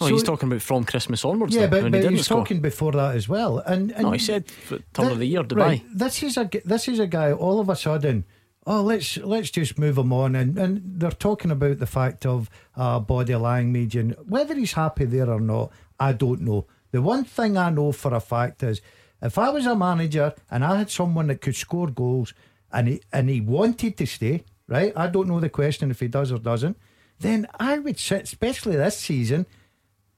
Oh, 0.00 0.06
so, 0.06 0.14
he's 0.14 0.22
talking 0.22 0.48
about 0.48 0.62
from 0.62 0.84
Christmas 0.84 1.24
onwards. 1.24 1.54
Yeah, 1.54 1.66
then, 1.66 1.84
but, 1.84 1.92
but 1.92 2.02
he 2.04 2.08
he's 2.16 2.26
score. 2.26 2.38
talking 2.38 2.60
before 2.60 2.92
that 2.92 3.16
as 3.16 3.28
well. 3.28 3.58
And, 3.58 3.90
and 3.90 4.02
no, 4.04 4.12
he 4.12 4.18
said 4.18 4.44
turn 4.92 5.10
of 5.10 5.18
the 5.18 5.26
year, 5.26 5.42
Dubai. 5.42 5.56
Right, 5.56 5.82
this 5.92 6.22
is 6.22 6.36
a 6.36 6.48
this 6.64 6.86
is 6.86 7.00
a 7.00 7.06
guy. 7.06 7.32
All 7.32 7.58
of 7.58 7.68
a 7.68 7.74
sudden, 7.74 8.24
oh, 8.64 8.82
let's 8.82 9.16
let's 9.16 9.50
just 9.50 9.76
move 9.76 9.98
him 9.98 10.12
on. 10.12 10.36
And, 10.36 10.56
and 10.56 10.82
they're 10.84 11.10
talking 11.10 11.50
about 11.50 11.78
the 11.78 11.86
fact 11.86 12.24
of 12.26 12.48
uh, 12.76 13.00
body 13.00 13.34
language 13.34 13.96
and 13.96 14.14
whether 14.24 14.54
he's 14.54 14.74
happy 14.74 15.04
there 15.04 15.30
or 15.30 15.40
not. 15.40 15.72
I 15.98 16.12
don't 16.12 16.42
know. 16.42 16.66
The 16.92 17.02
one 17.02 17.24
thing 17.24 17.56
I 17.56 17.70
know 17.70 17.90
for 17.90 18.14
a 18.14 18.20
fact 18.20 18.62
is, 18.62 18.80
if 19.20 19.36
I 19.36 19.50
was 19.50 19.66
a 19.66 19.74
manager 19.74 20.32
and 20.48 20.64
I 20.64 20.76
had 20.76 20.90
someone 20.90 21.26
that 21.26 21.40
could 21.40 21.56
score 21.56 21.88
goals 21.88 22.34
and 22.70 22.86
he 22.86 23.02
and 23.12 23.28
he 23.28 23.40
wanted 23.40 23.96
to 23.96 24.06
stay, 24.06 24.44
right? 24.68 24.92
I 24.94 25.08
don't 25.08 25.26
know 25.26 25.40
the 25.40 25.48
question 25.48 25.90
if 25.90 25.98
he 25.98 26.06
does 26.06 26.30
or 26.30 26.38
doesn't. 26.38 26.76
Then 27.18 27.48
I 27.58 27.78
would 27.78 27.98
sit, 27.98 28.22
especially 28.22 28.76
this 28.76 28.96
season. 28.96 29.46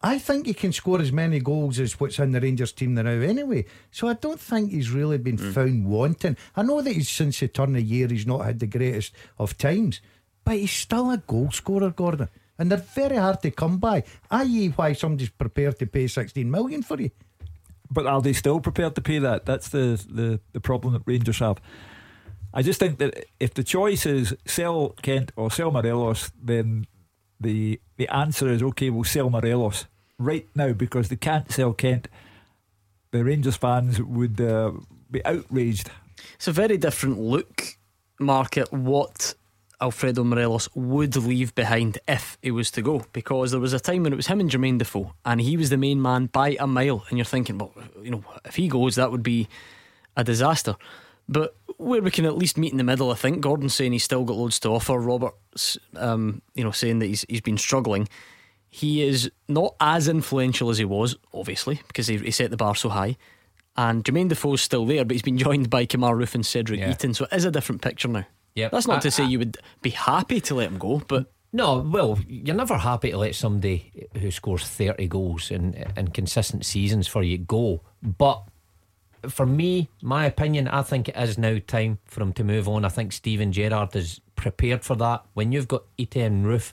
I 0.02 0.18
think 0.18 0.46
he 0.46 0.54
can 0.54 0.72
score 0.72 1.00
as 1.00 1.12
many 1.12 1.40
goals 1.40 1.78
as 1.78 2.00
what's 2.00 2.18
in 2.18 2.32
the 2.32 2.40
Rangers 2.40 2.72
team 2.72 2.94
now 2.94 3.06
anyway. 3.06 3.66
So 3.90 4.08
I 4.08 4.14
don't 4.14 4.40
think 4.40 4.70
he's 4.70 4.90
really 4.90 5.18
been 5.18 5.36
mm. 5.36 5.52
found 5.52 5.86
wanting. 5.86 6.38
I 6.56 6.62
know 6.62 6.80
that 6.80 6.92
he's 6.92 7.10
since 7.10 7.40
the 7.40 7.48
turn 7.48 7.76
of 7.76 7.82
year 7.82 8.08
he's 8.08 8.26
not 8.26 8.46
had 8.46 8.60
the 8.60 8.66
greatest 8.66 9.12
of 9.38 9.58
times, 9.58 10.00
but 10.42 10.56
he's 10.56 10.70
still 10.70 11.10
a 11.10 11.18
goal 11.18 11.50
scorer, 11.50 11.90
Gordon. 11.90 12.30
And 12.58 12.70
they're 12.70 12.78
very 12.78 13.16
hard 13.16 13.42
to 13.42 13.50
come 13.50 13.78
by, 13.78 14.04
i.e., 14.30 14.68
why 14.68 14.94
somebody's 14.94 15.30
prepared 15.30 15.78
to 15.78 15.86
pay 15.86 16.06
16 16.06 16.50
million 16.50 16.82
for 16.82 17.00
you. 17.00 17.10
But 17.90 18.06
are 18.06 18.22
they 18.22 18.32
still 18.32 18.60
prepared 18.60 18.94
to 18.94 19.00
pay 19.02 19.18
that? 19.18 19.44
That's 19.44 19.68
the, 19.68 20.02
the, 20.08 20.40
the 20.52 20.60
problem 20.60 20.94
that 20.94 21.02
Rangers 21.04 21.40
have. 21.40 21.60
I 22.54 22.62
just 22.62 22.80
think 22.80 22.98
that 22.98 23.26
if 23.38 23.54
the 23.54 23.64
choice 23.64 24.06
is 24.06 24.34
sell 24.46 24.90
Kent 25.02 25.32
or 25.36 25.50
sell 25.50 25.70
Morelos, 25.70 26.32
then 26.42 26.86
the 27.38 27.80
the 27.96 28.08
answer 28.08 28.48
is 28.48 28.62
okay, 28.62 28.90
we'll 28.90 29.04
sell 29.04 29.30
Morelos 29.30 29.86
right 30.20 30.46
now 30.54 30.72
because 30.72 31.08
they 31.08 31.16
can't 31.16 31.50
sell 31.50 31.72
Kent. 31.72 32.08
The 33.10 33.24
Rangers 33.24 33.56
fans 33.56 34.00
would 34.00 34.40
uh, 34.40 34.72
be 35.10 35.24
outraged. 35.24 35.90
It's 36.34 36.46
a 36.46 36.52
very 36.52 36.76
different 36.76 37.18
look, 37.18 37.76
Market, 38.20 38.72
what 38.72 39.34
Alfredo 39.80 40.22
Morelos 40.22 40.68
would 40.74 41.16
leave 41.16 41.54
behind 41.54 41.98
if 42.06 42.38
he 42.42 42.50
was 42.50 42.70
to 42.72 42.82
go. 42.82 43.04
Because 43.12 43.50
there 43.50 43.60
was 43.60 43.72
a 43.72 43.80
time 43.80 44.04
when 44.04 44.12
it 44.12 44.16
was 44.16 44.28
him 44.28 44.40
and 44.40 44.50
Jermaine 44.50 44.78
Defoe, 44.78 45.14
and 45.24 45.40
he 45.40 45.56
was 45.56 45.70
the 45.70 45.76
main 45.76 46.00
man 46.00 46.26
by 46.26 46.56
a 46.60 46.66
mile. 46.66 47.04
And 47.08 47.18
you're 47.18 47.24
thinking, 47.24 47.58
well, 47.58 47.72
you 48.00 48.10
know, 48.10 48.24
if 48.44 48.56
he 48.56 48.68
goes, 48.68 48.94
that 48.96 49.10
would 49.10 49.22
be 49.22 49.48
a 50.16 50.22
disaster. 50.22 50.76
But 51.28 51.56
where 51.78 52.02
we 52.02 52.10
can 52.10 52.26
at 52.26 52.36
least 52.36 52.58
meet 52.58 52.72
in 52.72 52.78
the 52.78 52.84
middle, 52.84 53.10
I 53.10 53.14
think. 53.14 53.40
Gordon's 53.40 53.74
saying 53.74 53.92
he's 53.92 54.04
still 54.04 54.24
got 54.24 54.36
loads 54.36 54.58
to 54.60 54.68
offer. 54.68 54.98
Robert's, 54.98 55.78
um, 55.96 56.42
you 56.54 56.62
know, 56.62 56.72
saying 56.72 56.98
that 56.98 57.06
he's 57.06 57.24
he's 57.28 57.40
been 57.40 57.58
struggling. 57.58 58.08
He 58.70 59.02
is 59.02 59.30
not 59.48 59.74
as 59.80 60.08
influential 60.08 60.70
as 60.70 60.78
he 60.78 60.84
was, 60.84 61.16
obviously, 61.34 61.80
because 61.88 62.06
he, 62.06 62.18
he 62.18 62.30
set 62.30 62.50
the 62.50 62.56
bar 62.56 62.74
so 62.74 62.88
high. 62.88 63.16
And 63.76 64.04
Jermaine 64.04 64.28
Defoe's 64.28 64.62
still 64.62 64.86
there, 64.86 65.04
but 65.04 65.12
he's 65.12 65.22
been 65.22 65.38
joined 65.46 65.70
by 65.70 65.86
Kemar 65.86 66.16
Roofe 66.16 66.34
and 66.34 66.46
Cedric 66.46 66.80
yeah. 66.80 66.92
Itten, 66.92 67.14
so 67.14 67.24
it 67.24 67.32
is 67.32 67.44
a 67.44 67.50
different 67.50 67.82
picture 67.82 68.08
now. 68.08 68.26
Yeah, 68.54 68.68
that's 68.68 68.86
not 68.86 68.98
I, 68.98 69.00
to 69.00 69.10
say 69.10 69.24
I, 69.24 69.28
you 69.28 69.38
would 69.38 69.58
be 69.82 69.90
happy 69.90 70.40
to 70.42 70.54
let 70.54 70.70
him 70.70 70.78
go, 70.78 71.02
but 71.06 71.32
no, 71.52 71.78
well, 71.78 72.18
you're 72.28 72.54
never 72.54 72.76
happy 72.76 73.10
to 73.10 73.18
let 73.18 73.34
somebody 73.34 74.06
who 74.18 74.30
scores 74.30 74.64
30 74.64 75.08
goals 75.08 75.50
in, 75.50 75.74
in 75.96 76.08
consistent 76.08 76.64
seasons 76.64 77.08
for 77.08 77.22
you 77.22 77.38
go. 77.38 77.82
But 78.02 78.44
for 79.28 79.46
me, 79.46 79.88
my 80.00 80.26
opinion, 80.26 80.68
I 80.68 80.82
think 80.82 81.08
it 81.08 81.16
is 81.16 81.38
now 81.38 81.58
time 81.66 81.98
for 82.04 82.22
him 82.22 82.32
to 82.34 82.44
move 82.44 82.68
on. 82.68 82.84
I 82.84 82.88
think 82.88 83.12
Steven 83.12 83.52
Gerrard 83.52 83.94
is 83.96 84.20
prepared 84.36 84.84
for 84.84 84.94
that. 84.96 85.24
When 85.34 85.50
you've 85.50 85.68
got 85.68 85.84
Itten 85.98 86.44
Roofe 86.44 86.72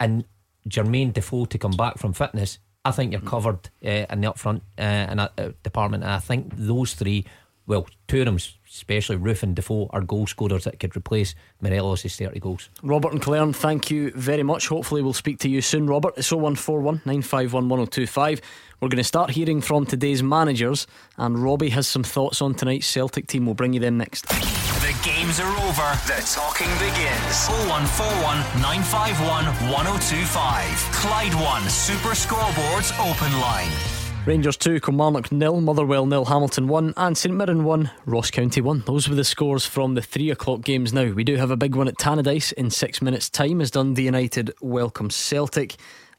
and 0.00 0.24
Jermaine 0.68 1.12
Defoe 1.12 1.44
to 1.46 1.58
come 1.58 1.72
back 1.72 1.98
from 1.98 2.12
fitness, 2.12 2.58
I 2.84 2.90
think 2.90 3.12
you're 3.12 3.20
covered 3.20 3.70
uh, 3.84 4.06
in 4.10 4.20
the 4.20 4.32
upfront 4.32 4.60
uh, 4.78 4.82
and, 4.82 5.20
uh, 5.20 5.28
department. 5.62 6.04
And 6.04 6.12
I 6.12 6.18
think 6.18 6.52
those 6.56 6.94
three, 6.94 7.24
well, 7.66 7.86
two 8.08 8.20
of 8.20 8.26
them 8.26 8.38
especially 8.74 9.16
Roofe 9.16 9.44
and 9.44 9.54
Defoe, 9.54 9.88
are 9.90 10.00
goal 10.00 10.26
scorers 10.26 10.64
that 10.64 10.80
could 10.80 10.96
replace 10.96 11.34
Morelos' 11.60 12.16
30 12.16 12.40
goals. 12.40 12.68
Robert 12.82 13.12
and 13.12 13.22
Clare, 13.22 13.52
thank 13.52 13.90
you 13.90 14.10
very 14.12 14.42
much. 14.42 14.68
Hopefully, 14.68 15.00
we'll 15.00 15.12
speak 15.12 15.38
to 15.40 15.48
you 15.48 15.62
soon, 15.62 15.86
Robert. 15.86 16.14
It's 16.16 16.30
0141 16.32 17.02
951 17.04 17.68
1025. 17.68 18.40
We're 18.80 18.88
going 18.88 18.98
to 18.98 19.04
start 19.04 19.30
hearing 19.30 19.60
from 19.60 19.86
today's 19.86 20.22
managers, 20.22 20.86
and 21.16 21.38
Robbie 21.38 21.70
has 21.70 21.86
some 21.86 22.02
thoughts 22.02 22.42
on 22.42 22.54
tonight's 22.54 22.86
Celtic 22.86 23.28
team. 23.28 23.46
We'll 23.46 23.54
bring 23.54 23.72
you 23.72 23.80
them 23.80 23.96
next. 23.96 24.26
The 24.28 24.94
games 25.02 25.40
are 25.40 25.56
over. 25.64 25.88
The 26.06 26.20
talking 26.34 26.68
begins. 26.82 27.48
0141 27.70 28.38
951 28.60 29.44
1025. 29.70 30.92
Clyde 30.92 31.34
One 31.34 31.62
Super 31.70 32.14
Scoreboards 32.14 32.92
Open 32.98 33.32
Line. 33.40 34.03
Rangers 34.26 34.56
2, 34.56 34.80
Kilmarnock 34.80 35.30
nil, 35.30 35.60
Motherwell 35.60 36.06
nil, 36.06 36.24
Hamilton 36.24 36.66
1, 36.66 36.94
and 36.96 37.18
St 37.18 37.34
Mirren 37.34 37.62
1, 37.62 37.90
Ross 38.06 38.30
County 38.30 38.62
1. 38.62 38.84
Those 38.86 39.06
were 39.06 39.14
the 39.14 39.22
scores 39.22 39.66
from 39.66 39.92
the 39.92 40.00
3 40.00 40.30
o'clock 40.30 40.62
games 40.62 40.94
now. 40.94 41.12
We 41.12 41.24
do 41.24 41.36
have 41.36 41.50
a 41.50 41.58
big 41.58 41.74
one 41.74 41.88
at 41.88 41.98
Tannadice 41.98 42.50
in 42.54 42.70
six 42.70 43.02
minutes' 43.02 43.28
time 43.28 43.60
as 43.60 43.70
Dundee 43.70 44.04
United 44.04 44.50
welcome 44.62 45.10
Celtic. 45.10 45.74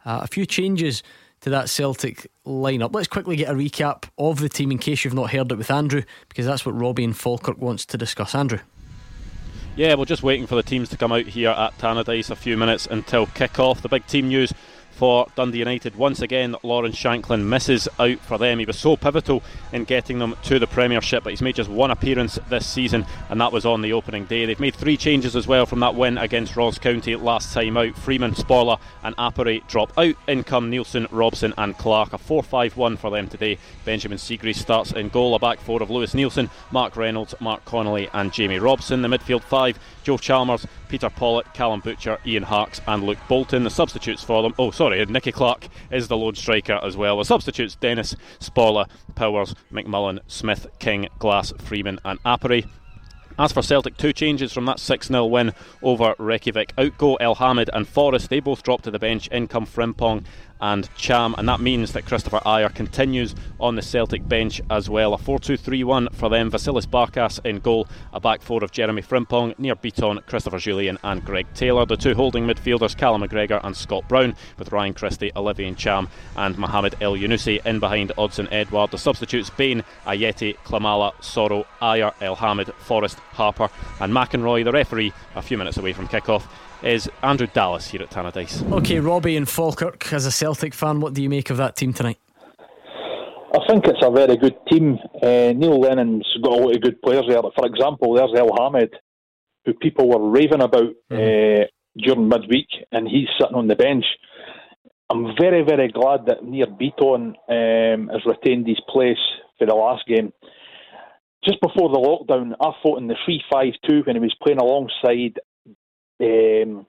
Uh, 0.06 0.20
a 0.22 0.28
few 0.28 0.46
changes 0.46 1.02
to 1.42 1.50
that 1.50 1.68
Celtic 1.68 2.28
lineup. 2.46 2.94
Let's 2.94 3.08
quickly 3.08 3.38
get 3.38 3.50
a 3.50 3.56
recap 3.56 4.04
of 4.20 4.40
the 4.40 4.50
team 4.50 4.72
in 4.72 4.78
case 4.78 5.04
you've 5.04 5.16
not 5.16 5.32
heard 5.32 5.52
it 5.52 5.58
with 5.58 5.72
Andrew, 5.72 6.04
because 6.30 6.46
that's 6.46 6.64
what 6.64 6.80
Robbie 6.80 7.06
and 7.06 7.18
Falkirk 7.18 7.58
wants 7.58 7.88
to 7.88 7.98
discuss. 7.98 8.36
Andrew. 8.36 8.60
Yeah, 9.76 9.96
we're 9.96 10.06
just 10.06 10.22
waiting 10.22 10.46
for 10.46 10.54
the 10.54 10.64
teams 10.64 10.90
to 10.90 10.98
come 10.98 11.12
out 11.12 11.26
here 11.26 11.50
at 11.50 11.76
Tannadice 11.80 12.30
a 12.30 12.36
few 12.36 12.56
minutes 12.56 12.86
until 12.86 13.26
kick 13.26 13.58
off. 13.58 13.82
The 13.82 13.90
big 13.90 14.06
team 14.06 14.28
news 14.28 14.54
for 14.96 15.28
Dundee 15.36 15.60
United. 15.60 15.96
Once 15.96 16.22
again, 16.22 16.56
Lawrence 16.64 16.96
Shankland 16.96 17.44
misses 17.44 17.88
out 18.00 18.20
for 18.20 18.38
them. 18.38 18.60
He 18.60 18.66
was 18.66 18.80
so 18.80 18.96
pivotal 18.96 19.44
in 19.74 19.84
getting 19.84 20.20
them 20.20 20.36
to 20.44 20.58
the 20.58 20.68
Premiership, 20.68 21.24
but 21.24 21.32
he's 21.32 21.42
made 21.42 21.56
just 21.56 21.70
one 21.70 21.92
appearance 21.92 22.40
this 22.50 22.66
season, 22.66 23.06
and 23.30 23.40
that 23.42 23.52
was 23.52 23.66
on 23.66 23.82
the 23.82 23.94
opening 23.94 24.26
day. 24.26 24.46
They've 24.46 24.60
made 24.60 24.76
three 24.76 24.98
changes 24.98 25.36
as 25.36 25.48
well 25.48 25.66
from 25.66 25.82
that 25.82 25.96
win 25.96 26.18
against 26.18 26.56
Ross 26.56 26.80
County 26.80 27.16
last 27.16 27.54
time 27.54 27.78
out. 27.78 27.96
Freeman, 27.96 28.34
Sporle, 28.34 28.80
and 29.04 29.16
Appere 29.18 29.62
drop 29.68 29.92
out. 29.98 30.16
In 30.28 30.44
come 30.44 30.72
Neilson, 30.72 31.08
Robson, 31.12 31.54
and 31.58 31.78
Clark. 31.78 32.14
A 32.14 32.18
4 32.18 32.44
5 32.44 32.78
1 32.78 32.98
for 32.98 33.12
them 33.12 33.28
today. 33.28 33.58
Benjamin 33.84 34.18
Siegrist 34.18 34.58
starts 34.58 34.92
in 34.92 35.10
goal. 35.10 35.36
A 35.36 35.40
back 35.40 35.60
four 35.60 35.84
of 35.84 35.90
Lewis 35.90 36.14
Neilson, 36.14 36.50
Mark 36.72 36.96
Reynolds, 36.96 37.36
Mark 37.40 37.66
Connolly, 37.66 38.10
and 38.14 38.32
Jamie 38.32 38.60
Robson. 38.60 39.02
The 39.02 39.08
midfield 39.08 39.44
five 39.44 39.78
Joe 40.06 40.20
Chalmers, 40.20 40.68
Peter 40.88 41.10
Pawlett, 41.10 41.52
Callum 41.56 41.80
Butcher, 41.80 42.20
Ian 42.28 42.44
Harkes, 42.44 42.80
and 42.88 43.04
Luke 43.04 43.18
Bolton. 43.28 43.64
The 43.64 43.72
substitutes 43.72 44.24
for 44.24 44.44
them. 44.44 44.54
Oh, 44.60 44.70
sorry, 44.70 45.04
Nicky 45.08 45.32
Clark 45.32 45.68
is 45.92 46.08
the 46.08 46.16
lone 46.16 46.36
striker 46.36 46.80
as 46.84 46.96
well. 46.96 47.18
The 47.18 47.26
substitutes 47.26 47.76
Dennis, 47.76 48.16
Sporle, 48.40 48.88
Powers, 49.16 49.56
McMullan, 49.72 50.20
Smith, 50.28 50.68
King, 50.78 51.10
Glass, 51.18 51.54
Freeman, 51.58 52.00
and 52.06 52.20
Appere. 52.24 52.66
As 53.40 53.52
for 53.52 53.64
Celtic, 53.64 53.98
two 53.98 54.14
changes 54.14 54.54
from 54.54 54.66
that 54.66 54.80
6 54.80 55.08
0 55.08 55.26
win 55.26 55.54
over 55.82 56.14
Reykjavik. 56.20 56.74
Out 56.78 56.98
go 57.00 57.18
Elhamed 57.20 57.70
and 57.74 57.88
Forrest. 57.88 58.30
They 58.30 58.40
both 58.40 58.62
dropped 58.64 58.86
to 58.86 58.92
the 58.92 59.00
bench. 59.00 59.28
In 59.30 59.48
come 59.48 59.66
Frimpong 59.66 60.24
and 60.62 60.90
Ntcham, 60.96 61.38
and 61.38 61.48
that 61.50 61.60
means 61.60 61.94
that 61.94 62.06
Kristoffer 62.06 62.42
Ajer 62.44 62.74
continues 62.74 63.36
on 63.60 63.76
the 63.76 63.82
Celtic 63.82 64.28
bench 64.28 64.62
as 64.70 64.90
well. 64.90 65.14
A 65.14 65.18
4 65.18 65.40
2 65.40 65.58
3 65.58 65.84
1 65.84 66.10
for 66.14 66.30
them. 66.30 66.50
Vasilis 66.50 66.86
Barkas 66.86 67.44
in 67.46 67.60
goal, 67.60 67.88
a 68.14 68.20
back 68.20 68.42
four 68.42 68.64
of 68.64 68.72
Jeremy 68.72 69.02
Frimpong, 69.02 69.58
Nir 69.60 69.76
Bitton, 69.76 70.26
Christopher 70.26 70.58
Jullien, 70.58 70.98
and 71.04 71.24
Greg 71.26 71.48
Taylor. 71.54 71.86
The 71.86 71.98
two 71.98 72.14
holding 72.14 72.46
midfielders, 72.46 72.98
Callum 72.98 73.22
McGregor 73.22 73.60
and 73.64 73.76
Scott 73.76 74.08
Brown, 74.08 74.36
with 74.58 74.72
Ryan 74.72 74.94
Christie, 74.94 75.32
Olivier 75.36 75.72
Ntcham, 75.72 76.08
and 76.36 76.58
Mohamed 76.58 76.94
Elyounoussi 76.94 77.66
in 77.66 77.80
behind 77.80 78.12
Odsonne 78.18 78.52
Edouard. 78.52 78.92
The 78.92 78.98
substitutes 78.98 79.50
Bain, 79.50 79.84
Ajeti, 80.06 80.58
Klimala, 80.66 81.14
Soro, 81.16 81.66
El 81.82 82.12
Elhamed, 82.22 82.74
Forrest, 82.76 83.20
Harper, 83.20 83.70
and 84.00 84.14
McInroy. 84.14 84.64
The 84.64 84.72
referee, 84.72 85.14
a 85.36 85.42
few 85.42 85.58
minutes 85.58 85.78
away 85.78 85.94
from 85.94 86.08
kick-off 86.08 86.48
is 86.86 87.10
Andrew 87.24 87.48
Dallas 87.48 87.90
here 87.90 88.02
at 88.02 88.12
Tannadice. 88.12 88.72
Okay, 88.72 89.00
Robbie 89.00 89.36
and 89.36 89.50
Falkirk, 89.50 90.14
as 90.14 90.26
a 90.26 90.32
Celtic 90.32 90.74
fan, 90.74 91.00
what 91.00 91.14
do 91.14 91.24
you 91.24 91.30
make 91.30 91.50
of 91.50 91.58
that 91.58 91.76
team 91.76 91.94
tonight? 91.94 92.20
I 93.54 93.60
think 93.70 93.86
it's 93.88 94.04
a 94.04 94.12
very 94.12 94.38
good 94.38 94.56
team. 94.70 95.00
Uh, 95.22 95.54
Neil 95.56 95.80
Lennon's 95.80 96.28
got 96.44 96.54
a 96.54 96.62
lot 96.62 96.76
of 96.76 96.82
good 96.82 97.02
players 97.02 97.26
there. 97.28 97.42
For 97.56 97.66
example, 97.66 98.14
there's 98.14 98.32
Elhamed, 98.32 98.90
who 99.66 99.74
people 99.74 100.10
were 100.10 100.30
raving 100.30 100.62
about 100.62 100.94
mm-hmm. 101.12 101.64
uh, 101.64 101.66
during 101.98 102.28
midweek, 102.28 102.68
and 102.92 103.08
he's 103.08 103.28
sitting 103.40 103.56
on 103.56 103.68
the 103.68 103.76
bench. 103.76 104.06
I'm 105.10 105.36
very, 105.40 105.64
very 105.64 105.88
glad 105.88 106.26
that 106.28 106.44
Nir 106.44 106.66
Bitton 106.66 107.36
um, 107.48 108.10
has 108.10 108.26
retained 108.26 108.68
his 108.68 108.82
place 108.90 109.18
for 109.58 109.66
the 109.66 109.76
last 109.76 110.06
game. 110.08 110.34
Just 111.44 111.62
before 111.62 111.90
the 111.90 112.00
lockdown, 112.00 112.54
I 112.60 112.72
thought 112.82 113.00
in 113.00 113.08
the 113.08 113.16
3 113.24 113.42
5 113.52 113.74
2 113.88 114.02
when 114.06 114.16
he 114.16 114.20
was 114.20 114.36
playing 114.42 114.60
alongside 114.60 115.40
um, 116.22 116.86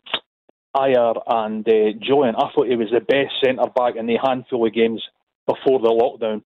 Ajer 0.76 1.22
and 1.26 1.66
uh, 1.66 1.98
Jullien. 2.04 2.34
I 2.36 2.50
thought 2.54 2.68
he 2.68 2.76
was 2.76 2.90
the 2.92 3.00
best 3.00 3.34
centre 3.42 3.70
back 3.74 3.96
in 3.96 4.06
the 4.06 4.18
handful 4.22 4.66
of 4.66 4.74
games 4.74 5.02
before 5.46 5.80
the 5.80 5.88
lockdown. 5.88 6.42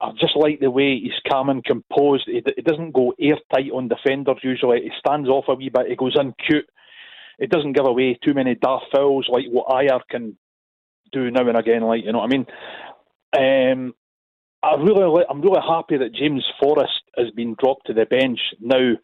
I 0.00 0.10
just 0.20 0.36
like 0.36 0.60
the 0.60 0.70
way 0.70 0.98
he's 0.98 1.18
calm 1.30 1.48
and 1.48 1.64
composed. 1.64 2.24
He, 2.26 2.42
he 2.54 2.62
doesn't 2.62 2.92
go 2.92 3.14
airtight 3.18 3.72
on 3.72 3.88
defenders 3.88 4.38
usually. 4.42 4.82
He 4.82 4.90
stands 4.98 5.28
off 5.28 5.46
a 5.48 5.54
wee 5.54 5.70
bit. 5.70 5.88
He 5.88 5.96
goes 5.96 6.16
in 6.18 6.34
cute. 6.46 6.68
It 7.38 7.50
doesn't 7.50 7.72
give 7.72 7.86
away 7.86 8.18
too 8.22 8.34
many 8.34 8.54
daft 8.54 8.86
fouls 8.92 9.26
like 9.28 9.46
what 9.50 9.68
Ajer 9.68 10.00
can 10.10 10.36
do 11.12 11.30
now 11.30 11.48
and 11.48 11.58
again. 11.58 11.82
Like 11.82 12.04
you 12.04 12.12
know 12.12 12.18
what 12.18 12.32
I 12.32 12.36
mean. 12.36 12.46
Um, 13.36 13.94
I 14.62 14.74
really, 14.76 15.24
I'm 15.28 15.40
really 15.40 15.60
happy 15.66 15.98
that 15.98 16.14
James 16.14 16.44
Forrest 16.60 17.02
has 17.16 17.30
been 17.30 17.56
dropped 17.58 17.86
to 17.86 17.94
the 17.94 18.06
bench 18.06 18.40
now. 18.60 18.94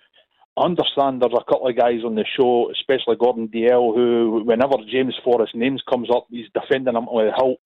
I 0.56 0.64
understand 0.64 1.22
there's 1.22 1.32
a 1.32 1.44
couple 1.50 1.68
of 1.68 1.76
guys 1.76 2.04
on 2.04 2.14
the 2.14 2.24
show, 2.36 2.70
especially 2.70 3.16
Gordon 3.16 3.48
Dalziel, 3.48 3.94
who, 3.94 4.42
whenever 4.44 4.74
James 4.90 5.14
Forrest 5.24 5.54
names 5.54 5.82
comes 5.88 6.10
up, 6.10 6.26
he's 6.30 6.48
defending 6.52 6.94
him 6.94 7.06
with 7.10 7.32
a 7.32 7.36
hilt. 7.36 7.58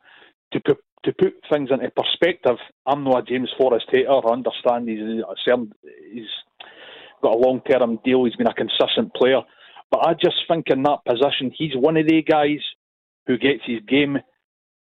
To 0.52 0.60
put 0.60 0.78
to 1.04 1.12
put 1.12 1.34
things 1.52 1.70
into 1.70 1.90
perspective, 1.90 2.56
I'm 2.86 3.04
not 3.04 3.18
a 3.18 3.22
James 3.22 3.50
Forrest 3.58 3.86
hater. 3.90 4.10
I 4.10 4.32
understand 4.32 4.88
he's 4.88 5.22
certain, 5.44 5.72
he's 6.12 6.28
got 7.22 7.34
a 7.34 7.38
long 7.38 7.60
term 7.68 7.98
deal. 8.04 8.24
He's 8.24 8.36
been 8.36 8.46
a 8.46 8.54
consistent 8.54 9.12
player, 9.14 9.40
but 9.90 10.06
I 10.06 10.14
just 10.14 10.36
think 10.48 10.66
in 10.68 10.82
that 10.84 11.04
position, 11.04 11.52
he's 11.56 11.74
one 11.74 11.96
of 11.96 12.06
the 12.06 12.22
guys 12.22 12.60
who 13.26 13.36
gets 13.38 13.62
his 13.66 13.80
game 13.88 14.18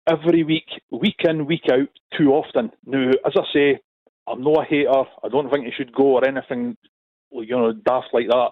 every 0.10 0.44
week, 0.44 0.68
week 0.92 1.22
in, 1.28 1.46
week 1.46 1.66
out, 1.72 1.90
too 2.18 2.32
often. 2.32 2.72
Now, 2.86 3.10
as 3.26 3.34
I 3.36 3.44
say, 3.54 3.80
I'm 4.28 4.44
not 4.44 4.64
a 4.64 4.66
hater. 4.66 5.04
I 5.24 5.30
don't 5.30 5.50
think 5.52 5.66
he 5.66 5.72
should 5.72 5.94
go 5.94 6.18
or 6.18 6.28
anything, 6.28 6.78
you 7.34 7.56
know, 7.56 7.74
daft 7.74 8.08
like 8.14 8.28
that. 8.28 8.50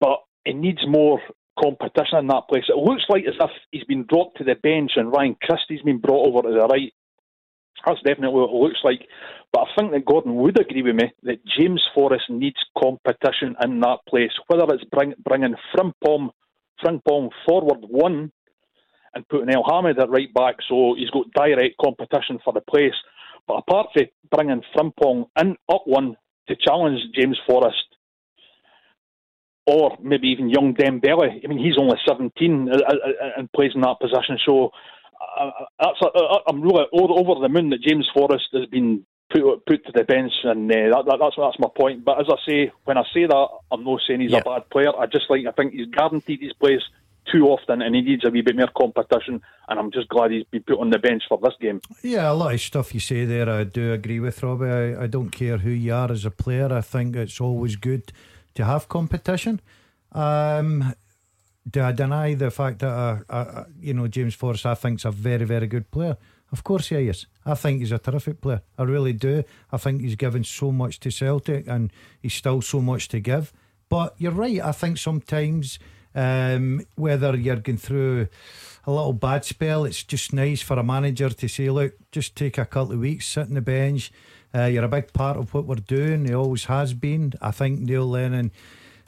But 0.00 0.18
it 0.44 0.56
needs 0.56 0.80
more 0.86 1.20
competition 1.58 2.18
in 2.18 2.26
that 2.28 2.48
place. 2.48 2.64
It 2.68 2.76
looks 2.76 3.04
like 3.08 3.24
as 3.26 3.34
if 3.40 3.50
he's 3.70 3.84
been 3.84 4.06
dropped 4.08 4.38
to 4.38 4.44
the 4.44 4.54
bench 4.54 4.92
and 4.96 5.12
Ryan 5.12 5.36
Christie's 5.42 5.82
been 5.82 5.98
brought 5.98 6.26
over 6.26 6.48
to 6.48 6.54
the 6.54 6.66
right. 6.66 6.92
That's 7.84 8.02
definitely 8.04 8.40
what 8.40 8.50
it 8.50 8.62
looks 8.62 8.80
like. 8.84 9.06
But 9.52 9.62
I 9.62 9.66
think 9.78 9.92
that 9.92 10.04
Gordon 10.04 10.34
would 10.36 10.58
agree 10.58 10.82
with 10.82 10.96
me 10.96 11.12
that 11.22 11.44
James 11.46 11.82
Forrest 11.94 12.24
needs 12.28 12.56
competition 12.76 13.54
in 13.62 13.80
that 13.80 13.98
place, 14.08 14.32
whether 14.48 14.64
it's 14.74 14.84
bring, 14.90 15.14
bringing 15.24 15.54
Frimpong, 15.74 16.30
Frimpong 16.84 17.30
forward 17.46 17.84
one 17.88 18.32
and 19.14 19.28
putting 19.28 19.48
Elhamed 19.48 19.98
at 19.98 20.10
right 20.10 20.32
back 20.34 20.56
so 20.68 20.94
he's 20.96 21.10
got 21.10 21.32
direct 21.32 21.76
competition 21.82 22.38
for 22.44 22.52
the 22.52 22.60
place. 22.60 22.94
But 23.46 23.58
apart 23.58 23.88
from 23.94 24.06
bringing 24.30 24.62
Frimpong 24.74 25.26
in 25.40 25.56
up 25.72 25.82
one 25.86 26.16
to 26.48 26.56
challenge 26.56 27.00
James 27.14 27.38
Forrest, 27.46 27.84
or 29.66 29.96
maybe 30.02 30.28
even 30.28 30.48
young 30.48 30.74
Dembele. 30.74 31.44
I 31.44 31.46
mean, 31.48 31.58
he's 31.58 31.78
only 31.78 31.96
17 32.06 32.68
uh, 32.68 32.76
uh, 32.76 32.92
uh, 32.92 33.30
and 33.36 33.50
plays 33.52 33.72
in 33.74 33.80
that 33.80 34.00
position. 34.00 34.38
So 34.46 34.70
that's 35.80 36.00
a, 36.02 36.38
I'm 36.48 36.62
really 36.62 36.84
over 36.92 37.40
the 37.40 37.48
moon 37.48 37.70
that 37.70 37.82
James 37.82 38.08
Forrest 38.14 38.48
has 38.52 38.66
been 38.66 39.04
put 39.30 39.66
put 39.66 39.84
to 39.86 39.92
the 39.92 40.04
bench, 40.04 40.32
and 40.44 40.70
uh, 40.70 40.74
that, 40.74 41.04
that, 41.06 41.18
that's 41.20 41.36
that's 41.36 41.58
my 41.58 41.68
point. 41.76 42.04
But 42.04 42.20
as 42.20 42.26
I 42.28 42.36
say, 42.48 42.72
when 42.84 42.98
I 42.98 43.02
say 43.12 43.26
that, 43.26 43.48
I'm 43.70 43.84
not 43.84 44.00
saying 44.06 44.20
he's 44.20 44.32
yeah. 44.32 44.38
a 44.38 44.44
bad 44.44 44.70
player. 44.70 44.96
I 44.96 45.06
just 45.06 45.28
like 45.28 45.46
I 45.46 45.52
think 45.52 45.72
he's 45.72 45.86
guaranteed 45.86 46.40
his 46.40 46.52
place 46.54 46.82
too 47.30 47.46
often, 47.46 47.82
and 47.82 47.94
he 47.94 48.02
needs 48.02 48.24
a 48.24 48.30
wee 48.30 48.42
bit 48.42 48.56
more 48.56 48.70
competition. 48.76 49.40
And 49.68 49.78
I'm 49.78 49.90
just 49.90 50.08
glad 50.08 50.30
he's 50.30 50.44
been 50.44 50.62
put 50.62 50.78
on 50.78 50.90
the 50.90 50.98
bench 50.98 51.22
for 51.28 51.38
this 51.42 51.54
game. 51.60 51.80
Yeah, 52.02 52.30
a 52.30 52.34
lot 52.34 52.54
of 52.54 52.60
stuff 52.60 52.94
you 52.94 53.00
say 53.00 53.24
there, 53.24 53.48
I 53.48 53.64
do 53.64 53.92
agree 53.92 54.20
with 54.20 54.42
Robbie. 54.42 54.66
I, 54.66 55.04
I 55.04 55.06
don't 55.06 55.30
care 55.30 55.58
who 55.58 55.70
you 55.70 55.94
are 55.94 56.10
as 56.10 56.24
a 56.24 56.30
player. 56.30 56.72
I 56.72 56.80
think 56.80 57.16
it's 57.16 57.40
always 57.40 57.76
good 57.76 58.12
to 58.54 58.64
have 58.64 58.88
competition. 58.88 59.60
Um, 60.12 60.94
do 61.68 61.82
I 61.82 61.92
deny 61.92 62.34
the 62.34 62.50
fact 62.50 62.78
that 62.80 62.88
uh, 62.88 63.18
uh, 63.28 63.64
you 63.80 63.92
know 63.92 64.06
James 64.06 64.34
Forrest 64.34 64.66
I 64.66 64.74
think's 64.74 65.04
a 65.04 65.10
very 65.10 65.44
very 65.44 65.66
good 65.66 65.90
player? 65.90 66.16
Of 66.52 66.62
course 66.62 66.88
he 66.88 67.08
is. 67.08 67.26
I 67.44 67.54
think 67.54 67.80
he's 67.80 67.92
a 67.92 67.98
terrific 67.98 68.40
player. 68.40 68.62
I 68.78 68.84
really 68.84 69.12
do. 69.12 69.42
I 69.72 69.78
think 69.78 70.00
he's 70.00 70.14
given 70.14 70.44
so 70.44 70.70
much 70.70 71.00
to 71.00 71.10
Celtic 71.10 71.66
and 71.66 71.92
he's 72.22 72.34
still 72.34 72.62
so 72.62 72.80
much 72.80 73.08
to 73.08 73.20
give. 73.20 73.52
But 73.88 74.14
you're 74.18 74.32
right. 74.32 74.60
I 74.60 74.72
think 74.72 74.98
sometimes 74.98 75.78
um, 76.16 76.80
whether 76.94 77.36
you're 77.36 77.56
going 77.56 77.78
through 77.78 78.28
a 78.86 78.90
little 78.90 79.12
bad 79.12 79.44
spell, 79.44 79.84
it's 79.84 80.02
just 80.02 80.32
nice 80.32 80.62
for 80.62 80.78
a 80.78 80.82
manager 80.82 81.28
to 81.28 81.48
say, 81.48 81.68
look, 81.70 81.94
just 82.10 82.34
take 82.34 82.58
a 82.58 82.64
couple 82.64 82.94
of 82.94 83.00
weeks, 83.00 83.28
sit 83.28 83.46
on 83.46 83.54
the 83.54 83.60
bench. 83.60 84.10
Uh, 84.54 84.64
you're 84.64 84.84
a 84.84 84.88
big 84.88 85.12
part 85.12 85.36
of 85.36 85.52
what 85.52 85.66
we're 85.66 85.76
doing. 85.76 86.24
He 86.24 86.34
always 86.34 86.64
has 86.64 86.94
been. 86.94 87.34
I 87.42 87.50
think 87.50 87.80
Neil 87.80 88.06
Lennon, 88.06 88.50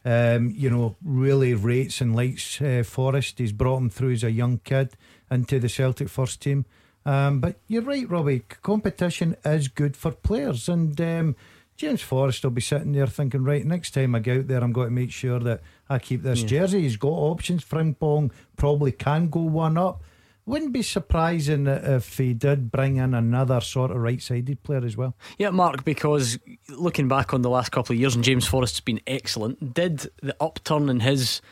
um, 0.05 0.53
you 0.55 0.69
know, 0.69 0.97
really 1.03 1.55
rates 1.55 2.01
and 2.01 2.15
likes 2.15 2.61
uh, 2.61 2.83
Forrest. 2.85 3.39
He's 3.39 3.53
brought 3.53 3.79
him 3.79 3.91
through 3.91 4.13
as 4.13 4.25
a 4.25 4.31
young 4.31 4.59
kid 4.59 4.95
into 5.31 5.59
the 5.59 5.69
Celtic 5.69 6.09
first 6.09 6.43
team. 6.43 6.67
Um, 7.07 7.41
but 7.41 7.61
you're 7.69 7.83
right, 7.83 8.09
Robbie. 8.09 8.41
Competition 8.63 9.37
is 9.45 9.69
good 9.69 9.97
for 9.97 10.11
players, 10.11 10.69
and 10.69 11.01
um, 11.01 11.37
James 11.79 12.03
Forrest 12.03 12.43
will 12.43 12.51
be 12.51 12.61
sitting 12.61 12.93
there 12.93 13.07
thinking, 13.07 13.45
right, 13.45 13.65
next 13.65 13.95
time 13.95 14.15
I 14.15 14.19
go 14.19 14.39
out 14.39 14.49
there, 14.49 14.63
I'm 14.63 14.73
going 14.73 14.89
to 14.89 14.95
make 14.95 15.13
sure 15.13 15.39
that 15.39 15.63
I 15.89 15.99
keep 15.99 16.23
this 16.23 16.43
yeah. 16.43 16.49
jersey. 16.49 16.83
He's 16.83 16.97
got 16.97 17.09
options. 17.09 17.65
Frimpong 17.65 18.31
probably 18.57 18.93
can 18.93 19.29
go 19.29 19.41
one 19.41 19.79
up. 19.79 20.03
Wouldn't 20.47 20.73
be 20.73 20.81
surprising 20.81 21.67
if 21.67 22.17
he 22.17 22.33
did 22.33 22.71
bring 22.71 22.97
in 22.97 23.13
another 23.13 23.61
sort 23.61 23.91
of 23.91 23.99
right 23.99 24.21
sided 24.21 24.63
player 24.63 24.83
as 24.83 24.97
well. 24.97 25.15
Yeah, 25.37 25.51
Mark, 25.51 25.85
because 25.85 26.39
looking 26.71 27.07
back 27.07 27.35
on 27.35 27.43
the 27.43 27.51
last 27.51 27.71
couple 27.71 27.93
of 27.93 28.01
years, 28.01 28.15
and 28.15 28.25
James 28.25 28.47
Forrest's 28.47 28.81
been 28.81 29.01
excellent, 29.07 29.75
did 29.75 30.07
the 30.23 30.35
upturn 30.41 30.89
in 30.89 31.01
his, 31.01 31.43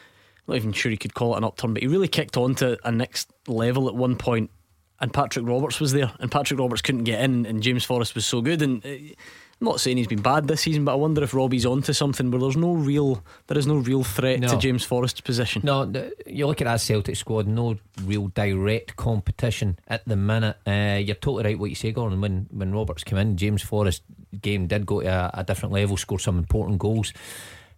not 0.48 0.56
even 0.56 0.72
sure 0.72 0.90
he 0.90 0.96
could 0.96 1.12
call 1.12 1.34
it 1.34 1.38
an 1.38 1.44
upturn, 1.44 1.74
but 1.74 1.82
he 1.82 1.88
really 1.88 2.08
kicked 2.08 2.38
on 2.38 2.54
to 2.54 2.78
a 2.88 2.90
next 2.90 3.30
level 3.46 3.86
at 3.86 3.94
one 3.94 4.16
point, 4.16 4.50
and 4.98 5.12
Patrick 5.12 5.46
Roberts 5.46 5.78
was 5.78 5.92
there, 5.92 6.12
and 6.20 6.32
Patrick 6.32 6.58
Roberts 6.58 6.80
couldn't 6.80 7.04
get 7.04 7.22
in, 7.22 7.44
and 7.44 7.62
James 7.62 7.84
Forrest 7.84 8.14
was 8.14 8.24
so 8.24 8.40
good. 8.40 8.62
And 8.62 8.84
uh, 8.86 9.14
I'm 9.60 9.64
not 9.64 9.80
saying 9.80 9.96
he's 9.96 10.06
been 10.06 10.20
bad 10.20 10.46
this 10.46 10.60
season, 10.60 10.84
but 10.84 10.92
I 10.92 10.96
wonder 10.96 11.22
if 11.22 11.32
Robbie's 11.32 11.64
onto 11.64 11.94
something 11.94 12.30
where 12.30 12.40
there's 12.40 12.58
no 12.58 12.74
real, 12.74 13.24
there 13.46 13.56
is 13.56 13.66
no 13.66 13.76
real 13.76 14.04
threat 14.04 14.40
no. 14.40 14.48
to 14.48 14.58
James 14.58 14.84
Forrest's 14.84 15.22
position. 15.22 15.62
No, 15.64 15.90
you 16.26 16.46
look 16.46 16.60
at 16.60 16.66
that 16.66 16.82
Celtic 16.82 17.16
squad, 17.16 17.46
no 17.46 17.78
real 18.04 18.28
direct 18.28 18.96
competition 18.96 19.78
at 19.88 20.06
the 20.06 20.14
minute. 20.16 20.58
Uh, 20.66 20.98
you're 20.98 21.14
totally 21.14 21.44
right 21.44 21.58
what 21.58 21.70
you 21.70 21.76
say, 21.76 21.90
Gordon. 21.90 22.20
When 22.20 22.48
when 22.50 22.74
Roberts 22.74 23.02
came 23.02 23.18
in, 23.18 23.38
James 23.38 23.62
Forrest 23.62 24.02
game 24.42 24.66
did 24.66 24.84
go 24.84 25.00
to 25.00 25.08
a, 25.08 25.30
a 25.40 25.44
different 25.44 25.72
level, 25.72 25.96
scored 25.96 26.20
some 26.20 26.36
important 26.36 26.78
goals. 26.78 27.14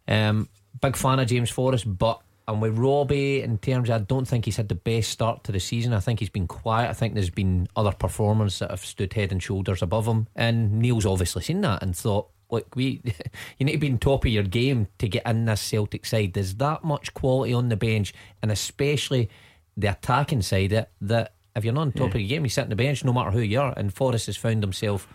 Um, 0.09 0.49
big 0.81 0.97
fan 0.97 1.21
of 1.21 1.29
James 1.29 1.51
Forrest, 1.51 1.85
but 1.97 2.21
and 2.49 2.63
with 2.63 2.79
Robbie, 2.79 3.43
in 3.43 3.59
terms, 3.59 3.91
of, 3.91 3.97
I 3.97 4.05
don't 4.05 4.27
think 4.27 4.47
he's 4.47 4.57
had 4.57 4.71
the 4.71 4.75
best 4.75 5.11
start 5.11 5.45
to 5.45 5.53
the 5.53 5.61
season. 5.61 5.93
I 5.93 6.01
think 6.01 6.19
he's 6.19 6.31
been 6.31 6.47
quiet. 6.47 6.89
I 6.89 6.95
think 6.95 7.13
there's 7.13 7.29
been 7.29 7.69
other 7.77 7.93
performers 7.93 8.59
that 8.61 8.71
have 8.71 8.83
stood 8.83 9.13
head 9.13 9.33
and 9.33 9.43
shoulders 9.43 9.83
above 9.83 10.07
him. 10.07 10.29
And 10.35 10.79
Neil's 10.79 11.05
obviously 11.05 11.43
seen 11.43 11.61
that 11.61 11.83
and 11.83 11.95
thought, 11.95 12.31
look, 12.51 12.75
we, 12.75 13.03
you 13.59 13.67
need 13.67 13.73
to 13.73 13.79
be 13.79 13.89
in 13.89 13.99
top 13.99 14.25
of 14.25 14.31
your 14.31 14.45
game 14.45 14.89
to 14.97 15.09
get 15.09 15.27
in 15.27 15.45
this 15.45 15.61
Celtic 15.61 16.07
side. 16.07 16.33
There's 16.33 16.55
that 16.55 16.85
much 16.85 17.13
quality 17.13 17.53
on 17.53 17.69
the 17.69 17.77
bench, 17.77 18.15
and 18.43 18.51
especially 18.51 19.29
the 19.77 19.89
attacking 19.89 20.41
side, 20.41 20.71
that, 20.71 20.93
that 21.03 21.35
if 21.55 21.67
you're 21.67 21.75
not 21.75 21.83
on 21.83 21.93
top 21.93 22.15
yeah. 22.15 22.15
of 22.15 22.21
your 22.23 22.29
game, 22.29 22.45
you 22.47 22.49
sit 22.49 22.63
on 22.63 22.71
the 22.71 22.77
bench 22.77 23.05
no 23.05 23.13
matter 23.13 23.31
who 23.31 23.41
you 23.41 23.61
are. 23.61 23.75
And 23.77 23.93
Forrest 23.93 24.25
has 24.25 24.39
found 24.39 24.63
himself 24.63 25.07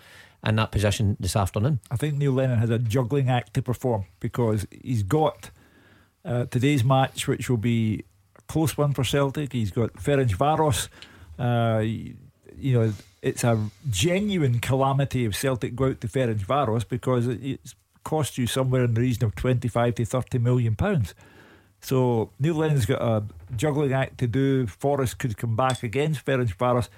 in 0.45 0.55
that 0.57 0.71
position 0.71 1.17
this 1.19 1.35
afternoon. 1.35 1.79
I 1.89 1.95
think 1.95 2.13
Neil 2.13 2.33
Lennon 2.33 2.59
has 2.59 2.69
a 2.69 2.77
juggling 2.77 3.27
act 3.27 3.55
to 3.55 3.63
perform 3.63 4.05
because 4.19 4.67
he's 4.83 5.01
got 5.01 5.49
uh, 6.25 6.45
today's 6.45 6.83
match, 6.83 7.27
which 7.27 7.49
will 7.49 7.57
be 7.57 8.03
a 8.37 8.41
close 8.43 8.77
one 8.77 8.93
for 8.93 9.03
Celtic. 9.03 9.53
He's 9.53 9.71
got 9.71 9.93
Ferencvaros. 9.93 10.87
Uh, 11.37 11.79
you 11.83 12.79
know, 12.79 12.93
it's 13.21 13.43
a 13.43 13.69
genuine 13.89 14.59
calamity 14.59 15.25
if 15.25 15.35
Celtic 15.35 15.75
go 15.75 15.87
out 15.87 16.01
to 16.01 16.07
Ferencvaros 16.07 16.87
because 16.87 17.27
it's 17.27 17.75
cost 18.03 18.37
you 18.37 18.47
somewhere 18.47 18.83
in 18.83 18.93
the 18.93 19.01
region 19.01 19.25
of 19.25 19.35
25 19.35 19.95
to 19.95 20.05
30 20.05 20.37
million 20.39 20.75
pounds. 20.75 21.15
So 21.81 22.31
Neil 22.39 22.55
Lennon's 22.55 22.85
got 22.85 23.01
a 23.01 23.23
juggling 23.55 23.93
act 23.93 24.17
to 24.19 24.27
do. 24.27 24.67
Forrest 24.67 25.19
could 25.19 25.37
come 25.37 25.55
back 25.55 25.83
against 25.83 26.25
Ferencvaros. 26.25 26.89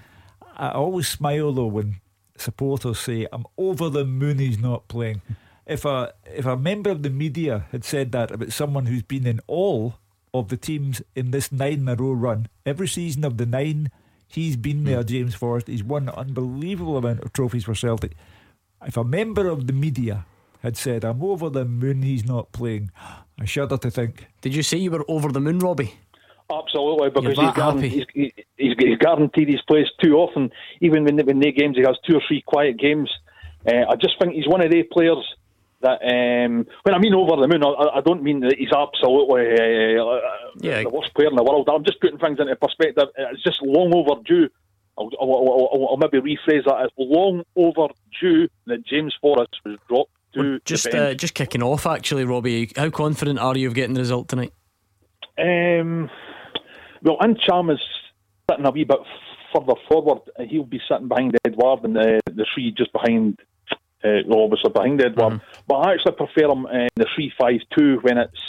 I 0.57 0.69
always 0.69 1.07
smile 1.07 1.51
though 1.53 1.65
when 1.65 1.97
supporters 2.37 2.99
say, 2.99 3.27
I'm 3.31 3.45
over 3.57 3.89
the 3.89 4.05
moon 4.05 4.39
he's 4.39 4.59
not 4.59 4.87
playing 4.87 5.21
if 5.65 5.85
a 5.85 6.13
if 6.25 6.45
a 6.45 6.57
member 6.57 6.89
of 6.89 7.03
the 7.03 7.09
media 7.09 7.65
had 7.71 7.83
said 7.83 8.11
that 8.11 8.31
about 8.31 8.51
someone 8.51 8.85
who's 8.85 9.03
been 9.03 9.25
in 9.25 9.39
all 9.47 9.95
of 10.33 10.49
the 10.49 10.57
teams 10.57 11.01
in 11.15 11.31
this 11.31 11.51
nine 11.51 11.79
in 11.79 11.89
a 11.89 11.95
row 11.95 12.11
run, 12.11 12.47
every 12.65 12.87
season 12.87 13.23
of 13.23 13.37
the 13.37 13.45
nine, 13.45 13.89
he's 14.27 14.57
been 14.57 14.83
there. 14.83 15.01
Mm. 15.01 15.07
James 15.07 15.35
Forrest, 15.35 15.67
he's 15.67 15.83
won 15.83 16.09
an 16.09 16.15
unbelievable 16.15 16.97
amount 16.97 17.21
of 17.21 17.33
trophies 17.33 17.63
for 17.63 17.75
Celtic. 17.75 18.13
If 18.85 18.97
a 18.97 19.03
member 19.03 19.47
of 19.47 19.67
the 19.67 19.73
media 19.73 20.25
had 20.61 20.77
said, 20.77 21.03
"I'm 21.03 21.23
over 21.23 21.49
the 21.49 21.65
moon," 21.65 22.03
he's 22.03 22.25
not 22.25 22.51
playing. 22.51 22.91
I 23.39 23.45
shudder 23.45 23.77
to 23.77 23.91
think. 23.91 24.27
Did 24.41 24.55
you 24.55 24.63
say 24.63 24.77
you 24.77 24.91
were 24.91 25.03
over 25.09 25.29
the 25.29 25.41
moon, 25.41 25.59
Robbie? 25.59 25.95
Absolutely, 26.49 27.09
because 27.09 27.37
he's, 27.37 27.53
guaranteed, 27.53 27.91
he's, 27.91 28.05
he's, 28.55 28.75
he's, 28.77 28.97
guaranteed 28.99 29.49
his 29.49 29.61
place 29.63 29.87
too 30.01 30.13
often. 30.13 30.51
Even 30.79 31.03
when 31.03 31.17
when 31.25 31.39
they 31.39 31.51
games, 31.51 31.75
he 31.75 31.81
has 31.81 31.97
two 32.07 32.15
or 32.15 32.21
three 32.27 32.43
quiet 32.45 32.77
games. 32.77 33.09
Uh, 33.67 33.83
I 33.89 33.95
just 33.95 34.19
think 34.19 34.33
he's 34.33 34.47
one 34.47 34.61
of 34.61 34.69
the 34.69 34.83
players 34.83 35.25
that 35.85 36.01
um, 36.01 36.65
when 36.83 36.95
I 36.95 36.99
mean 36.99 37.13
over 37.13 37.39
the 37.39 37.47
moon, 37.47 37.63
I, 37.63 37.97
I 37.97 38.01
don't 38.01 38.23
mean 38.23 38.39
that 38.41 38.55
he's 38.57 38.71
absolutely 38.71 39.53
uh, 39.53 40.19
yeah. 40.59 40.81
the 40.83 40.89
worst 40.89 41.13
player 41.13 41.29
in 41.29 41.35
the 41.35 41.43
world. 41.43 41.69
I'm 41.71 41.85
just 41.85 42.01
putting 42.01 42.19
things 42.19 42.39
into 42.39 42.55
perspective. 42.55 43.09
It's 43.15 43.43
just 43.43 43.61
long 43.61 43.93
overdue. 43.93 44.49
I'll, 44.97 45.09
I'll, 45.19 45.69
I'll, 45.73 45.87
I'll 45.91 45.97
maybe 45.97 46.19
rephrase 46.19 46.65
that. 46.65 46.81
as 46.83 46.89
long 46.97 47.43
overdue 47.55 48.47
that 48.67 48.85
James 48.85 49.13
Forrest 49.21 49.55
was 49.65 49.77
dropped. 49.87 50.11
To 50.33 50.59
just 50.65 50.87
uh, 50.87 51.13
just 51.13 51.33
kicking 51.33 51.63
off, 51.63 51.85
actually, 51.85 52.25
Robbie. 52.25 52.69
How 52.75 52.89
confident 52.89 53.39
are 53.39 53.57
you 53.57 53.69
of 53.69 53.73
getting 53.73 53.93
the 53.93 54.01
result 54.01 54.27
tonight? 54.27 54.51
Um, 55.37 56.09
well, 57.01 57.17
Ntcham 57.19 57.73
is 57.73 57.79
sitting 58.49 58.65
a 58.65 58.71
wee 58.71 58.83
bit 58.83 58.99
further 59.53 59.79
forward. 59.87 60.21
He'll 60.49 60.63
be 60.63 60.81
sitting 60.89 61.07
behind 61.07 61.37
Edouard 61.45 61.85
and 61.85 61.95
the, 61.95 62.19
the 62.25 62.45
three 62.53 62.71
just 62.71 62.91
behind 62.91 63.39
uh, 64.05 64.21
well, 64.27 64.43
obviously 64.43 64.71
behind 64.71 65.01
Edouard. 65.01 65.33
Mm-hmm. 65.33 65.61
But 65.67 65.75
I 65.75 65.93
actually 65.93 66.13
prefer 66.13 66.51
him 66.51 66.65
in 66.67 66.89
the 66.95 67.07
3 67.15 67.33
5 67.37 67.53
2 67.77 67.99
when 68.01 68.17
it's 68.17 68.45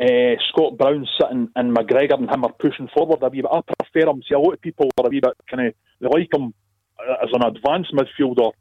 uh, 0.00 0.40
Scott 0.50 0.78
Brown 0.78 1.06
sitting 1.20 1.48
and 1.56 1.76
McGregor 1.76 2.18
and 2.18 2.30
him 2.30 2.44
are 2.44 2.52
pushing 2.52 2.88
forward 2.94 3.22
a 3.22 3.28
wee 3.28 3.42
bit. 3.42 3.50
I 3.50 3.60
prefer 3.60 4.10
him. 4.10 4.22
See, 4.28 4.34
a 4.34 4.38
lot 4.38 4.54
of 4.54 4.60
people 4.60 4.90
are 4.98 5.06
a 5.06 5.10
wee 5.10 5.20
bit 5.20 5.34
kind 5.50 5.68
of, 5.68 5.74
they 6.00 6.08
like 6.08 6.32
him 6.32 6.54
as 7.22 7.30
an 7.32 7.44
advanced 7.44 7.94
midfielder. 7.94 8.52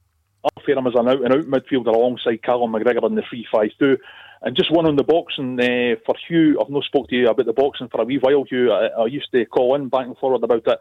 I 0.43 0.49
prefer 0.55 0.79
him 0.79 0.87
as 0.87 0.93
an 0.95 1.09
out 1.09 1.23
and 1.23 1.33
out 1.33 1.45
midfielder 1.45 1.93
alongside 1.93 2.43
Callum 2.43 2.71
McGregor 2.71 3.07
in 3.07 3.15
the 3.15 3.23
3 3.29 3.45
5 3.51 3.69
2. 3.79 3.97
And 4.41 4.55
just 4.55 4.71
one 4.71 4.85
on 4.85 4.95
the 4.95 5.03
boxing 5.03 5.59
uh, 5.59 5.99
for 6.05 6.15
Hugh. 6.27 6.59
I've 6.61 6.69
not 6.69 6.83
spoke 6.83 7.09
to 7.09 7.15
you 7.15 7.27
about 7.27 7.45
the 7.45 7.53
boxing 7.53 7.89
for 7.89 8.01
a 8.01 8.05
wee 8.05 8.19
while, 8.19 8.43
Hugh. 8.47 8.71
I, 8.71 8.87
I 8.87 9.05
used 9.07 9.31
to 9.31 9.45
call 9.45 9.75
in 9.75 9.89
back 9.89 10.05
and 10.05 10.17
forward 10.17 10.43
about 10.43 10.67
it. 10.67 10.79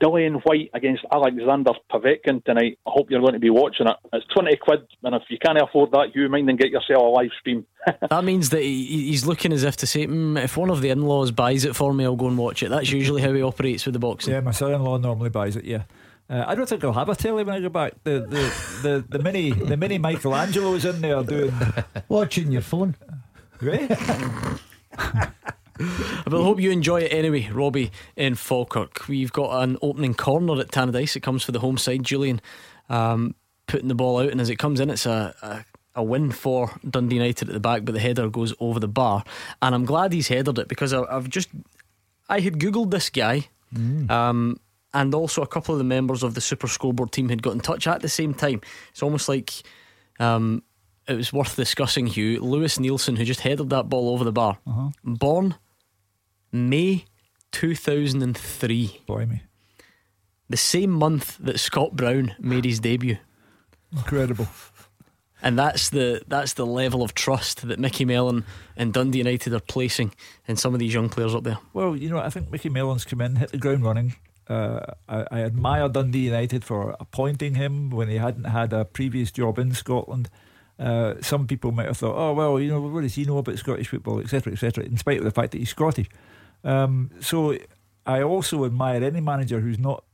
Dillian 0.00 0.40
Whyte 0.44 0.70
against 0.74 1.04
Alexander 1.12 1.72
Povetkin 1.90 2.44
tonight. 2.44 2.78
I 2.86 2.90
hope 2.90 3.10
you're 3.10 3.20
going 3.20 3.34
to 3.34 3.38
be 3.38 3.50
watching 3.50 3.86
it. 3.86 3.96
It's 4.12 4.26
20 4.34 4.56
quid, 4.56 4.86
and 5.02 5.14
if 5.14 5.22
you 5.28 5.38
can't 5.38 5.60
afford 5.60 5.92
that, 5.92 6.14
you 6.14 6.28
mind 6.28 6.48
and 6.48 6.58
get 6.58 6.70
yourself 6.70 7.02
a 7.02 7.06
live 7.06 7.30
stream. 7.38 7.66
that 8.10 8.24
means 8.24 8.50
that 8.50 8.62
he, 8.62 9.08
he's 9.08 9.26
looking 9.26 9.52
as 9.52 9.62
if 9.62 9.76
to 9.78 9.86
say, 9.86 10.06
mm, 10.06 10.42
if 10.42 10.56
one 10.56 10.70
of 10.70 10.80
the 10.80 10.90
in 10.90 11.02
laws 11.02 11.30
buys 11.30 11.64
it 11.64 11.76
for 11.76 11.92
me, 11.92 12.04
I'll 12.04 12.16
go 12.16 12.28
and 12.28 12.38
watch 12.38 12.62
it. 12.62 12.70
That's 12.70 12.90
usually 12.90 13.22
how 13.22 13.32
he 13.32 13.42
operates 13.42 13.84
with 13.84 13.92
the 13.92 13.98
boxing. 13.98 14.32
Yeah, 14.32 14.40
my 14.40 14.52
son 14.52 14.72
in 14.72 14.82
law 14.82 14.96
normally 14.96 15.30
buys 15.30 15.56
it, 15.56 15.64
yeah. 15.64 15.84
Uh, 16.28 16.42
I 16.46 16.54
don't 16.54 16.66
think 16.66 16.82
I'll 16.82 16.92
have 16.94 17.10
a 17.10 17.14
telly 17.14 17.44
when 17.44 17.54
I 17.54 17.60
go 17.60 17.68
back. 17.68 18.02
The 18.02 18.20
the, 18.20 18.78
the, 18.82 19.04
the 19.10 19.22
mini 19.22 19.50
the 19.50 19.76
mini 19.76 19.98
Michelangelo's 19.98 20.86
in 20.86 21.02
there 21.02 21.22
doing 21.22 21.52
watching 22.08 22.50
your 22.50 22.62
phone. 22.62 22.96
Right? 23.60 23.90
I 25.80 26.30
hope 26.30 26.60
you 26.60 26.70
enjoy 26.70 27.02
it 27.02 27.12
anyway, 27.12 27.48
Robbie 27.52 27.90
in 28.16 28.34
Falkirk. 28.34 29.08
We've 29.08 29.32
got 29.32 29.62
an 29.62 29.76
opening 29.82 30.14
corner 30.14 30.60
at 30.60 30.68
Tannadice. 30.68 31.16
It 31.16 31.20
comes 31.20 31.42
for 31.42 31.52
the 31.52 31.60
home 31.60 31.78
side. 31.78 32.02
Jullien 32.02 32.40
um, 32.88 33.34
putting 33.66 33.88
the 33.88 33.94
ball 33.94 34.20
out, 34.20 34.30
and 34.30 34.40
as 34.40 34.50
it 34.50 34.56
comes 34.56 34.80
in, 34.80 34.90
it's 34.90 35.06
a, 35.06 35.34
a, 35.42 36.00
a 36.00 36.02
win 36.02 36.30
for 36.30 36.70
Dundee 36.88 37.16
United 37.16 37.48
at 37.48 37.54
the 37.54 37.60
back, 37.60 37.84
but 37.84 37.94
the 37.94 38.00
header 38.00 38.28
goes 38.28 38.54
over 38.60 38.78
the 38.78 38.88
bar. 38.88 39.24
And 39.62 39.74
I'm 39.74 39.84
glad 39.84 40.12
he's 40.12 40.28
headed 40.28 40.58
it 40.58 40.68
because 40.68 40.92
I, 40.92 41.12
have 41.12 41.28
just 41.28 41.48
I 42.28 42.40
had 42.40 42.54
googled 42.54 42.90
this 42.90 43.10
guy. 43.10 43.48
Mm. 43.74 44.10
Um, 44.10 44.60
and 44.92 45.12
also, 45.12 45.42
a 45.42 45.46
couple 45.46 45.74
of 45.74 45.78
the 45.78 45.84
members 45.84 46.22
of 46.22 46.34
the 46.34 46.40
Super 46.40 46.68
Scoreboard 46.68 47.10
team 47.10 47.28
had 47.28 47.42
got 47.42 47.52
in 47.54 47.60
touch 47.60 47.88
at 47.88 48.00
the 48.00 48.08
same 48.08 48.32
time. 48.32 48.60
It's 48.90 49.02
almost 49.02 49.28
like 49.28 49.50
um, 50.20 50.62
it 51.08 51.14
was 51.14 51.32
worth 51.32 51.56
discussing, 51.56 52.06
Hugh. 52.06 52.40
Lewis 52.40 52.78
Neilson, 52.78 53.18
who 53.18 53.24
just 53.24 53.40
headed 53.40 53.70
that 53.70 53.88
ball 53.88 54.10
over 54.10 54.22
the 54.22 54.32
bar, 54.32 54.58
uh-huh. 54.66 54.90
born 55.02 55.56
May 56.54 57.04
2003. 57.50 59.00
me. 59.08 59.42
The 60.48 60.56
same 60.56 60.90
month 60.90 61.36
that 61.38 61.58
Scott 61.58 61.96
Brown 61.96 62.34
made 62.38 62.64
his 62.64 62.78
debut. 62.78 63.18
Incredible. 63.92 64.46
And 65.42 65.58
that's 65.58 65.90
the 65.90 66.22
that's 66.28 66.54
the 66.54 66.64
level 66.64 67.02
of 67.02 67.12
trust 67.12 67.66
that 67.66 67.78
Micky 67.78 68.04
Mellon 68.04 68.44
and 68.76 68.92
Dundee 68.92 69.18
United 69.18 69.52
are 69.52 69.60
placing 69.60 70.14
in 70.46 70.56
some 70.56 70.72
of 70.72 70.80
these 70.80 70.94
young 70.94 71.08
players 71.08 71.34
up 71.34 71.42
there. 71.42 71.58
Well, 71.72 71.96
you 71.96 72.08
know, 72.08 72.18
I 72.18 72.30
think 72.30 72.50
Micky 72.50 72.68
Mellon's 72.68 73.04
come 73.04 73.20
in, 73.20 73.36
hit 73.36 73.50
the 73.50 73.58
ground 73.58 73.82
running. 73.82 74.14
Uh, 74.48 74.80
I, 75.08 75.26
I 75.30 75.40
admire 75.42 75.88
Dundee 75.88 76.26
United 76.26 76.64
for 76.64 76.96
appointing 77.00 77.56
him 77.56 77.90
when 77.90 78.08
he 78.08 78.16
hadn't 78.16 78.44
had 78.44 78.72
a 78.72 78.84
previous 78.84 79.32
job 79.32 79.58
in 79.58 79.74
Scotland. 79.74 80.30
Uh, 80.78 81.14
some 81.20 81.46
people 81.46 81.72
might 81.72 81.86
have 81.86 81.98
thought, 81.98 82.16
oh 82.16 82.32
well, 82.32 82.60
you 82.60 82.68
know, 82.68 82.80
what 82.80 83.02
does 83.02 83.14
he 83.14 83.24
know 83.24 83.38
about 83.38 83.58
Scottish 83.58 83.88
football, 83.88 84.20
etc., 84.20 84.52
etc. 84.52 84.84
In 84.84 84.96
spite 84.96 85.18
of 85.18 85.24
the 85.24 85.30
fact 85.30 85.52
that 85.52 85.58
he's 85.58 85.70
Scottish, 85.70 86.08
um, 86.64 87.10
so 87.20 87.56
I 88.06 88.22
also 88.22 88.64
admire 88.64 89.02
any 89.04 89.20
manager 89.20 89.60
who's 89.60 89.78
not 89.78 90.04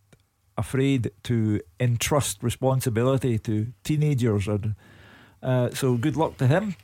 afraid 0.56 1.10
to 1.24 1.60
entrust 1.78 2.42
responsibility 2.42 3.38
to 3.38 3.72
teenagers. 3.82 4.46
And 4.46 4.74
uh, 5.42 5.70
so 5.70 5.96
good 5.96 6.16
luck 6.16 6.36
to 6.38 6.46
him. 6.46 6.76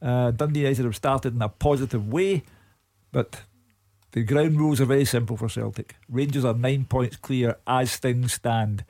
Uh, 0.00 0.32
Dundee 0.32 0.60
United 0.60 0.84
have 0.84 0.96
started 0.96 1.34
in 1.34 1.42
a 1.42 1.48
positive 1.48 2.12
way, 2.12 2.42
but 3.12 3.42
the 4.12 4.22
ground 4.22 4.58
rules 4.58 4.80
are 4.80 4.84
very 4.84 5.04
simple 5.04 5.36
for 5.36 5.48
Celtic. 5.48 5.96
Rangers 6.08 6.44
are 6.44 6.54
nine 6.54 6.84
points 6.84 7.16
clear 7.16 7.56
as 7.66 7.96
things 7.96 8.34
stand. 8.34 8.84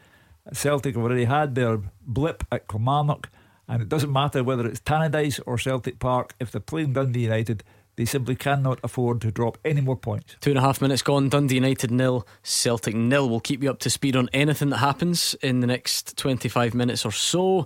Celtic 0.53 0.97
have 0.97 1.05
already 1.05 1.25
had 1.25 1.55
their 1.55 1.81
blip 2.01 2.45
at 2.51 2.67
Kilmarnock, 2.67 3.29
and 3.69 3.81
it 3.81 3.89
doesn't 3.89 4.13
matter 4.13 4.43
whether 4.43 4.67
it's 4.67 4.81
Tannadice 4.81 5.41
or 5.47 5.59
Celtic 5.59 5.99
Park. 5.99 6.35
If 6.41 6.51
they're 6.51 6.61
playing 6.61 6.95
Dundee 6.95 7.25
United, 7.25 7.63
they 8.03 8.07
simply 8.07 8.35
cannot 8.35 8.81
afford 8.83 9.21
to 9.21 9.31
drop 9.31 9.59
any 9.65 9.81
more 9.81 9.95
points. 9.95 10.35
Two 10.41 10.51
and 10.51 10.59
a 10.59 10.61
half 10.61 10.83
minutes 10.83 11.03
gone. 11.03 11.29
Dundee 11.29 11.55
United 11.55 11.93
nil, 11.93 12.27
Celtic 12.43 12.97
nil. 12.97 13.31
We'll 13.31 13.39
keep 13.39 13.63
you 13.63 13.71
up 13.71 13.79
to 13.79 13.91
speed 13.91 14.17
on 14.17 14.29
anything 14.33 14.71
that 14.71 14.79
happens 14.79 15.35
in 15.41 15.61
the 15.61 15.69
next 15.69 16.17
25 16.17 16.75
minutes 16.75 17.07
or 17.07 17.13
so. 17.13 17.65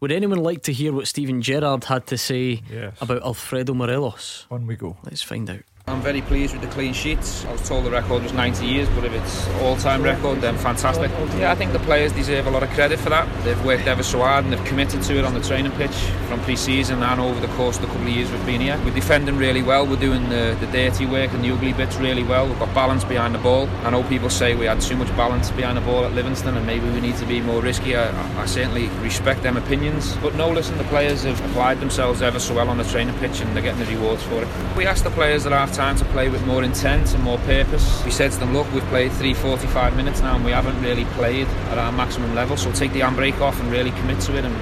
Would 0.00 0.12
anyone 0.12 0.42
like 0.42 0.64
to 0.64 0.74
hear 0.74 0.92
what 0.92 1.08
Steven 1.08 1.40
Gerrard 1.40 1.84
had 1.84 2.06
to 2.08 2.18
say 2.18 2.60
yes. 2.70 3.00
about 3.00 3.22
Alfredo 3.22 3.72
Morelos? 3.72 4.46
On 4.50 4.66
we 4.66 4.76
go. 4.76 4.98
Let's 5.04 5.22
find 5.22 5.48
out. 5.48 5.62
I'm 5.92 6.00
very 6.00 6.22
pleased 6.22 6.54
with 6.54 6.62
the 6.62 6.68
clean 6.68 6.94
sheets. 6.94 7.44
I 7.44 7.52
was 7.52 7.68
told 7.68 7.84
the 7.84 7.90
record 7.90 8.22
was 8.22 8.32
90 8.32 8.64
years, 8.64 8.88
but 8.94 9.04
if 9.04 9.12
it's 9.12 9.46
all-time 9.60 10.02
record, 10.02 10.40
then 10.40 10.56
fantastic. 10.56 11.10
Yeah, 11.38 11.52
I 11.52 11.54
think 11.54 11.72
the 11.72 11.80
players 11.80 12.12
deserve 12.12 12.46
a 12.46 12.50
lot 12.50 12.62
of 12.62 12.70
credit 12.70 12.98
for 12.98 13.10
that. 13.10 13.28
They've 13.44 13.62
worked 13.62 13.86
ever 13.86 14.02
so 14.02 14.20
hard 14.20 14.44
and 14.44 14.52
they've 14.54 14.64
committed 14.64 15.02
to 15.02 15.18
it 15.18 15.24
on 15.26 15.34
the 15.34 15.42
training 15.42 15.72
pitch 15.72 15.94
from 16.28 16.40
pre-season 16.40 17.02
and 17.02 17.20
over 17.20 17.38
the 17.38 17.52
course 17.54 17.76
of 17.76 17.82
the 17.82 17.88
couple 17.88 18.04
of 18.04 18.08
years 18.08 18.30
we've 18.32 18.46
been 18.46 18.62
here. 18.62 18.80
We're 18.86 18.94
defending 18.94 19.36
really 19.36 19.62
well. 19.62 19.86
We're 19.86 20.00
doing 20.00 20.30
the, 20.30 20.56
the 20.60 20.66
dirty 20.68 21.04
work 21.04 21.30
and 21.32 21.44
the 21.44 21.50
ugly 21.50 21.74
bits 21.74 21.96
really 21.96 22.24
well. 22.24 22.48
We've 22.48 22.58
got 22.58 22.74
balance 22.74 23.04
behind 23.04 23.34
the 23.34 23.40
ball. 23.40 23.68
I 23.84 23.90
know 23.90 24.02
people 24.04 24.30
say 24.30 24.54
we 24.54 24.64
had 24.64 24.80
too 24.80 24.96
much 24.96 25.14
balance 25.14 25.50
behind 25.50 25.76
the 25.76 25.82
ball 25.82 26.06
at 26.06 26.12
Livingston 26.12 26.56
and 26.56 26.66
maybe 26.66 26.88
we 26.88 27.02
need 27.02 27.16
to 27.16 27.26
be 27.26 27.42
more 27.42 27.60
risky. 27.60 27.96
I, 27.96 28.40
I 28.40 28.46
certainly 28.46 28.88
respect 29.02 29.42
them 29.42 29.58
opinions. 29.58 30.16
But 30.22 30.36
no, 30.36 30.48
listen, 30.50 30.78
the 30.78 30.84
players 30.84 31.24
have 31.24 31.38
applied 31.50 31.80
themselves 31.80 32.22
ever 32.22 32.38
so 32.38 32.54
well 32.54 32.70
on 32.70 32.78
the 32.78 32.84
training 32.84 33.18
pitch 33.18 33.42
and 33.42 33.54
they're 33.54 33.62
getting 33.62 33.84
the 33.84 33.94
rewards 33.94 34.22
for 34.22 34.42
it. 34.42 34.48
We 34.74 34.86
asked 34.86 35.04
the 35.04 35.10
players 35.10 35.44
at 35.44 35.52
half 35.52 35.72
time 35.82 35.96
to 35.96 36.04
play 36.12 36.28
with 36.28 36.46
more 36.46 36.62
intent 36.62 37.12
and 37.12 37.24
more 37.24 37.38
purpose. 37.38 38.04
We 38.04 38.12
said 38.12 38.30
to 38.30 38.38
them, 38.38 38.52
look, 38.52 38.72
we've 38.72 38.84
played 38.84 39.10
three 39.10 39.34
45 39.34 39.96
minutes 39.96 40.20
now 40.20 40.36
and 40.36 40.44
we 40.44 40.52
haven't 40.52 40.80
really 40.80 41.04
played 41.16 41.48
at 41.72 41.76
our 41.76 41.90
maximum 41.90 42.36
level, 42.36 42.56
so 42.56 42.70
take 42.70 42.92
the 42.92 43.00
handbrake 43.00 43.40
off 43.40 43.60
and 43.60 43.68
really 43.68 43.90
commit 43.90 44.20
to 44.20 44.36
it 44.38 44.44
and 44.44 44.54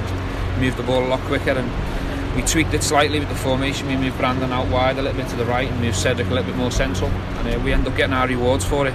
move 0.58 0.74
the 0.78 0.82
ball 0.82 1.04
a 1.04 1.08
lot 1.08 1.20
quicker. 1.28 1.50
And 1.50 1.70
we 2.34 2.40
tweaked 2.40 2.72
it 2.72 2.82
slightly 2.82 3.18
with 3.18 3.28
the 3.28 3.34
formation. 3.34 3.86
We 3.88 3.98
moved 3.98 4.16
Brandon 4.16 4.50
out 4.50 4.68
wide 4.68 4.96
a 4.96 5.02
little 5.02 5.20
bit 5.20 5.28
to 5.28 5.36
the 5.36 5.44
right 5.44 5.70
and 5.70 5.78
moved 5.82 5.96
Cedric 5.96 6.26
a 6.28 6.30
little 6.30 6.50
bit 6.50 6.56
more 6.56 6.70
central. 6.70 7.10
And 7.10 7.54
uh, 7.54 7.60
we 7.62 7.74
end 7.74 7.86
up 7.86 7.94
getting 7.98 8.14
our 8.14 8.26
rewards 8.26 8.64
for 8.64 8.86
it. 8.86 8.94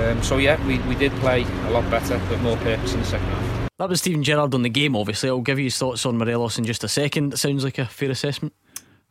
Um, 0.00 0.20
so 0.24 0.38
yeah, 0.38 0.58
we, 0.66 0.80
we 0.90 0.96
did 0.96 1.12
play 1.20 1.44
a 1.44 1.70
lot 1.70 1.88
better 1.88 2.18
with 2.30 2.42
more 2.42 2.56
purpose 2.56 2.94
in 2.94 3.00
the 3.00 3.06
second 3.06 3.28
half. 3.28 3.70
That 3.78 3.88
was 3.88 4.00
Steven 4.00 4.24
Gerrard 4.24 4.54
on 4.54 4.62
the 4.62 4.70
game, 4.70 4.96
obviously. 4.96 5.28
I'll 5.28 5.40
give 5.40 5.60
you 5.60 5.66
his 5.66 5.78
thoughts 5.78 6.04
on 6.04 6.18
Morelos 6.18 6.58
in 6.58 6.64
just 6.64 6.82
a 6.82 6.88
second. 6.88 7.34
It 7.34 7.36
sounds 7.36 7.62
like 7.62 7.78
a 7.78 7.86
fair 7.86 8.10
assessment. 8.10 8.54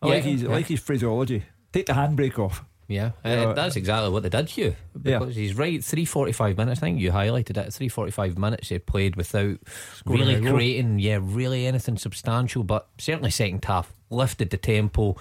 I 0.02 0.08
like, 0.08 0.24
his, 0.26 0.44
I 0.44 0.48
like 0.48 0.68
his 0.68 0.82
phraseology. 0.82 1.46
Take 1.72 1.86
the 1.86 1.94
handbrake 1.94 2.40
off. 2.40 2.64
Yeah, 2.90 3.12
uh, 3.26 3.52
that's 3.52 3.76
exactly 3.76 4.10
what 4.10 4.24
they 4.24 4.30
did, 4.30 4.50
Hugh. 4.50 4.74
Because 4.94 5.36
yeah. 5.36 5.44
he's 5.44 5.56
right, 5.56 5.84
three 5.84 6.06
forty-five 6.06 6.56
minutes. 6.56 6.80
I 6.80 6.86
think 6.86 7.02
you 7.02 7.12
highlighted 7.12 7.58
it. 7.58 7.74
Three 7.74 7.90
forty-five 7.90 8.38
minutes 8.38 8.70
they 8.70 8.80
played 8.80 9.18
without 9.18 9.58
Scoring 9.94 10.22
really 10.22 10.42
creating, 10.42 11.00
yeah, 11.00 11.20
really 11.22 11.68
anything 11.68 11.98
substantial. 11.98 12.64
But 12.64 12.88
certainly 12.98 13.30
second 13.30 13.66
half 13.66 13.92
lifted 14.10 14.52
the 14.52 14.58
tempo, 14.58 15.18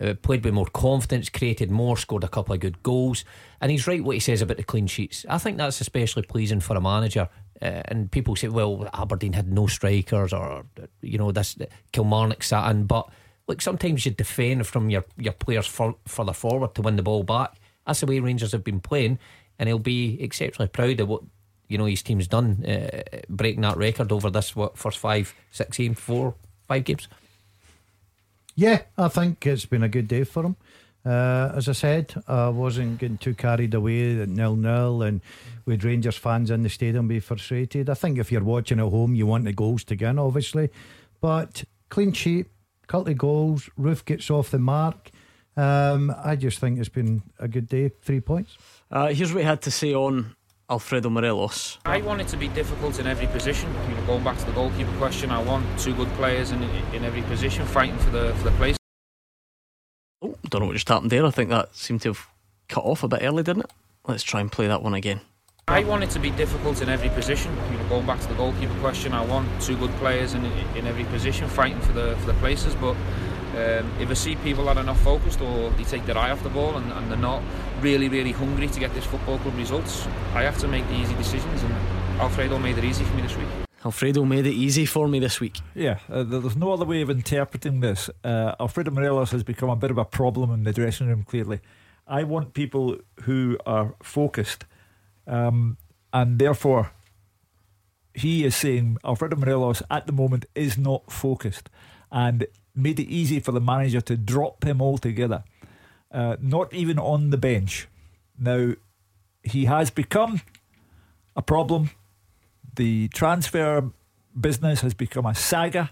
uh, 0.00 0.14
played 0.22 0.42
with 0.42 0.54
more 0.54 0.64
confidence, 0.72 1.28
created 1.28 1.70
more, 1.70 1.98
scored 1.98 2.24
a 2.24 2.28
couple 2.28 2.54
of 2.54 2.60
good 2.60 2.82
goals. 2.82 3.26
And 3.60 3.70
he's 3.70 3.86
right 3.86 4.02
what 4.02 4.16
he 4.16 4.20
says 4.20 4.40
about 4.40 4.56
the 4.56 4.64
clean 4.64 4.86
sheets. 4.86 5.26
I 5.28 5.36
think 5.36 5.58
that's 5.58 5.82
especially 5.82 6.22
pleasing 6.22 6.60
for 6.60 6.76
a 6.76 6.80
manager. 6.80 7.28
Uh, 7.60 7.82
and 7.86 8.10
people 8.10 8.36
say, 8.36 8.48
well, 8.48 8.88
Aberdeen 8.94 9.34
had 9.34 9.52
no 9.52 9.66
strikers, 9.66 10.32
or 10.32 10.64
you 11.02 11.18
know, 11.18 11.30
this 11.30 11.58
Kilmarnock 11.92 12.42
sat 12.42 12.70
in, 12.70 12.84
but 12.84 13.10
like 13.46 13.60
sometimes 13.60 14.04
you 14.04 14.12
defend 14.12 14.66
from 14.66 14.90
your, 14.90 15.04
your 15.16 15.32
players 15.32 15.66
for, 15.66 15.96
further 16.06 16.32
forward 16.32 16.74
to 16.74 16.82
win 16.82 16.96
the 16.96 17.02
ball 17.02 17.22
back. 17.22 17.54
That's 17.86 18.00
the 18.00 18.06
way 18.06 18.18
Rangers 18.18 18.52
have 18.52 18.64
been 18.64 18.80
playing, 18.80 19.18
and 19.58 19.68
he'll 19.68 19.78
be 19.78 20.20
exceptionally 20.20 20.68
proud 20.68 21.00
of 21.00 21.08
what 21.08 21.22
you 21.68 21.78
know 21.78 21.84
his 21.84 22.02
team's 22.02 22.28
done, 22.28 22.64
uh, 22.64 23.02
breaking 23.28 23.62
that 23.62 23.76
record 23.76 24.12
over 24.12 24.30
this 24.30 24.54
what 24.56 24.76
first 24.76 24.98
five, 24.98 25.34
six 25.50 25.76
games, 25.76 25.98
four, 25.98 26.34
five 26.66 26.84
games. 26.84 27.08
Yeah, 28.54 28.82
I 28.96 29.08
think 29.08 29.46
it's 29.46 29.66
been 29.66 29.82
a 29.82 29.88
good 29.88 30.08
day 30.08 30.24
for 30.24 30.44
him. 30.44 30.56
Uh, 31.04 31.52
as 31.54 31.68
I 31.68 31.72
said, 31.72 32.14
I 32.26 32.48
wasn't 32.48 32.98
getting 32.98 33.18
too 33.18 33.34
carried 33.34 33.74
away 33.74 34.20
at 34.20 34.28
nil 34.28 34.56
nil 34.56 35.02
and 35.02 35.20
with 35.64 35.84
Rangers 35.84 36.16
fans 36.16 36.50
in 36.50 36.64
the 36.64 36.68
stadium 36.68 37.06
be 37.06 37.20
frustrated. 37.20 37.88
I 37.88 37.94
think 37.94 38.18
if 38.18 38.32
you're 38.32 38.42
watching 38.42 38.80
at 38.80 38.88
home, 38.88 39.14
you 39.14 39.26
want 39.26 39.44
the 39.44 39.52
goals 39.52 39.84
to 39.84 39.94
go 39.94 40.10
in, 40.10 40.18
obviously, 40.18 40.70
but 41.20 41.62
clean 41.90 42.12
sheet, 42.12 42.46
couple 42.86 43.12
of 43.12 43.18
goals, 43.18 43.70
Roofe 43.78 44.04
gets 44.04 44.30
off 44.30 44.50
the 44.50 44.58
mark. 44.58 45.10
Um, 45.56 46.14
I 46.22 46.36
just 46.36 46.58
think 46.58 46.78
it's 46.78 46.88
been 46.88 47.22
a 47.38 47.48
good 47.48 47.68
day. 47.68 47.88
Three 47.88 48.20
points. 48.20 48.58
Uh, 48.90 49.08
here's 49.08 49.32
what 49.32 49.40
he 49.40 49.46
had 49.46 49.62
to 49.62 49.70
say 49.70 49.94
on 49.94 50.36
Alfredo 50.68 51.08
Morelos. 51.08 51.78
I 51.84 52.00
want 52.02 52.20
it 52.20 52.28
to 52.28 52.36
be 52.36 52.48
difficult 52.48 52.98
in 52.98 53.06
every 53.06 53.26
position. 53.28 53.72
You 53.88 53.94
know, 53.96 54.06
going 54.06 54.24
back 54.24 54.36
to 54.38 54.44
the 54.44 54.52
goalkeeper 54.52 54.92
question, 54.98 55.30
I 55.30 55.42
want 55.42 55.64
two 55.78 55.94
good 55.94 56.08
players 56.14 56.50
in 56.50 56.62
in 56.92 57.04
every 57.04 57.22
position 57.22 57.64
fighting 57.66 57.98
for 57.98 58.10
the 58.10 58.34
for 58.34 58.44
the 58.44 58.56
place. 58.56 58.76
Oh, 60.22 60.36
don't 60.48 60.60
know 60.60 60.66
what 60.66 60.74
just 60.74 60.88
happened 60.88 61.10
there. 61.10 61.24
I 61.24 61.30
think 61.30 61.50
that 61.50 61.74
seemed 61.74 62.02
to 62.02 62.10
have 62.10 62.26
cut 62.68 62.84
off 62.84 63.02
a 63.02 63.08
bit 63.08 63.22
early, 63.22 63.42
didn't 63.42 63.64
it? 63.64 63.70
Let's 64.06 64.22
try 64.22 64.40
and 64.40 64.50
play 64.50 64.66
that 64.66 64.82
one 64.82 64.94
again. 64.94 65.20
I 65.68 65.82
want 65.82 66.04
it 66.04 66.10
to 66.10 66.20
be 66.20 66.30
difficult 66.30 66.80
in 66.80 66.88
every 66.88 67.08
position. 67.08 67.52
You 67.72 67.78
know, 67.78 67.88
going 67.88 68.06
back 68.06 68.20
to 68.20 68.28
the 68.28 68.34
goalkeeper 68.34 68.78
question, 68.78 69.12
I 69.12 69.24
want 69.24 69.48
two 69.60 69.76
good 69.76 69.90
players 69.96 70.32
in 70.32 70.44
in 70.76 70.86
every 70.86 71.02
position 71.06 71.48
fighting 71.48 71.80
for 71.80 71.92
the 71.92 72.14
for 72.20 72.26
the 72.26 72.34
places. 72.34 72.72
But 72.76 72.94
um, 73.56 73.90
if 73.98 74.08
I 74.08 74.14
see 74.14 74.36
people 74.36 74.66
that 74.66 74.76
are 74.76 74.84
not 74.84 74.96
focused 74.98 75.40
or 75.40 75.70
they 75.70 75.82
take 75.82 76.06
their 76.06 76.16
eye 76.16 76.30
off 76.30 76.40
the 76.44 76.50
ball 76.50 76.76
and, 76.76 76.92
and, 76.92 77.10
they're 77.10 77.18
not 77.18 77.42
really, 77.80 78.08
really 78.08 78.30
hungry 78.30 78.68
to 78.68 78.78
get 78.78 78.94
this 78.94 79.04
football 79.04 79.38
club 79.38 79.56
results, 79.56 80.06
I 80.34 80.42
have 80.42 80.56
to 80.58 80.68
make 80.68 80.86
the 80.86 80.94
easy 80.94 81.14
decisions. 81.14 81.62
And 81.64 81.74
Alfredo 82.20 82.58
made 82.60 82.78
it 82.78 82.84
easy 82.84 83.02
for 83.02 83.14
me 83.16 83.22
this 83.22 83.36
week. 83.36 83.48
Alfredo 83.84 84.24
made 84.24 84.46
it 84.46 84.54
easy 84.54 84.86
for 84.86 85.08
me 85.08 85.18
this 85.18 85.40
week. 85.40 85.58
Yeah, 85.74 85.98
uh, 86.08 86.22
there's 86.22 86.56
no 86.56 86.72
other 86.74 86.84
way 86.84 87.02
of 87.02 87.10
interpreting 87.10 87.80
this. 87.80 88.08
Uh, 88.22 88.54
Alfredo 88.60 88.92
Morelos 88.92 89.32
has 89.32 89.42
become 89.42 89.70
a 89.70 89.76
bit 89.76 89.90
of 89.90 89.98
a 89.98 90.04
problem 90.04 90.52
in 90.52 90.62
the 90.62 90.72
dressing 90.72 91.08
room, 91.08 91.24
clearly. 91.24 91.58
I 92.06 92.22
want 92.22 92.54
people 92.54 92.98
who 93.22 93.58
are 93.66 93.96
focused, 94.00 94.64
um, 95.26 95.76
and 96.12 96.38
therefore, 96.38 96.92
he 98.14 98.44
is 98.44 98.56
saying 98.56 98.98
Alfredo 99.04 99.36
Morelos 99.36 99.82
at 99.90 100.06
the 100.06 100.12
moment 100.12 100.46
is 100.54 100.78
not 100.78 101.12
focused 101.12 101.68
and 102.10 102.46
made 102.74 102.98
it 103.00 103.08
easy 103.08 103.40
for 103.40 103.52
the 103.52 103.60
manager 103.60 104.00
to 104.00 104.16
drop 104.16 104.64
him 104.64 104.80
altogether, 104.80 105.44
uh, 106.12 106.36
not 106.40 106.72
even 106.72 106.98
on 106.98 107.30
the 107.30 107.36
bench. 107.36 107.88
Now, 108.38 108.72
he 109.42 109.66
has 109.66 109.90
become 109.90 110.40
a 111.34 111.42
problem 111.42 111.90
the 112.76 113.08
transfer 113.08 113.90
business 114.38 114.82
has 114.82 114.94
become 114.94 115.26
a 115.26 115.34
saga, 115.34 115.90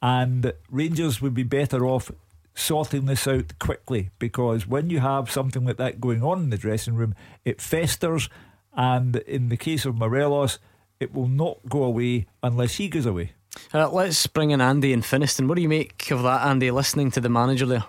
and 0.00 0.52
Rangers 0.68 1.22
would 1.22 1.34
be 1.34 1.44
better 1.44 1.86
off 1.86 2.10
sorting 2.54 3.06
this 3.06 3.26
out 3.26 3.58
quickly 3.58 4.10
because 4.18 4.66
when 4.66 4.90
you 4.90 5.00
have 5.00 5.30
something 5.30 5.64
like 5.64 5.76
that 5.78 6.00
going 6.00 6.22
on 6.22 6.44
in 6.44 6.50
the 6.50 6.58
dressing 6.58 6.94
room, 6.94 7.14
it 7.44 7.60
festers, 7.60 8.28
and 8.74 9.16
in 9.16 9.48
the 9.48 9.56
case 9.56 9.84
of 9.84 9.96
Morelos, 9.96 10.58
it 11.00 11.12
will 11.14 11.28
not 11.28 11.58
go 11.68 11.82
away 11.82 12.26
unless 12.42 12.74
he 12.74 12.88
goes 12.88 13.06
away. 13.06 13.32
Uh, 13.74 13.90
let's 13.90 14.26
bring 14.26 14.50
in 14.50 14.60
Andy 14.60 14.92
in 14.92 15.02
Finnieston. 15.02 15.46
What 15.46 15.56
do 15.56 15.62
you 15.62 15.68
make 15.68 16.10
of 16.10 16.22
that, 16.22 16.46
Andy, 16.46 16.70
listening 16.70 17.10
to 17.12 17.20
the 17.20 17.28
manager 17.28 17.66
there? 17.66 17.84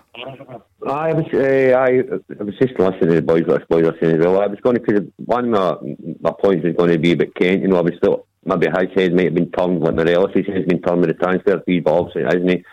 I 0.86 1.14
was, 1.14 1.24
uh, 1.32 1.72
I, 1.78 2.02
I 2.38 2.42
was 2.42 2.54
just 2.60 2.78
listening 2.78 3.08
to 3.08 3.14
the 3.14 3.22
boys, 3.22 3.44
what 3.46 3.66
boys 3.68 3.86
are 3.86 3.96
saying 4.00 4.16
as 4.16 4.26
well. 4.26 4.42
I 4.42 4.46
was 4.46 4.60
going 4.60 4.76
to, 4.76 4.82
because 4.82 5.08
one 5.16 5.54
of 5.54 5.82
my, 5.82 5.96
my 6.20 6.32
points 6.38 6.64
was 6.64 6.74
going 6.76 6.90
to 6.90 6.98
be 6.98 7.12
about 7.12 7.34
Kent. 7.36 7.62
You 7.62 7.68
know, 7.68 7.78
I 7.78 7.82
was 7.82 7.94
still, 7.96 8.26
maybe 8.44 8.66
his 8.66 8.94
head 8.94 9.14
might 9.14 9.24
have 9.24 9.34
been 9.34 9.50
turned, 9.50 9.80
like 9.80 9.94
Morelos' 9.94 10.34
head 10.34 10.56
has 10.56 10.66
been 10.66 10.82
turned 10.82 11.00
with 11.00 11.08
the 11.08 11.14
transfer 11.14 11.62
fee, 11.64 11.80
but 11.80 11.94
obviously 11.94 12.22
it 12.22 12.26
hasn't 12.26 12.50
he? 12.50 12.64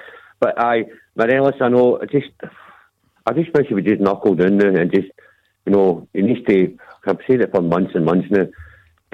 But 0.41 0.59
I, 0.59 0.85
Morelos, 1.15 1.53
I 1.61 1.69
know, 1.69 1.99
I 2.01 2.05
just, 2.05 2.31
I 3.25 3.33
just 3.33 3.53
wish 3.53 3.67
he 3.67 3.73
would 3.73 3.85
just 3.85 4.01
knuckle 4.01 4.35
down 4.35 4.57
now 4.57 4.67
and 4.67 4.91
just, 4.93 5.07
you 5.65 5.71
know, 5.71 6.07
he 6.13 6.21
needs 6.21 6.45
to, 6.47 6.77
I've 7.05 7.19
said 7.29 7.41
it 7.41 7.51
for 7.51 7.61
months 7.61 7.91
and 7.95 8.05
months 8.05 8.27
now, 8.31 8.45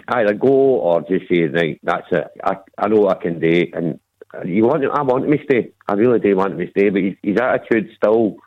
either 0.09 0.33
go 0.33 0.47
or 0.47 1.01
just 1.01 1.27
say, 1.29 1.45
right, 1.47 1.79
that's 1.83 2.07
it. 2.11 2.27
I, 2.43 2.57
I 2.77 2.87
know 2.87 3.01
what 3.01 3.17
I 3.17 3.21
can 3.21 3.39
do. 3.39 3.65
And 3.73 3.99
you 4.45 4.65
want, 4.65 4.83
I 4.85 5.01
want 5.01 5.25
him 5.25 5.31
to 5.31 5.43
stay. 5.43 5.71
I 5.87 5.93
really 5.93 6.19
do 6.19 6.35
want 6.35 6.53
him 6.53 6.59
to 6.59 6.71
stay, 6.71 6.89
but 6.89 7.01
his, 7.01 7.15
his 7.23 7.37
attitude 7.39 7.89
still 7.95 8.37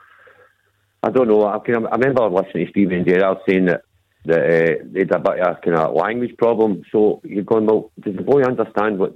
I 1.03 1.11
don't 1.11 1.29
know. 1.29 1.47
I, 1.47 1.59
can, 1.61 1.87
I 1.87 1.97
remember 1.97 2.29
listening 2.29 2.67
to 2.67 2.71
Steven 2.71 3.05
Gerrard 3.07 3.39
saying 3.49 3.67
that 3.67 3.83
that 4.27 4.39
uh, 4.39 4.85
they 4.93 5.01
had 5.01 5.13
a 5.13 5.19
bit 5.19 5.41
of 5.41 5.57
a 5.57 5.61
kind 5.65 5.79
of 5.79 5.95
language 5.95 6.37
problem. 6.37 6.83
So 6.93 7.23
you're 7.25 7.43
going, 7.43 7.65
well, 7.65 7.91
does 8.01 8.17
the 8.17 8.23
boy 8.23 8.43
understand 8.43 8.99
what 8.99 9.15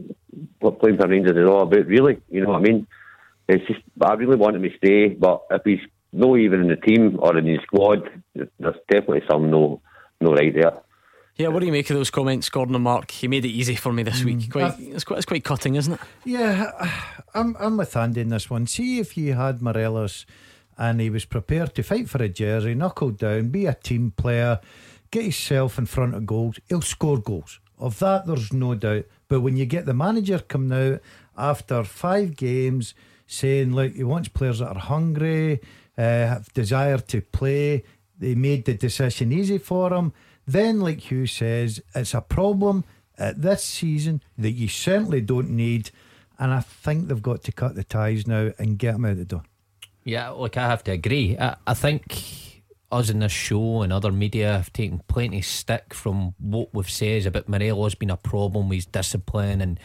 what 0.61 0.81
playing 0.81 0.97
for 0.97 1.07
Rangers 1.07 1.37
is 1.37 1.47
all 1.47 1.63
about? 1.63 1.87
Really, 1.87 2.21
you 2.31 2.43
know 2.43 2.51
what 2.51 2.61
I 2.61 2.63
mean? 2.63 2.87
It's 3.49 3.67
just 3.67 3.81
I 4.01 4.15
really 4.15 4.37
want 4.37 4.57
him 4.57 4.63
to 4.63 4.77
stay, 4.77 5.09
but 5.09 5.43
if 5.51 5.63
he's 5.65 5.81
no 6.13 6.37
even 6.37 6.61
in 6.61 6.69
the 6.69 6.77
team 6.77 7.19
or 7.21 7.37
in 7.37 7.45
the 7.45 7.59
squad, 7.63 8.09
there's 8.35 8.77
definitely 8.91 9.23
some 9.31 9.51
no 9.51 9.81
no 10.21 10.33
right 10.33 10.55
there. 10.55 10.81
Yeah, 11.37 11.49
what 11.49 11.61
do 11.61 11.67
you 11.67 11.73
make 11.73 11.91
of 11.91 11.97
those 11.97 12.11
comments, 12.11 12.49
Gordon 12.49 12.77
and 12.77 12.85
Mark? 12.85 13.11
He 13.11 13.27
made 13.27 13.45
it 13.45 13.49
easy 13.49 13.75
for 13.75 13.93
me 13.93 14.05
this 14.05 14.21
mm, 14.21 14.27
week. 14.27 14.53
Quite, 14.53 14.79
it's 14.79 15.03
quite, 15.03 15.17
it's 15.17 15.27
quite 15.27 15.43
cutting, 15.43 15.75
isn't 15.75 15.95
it? 15.95 16.01
Yeah, 16.25 16.71
I'm, 17.35 17.57
I'm 17.59 17.77
with 17.77 17.97
Andy 17.97 18.21
in 18.21 18.29
this 18.29 18.49
one. 18.49 18.69
See 18.69 19.01
if 19.01 19.17
you 19.17 19.35
had 19.35 19.61
Morelos 19.61 20.27
and 20.79 21.01
he 21.01 21.11
was 21.11 21.25
prepared 21.25 21.75
to 21.75 21.83
fight 21.83 22.09
for 22.09 22.23
a 22.23 22.29
jersey, 22.29 22.75
knuckle 22.75 23.11
down, 23.11 23.49
be 23.49 23.67
a 23.67 23.75
team 23.75 24.13
player, 24.17 24.61
get 25.11 25.23
himself 25.23 25.77
in 25.77 25.87
front 25.87 26.15
of 26.15 26.25
goals. 26.25 26.61
He'll 26.69 26.83
score 26.83 27.19
goals. 27.19 27.59
Of 27.79 27.99
that, 27.99 28.27
there's 28.27 28.53
no 28.53 28.77
doubt. 28.77 29.07
But 29.27 29.41
when 29.41 29.57
you 29.57 29.67
get 29.67 29.87
the 29.87 29.95
manager 29.95 30.39
coming 30.39 30.73
out 30.73 31.01
after 31.37 31.83
five 31.83 32.37
games 32.37 32.95
saying, 33.27 33.73
like, 33.73 33.95
he 33.95 34.05
wants 34.05 34.29
players 34.29 34.59
that 34.59 34.69
are 34.69 34.79
hungry, 34.79 35.61
uh, 35.97 36.03
have 36.03 36.53
desire 36.53 36.99
to 36.99 37.21
play, 37.21 37.85
they 38.19 38.35
made 38.35 38.65
the 38.65 38.75
decision 38.75 39.33
easy 39.33 39.59
for 39.59 39.93
him. 39.93 40.13
Then, 40.47 40.81
like 40.81 41.01
Hugh 41.01 41.27
says, 41.27 41.83
it's 41.95 42.15
a 42.15 42.21
problem 42.21 42.85
at 43.19 43.41
this 43.41 43.65
season 43.65 44.23
that 44.37 44.53
you 44.53 44.69
certainly 44.69 45.21
don't 45.21 45.51
need. 45.51 45.91
And 46.39 46.53
I 46.53 46.61
think 46.61 47.09
they've 47.09 47.23
got 47.23 47.43
to 47.45 47.53
cut 47.53 47.75
the 47.75 47.85
ties 47.85 48.27
now 48.27 48.53
and 48.59 48.79
get 48.79 48.97
him 48.97 49.05
out 49.05 49.17
the 49.17 49.25
door. 49.25 49.45
Yeah, 50.05 50.31
look, 50.31 50.57
I 50.57 50.67
have 50.67 50.85
to 50.85 50.93
agree. 50.93 51.39
I, 51.39 51.57
I 51.67 51.75
think 51.75 52.63
us 52.93 53.11
in 53.11 53.21
this 53.21 53.33
show 53.33 53.83
and 53.83 53.93
other 53.93 54.13
media 54.13 54.53
have 54.53 54.73
taken 54.73 55.01
plenty 55.09 55.39
of 55.39 55.45
stick 55.45 55.95
from 55.95 56.35
what 56.39 56.75
we've 56.75 56.91
said 56.91 57.27
about 57.27 57.49
Morelos 57.49 57.95
being 57.95 58.11
a 58.11 58.17
problem 58.17 58.69
with 58.69 58.77
his 58.77 58.87
discipline 58.87 59.61
and 59.61 59.81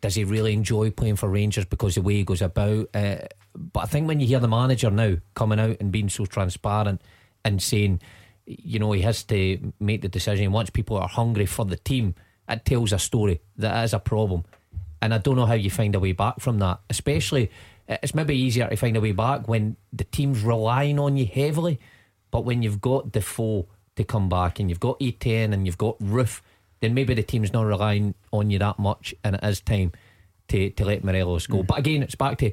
does 0.00 0.14
he 0.14 0.24
really 0.24 0.52
enjoy 0.52 0.90
playing 0.90 1.16
for 1.16 1.28
Rangers 1.28 1.64
because 1.64 1.94
the 1.94 2.02
way 2.02 2.14
he 2.14 2.24
goes 2.24 2.42
about. 2.42 2.88
Uh, 2.94 3.16
but 3.54 3.80
I 3.80 3.86
think 3.86 4.08
when 4.08 4.20
you 4.20 4.26
hear 4.26 4.40
the 4.40 4.48
manager 4.48 4.90
now 4.90 5.16
coming 5.34 5.60
out 5.60 5.76
and 5.80 5.92
being 5.92 6.08
so 6.08 6.24
transparent 6.24 7.02
and 7.44 7.62
saying, 7.62 8.00
you 8.46 8.78
know, 8.78 8.92
he 8.92 9.02
has 9.02 9.22
to 9.24 9.72
make 9.78 10.02
the 10.02 10.08
decision. 10.08 10.52
Once 10.52 10.70
people 10.70 10.96
are 10.96 11.08
hungry 11.08 11.46
for 11.46 11.64
the 11.64 11.76
team, 11.76 12.14
it 12.48 12.64
tells 12.64 12.92
a 12.92 12.98
story 12.98 13.40
that 13.56 13.84
is 13.84 13.92
a 13.92 13.98
problem. 13.98 14.44
And 15.02 15.14
I 15.14 15.18
don't 15.18 15.36
know 15.36 15.46
how 15.46 15.54
you 15.54 15.70
find 15.70 15.94
a 15.94 16.00
way 16.00 16.12
back 16.12 16.40
from 16.40 16.58
that, 16.58 16.80
especially 16.88 17.50
it's 17.90 18.14
maybe 18.14 18.36
easier 18.36 18.68
to 18.68 18.76
find 18.76 18.96
a 18.96 19.00
way 19.00 19.12
back 19.12 19.48
when 19.48 19.76
the 19.92 20.04
team's 20.04 20.42
relying 20.42 20.98
on 20.98 21.16
you 21.16 21.26
heavily. 21.26 21.80
But 22.30 22.44
when 22.44 22.62
you've 22.62 22.80
got 22.80 23.10
Defoe 23.10 23.66
to 23.96 24.04
come 24.04 24.28
back 24.28 24.60
and 24.60 24.70
you've 24.70 24.80
got 24.80 25.00
Itten 25.00 25.52
and 25.52 25.66
you've 25.66 25.78
got 25.78 25.98
Roofe, 25.98 26.40
then 26.80 26.94
maybe 26.94 27.14
the 27.14 27.22
team's 27.22 27.52
not 27.52 27.62
relying 27.62 28.14
on 28.32 28.50
you 28.50 28.58
that 28.58 28.78
much 28.78 29.14
and 29.22 29.36
it 29.36 29.44
is 29.44 29.60
time 29.60 29.92
to, 30.48 30.70
to 30.70 30.84
let 30.84 31.04
Morelos 31.04 31.46
go. 31.46 31.58
Mm. 31.58 31.66
But 31.66 31.78
again, 31.78 32.02
it's 32.02 32.14
back 32.14 32.38
to 32.38 32.52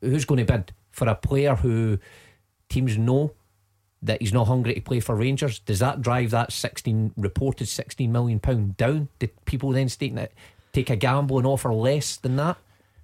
who's 0.00 0.24
going 0.24 0.44
to 0.44 0.52
bid 0.52 0.72
for 0.90 1.08
a 1.08 1.14
player 1.14 1.56
who 1.56 1.98
teams 2.68 2.96
know 2.96 3.32
that 4.02 4.20
he's 4.20 4.32
not 4.32 4.46
hungry 4.46 4.74
to 4.74 4.80
play 4.80 5.00
for 5.00 5.14
Rangers. 5.14 5.58
Does 5.60 5.80
that 5.80 6.00
drive 6.02 6.30
that 6.30 6.52
16 6.52 7.12
reported 7.16 7.66
16 7.66 8.10
million 8.10 8.40
pound 8.40 8.76
down? 8.76 9.08
Did 9.18 9.44
people 9.44 9.70
then 9.70 9.88
take, 9.88 10.14
take 10.72 10.90
a 10.90 10.96
gamble 10.96 11.38
and 11.38 11.46
offer 11.46 11.72
less 11.72 12.16
than 12.16 12.36
that? 12.36 12.56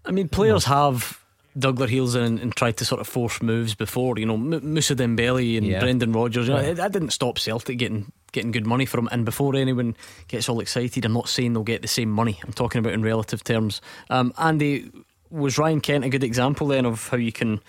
I 0.04 0.10
mean, 0.10 0.28
players 0.28 0.64
have 0.64 1.20
dug 1.58 1.76
their 1.76 1.88
heels 1.88 2.14
in 2.14 2.38
and 2.38 2.54
tried 2.54 2.76
to 2.78 2.84
sort 2.84 3.00
of 3.00 3.06
force 3.06 3.42
moves 3.42 3.74
before. 3.74 4.18
You 4.18 4.26
know, 4.26 4.34
M- 4.34 4.74
Moussa 4.74 4.94
Dembele 4.94 5.58
and 5.58 5.66
yeah. 5.66 5.80
Brendan 5.80 6.12
Rodgers. 6.12 6.48
You 6.48 6.54
know, 6.54 6.74
that 6.74 6.92
didn't 6.92 7.10
stop 7.10 7.38
Celtic 7.38 7.78
getting 7.78 8.12
getting 8.32 8.50
good 8.50 8.66
money 8.66 8.86
from. 8.86 9.08
And 9.12 9.24
before 9.24 9.54
anyone 9.54 9.96
gets 10.28 10.48
all 10.48 10.60
excited, 10.60 11.04
I'm 11.04 11.12
not 11.12 11.28
saying 11.28 11.52
they'll 11.52 11.62
get 11.62 11.82
the 11.82 11.88
same 11.88 12.10
money. 12.10 12.40
I'm 12.44 12.52
talking 12.52 12.78
about 12.78 12.92
in 12.92 13.02
relative 13.02 13.44
terms. 13.44 13.80
Um, 14.10 14.32
Andy, 14.38 14.90
was 15.30 15.58
Ryan 15.58 15.80
Kent 15.80 16.04
a 16.04 16.08
good 16.08 16.24
example 16.24 16.66
then 16.66 16.84
of 16.84 17.08
how 17.08 17.16
you 17.16 17.32
can 17.32 17.60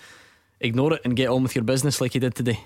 ignore 0.60 0.94
it 0.94 1.02
and 1.04 1.16
get 1.16 1.28
on 1.28 1.42
with 1.42 1.54
your 1.54 1.64
business 1.64 2.00
like 2.00 2.12
he 2.12 2.18
did 2.18 2.34
today? 2.34 2.60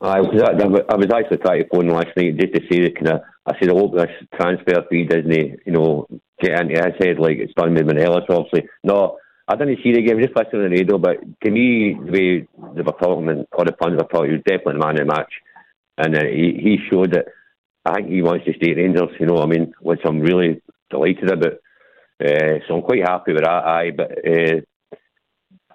I 0.00 0.20
was, 0.20 0.42
I 0.42 0.94
was 0.94 1.06
actually 1.12 1.38
trying 1.38 1.62
to 1.62 1.68
phone 1.68 1.88
last 1.88 2.08
night 2.16 2.36
just 2.36 2.54
to 2.54 2.60
say 2.70 2.90
kind 2.90 3.08
of. 3.08 3.20
I 3.46 3.52
said, 3.58 3.70
I 3.70 3.74
hope 3.74 3.94
this 3.94 4.10
transfer 4.34 4.84
fee 4.90 5.04
doesn't, 5.04 5.30
you 5.30 5.72
know, 5.72 6.08
get 6.42 6.60
into 6.60 6.74
his 6.74 6.94
head 6.98 7.18
like 7.18 7.38
it's 7.38 7.54
done 7.54 7.74
with 7.74 7.86
Morelos. 7.86 8.24
Obviously, 8.28 8.68
no, 8.82 9.18
I 9.48 9.54
didn't 9.54 9.78
see 9.82 9.92
the 9.92 10.02
game, 10.02 10.20
just 10.20 10.36
listening 10.36 10.64
on 10.64 10.70
the 10.70 10.76
radio. 10.76 10.98
But 10.98 11.18
to 11.44 11.50
me, 11.50 11.94
the 11.94 12.10
way 12.10 12.48
they 12.74 12.82
were 12.82 12.92
talking 12.92 13.28
and 13.28 13.46
all 13.52 13.64
the 13.64 13.76
fans 13.80 13.96
were 13.96 14.08
talking, 14.10 14.30
he 14.30 14.36
was 14.36 14.42
definitely 14.44 14.72
the 14.74 14.78
man 14.80 15.00
of 15.00 15.06
the 15.06 15.14
match, 15.14 15.32
and 15.98 16.16
uh, 16.16 16.24
he 16.24 16.58
he 16.62 16.78
showed 16.90 17.12
that. 17.12 17.26
I 17.84 17.94
think 17.94 18.08
he 18.08 18.22
wants 18.22 18.44
to 18.46 18.52
stay 18.54 18.72
at 18.72 18.78
Rangers. 18.78 19.14
You 19.20 19.26
know, 19.26 19.38
I 19.38 19.46
mean, 19.46 19.72
which 19.80 20.00
I'm 20.04 20.20
really 20.20 20.60
delighted 20.90 21.30
about. 21.30 21.54
Uh, 22.18 22.58
so 22.66 22.76
I'm 22.76 22.82
quite 22.82 23.06
happy 23.06 23.32
with 23.32 23.42
that. 23.42 23.64
Aye, 23.64 23.90
but 23.96 24.10
uh, 24.10 24.60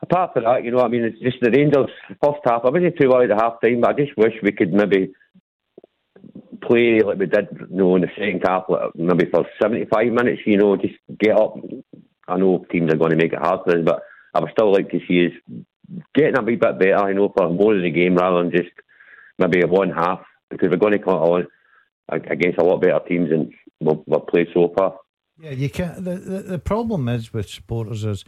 apart 0.02 0.34
from 0.34 0.43
that, 0.43 0.64
you 0.64 0.72
know, 0.72 0.81
I 0.81 0.88
mean, 0.88 1.03
it's 1.03 1.19
just 1.19 1.38
the 1.41 1.52
Rangers 1.52 1.89
first 2.22 2.41
half. 2.45 2.65
I 2.65 2.69
wasn't 2.69 2.98
too 2.99 3.10
worried 3.10 3.31
at 3.31 3.39
half 3.39 3.61
time, 3.61 3.81
but 3.81 3.91
I 3.91 3.93
just 3.93 4.18
wish 4.18 4.34
we 4.41 4.52
could 4.52 4.73
maybe 4.73 5.14
play 6.61 7.02
like 7.02 7.18
we 7.18 7.26
did, 7.26 7.48
you 7.52 7.77
know, 7.77 7.95
in 7.95 8.02
the 8.02 8.10
second 8.18 8.41
half, 8.45 8.65
maybe 8.95 9.30
for 9.31 9.45
75 9.61 10.07
minutes, 10.07 10.41
you 10.45 10.57
know, 10.57 10.76
just 10.76 10.95
get 11.19 11.39
up, 11.39 11.56
I 12.27 12.38
know 12.38 12.65
teams 12.72 12.91
are 12.91 12.98
going 12.98 13.11
to 13.11 13.18
make 13.18 13.34
it 13.34 13.39
hard 13.39 13.61
for 13.64 13.77
us, 13.77 13.84
but 13.85 14.02
I 14.34 14.39
would 14.39 14.52
still 14.52 14.72
like 14.72 14.89
to 14.91 14.99
see 15.07 15.27
us 15.27 15.64
getting 16.15 16.38
a 16.38 16.41
wee 16.41 16.56
bit 16.56 16.80
better, 16.80 17.10
you 17.10 17.15
know, 17.15 17.34
for 17.35 17.49
more 17.49 17.76
of 17.76 17.81
the 17.81 17.91
game 17.91 18.15
rather 18.15 18.43
than 18.43 18.52
just 18.52 18.72
maybe 19.37 19.61
a 19.61 19.67
one 19.67 19.91
half 19.91 20.21
because 20.49 20.69
we're 20.69 20.77
going 20.77 20.93
to 20.93 20.99
come 20.99 21.15
on 21.15 21.47
against 22.09 22.59
a 22.59 22.63
lot 22.63 22.81
better 22.81 22.99
teams 23.07 23.29
than 23.29 23.51
we've, 23.79 23.99
we've 24.05 24.27
played 24.27 24.47
so 24.53 24.73
far. 24.77 24.97
Yeah, 25.39 25.51
you 25.51 25.69
can't. 25.69 26.03
The, 26.03 26.15
the, 26.15 26.39
the 26.43 26.59
problem 26.59 27.09
is 27.09 27.33
with 27.33 27.49
supporters 27.49 28.03
is 28.03 28.25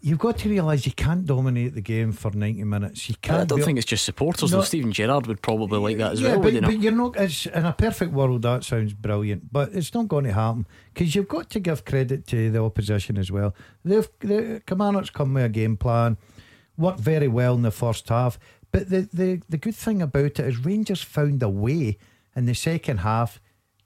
you've 0.00 0.18
got 0.18 0.38
to 0.38 0.48
realise 0.48 0.86
you 0.86 0.92
can't 0.92 1.24
dominate 1.26 1.74
the 1.74 1.80
game 1.80 2.12
for 2.12 2.30
90 2.30 2.64
minutes. 2.64 3.08
You 3.08 3.16
can't. 3.20 3.40
I 3.40 3.44
don't 3.44 3.62
think 3.62 3.78
it's 3.78 3.86
just 3.86 4.04
supporters, 4.04 4.52
no, 4.52 4.58
though. 4.58 4.64
Steven 4.64 4.92
Gerrard 4.92 5.26
would 5.26 5.42
probably 5.42 5.78
like 5.78 5.98
that 5.98 6.12
as 6.12 6.20
yeah, 6.20 6.32
well, 6.32 6.40
but, 6.40 6.52
you 6.52 6.60
know? 6.60 6.68
but 6.68 6.80
you're 6.80 6.92
not. 6.92 7.16
It's, 7.16 7.46
in 7.46 7.64
a 7.64 7.72
perfect 7.72 8.12
world, 8.12 8.42
that 8.42 8.64
sounds 8.64 8.92
brilliant, 8.92 9.52
but 9.52 9.72
it's 9.72 9.94
not 9.94 10.08
going 10.08 10.24
to 10.24 10.32
happen 10.32 10.66
because 10.92 11.14
you've 11.14 11.28
got 11.28 11.50
to 11.50 11.60
give 11.60 11.84
credit 11.84 12.26
to 12.28 12.50
the 12.50 12.62
opposition 12.62 13.18
as 13.18 13.32
well. 13.32 13.54
They've, 13.84 14.08
the 14.20 14.62
Commanders 14.66 15.10
come 15.10 15.34
with 15.34 15.44
a 15.44 15.48
game 15.48 15.76
plan, 15.76 16.18
worked 16.76 17.00
very 17.00 17.28
well 17.28 17.54
in 17.54 17.62
the 17.62 17.70
first 17.70 18.08
half, 18.08 18.38
but 18.70 18.90
the, 18.90 19.08
the, 19.12 19.40
the 19.48 19.56
good 19.56 19.74
thing 19.74 20.02
about 20.02 20.24
it 20.24 20.40
is 20.40 20.64
Rangers 20.64 21.02
found 21.02 21.42
a 21.42 21.48
way 21.48 21.98
in 22.36 22.46
the 22.46 22.54
second 22.54 22.98
half 22.98 23.40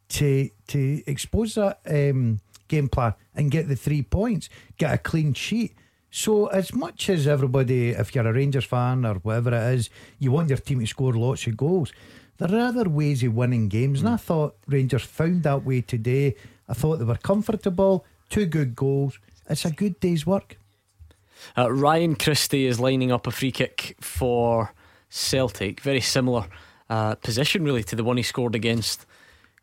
to 0.08 0.50
to 0.68 1.02
expose 1.06 1.54
that 1.54 1.80
um, 1.88 2.40
game 2.68 2.88
plan 2.88 3.14
and 3.34 3.50
get 3.50 3.68
the 3.68 3.76
three 3.76 4.02
points, 4.02 4.48
get 4.76 4.92
a 4.92 4.98
clean 4.98 5.34
sheet. 5.34 5.74
So, 6.10 6.46
as 6.48 6.74
much 6.74 7.08
as 7.08 7.26
everybody, 7.26 7.90
if 7.90 8.14
you're 8.14 8.26
a 8.26 8.32
Rangers 8.32 8.66
fan 8.66 9.06
or 9.06 9.14
whatever 9.14 9.54
it 9.54 9.74
is, 9.74 9.90
you 10.18 10.30
want 10.30 10.50
your 10.50 10.58
team 10.58 10.80
to 10.80 10.86
score 10.86 11.14
lots 11.14 11.46
of 11.46 11.56
goals, 11.56 11.92
there 12.36 12.54
are 12.54 12.68
other 12.68 12.88
ways 12.88 13.22
of 13.22 13.34
winning 13.34 13.68
games. 13.68 14.00
Mm. 14.00 14.06
And 14.06 14.14
I 14.14 14.16
thought 14.16 14.56
Rangers 14.66 15.04
found 15.04 15.42
that 15.44 15.64
way 15.64 15.80
today. 15.80 16.34
I 16.68 16.74
thought 16.74 16.98
they 16.98 17.04
were 17.04 17.16
comfortable, 17.16 18.04
two 18.28 18.46
good 18.46 18.76
goals. 18.76 19.18
It's 19.48 19.64
a 19.64 19.70
good 19.70 19.98
day's 20.00 20.26
work. 20.26 20.58
Uh, 21.56 21.72
Ryan 21.72 22.14
Christie 22.14 22.66
is 22.66 22.80
lining 22.80 23.12
up 23.12 23.26
a 23.26 23.30
free 23.30 23.52
kick 23.52 23.96
for 24.00 24.72
Celtic. 25.08 25.80
Very 25.80 26.00
similar 26.00 26.46
uh, 26.88 27.14
position, 27.16 27.64
really, 27.64 27.82
to 27.84 27.96
the 27.96 28.04
one 28.04 28.16
he 28.16 28.22
scored 28.22 28.54
against 28.54 29.06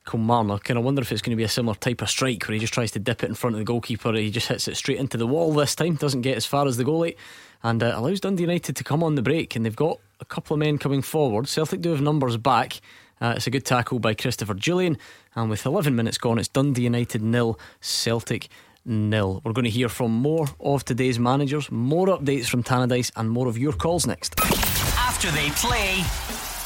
Kilmarnock. 0.10 0.69
And 0.69 0.80
I 0.80 0.81
wonder 0.81 1.01
if 1.01 1.11
it's 1.11 1.22
going 1.22 1.31
to 1.31 1.38
be 1.38 1.43
a 1.43 1.49
similar 1.49 1.76
type 1.76 2.01
of 2.01 2.10
strike 2.10 2.47
where 2.47 2.53
he 2.53 2.60
just 2.60 2.73
tries 2.73 2.91
to 2.91 2.99
dip 2.99 3.23
it 3.23 3.30
in 3.30 3.35
front 3.35 3.56
of 3.56 3.60
the 3.60 3.65
goalkeeper. 3.65 4.14
He 4.14 4.31
just 4.31 4.47
hits 4.47 4.68
it 4.68 4.77
straight 4.77 4.99
into 4.99 5.18
the 5.18 5.27
wall 5.27 5.53
this 5.53 5.76
time, 5.76 5.95
doesn't 5.95 6.22
get 6.22 6.38
as 6.38 6.45
far 6.45 6.68
as 6.68 6.77
the 6.77 6.84
goalie, 6.84 7.15
and 7.64 7.81
uh, 7.84 7.93
allows 7.95 8.19
Dundee 8.19 8.43
United 8.43 8.76
to 8.76 8.84
come 8.84 9.03
on 9.03 9.15
the 9.15 9.22
break. 9.22 9.56
And 9.56 9.65
they've 9.65 9.76
got 9.76 9.99
a 10.19 10.26
couple 10.26 10.53
of 10.53 10.60
men 10.60 10.77
coming 10.77 11.01
forward. 11.01 11.47
Celtic 11.47 11.81
do 11.81 11.91
have 11.91 12.01
numbers 12.01 12.38
back. 12.38 12.80
Uh, 13.22 13.34
it's 13.35 13.47
a 13.47 13.51
good 13.51 13.65
tackle 13.65 13.99
by 13.99 14.14
Christopher 14.14 14.53
Jullien. 14.53 14.97
And 15.35 15.49
with 15.49 15.65
11 15.65 15.95
minutes 15.95 16.18
gone, 16.18 16.39
it's 16.39 16.47
Dundee 16.47 16.84
United 16.84 17.22
nil, 17.22 17.60
Celtic 17.81 18.49
nil. 18.90 19.41
We're 19.45 19.53
going 19.53 19.66
to 19.66 19.72
hear 19.72 19.88
from 19.88 20.11
more 20.11 20.48
of 20.60 20.84
today's 20.84 21.20
managers, 21.20 21.72
more 21.72 22.07
updates 22.07 22.48
from 22.48 22.64
Tannadice, 22.64 23.11
and 23.16 23.30
more 23.30 23.48
of 23.48 23.57
your 23.57 23.74
calls 23.74 24.06
next. 24.07 24.36
After 24.98 25.32
they 25.32 25.49
play. 25.52 26.03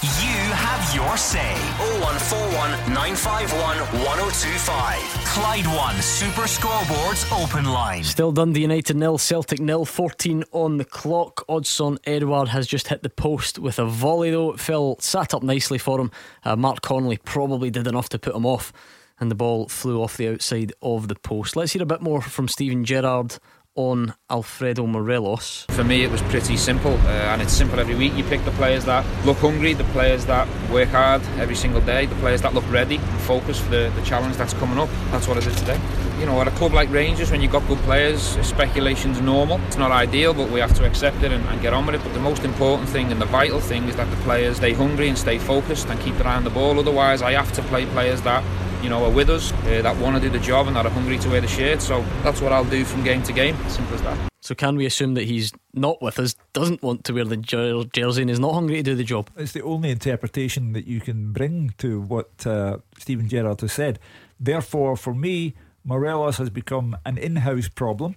You 0.03 0.35
have 0.51 0.93
your 0.93 1.15
say. 1.15 1.53
0141 2.01 2.71
951 2.93 3.77
1025. 4.03 4.99
Clyde 5.27 5.65
One 5.67 5.95
Super 6.01 6.41
Scoreboards 6.41 7.31
Open 7.41 7.63
Line. 7.63 8.03
Still 8.03 8.33
Dundee 8.33 8.63
United 8.63 8.97
nil, 8.97 9.17
Celtic 9.17 9.61
nil, 9.61 9.85
14 9.85 10.43
on 10.51 10.77
the 10.77 10.83
clock. 10.83 11.45
Odsonne 11.47 11.99
Edouard 12.03 12.49
has 12.49 12.67
just 12.67 12.89
hit 12.89 13.01
the 13.01 13.09
post 13.09 13.59
with 13.59 13.79
a 13.79 13.85
volley, 13.85 14.29
though. 14.31 14.51
It 14.51 14.59
fell, 14.59 14.97
sat 14.99 15.33
up 15.33 15.41
nicely 15.41 15.77
for 15.77 16.01
him. 16.01 16.11
Uh, 16.43 16.57
Mark 16.57 16.81
Connolly 16.81 17.17
probably 17.17 17.71
did 17.71 17.87
enough 17.87 18.09
to 18.09 18.19
put 18.19 18.35
him 18.35 18.45
off, 18.45 18.73
and 19.19 19.29
the 19.29 19.35
ball 19.35 19.67
flew 19.67 20.01
off 20.01 20.17
the 20.17 20.29
outside 20.29 20.73
of 20.81 21.07
the 21.07 21.15
post. 21.15 21.55
Let's 21.55 21.73
hear 21.73 21.83
a 21.83 21.85
bit 21.85 22.01
more 22.01 22.21
from 22.21 22.47
Steven 22.47 22.83
Gerrard 22.85 23.37
on 23.75 24.13
Alfredo 24.29 24.85
Morelos? 24.85 25.65
For 25.69 25.83
me, 25.83 26.03
it 26.03 26.11
was 26.11 26.21
pretty 26.23 26.57
simple, 26.57 26.93
uh, 26.93 27.31
and 27.31 27.41
it's 27.41 27.53
simple 27.53 27.79
every 27.79 27.95
week. 27.95 28.13
You 28.13 28.23
pick 28.23 28.43
the 28.45 28.51
players 28.51 28.85
that 28.85 29.05
look 29.25 29.37
hungry, 29.37 29.73
the 29.73 29.83
players 29.85 30.25
that 30.25 30.47
work 30.69 30.89
hard 30.89 31.21
every 31.39 31.55
single 31.55 31.81
day, 31.81 32.05
the 32.05 32.15
players 32.15 32.41
that 32.41 32.53
look 32.53 32.69
ready 32.71 32.97
and 32.97 33.21
focused 33.21 33.61
for 33.63 33.71
the, 33.71 33.91
the 33.95 34.01
challenge 34.03 34.37
that's 34.37 34.53
coming 34.53 34.77
up. 34.77 34.89
That's 35.11 35.27
what 35.27 35.37
I 35.37 35.41
did 35.41 35.57
today. 35.57 35.79
You 36.23 36.29
know, 36.29 36.39
at 36.39 36.47
a 36.47 36.51
club 36.51 36.71
like 36.71 36.89
Rangers, 36.89 37.31
when 37.31 37.41
you've 37.41 37.51
got 37.51 37.67
good 37.67 37.79
players, 37.79 38.21
speculation's 38.47 39.19
normal. 39.19 39.59
It's 39.67 39.75
not 39.75 39.91
ideal, 39.91 40.33
but 40.33 40.49
we 40.49 40.61
have 40.61 40.73
to 40.75 40.85
accept 40.85 41.21
it 41.21 41.33
and, 41.33 41.45
and 41.49 41.61
get 41.61 41.73
on 41.73 41.85
with 41.85 41.95
it. 41.95 42.01
But 42.01 42.13
the 42.13 42.21
most 42.21 42.45
important 42.45 42.87
thing 42.87 43.11
and 43.11 43.19
the 43.19 43.25
vital 43.25 43.59
thing 43.59 43.89
is 43.89 43.97
that 43.97 44.09
the 44.09 44.15
players 44.23 44.55
stay 44.55 44.71
hungry 44.71 45.09
and 45.09 45.17
stay 45.17 45.37
focused 45.37 45.89
and 45.89 45.99
keep 45.99 46.15
their 46.15 46.27
eye 46.27 46.37
on 46.37 46.45
the 46.45 46.49
ball. 46.49 46.79
Otherwise, 46.79 47.21
I 47.21 47.33
have 47.33 47.51
to 47.51 47.61
play 47.63 47.85
players 47.87 48.21
that 48.21 48.41
you 48.81 48.87
know, 48.87 49.03
are 49.03 49.11
with 49.11 49.29
us, 49.29 49.51
uh, 49.51 49.81
that 49.81 49.97
want 49.97 50.15
to 50.15 50.21
do 50.21 50.29
the 50.29 50.39
job 50.39 50.67
and 50.67 50.77
that 50.77 50.85
are 50.85 50.91
hungry 50.91 51.17
to 51.17 51.29
wear 51.29 51.41
the 51.41 51.47
shirt. 51.49 51.81
So 51.81 52.05
that's 52.23 52.39
what 52.39 52.53
I'll 52.53 52.63
do 52.63 52.85
from 52.85 53.03
game 53.03 53.21
to 53.23 53.33
game. 53.33 53.57
Simple 53.67 53.95
as 53.95 54.01
that. 54.03 54.17
So 54.39 54.55
can 54.55 54.77
we 54.77 54.85
assume 54.85 55.15
that 55.15 55.25
he's 55.25 55.51
not 55.73 56.01
with 56.01 56.19
us, 56.19 56.37
doesn't 56.53 56.81
want 56.81 57.03
to 57.03 57.13
wear 57.13 57.25
the 57.25 57.35
jersey, 57.35 58.21
and 58.21 58.31
is 58.31 58.39
not 58.39 58.53
hungry 58.53 58.77
to 58.77 58.83
do 58.83 58.95
the 58.95 59.03
job? 59.03 59.29
It's 59.35 59.51
the 59.51 59.63
only 59.63 59.89
interpretation 59.89 60.71
that 60.71 60.87
you 60.87 61.01
can 61.01 61.33
bring 61.33 61.73
to 61.79 61.99
what 61.99 62.47
uh, 62.47 62.77
Steven 62.97 63.27
Gerrard 63.27 63.59
has 63.59 63.73
said. 63.73 63.99
Therefore, 64.39 64.95
for 64.95 65.13
me, 65.13 65.55
Morelos 65.83 66.37
has 66.37 66.49
become 66.49 66.97
an 67.05 67.17
in-house 67.17 67.67
problem. 67.67 68.15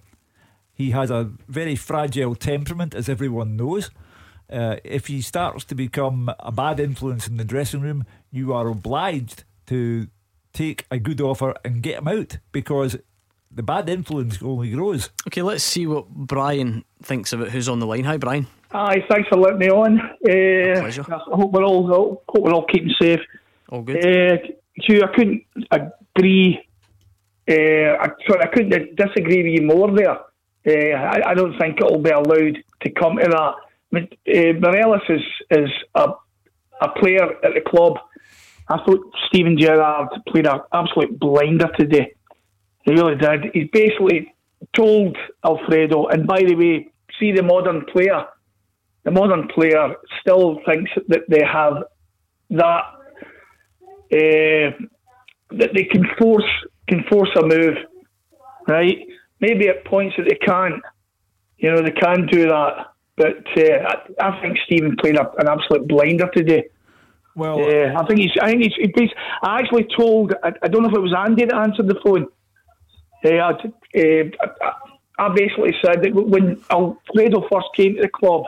He 0.73 0.91
has 0.91 1.09
a 1.09 1.31
very 1.47 1.75
fragile 1.75 2.35
temperament, 2.35 2.93
as 2.93 3.09
everyone 3.09 3.57
knows. 3.57 3.89
Uh, 4.49 4.77
if 4.83 5.07
he 5.07 5.21
starts 5.21 5.65
to 5.65 5.75
become 5.75 6.31
a 6.39 6.51
bad 6.51 6.79
influence 6.79 7.27
in 7.27 7.37
the 7.37 7.43
dressing 7.43 7.81
room, 7.81 8.05
you 8.31 8.53
are 8.53 8.67
obliged 8.67 9.43
to 9.65 10.07
take 10.53 10.85
a 10.89 10.99
good 10.99 11.19
offer 11.19 11.53
and 11.65 11.81
get 11.83 11.99
him 11.99 12.07
out 12.07 12.37
because 12.51 12.97
the 13.51 13.63
bad 13.63 13.89
influence 13.89 14.41
only 14.41 14.71
grows. 14.71 15.09
Okay, 15.27 15.41
let's 15.41 15.63
see 15.63 15.85
what 15.85 16.09
Brian 16.09 16.85
thinks 17.03 17.33
of 17.33 17.41
it. 17.41 17.49
Who's 17.49 17.67
on 17.67 17.79
the 17.79 17.85
line? 17.85 18.05
Hi, 18.05 18.17
Brian. 18.17 18.47
Hi, 18.71 19.03
thanks 19.09 19.29
for 19.29 19.37
letting 19.37 19.59
me 19.59 19.69
on. 19.69 19.99
Uh, 19.99 20.81
pleasure. 20.81 21.05
I 21.09 21.35
hope 21.35 21.51
we're 21.51 21.63
all 21.63 21.87
hope 21.87 22.23
we're 22.37 22.53
all 22.53 22.65
keeping 22.65 22.93
safe. 23.01 23.19
All 23.69 23.81
good. 23.81 24.05
Uh, 24.05 24.37
Hugh, 24.75 25.01
I 25.03 25.07
couldn't 25.15 25.43
agree. 26.15 26.66
Uh, 27.49 27.97
I, 28.03 28.09
sorry, 28.27 28.41
I 28.41 28.47
couldn't 28.47 28.95
disagree 28.95 29.43
with 29.43 29.61
you 29.61 29.65
more 29.65 29.91
there. 29.95 30.19
Uh, 30.67 30.97
I, 30.97 31.31
I, 31.31 31.33
don't 31.33 31.57
think 31.57 31.79
it'll 31.79 31.99
be 31.99 32.09
allowed 32.09 32.57
to 32.81 32.89
come 32.91 33.17
to 33.17 33.29
that. 33.29 33.55
Uh, 33.93 35.13
is 35.13 35.21
is 35.49 35.69
a 35.95 36.09
a 36.81 36.89
player 36.89 37.23
at 37.43 37.53
the 37.53 37.61
club 37.65 37.97
I 38.69 38.77
thought 38.83 39.13
Steven 39.27 39.57
Gerrard 39.57 40.09
played 40.27 40.45
an 40.45 40.59
absolute 40.73 41.17
blinder 41.19 41.69
today. 41.79 42.13
He 42.83 42.91
really 42.91 43.15
did. 43.15 43.51
He 43.53 43.63
basically 43.65 44.33
told 44.75 45.17
Alfredo, 45.45 46.07
and 46.07 46.27
by 46.27 46.41
the 46.41 46.55
way, 46.55 46.89
see 47.19 47.31
the 47.31 47.43
modern 47.43 47.85
player. 47.85 48.25
The 49.03 49.11
modern 49.11 49.47
player 49.47 49.95
still 50.19 50.59
thinks 50.65 50.91
that 51.07 51.21
they 51.29 51.43
have 51.45 51.83
that 52.49 52.83
uh, 54.11 54.71
that 55.51 55.69
they 55.73 55.85
can 55.85 56.05
force 56.19 56.43
can 56.87 57.03
force 57.09 57.29
a 57.37 57.45
move, 57.45 57.77
right? 58.67 58.97
Maybe 59.39 59.67
at 59.67 59.85
points 59.85 60.15
that 60.17 60.27
they 60.27 60.35
can't. 60.35 60.81
You 61.57 61.71
know, 61.71 61.81
they 61.81 61.91
can 61.91 62.27
do 62.27 62.47
that. 62.47 62.93
But 63.15 63.47
uh, 63.57 63.95
I, 64.21 64.27
I, 64.27 64.41
think 64.41 64.57
Steven 64.65 64.95
played 64.95 65.17
a, 65.17 65.31
an 65.39 65.47
absolute 65.49 65.87
blinder 65.87 66.29
today. 66.29 66.69
Well, 67.35 67.59
yeah, 67.59 67.95
I 67.97 68.05
think 68.05 68.19
he's. 68.19 68.31
I 68.39 68.51
think 68.51 68.63
he's. 68.63 69.09
I 69.41 69.59
actually 69.59 69.87
told. 69.97 70.33
I, 70.43 70.53
I, 70.61 70.67
don't 70.67 70.83
know 70.83 70.89
if 70.89 70.95
it 70.95 71.01
was 71.01 71.15
Andy 71.17 71.45
that 71.45 71.55
answered 71.55 71.87
the 71.87 71.99
phone. 72.03 72.27
Uh, 73.25 73.29
uh, 73.29 74.71
I, 75.17 75.29
basically 75.33 75.73
said 75.83 76.03
that 76.03 76.13
when 76.13 76.61
Alfredo 76.69 77.47
first 77.51 77.67
came 77.75 77.95
to 77.95 78.01
the 78.01 78.09
club, 78.09 78.45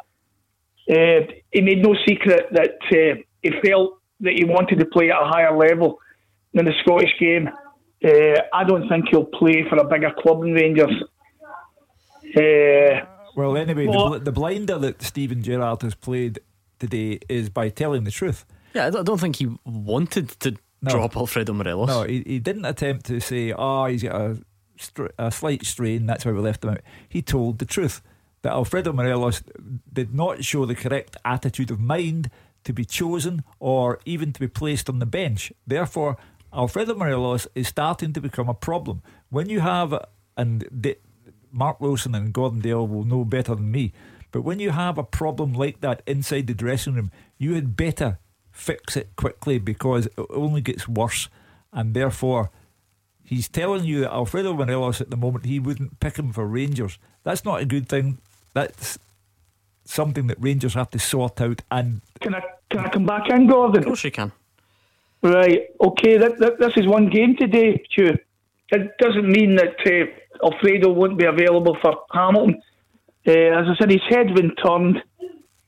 uh, 0.89 1.31
he 1.51 1.61
made 1.61 1.81
no 1.81 1.95
secret 2.07 2.47
that 2.51 2.77
uh, 2.91 3.19
he 3.41 3.51
felt 3.67 3.99
that 4.19 4.33
he 4.33 4.45
wanted 4.45 4.79
to 4.79 4.85
play 4.85 5.09
at 5.09 5.21
a 5.21 5.25
higher 5.25 5.55
level 5.57 5.99
than 6.53 6.65
the 6.65 6.73
Scottish 6.83 7.13
game. 7.19 7.49
Uh, 8.03 8.41
I 8.53 8.63
don't 8.63 8.87
think 8.87 9.09
he'll 9.09 9.25
play 9.25 9.65
for 9.69 9.77
a 9.77 9.83
bigger 9.83 10.11
club 10.17 10.41
than 10.41 10.53
Rangers. 10.53 11.03
Uh, 12.35 13.05
well, 13.35 13.57
anyway, 13.57 13.87
well, 13.87 14.11
the, 14.11 14.19
the 14.19 14.31
blinder 14.31 14.77
that 14.77 15.01
Steven 15.01 15.41
Gerrard 15.41 15.81
has 15.81 15.95
played 15.95 16.39
today 16.79 17.19
is 17.27 17.49
by 17.49 17.69
telling 17.69 18.03
the 18.03 18.11
truth. 18.11 18.45
Yeah, 18.73 18.87
I 18.87 18.89
don't 18.89 19.19
think 19.19 19.37
he 19.37 19.47
wanted 19.65 20.29
to 20.41 20.55
no. 20.81 20.91
drop 20.91 21.17
Alfredo 21.17 21.53
Morelos. 21.53 21.87
No, 21.87 22.03
he, 22.03 22.23
he 22.25 22.39
didn't 22.39 22.65
attempt 22.65 23.05
to 23.07 23.19
say, 23.19 23.51
oh, 23.51 23.85
he's 23.85 24.03
got 24.03 24.15
a, 24.15 24.37
a 25.17 25.31
slight 25.31 25.65
strain, 25.65 26.05
that's 26.05 26.25
why 26.25 26.31
we 26.31 26.39
left 26.39 26.63
him 26.63 26.71
out. 26.71 26.81
He 27.07 27.21
told 27.21 27.59
the 27.59 27.65
truth 27.65 28.01
that 28.41 28.51
Alfredo 28.51 28.93
Morelos 28.93 29.43
did 29.91 30.13
not 30.13 30.43
show 30.43 30.65
the 30.65 30.75
correct 30.75 31.17
attitude 31.25 31.71
of 31.71 31.79
mind 31.79 32.29
to 32.63 32.73
be 32.73 32.85
chosen 32.85 33.43
or 33.59 33.99
even 34.05 34.31
to 34.33 34.39
be 34.39 34.47
placed 34.47 34.89
on 34.89 34.99
the 34.99 35.05
bench. 35.05 35.51
Therefore, 35.65 36.17
Alfredo 36.53 36.95
Morelos 36.95 37.47
is 37.55 37.67
starting 37.67 38.13
to 38.13 38.21
become 38.21 38.49
a 38.49 38.53
problem. 38.53 39.01
When 39.29 39.49
you 39.49 39.59
have, 39.59 39.93
and 40.35 40.97
Mark 41.51 41.79
Wilson 41.79 42.15
and 42.15 42.33
Gordon 42.33 42.61
Dalziel 42.61 42.89
will 42.89 43.03
know 43.03 43.25
better 43.25 43.55
than 43.55 43.71
me, 43.71 43.93
but 44.31 44.41
when 44.41 44.59
you 44.59 44.71
have 44.71 44.97
a 44.97 45.03
problem 45.03 45.53
like 45.53 45.81
that 45.81 46.01
inside 46.05 46.47
the 46.47 46.53
dressing 46.53 46.95
room, 46.95 47.11
you 47.37 47.55
had 47.55 47.75
better 47.75 48.19
fix 48.51 48.97
it 48.97 49.15
quickly 49.15 49.59
because 49.59 50.05
it 50.05 50.13
only 50.29 50.61
gets 50.61 50.87
worse, 50.87 51.29
and 51.71 51.93
therefore 51.93 52.51
He's 53.29 53.47
telling 53.47 53.85
you 53.85 53.99
that 53.99 54.11
Alfredo 54.11 54.55
Morelos 54.55 55.01
at 55.01 55.11
the 55.11 55.15
moment 55.15 55.45
he 55.45 55.59
wouldn't 55.59 55.99
pick 55.99 56.17
him 56.17 56.33
for 56.33 56.47
Rangers. 56.47 56.97
That's 57.21 57.45
not 57.45 57.61
a 57.61 57.65
good 57.65 57.87
thing. 57.87 58.17
That's 58.55 58.97
something 59.85 60.25
that 60.25 60.37
Rangers 60.41 60.73
have 60.73 60.89
to 60.89 60.97
sort 60.97 61.39
out. 61.39 61.61
And 61.69 62.01
can 62.21 62.33
I 62.33 62.41
can 62.71 62.79
I 62.79 62.89
come 62.89 63.05
back 63.05 63.29
in, 63.29 63.45
Gordon? 63.45 63.81
Of 63.81 63.85
course 63.85 64.03
you 64.03 64.09
can. 64.09 64.31
Right. 65.21 65.67
Okay. 65.81 66.17
That, 66.17 66.39
that, 66.39 66.59
this 66.59 66.73
is 66.77 66.87
one 66.87 67.09
game 67.09 67.35
today, 67.37 67.83
Stu. 67.91 68.17
It 68.71 68.97
doesn't 68.99 69.27
mean 69.27 69.55
that 69.55 69.75
uh, 69.85 70.45
Alfredo 70.45 70.91
won't 70.91 71.17
be 71.17 71.25
available 71.25 71.77
for 71.81 72.03
Hamilton. 72.13 72.61
Uh, 73.27 73.31
as 73.31 73.67
I 73.67 73.75
said, 73.79 73.91
his 73.91 74.01
head's 74.07 74.31
been 74.31 74.55
turned. 74.55 75.03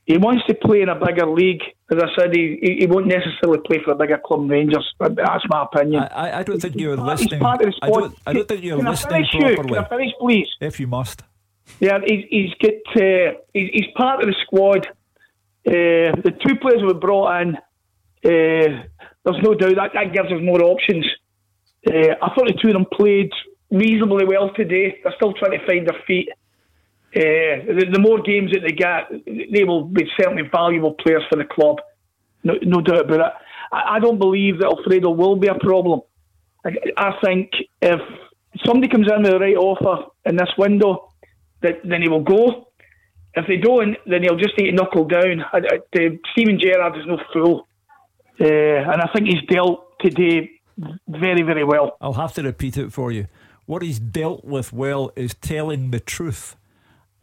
He 0.06 0.16
wants 0.18 0.44
to 0.46 0.54
play 0.54 0.82
in 0.82 0.88
a 0.88 0.94
bigger 0.94 1.26
league. 1.26 1.62
As 1.90 1.98
I 2.02 2.08
said, 2.18 2.34
he, 2.34 2.76
he 2.80 2.86
won't 2.86 3.06
necessarily 3.06 3.60
play 3.64 3.80
for 3.84 3.92
a 3.92 3.94
bigger 3.94 4.18
club, 4.24 4.50
Rangers. 4.50 4.94
That's 4.98 5.44
my 5.48 5.64
opinion. 5.64 6.02
I, 6.10 6.40
I 6.40 6.42
don't 6.42 6.60
think 6.60 6.74
you're 6.76 6.96
part, 6.96 7.08
listening. 7.08 7.34
He's 7.34 7.40
part 7.40 7.60
of 7.62 7.66
the 7.66 7.78
I 7.82 7.86
squad. 7.86 8.00
don't, 8.00 8.18
I 8.26 8.32
don't 8.32 8.48
think 8.48 8.64
you're 8.64 8.78
Can 8.78 8.86
listening 8.86 9.24
I 9.24 9.30
finish, 9.30 9.54
properly. 9.54 9.68
You? 9.68 9.74
Can 9.74 9.84
I 9.84 9.88
finish, 9.88 10.12
please? 10.18 10.48
If 10.60 10.80
you 10.80 10.86
must. 10.86 11.22
Yeah, 11.78 11.98
he's, 12.04 12.24
he's 12.30 12.54
got. 12.60 13.02
Uh, 13.02 13.32
he's, 13.52 13.70
he's 13.72 13.86
part 13.96 14.20
of 14.20 14.26
the 14.26 14.34
squad. 14.42 14.86
Uh, 15.66 16.16
the 16.22 16.36
two 16.44 16.56
players 16.56 16.82
we 16.82 16.94
brought 16.94 17.42
in, 17.42 17.56
uh, 18.24 18.82
there's 19.24 19.42
no 19.42 19.54
doubt 19.54 19.76
that, 19.76 19.90
that 19.94 20.12
gives 20.12 20.32
us 20.32 20.40
more 20.42 20.62
options. 20.62 21.06
Uh, 21.86 22.14
I 22.22 22.34
thought 22.34 22.46
the 22.46 22.58
two 22.60 22.68
of 22.68 22.74
them 22.74 22.86
played 22.92 23.30
reasonably 23.70 24.24
well 24.24 24.52
today. 24.54 24.98
They're 25.02 25.14
still 25.16 25.32
trying 25.32 25.58
to 25.58 25.66
find 25.66 25.86
their 25.86 26.00
feet. 26.06 26.28
Uh, 27.14 27.66
the, 27.66 27.86
the 27.92 28.00
more 28.00 28.22
games 28.22 28.52
that 28.52 28.60
they 28.66 28.72
get, 28.72 29.10
they 29.52 29.64
will 29.64 29.84
be 29.84 30.08
certainly 30.18 30.48
valuable 30.50 30.94
players 30.94 31.22
for 31.30 31.36
the 31.36 31.44
club. 31.44 31.76
No, 32.44 32.54
no 32.62 32.80
doubt 32.80 33.06
about 33.06 33.20
it. 33.20 33.32
I, 33.72 33.96
I 33.96 33.98
don't 34.00 34.18
believe 34.18 34.58
that 34.58 34.66
Alfredo 34.66 35.10
will 35.10 35.36
be 35.36 35.48
a 35.48 35.58
problem. 35.58 36.00
I, 36.64 36.70
I 36.96 37.12
think 37.24 37.50
if 37.80 38.00
somebody 38.64 38.88
comes 38.88 39.10
in 39.10 39.22
with 39.22 39.32
the 39.32 39.38
right 39.38 39.56
offer 39.56 40.10
in 40.24 40.36
this 40.36 40.50
window, 40.56 41.12
that 41.62 41.80
then 41.84 42.02
he 42.02 42.08
will 42.08 42.22
go. 42.24 42.68
If 43.34 43.46
they 43.46 43.56
don't, 43.56 43.96
then 44.06 44.22
he'll 44.22 44.36
just 44.36 44.58
need 44.58 44.70
to 44.70 44.72
knuckle 44.72 45.06
down. 45.06 45.42
I, 45.52 45.58
I, 45.58 46.18
Steven 46.32 46.58
Gerrard 46.60 46.96
is 46.98 47.06
no 47.06 47.18
fool, 47.32 47.66
uh, 48.42 48.90
and 48.90 49.00
I 49.00 49.08
think 49.14 49.28
he's 49.28 49.42
dealt 49.48 49.98
today 50.00 50.50
very, 51.08 51.42
very 51.42 51.64
well. 51.64 51.96
I'll 52.00 52.14
have 52.14 52.32
to 52.34 52.42
repeat 52.42 52.76
it 52.76 52.92
for 52.92 53.12
you. 53.12 53.28
What 53.66 53.82
he's 53.82 54.00
dealt 54.00 54.44
with 54.44 54.72
well 54.72 55.12
is 55.16 55.34
telling 55.34 55.90
the 55.90 56.00
truth. 56.00 56.56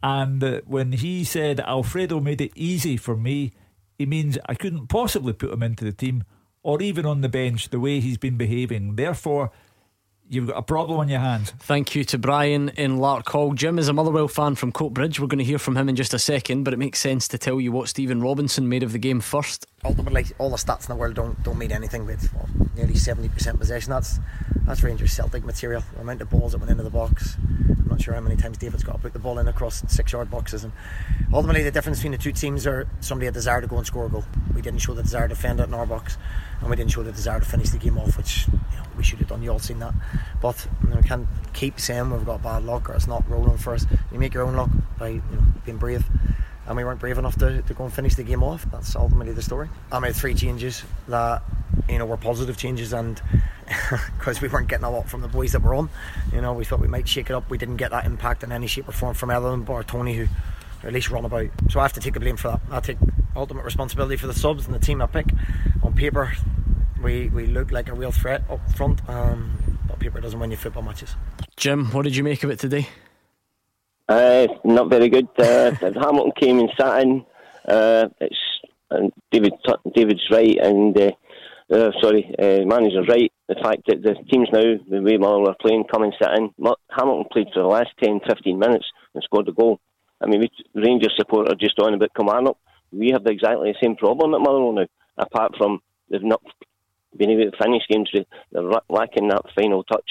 And 0.02 0.42
uh, 0.42 0.60
when 0.66 0.92
he 0.92 1.24
said 1.24 1.60
Alfredo 1.60 2.20
made 2.20 2.40
it 2.40 2.52
easy 2.54 2.96
for 2.96 3.16
me, 3.16 3.52
he 3.98 4.06
means 4.06 4.38
I 4.46 4.54
couldn't 4.54 4.86
possibly 4.86 5.34
put 5.34 5.52
him 5.52 5.62
into 5.62 5.84
the 5.84 5.92
team 5.92 6.24
or 6.62 6.80
even 6.80 7.04
on 7.04 7.20
the 7.20 7.28
bench 7.28 7.68
the 7.68 7.80
way 7.80 8.00
he's 8.00 8.16
been 8.16 8.36
behaving. 8.36 8.96
Therefore, 8.96 9.52
You've 10.32 10.46
got 10.46 10.58
a 10.58 10.62
problem 10.62 11.00
on 11.00 11.08
your 11.08 11.18
hands. 11.18 11.50
Thank 11.58 11.96
you 11.96 12.04
to 12.04 12.16
Brian 12.16 12.68
in 12.76 12.98
Larkhall. 12.98 13.52
Jim 13.56 13.80
is 13.80 13.88
a 13.88 13.92
Motherwell 13.92 14.28
fan 14.28 14.54
from 14.54 14.70
Coatbridge. 14.70 15.18
We're 15.18 15.26
going 15.26 15.40
to 15.40 15.44
hear 15.44 15.58
from 15.58 15.76
him 15.76 15.88
in 15.88 15.96
just 15.96 16.14
a 16.14 16.20
second, 16.20 16.62
but 16.62 16.72
it 16.72 16.76
makes 16.76 17.00
sense 17.00 17.26
to 17.26 17.36
tell 17.36 17.60
you 17.60 17.72
what 17.72 17.88
Stephen 17.88 18.22
Robinson 18.22 18.68
made 18.68 18.84
of 18.84 18.92
the 18.92 19.00
game 19.00 19.18
first. 19.18 19.66
Ultimately, 19.82 20.26
all 20.38 20.50
the 20.50 20.58
stats 20.58 20.82
in 20.82 20.94
the 20.94 20.96
world 20.96 21.14
don't 21.14 21.42
don't 21.42 21.56
mean 21.56 21.72
anything 21.72 22.04
with 22.04 22.32
well, 22.34 22.46
nearly 22.76 22.92
70% 22.92 23.58
possession. 23.58 23.90
That's 23.90 24.20
that's 24.66 24.82
Rangers 24.82 25.12
Celtic 25.12 25.42
material. 25.42 25.82
The 25.94 26.02
amount 26.02 26.20
of 26.20 26.28
balls 26.28 26.52
that 26.52 26.58
went 26.58 26.70
into 26.70 26.82
the 26.82 26.90
box. 26.90 27.36
I'm 27.38 27.86
not 27.88 28.02
sure 28.02 28.12
how 28.12 28.20
many 28.20 28.36
times 28.36 28.58
David's 28.58 28.84
got 28.84 28.92
to 28.92 28.98
put 28.98 29.14
the 29.14 29.18
ball 29.18 29.38
in 29.38 29.48
across 29.48 29.82
six 29.88 30.12
yard 30.12 30.30
boxes. 30.30 30.64
And 30.64 30.74
ultimately, 31.32 31.62
the 31.62 31.70
difference 31.70 32.00
between 32.00 32.12
the 32.12 32.18
two 32.18 32.32
teams 32.32 32.66
are 32.66 32.86
somebody 33.00 33.24
had 33.24 33.32
desire 33.32 33.62
to 33.62 33.66
go 33.66 33.78
and 33.78 33.86
score 33.86 34.04
a 34.04 34.10
goal. 34.10 34.24
We 34.54 34.60
didn't 34.60 34.80
show 34.80 34.92
the 34.92 35.02
desire 35.02 35.28
to 35.28 35.34
defend 35.34 35.60
it 35.60 35.68
in 35.68 35.72
our 35.72 35.86
box, 35.86 36.18
and 36.60 36.68
we 36.68 36.76
didn't 36.76 36.90
show 36.90 37.02
the 37.02 37.12
desire 37.12 37.40
to 37.40 37.46
finish 37.46 37.70
the 37.70 37.78
game 37.78 37.96
off, 37.96 38.18
which 38.18 38.48
you 38.48 38.52
know, 38.76 38.84
we 38.98 39.02
should 39.02 39.18
have 39.20 39.28
done. 39.28 39.42
You 39.42 39.52
all 39.52 39.58
seen 39.58 39.78
that. 39.78 39.94
But 40.42 40.68
you 40.84 40.90
know, 40.90 40.96
we 40.96 41.02
can't 41.08 41.26
keep 41.54 41.80
saying 41.80 42.10
we've 42.10 42.26
got 42.26 42.42
bad 42.42 42.64
luck 42.64 42.90
or 42.90 42.92
it's 42.92 43.06
not 43.06 43.26
rolling 43.30 43.56
for 43.56 43.72
us. 43.72 43.86
You 44.12 44.18
make 44.18 44.34
your 44.34 44.44
own 44.44 44.56
luck 44.56 44.68
by 44.98 45.08
you 45.08 45.22
know, 45.32 45.42
being 45.64 45.78
brave. 45.78 46.04
And 46.70 46.76
we 46.76 46.84
weren't 46.84 47.00
brave 47.00 47.18
enough 47.18 47.36
to, 47.38 47.62
to 47.62 47.74
go 47.74 47.82
and 47.82 47.92
finish 47.92 48.14
the 48.14 48.22
game 48.22 48.44
off. 48.44 48.64
That's 48.70 48.94
ultimately 48.94 49.32
the 49.32 49.42
story. 49.42 49.68
I 49.90 49.98
made 49.98 50.14
three 50.14 50.34
changes 50.34 50.84
that 51.08 51.42
you 51.88 51.98
know 51.98 52.06
were 52.06 52.16
positive 52.16 52.56
changes, 52.56 52.92
and 52.92 53.20
because 54.16 54.40
we 54.40 54.46
weren't 54.46 54.68
getting 54.68 54.84
a 54.84 54.90
lot 54.90 55.08
from 55.08 55.20
the 55.20 55.26
boys 55.26 55.50
that 55.50 55.62
were 55.62 55.74
on, 55.74 55.90
you 56.32 56.40
know, 56.40 56.52
we 56.52 56.64
thought 56.64 56.78
we 56.78 56.86
might 56.86 57.08
shake 57.08 57.28
it 57.28 57.32
up. 57.32 57.50
We 57.50 57.58
didn't 57.58 57.78
get 57.78 57.90
that 57.90 58.04
impact 58.06 58.44
in 58.44 58.52
any 58.52 58.68
shape 58.68 58.88
or 58.88 58.92
form 58.92 59.14
from 59.14 59.32
Ellen 59.32 59.66
or 59.66 59.82
Tony, 59.82 60.14
who 60.14 60.28
at 60.84 60.92
least 60.92 61.10
run 61.10 61.24
about. 61.24 61.48
So 61.70 61.80
I 61.80 61.82
have 61.82 61.92
to 61.94 62.00
take 62.00 62.14
the 62.14 62.20
blame 62.20 62.36
for 62.36 62.52
that. 62.52 62.60
I 62.70 62.78
take 62.78 62.98
ultimate 63.34 63.64
responsibility 63.64 64.16
for 64.16 64.28
the 64.28 64.32
subs 64.32 64.66
and 64.66 64.72
the 64.72 64.78
team 64.78 65.02
I 65.02 65.06
pick. 65.06 65.26
On 65.82 65.92
paper, 65.92 66.34
we 67.02 67.30
we 67.30 67.46
look 67.46 67.72
like 67.72 67.88
a 67.88 67.94
real 67.94 68.12
threat 68.12 68.44
up 68.48 68.60
front, 68.76 69.00
um, 69.08 69.78
but 69.88 69.98
paper 69.98 70.20
doesn't 70.20 70.38
win 70.38 70.52
you 70.52 70.56
football 70.56 70.84
matches. 70.84 71.16
Jim, 71.56 71.86
what 71.86 72.02
did 72.02 72.14
you 72.14 72.22
make 72.22 72.44
of 72.44 72.50
it 72.50 72.60
today? 72.60 72.86
Uh, 74.10 74.48
not 74.64 74.90
very 74.90 75.08
good. 75.08 75.28
Uh, 75.38 75.70
Hamilton 75.80 76.32
came 76.40 76.58
and 76.58 76.68
sat 76.76 77.02
in. 77.02 77.24
Uh, 77.64 78.08
it's 78.20 78.36
and 78.90 79.12
David 79.30 79.52
David's 79.94 80.26
right, 80.32 80.58
and 80.60 80.98
uh, 80.98 81.12
uh, 81.72 81.92
sorry, 82.02 82.34
uh, 82.36 82.64
manager's 82.66 83.06
right. 83.06 83.32
The 83.48 83.54
fact 83.62 83.82
that 83.86 84.02
the 84.02 84.16
teams 84.28 84.48
now, 84.52 84.62
the 84.90 85.00
way 85.00 85.16
Motherwell 85.16 85.50
are 85.50 85.56
playing, 85.60 85.84
come 85.84 86.02
and 86.02 86.12
sit 86.20 86.28
in. 86.36 86.50
Hamilton 86.90 87.26
played 87.30 87.46
for 87.54 87.60
the 87.62 87.68
last 87.68 87.90
10, 88.02 88.18
15 88.28 88.58
minutes 88.58 88.86
and 89.14 89.22
scored 89.22 89.48
a 89.48 89.52
goal. 89.52 89.78
I 90.20 90.26
mean, 90.26 90.40
we, 90.40 90.50
Rangers 90.74 91.14
supporters 91.16 91.54
just 91.60 91.78
on 91.78 91.94
about 91.94 92.12
Kilmarnock. 92.16 92.58
We 92.90 93.10
have 93.12 93.24
exactly 93.26 93.70
the 93.70 93.78
same 93.80 93.94
problem 93.94 94.34
at 94.34 94.40
Motherwell 94.40 94.72
now, 94.72 94.86
apart 95.18 95.52
from 95.56 95.78
they've 96.10 96.20
not 96.20 96.42
been 97.16 97.30
able 97.30 97.48
to 97.48 97.56
finish 97.62 97.84
games. 97.88 98.10
They're 98.50 98.62
lacking 98.88 99.28
that 99.28 99.54
final 99.54 99.84
touch. 99.84 100.10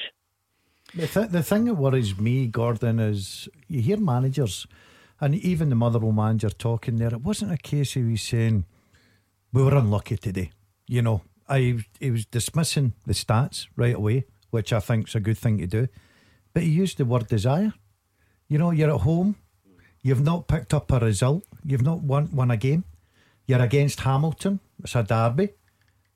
The, 0.95 1.07
th- 1.07 1.29
the 1.29 1.43
thing 1.43 1.65
that 1.65 1.75
worries 1.75 2.17
me, 2.17 2.47
Gordon, 2.47 2.99
is 2.99 3.47
you 3.67 3.81
hear 3.81 3.97
managers, 3.97 4.65
and 5.19 5.35
even 5.35 5.69
the 5.69 5.75
Motherwell 5.75 6.11
manager 6.11 6.49
talking 6.49 6.97
there. 6.97 7.13
It 7.13 7.21
wasn't 7.21 7.51
a 7.51 7.57
case 7.57 7.95
of 7.95 8.07
he's 8.07 8.23
saying 8.23 8.65
we 9.53 9.63
were 9.63 9.75
unlucky 9.75 10.17
today. 10.17 10.51
You 10.87 11.03
know, 11.03 11.21
I 11.47 11.85
he 11.99 12.09
was 12.09 12.25
dismissing 12.25 12.93
the 13.05 13.13
stats 13.13 13.67
right 13.75 13.95
away, 13.95 14.25
which 14.49 14.73
I 14.73 14.79
think's 14.79 15.13
a 15.13 15.19
good 15.19 15.37
thing 15.37 15.59
to 15.59 15.67
do. 15.67 15.87
But 16.53 16.63
he 16.63 16.69
used 16.69 16.97
the 16.97 17.05
word 17.05 17.27
desire. 17.27 17.73
You 18.47 18.57
know, 18.57 18.71
you're 18.71 18.91
at 18.91 19.01
home, 19.01 19.35
you've 20.01 20.23
not 20.23 20.47
picked 20.47 20.73
up 20.73 20.91
a 20.91 20.99
result, 20.99 21.43
you've 21.63 21.83
not 21.83 22.01
won 22.01 22.29
won 22.31 22.49
a 22.49 22.57
game, 22.57 22.83
you're 23.45 23.61
against 23.61 23.99
Hamilton. 23.99 24.59
It's 24.83 24.95
a 24.95 25.03
derby, 25.03 25.49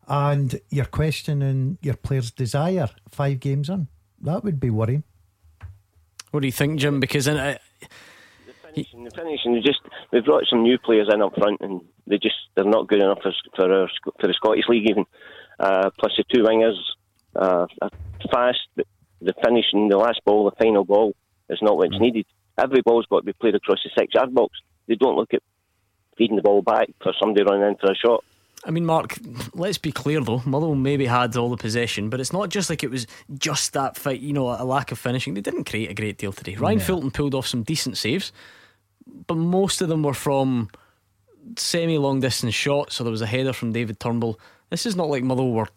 and 0.08 0.60
you're 0.70 0.86
questioning 0.86 1.78
your 1.82 1.96
players' 1.96 2.32
desire 2.32 2.90
five 3.10 3.40
games 3.40 3.70
in. 3.70 3.88
That 4.24 4.44
would 4.44 4.60
be 4.60 4.70
worrying. 4.70 5.04
What 6.32 6.40
do 6.40 6.48
you 6.48 6.52
think, 6.52 6.80
Jim? 6.80 7.00
Because 7.00 7.28
in, 7.28 7.38
uh, 7.38 7.58
the 8.48 8.54
finishing, 8.64 9.04
the 9.04 9.12
finishing, 9.12 9.62
just 9.64 9.82
we've 10.12 10.26
brought 10.26 10.46
some 10.50 10.64
new 10.64 10.80
players 10.80 11.10
in 11.14 11.22
up 11.22 11.36
front, 11.36 11.60
and 11.62 11.82
they 12.08 12.18
just 12.18 12.36
they're 12.56 12.66
not 12.66 12.88
good 12.88 13.04
enough 13.04 13.20
for 13.22 13.32
for, 13.56 13.72
our, 13.72 13.90
for 14.20 14.28
the 14.28 14.34
Scottish 14.34 14.66
League 14.68 14.90
even. 14.90 15.06
Uh, 15.60 15.92
plus 16.00 16.14
the 16.18 16.24
two 16.34 16.42
wingers 16.42 16.80
uh, 17.36 17.68
fast, 18.32 18.60
but 18.76 18.88
the 19.22 19.34
finishing, 19.44 19.90
the 19.90 19.98
last 19.98 20.22
ball, 20.26 20.46
the 20.46 20.64
final 20.64 20.84
ball, 20.84 21.14
is 21.50 21.60
not 21.62 21.78
what's 21.78 22.00
needed. 22.00 22.26
Every 22.58 22.82
ball's 22.82 23.06
got 23.06 23.20
to 23.20 23.26
be 23.26 23.34
played 23.34 23.56
across 23.56 23.80
the 23.84 23.92
six 23.98 24.14
yard 24.14 24.34
box. 24.34 24.58
They 24.88 24.96
don't 24.96 25.16
look 25.16 25.34
at 25.34 25.44
feeding 26.18 26.38
the 26.38 26.42
ball 26.42 26.62
back 26.62 26.90
for 27.02 27.14
somebody 27.20 27.44
running 27.44 27.68
in 27.68 27.76
for 27.76 27.92
a 27.92 27.96
shot. 27.96 28.24
I 28.66 28.72
mean, 28.72 28.86
Mark, 28.86 29.18
let's 29.54 29.78
be 29.78 29.92
clear 29.92 30.22
though. 30.22 30.42
Motherwell 30.46 30.76
maybe 30.76 31.06
had 31.06 31.36
all 31.36 31.50
the 31.50 31.58
possession, 31.58 32.10
but 32.10 32.20
it's 32.20 32.32
not 32.32 32.50
just 32.50 32.70
like 32.70 32.84
it 32.84 32.92
was 32.92 33.08
just 33.38 33.74
that 33.74 33.98
fight, 33.98 34.22
you 34.22 34.34
know, 34.34 34.50
a 34.50 34.64
lack 34.64 34.92
of 34.92 35.00
finishing. 35.00 35.34
They 35.34 35.42
didn't 35.42 35.66
create 35.66 35.90
a 35.90 35.94
great 35.94 36.18
deal 36.18 36.32
today. 36.32 36.56
Ryan 36.56 36.80
yeah. 36.80 36.86
Fulton 36.86 37.12
pulled 37.12 37.36
off 37.36 37.46
some 37.46 37.64
decent 37.64 37.98
saves, 37.98 38.32
but 39.28 39.36
most 39.36 39.82
of 39.82 39.90
them 39.90 40.04
were 40.04 40.14
from 40.14 40.70
semi 41.58 41.98
long 41.98 42.22
distance 42.22 42.56
shots. 42.56 42.96
So 42.96 43.04
there 43.04 43.12
was 43.12 43.22
a 43.22 43.28
header 43.28 43.54
from 43.54 43.74
David 43.74 44.00
Turnbull. 44.00 44.40
This 44.70 44.86
is 44.86 44.96
not 44.96 45.10
like 45.10 45.24
Motherwell 45.24 45.52
were 45.52 45.70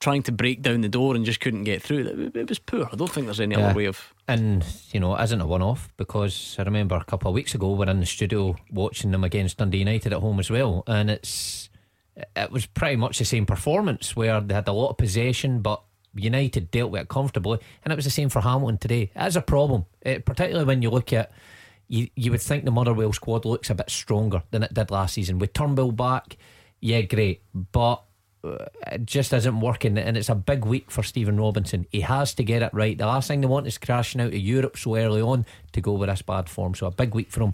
trying 0.00 0.22
to 0.22 0.32
break 0.32 0.60
down 0.60 0.82
the 0.82 0.88
door 0.88 1.14
and 1.14 1.24
just 1.24 1.40
couldn't 1.40 1.64
get 1.64 1.82
through. 1.82 2.30
It, 2.34 2.48
was 2.48 2.58
poor. 2.58 2.88
I 2.92 2.96
don't 2.96 3.10
think 3.10 3.26
there's 3.26 3.40
any 3.40 3.54
yeah. 3.54 3.68
other 3.68 3.76
way 3.76 3.86
of. 3.86 4.12
And 4.28 4.64
you 4.92 5.00
know, 5.00 5.16
is 5.16 5.24
isn't 5.30 5.40
a 5.40 5.46
one-off 5.46 5.88
because 5.96 6.56
I 6.58 6.62
remember 6.62 6.96
a 6.96 7.04
couple 7.04 7.28
of 7.28 7.34
weeks 7.34 7.54
ago 7.54 7.72
we're 7.72 7.88
in 7.88 8.00
the 8.00 8.06
studio 8.06 8.56
watching 8.70 9.12
them 9.12 9.24
against 9.24 9.58
Dundee 9.58 9.78
United 9.78 10.12
at 10.12 10.20
home 10.20 10.40
as 10.40 10.50
well, 10.50 10.84
and 10.86 11.10
it's 11.10 11.70
it 12.16 12.50
was 12.50 12.66
pretty 12.66 12.96
much 12.96 13.18
the 13.18 13.24
same 13.24 13.46
performance 13.46 14.14
where 14.14 14.40
they 14.40 14.54
had 14.54 14.68
a 14.68 14.72
lot 14.72 14.90
of 14.90 14.98
possession, 14.98 15.60
but 15.60 15.82
United 16.14 16.70
dealt 16.70 16.90
with 16.90 17.02
it 17.02 17.08
comfortably, 17.08 17.58
and 17.84 17.92
it 17.92 17.96
was 17.96 18.04
the 18.04 18.10
same 18.10 18.28
for 18.28 18.40
Hamilton 18.40 18.78
today. 18.78 19.10
Is 19.16 19.36
a 19.36 19.40
problem, 19.40 19.86
it, 20.02 20.08
eh, 20.08 20.18
particularly 20.24 20.66
when 20.66 20.82
you 20.82 20.90
look 20.90 21.12
at. 21.12 21.32
You, 21.86 22.08
you 22.16 22.30
would 22.30 22.40
think 22.40 22.64
the 22.64 22.70
Motherwell 22.70 23.12
squad 23.12 23.44
looks 23.44 23.68
a 23.68 23.74
bit 23.74 23.90
stronger 23.90 24.42
than 24.50 24.62
it 24.62 24.72
did 24.72 24.90
last 24.90 25.14
season. 25.14 25.38
With 25.38 25.52
Turnbull 25.52 25.92
back, 25.92 26.38
yeah, 26.80 27.02
great, 27.02 27.42
but 27.52 28.02
uh, 28.42 28.64
it 28.90 29.04
just 29.04 29.34
isn't 29.34 29.60
working, 29.60 29.98
and 29.98 30.16
it's 30.16 30.30
a 30.30 30.34
big 30.34 30.64
week 30.64 30.90
for 30.90 31.02
Stephen 31.02 31.38
Robinson. 31.38 31.86
He 31.90 32.00
has 32.00 32.32
to 32.34 32.44
get 32.44 32.62
it 32.62 32.72
right. 32.72 32.96
The 32.96 33.06
last 33.06 33.28
thing 33.28 33.42
they 33.42 33.46
want 33.46 33.66
is 33.66 33.76
crashing 33.76 34.22
out 34.22 34.28
of 34.28 34.34
Europe 34.34 34.78
so 34.78 34.96
early 34.96 35.20
on 35.20 35.44
to 35.72 35.80
go 35.82 35.92
with 35.92 36.08
this 36.08 36.22
bad 36.22 36.48
form. 36.48 36.74
So 36.74 36.86
a 36.86 36.90
big 36.90 37.14
week 37.14 37.30
for 37.30 37.42
him, 37.42 37.52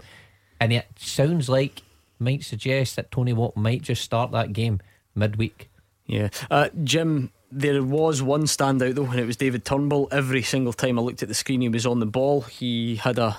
and 0.61 0.71
it 0.71 0.87
sounds 0.97 1.49
like 1.49 1.81
might 2.21 2.43
suggest 2.43 2.95
that 2.95 3.11
Tony 3.11 3.33
Watt 3.33 3.57
might 3.57 3.81
just 3.81 4.03
start 4.03 4.31
that 4.31 4.53
game 4.53 4.79
midweek. 5.15 5.69
Yeah, 6.05 6.29
uh, 6.49 6.69
Jim. 6.83 7.31
there 7.51 7.83
was 7.83 8.21
one 8.21 8.43
standout 8.43 8.95
though, 8.95 9.05
and 9.05 9.19
it 9.19 9.25
was 9.25 9.37
David 9.37 9.65
Turnbull. 9.65 10.07
Every 10.11 10.41
single 10.41 10.73
time 10.73 10.97
I 10.97 11.01
looked 11.01 11.21
at 11.23 11.27
the 11.29 11.35
screen, 11.35 11.61
he 11.61 11.69
was 11.69 11.85
on 11.85 11.99
the 11.99 12.05
ball. 12.05 12.41
He 12.41 12.95
had 12.97 13.17
a, 13.19 13.37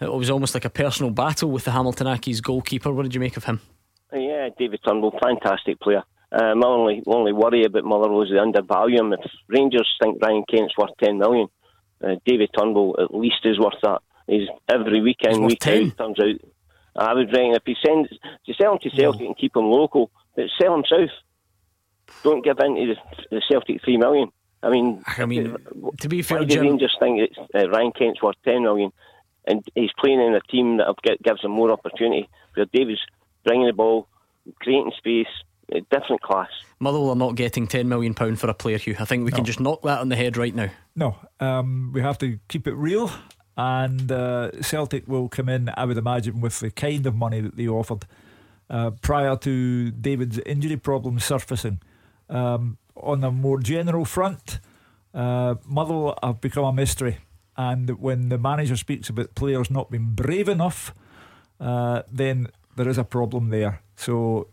it 0.00 0.12
was 0.12 0.30
almost 0.30 0.54
like 0.54 0.64
a 0.64 0.70
personal 0.70 1.10
battle 1.10 1.50
with 1.50 1.64
the 1.64 1.70
Hamilton 1.72 2.06
Accies 2.06 2.42
goalkeeper. 2.42 2.92
What 2.92 3.02
did 3.04 3.14
you 3.14 3.20
make 3.20 3.36
of 3.36 3.44
him? 3.44 3.60
Yeah, 4.12 4.48
David 4.58 4.80
Turnbull, 4.86 5.12
fantastic 5.22 5.80
player. 5.80 6.02
Uh, 6.30 6.54
my 6.54 6.66
only 6.66 7.02
only 7.06 7.32
worry 7.32 7.64
about 7.64 7.84
Motherwell 7.84 8.22
is 8.22 8.30
the 8.30 8.38
undervalue 8.40 8.98
him. 9.00 9.12
If 9.12 9.20
Rangers 9.48 9.88
think 10.02 10.22
Ryan 10.22 10.44
Kent's 10.48 10.74
worth 10.76 10.90
ten 11.02 11.18
million, 11.18 11.48
uh, 12.04 12.16
David 12.26 12.50
Turnbull 12.56 12.96
at 13.00 13.14
least 13.14 13.44
is 13.44 13.58
worth 13.58 13.80
that. 13.82 14.00
He's 14.26 14.46
every 14.68 15.00
weekend, 15.00 15.36
He's 15.36 15.40
worth 15.42 15.50
week 15.52 15.60
10. 15.60 15.86
out 15.86 15.98
turns 15.98 16.20
out. 16.20 16.48
I 16.98 17.14
would 17.14 17.32
reckon 17.32 17.54
if 17.54 17.62
he 17.64 17.76
sends 17.84 18.08
to 18.10 18.54
sell 18.54 18.72
him 18.72 18.78
to 18.82 18.90
Celtic 18.90 19.20
and 19.26 19.36
keep 19.36 19.54
him 19.56 19.66
local, 19.66 20.10
but 20.34 20.46
sell 20.60 20.74
him 20.74 20.84
south. 20.88 21.10
Don't 22.24 22.44
give 22.44 22.58
in 22.60 22.74
to 22.74 22.94
the, 22.94 22.96
the 23.36 23.42
Celtic 23.48 23.82
three 23.84 23.96
million. 23.96 24.30
I 24.62 24.70
mean, 24.70 25.02
I 25.06 25.24
mean, 25.26 25.56
to 26.00 26.08
be 26.08 26.22
fair, 26.22 26.38
why 26.38 26.44
do 26.44 26.54
Jim- 26.54 26.64
Rangers 26.64 26.96
think 26.98 27.20
it's, 27.20 27.38
uh, 27.54 27.68
Ryan 27.70 27.92
Kent's 27.92 28.20
worth 28.22 28.34
ten 28.44 28.62
million, 28.62 28.92
and 29.46 29.62
he's 29.74 29.90
playing 29.98 30.20
in 30.20 30.34
a 30.34 30.40
team 30.40 30.78
that 30.78 30.92
gi- 31.06 31.18
gives 31.22 31.42
him 31.42 31.52
more 31.52 31.70
opportunity. 31.70 32.28
Where 32.54 32.66
David's 32.72 33.00
bringing 33.44 33.66
the 33.68 33.72
ball, 33.72 34.08
creating 34.60 34.90
space, 34.98 35.28
a 35.70 35.80
different 35.82 36.22
class. 36.22 36.48
Motherwell 36.80 37.10
are 37.10 37.16
not 37.16 37.36
getting 37.36 37.68
ten 37.68 37.88
million 37.88 38.14
pound 38.14 38.40
for 38.40 38.48
a 38.48 38.54
player, 38.54 38.78
Hugh. 38.78 38.96
I 38.98 39.04
think 39.04 39.24
we 39.24 39.30
can 39.30 39.44
just 39.44 39.60
knock 39.60 39.82
that 39.82 40.00
on 40.00 40.08
the 40.08 40.16
head 40.16 40.36
right 40.36 40.54
now. 40.54 40.70
No, 40.96 41.16
um, 41.38 41.92
we 41.94 42.00
have 42.00 42.18
to 42.18 42.40
keep 42.48 42.66
it 42.66 42.74
real, 42.74 43.12
and 43.58 44.12
uh, 44.12 44.52
Celtic 44.62 45.08
will 45.08 45.28
come 45.28 45.48
in, 45.48 45.68
I 45.76 45.84
would 45.84 45.98
imagine, 45.98 46.40
with 46.40 46.60
the 46.60 46.70
kind 46.70 47.04
of 47.06 47.16
money 47.16 47.40
that 47.40 47.56
they 47.56 47.66
offered 47.66 48.06
uh, 48.70 48.92
prior 49.02 49.36
to 49.36 49.90
David's 49.90 50.38
injury 50.38 50.76
problems 50.76 51.24
surfacing. 51.24 51.80
Um, 52.30 52.78
on 52.96 53.24
a 53.24 53.32
more 53.32 53.58
general 53.58 54.04
front, 54.04 54.60
uh, 55.12 55.56
Motherwell 55.66 56.16
have 56.22 56.40
become 56.40 56.64
a 56.64 56.72
mystery, 56.72 57.18
and 57.56 57.98
when 57.98 58.28
the 58.28 58.38
manager 58.38 58.76
speaks 58.76 59.08
about 59.08 59.34
players 59.34 59.72
not 59.72 59.90
being 59.90 60.10
brave 60.10 60.48
enough, 60.48 60.94
uh, 61.60 62.02
then 62.10 62.46
there 62.76 62.88
is 62.88 62.96
a 62.96 63.02
problem 63.02 63.50
there. 63.50 63.82
So 63.96 64.46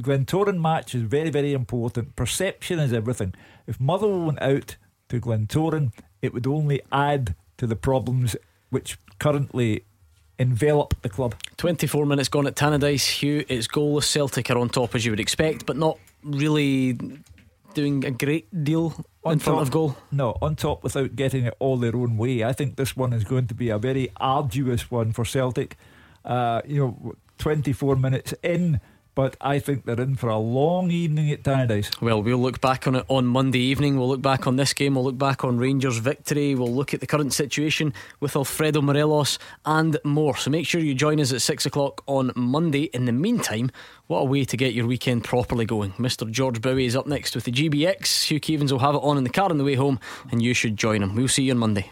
Glentoran 0.00 0.58
match 0.58 0.94
is 0.94 1.02
very, 1.02 1.28
very 1.28 1.52
important. 1.52 2.16
Perception 2.16 2.78
is 2.78 2.94
everything. 2.94 3.34
If 3.66 3.78
Motherwell 3.78 4.24
went 4.24 4.40
out 4.40 4.76
to 5.10 5.20
Glentoran, 5.20 5.92
it 6.22 6.32
would 6.32 6.46
only 6.46 6.80
add 6.90 7.34
to 7.58 7.66
the 7.66 7.76
problems 7.76 8.36
which 8.70 8.98
currently 9.18 9.84
envelop 10.38 10.94
the 11.02 11.08
club. 11.08 11.34
24 11.56 12.06
minutes 12.06 12.28
gone 12.28 12.46
at 12.46 12.54
Tannadice. 12.54 13.20
Hugh, 13.20 13.44
it's 13.48 13.66
goalless. 13.66 14.04
Celtic 14.04 14.50
are 14.50 14.58
on 14.58 14.68
top 14.68 14.94
as 14.94 15.04
you 15.04 15.12
would 15.12 15.20
expect, 15.20 15.66
but 15.66 15.76
not 15.76 15.98
really 16.22 16.98
doing 17.74 18.04
a 18.04 18.10
great 18.10 18.64
deal 18.64 19.04
in 19.24 19.38
front 19.38 19.60
of 19.60 19.70
goal. 19.70 19.96
No, 20.10 20.36
on 20.40 20.56
top 20.56 20.82
without 20.82 21.16
getting 21.16 21.44
it 21.44 21.54
all 21.58 21.76
their 21.76 21.94
own 21.94 22.16
way. 22.16 22.44
I 22.44 22.52
think 22.52 22.76
this 22.76 22.96
one 22.96 23.12
is 23.12 23.24
going 23.24 23.46
to 23.48 23.54
be 23.54 23.68
a 23.68 23.78
very 23.78 24.10
arduous 24.16 24.90
one 24.90 25.12
for 25.12 25.24
Celtic. 25.24 25.76
Uh, 26.24 26.62
you 26.66 26.78
know, 26.78 27.14
24 27.38 27.96
minutes 27.96 28.34
in, 28.42 28.80
but 29.18 29.36
I 29.40 29.58
think 29.58 29.84
they're 29.84 30.00
in 30.00 30.14
for 30.14 30.28
a 30.28 30.38
long 30.38 30.92
evening 30.92 31.32
at 31.32 31.42
Tannadice. 31.42 32.00
Well, 32.00 32.22
we'll 32.22 32.38
look 32.38 32.60
back 32.60 32.86
on 32.86 32.94
it 32.94 33.04
on 33.08 33.26
Monday 33.26 33.58
evening. 33.58 33.98
We'll 33.98 34.06
look 34.06 34.22
back 34.22 34.46
on 34.46 34.54
this 34.54 34.72
game. 34.72 34.94
We'll 34.94 35.02
look 35.02 35.18
back 35.18 35.42
on 35.42 35.58
Rangers' 35.58 35.98
victory. 35.98 36.54
We'll 36.54 36.72
look 36.72 36.94
at 36.94 37.00
the 37.00 37.06
current 37.08 37.32
situation 37.32 37.92
with 38.20 38.36
Alfredo 38.36 38.80
Morelos 38.80 39.40
and 39.66 39.98
more. 40.04 40.36
So 40.36 40.52
make 40.52 40.68
sure 40.68 40.80
you 40.80 40.94
join 40.94 41.18
us 41.18 41.32
at 41.32 41.42
six 41.42 41.66
o'clock 41.66 42.04
on 42.06 42.30
Monday. 42.36 42.84
In 42.94 43.06
the 43.06 43.12
meantime, 43.12 43.72
what 44.06 44.20
a 44.20 44.24
way 44.24 44.44
to 44.44 44.56
get 44.56 44.72
your 44.72 44.86
weekend 44.86 45.24
properly 45.24 45.64
going. 45.64 45.94
Mr. 45.94 46.30
George 46.30 46.62
Bowie 46.62 46.86
is 46.86 46.94
up 46.94 47.08
next 47.08 47.34
with 47.34 47.42
the 47.42 47.50
GBX. 47.50 48.22
Hugh 48.22 48.38
Keevins 48.38 48.70
will 48.70 48.78
have 48.78 48.94
it 48.94 49.02
on 49.02 49.18
in 49.18 49.24
the 49.24 49.30
car 49.30 49.50
on 49.50 49.58
the 49.58 49.64
way 49.64 49.74
home, 49.74 49.98
and 50.30 50.40
you 50.40 50.54
should 50.54 50.76
join 50.76 51.02
him. 51.02 51.16
We'll 51.16 51.26
see 51.26 51.42
you 51.42 51.54
on 51.54 51.58
Monday. 51.58 51.90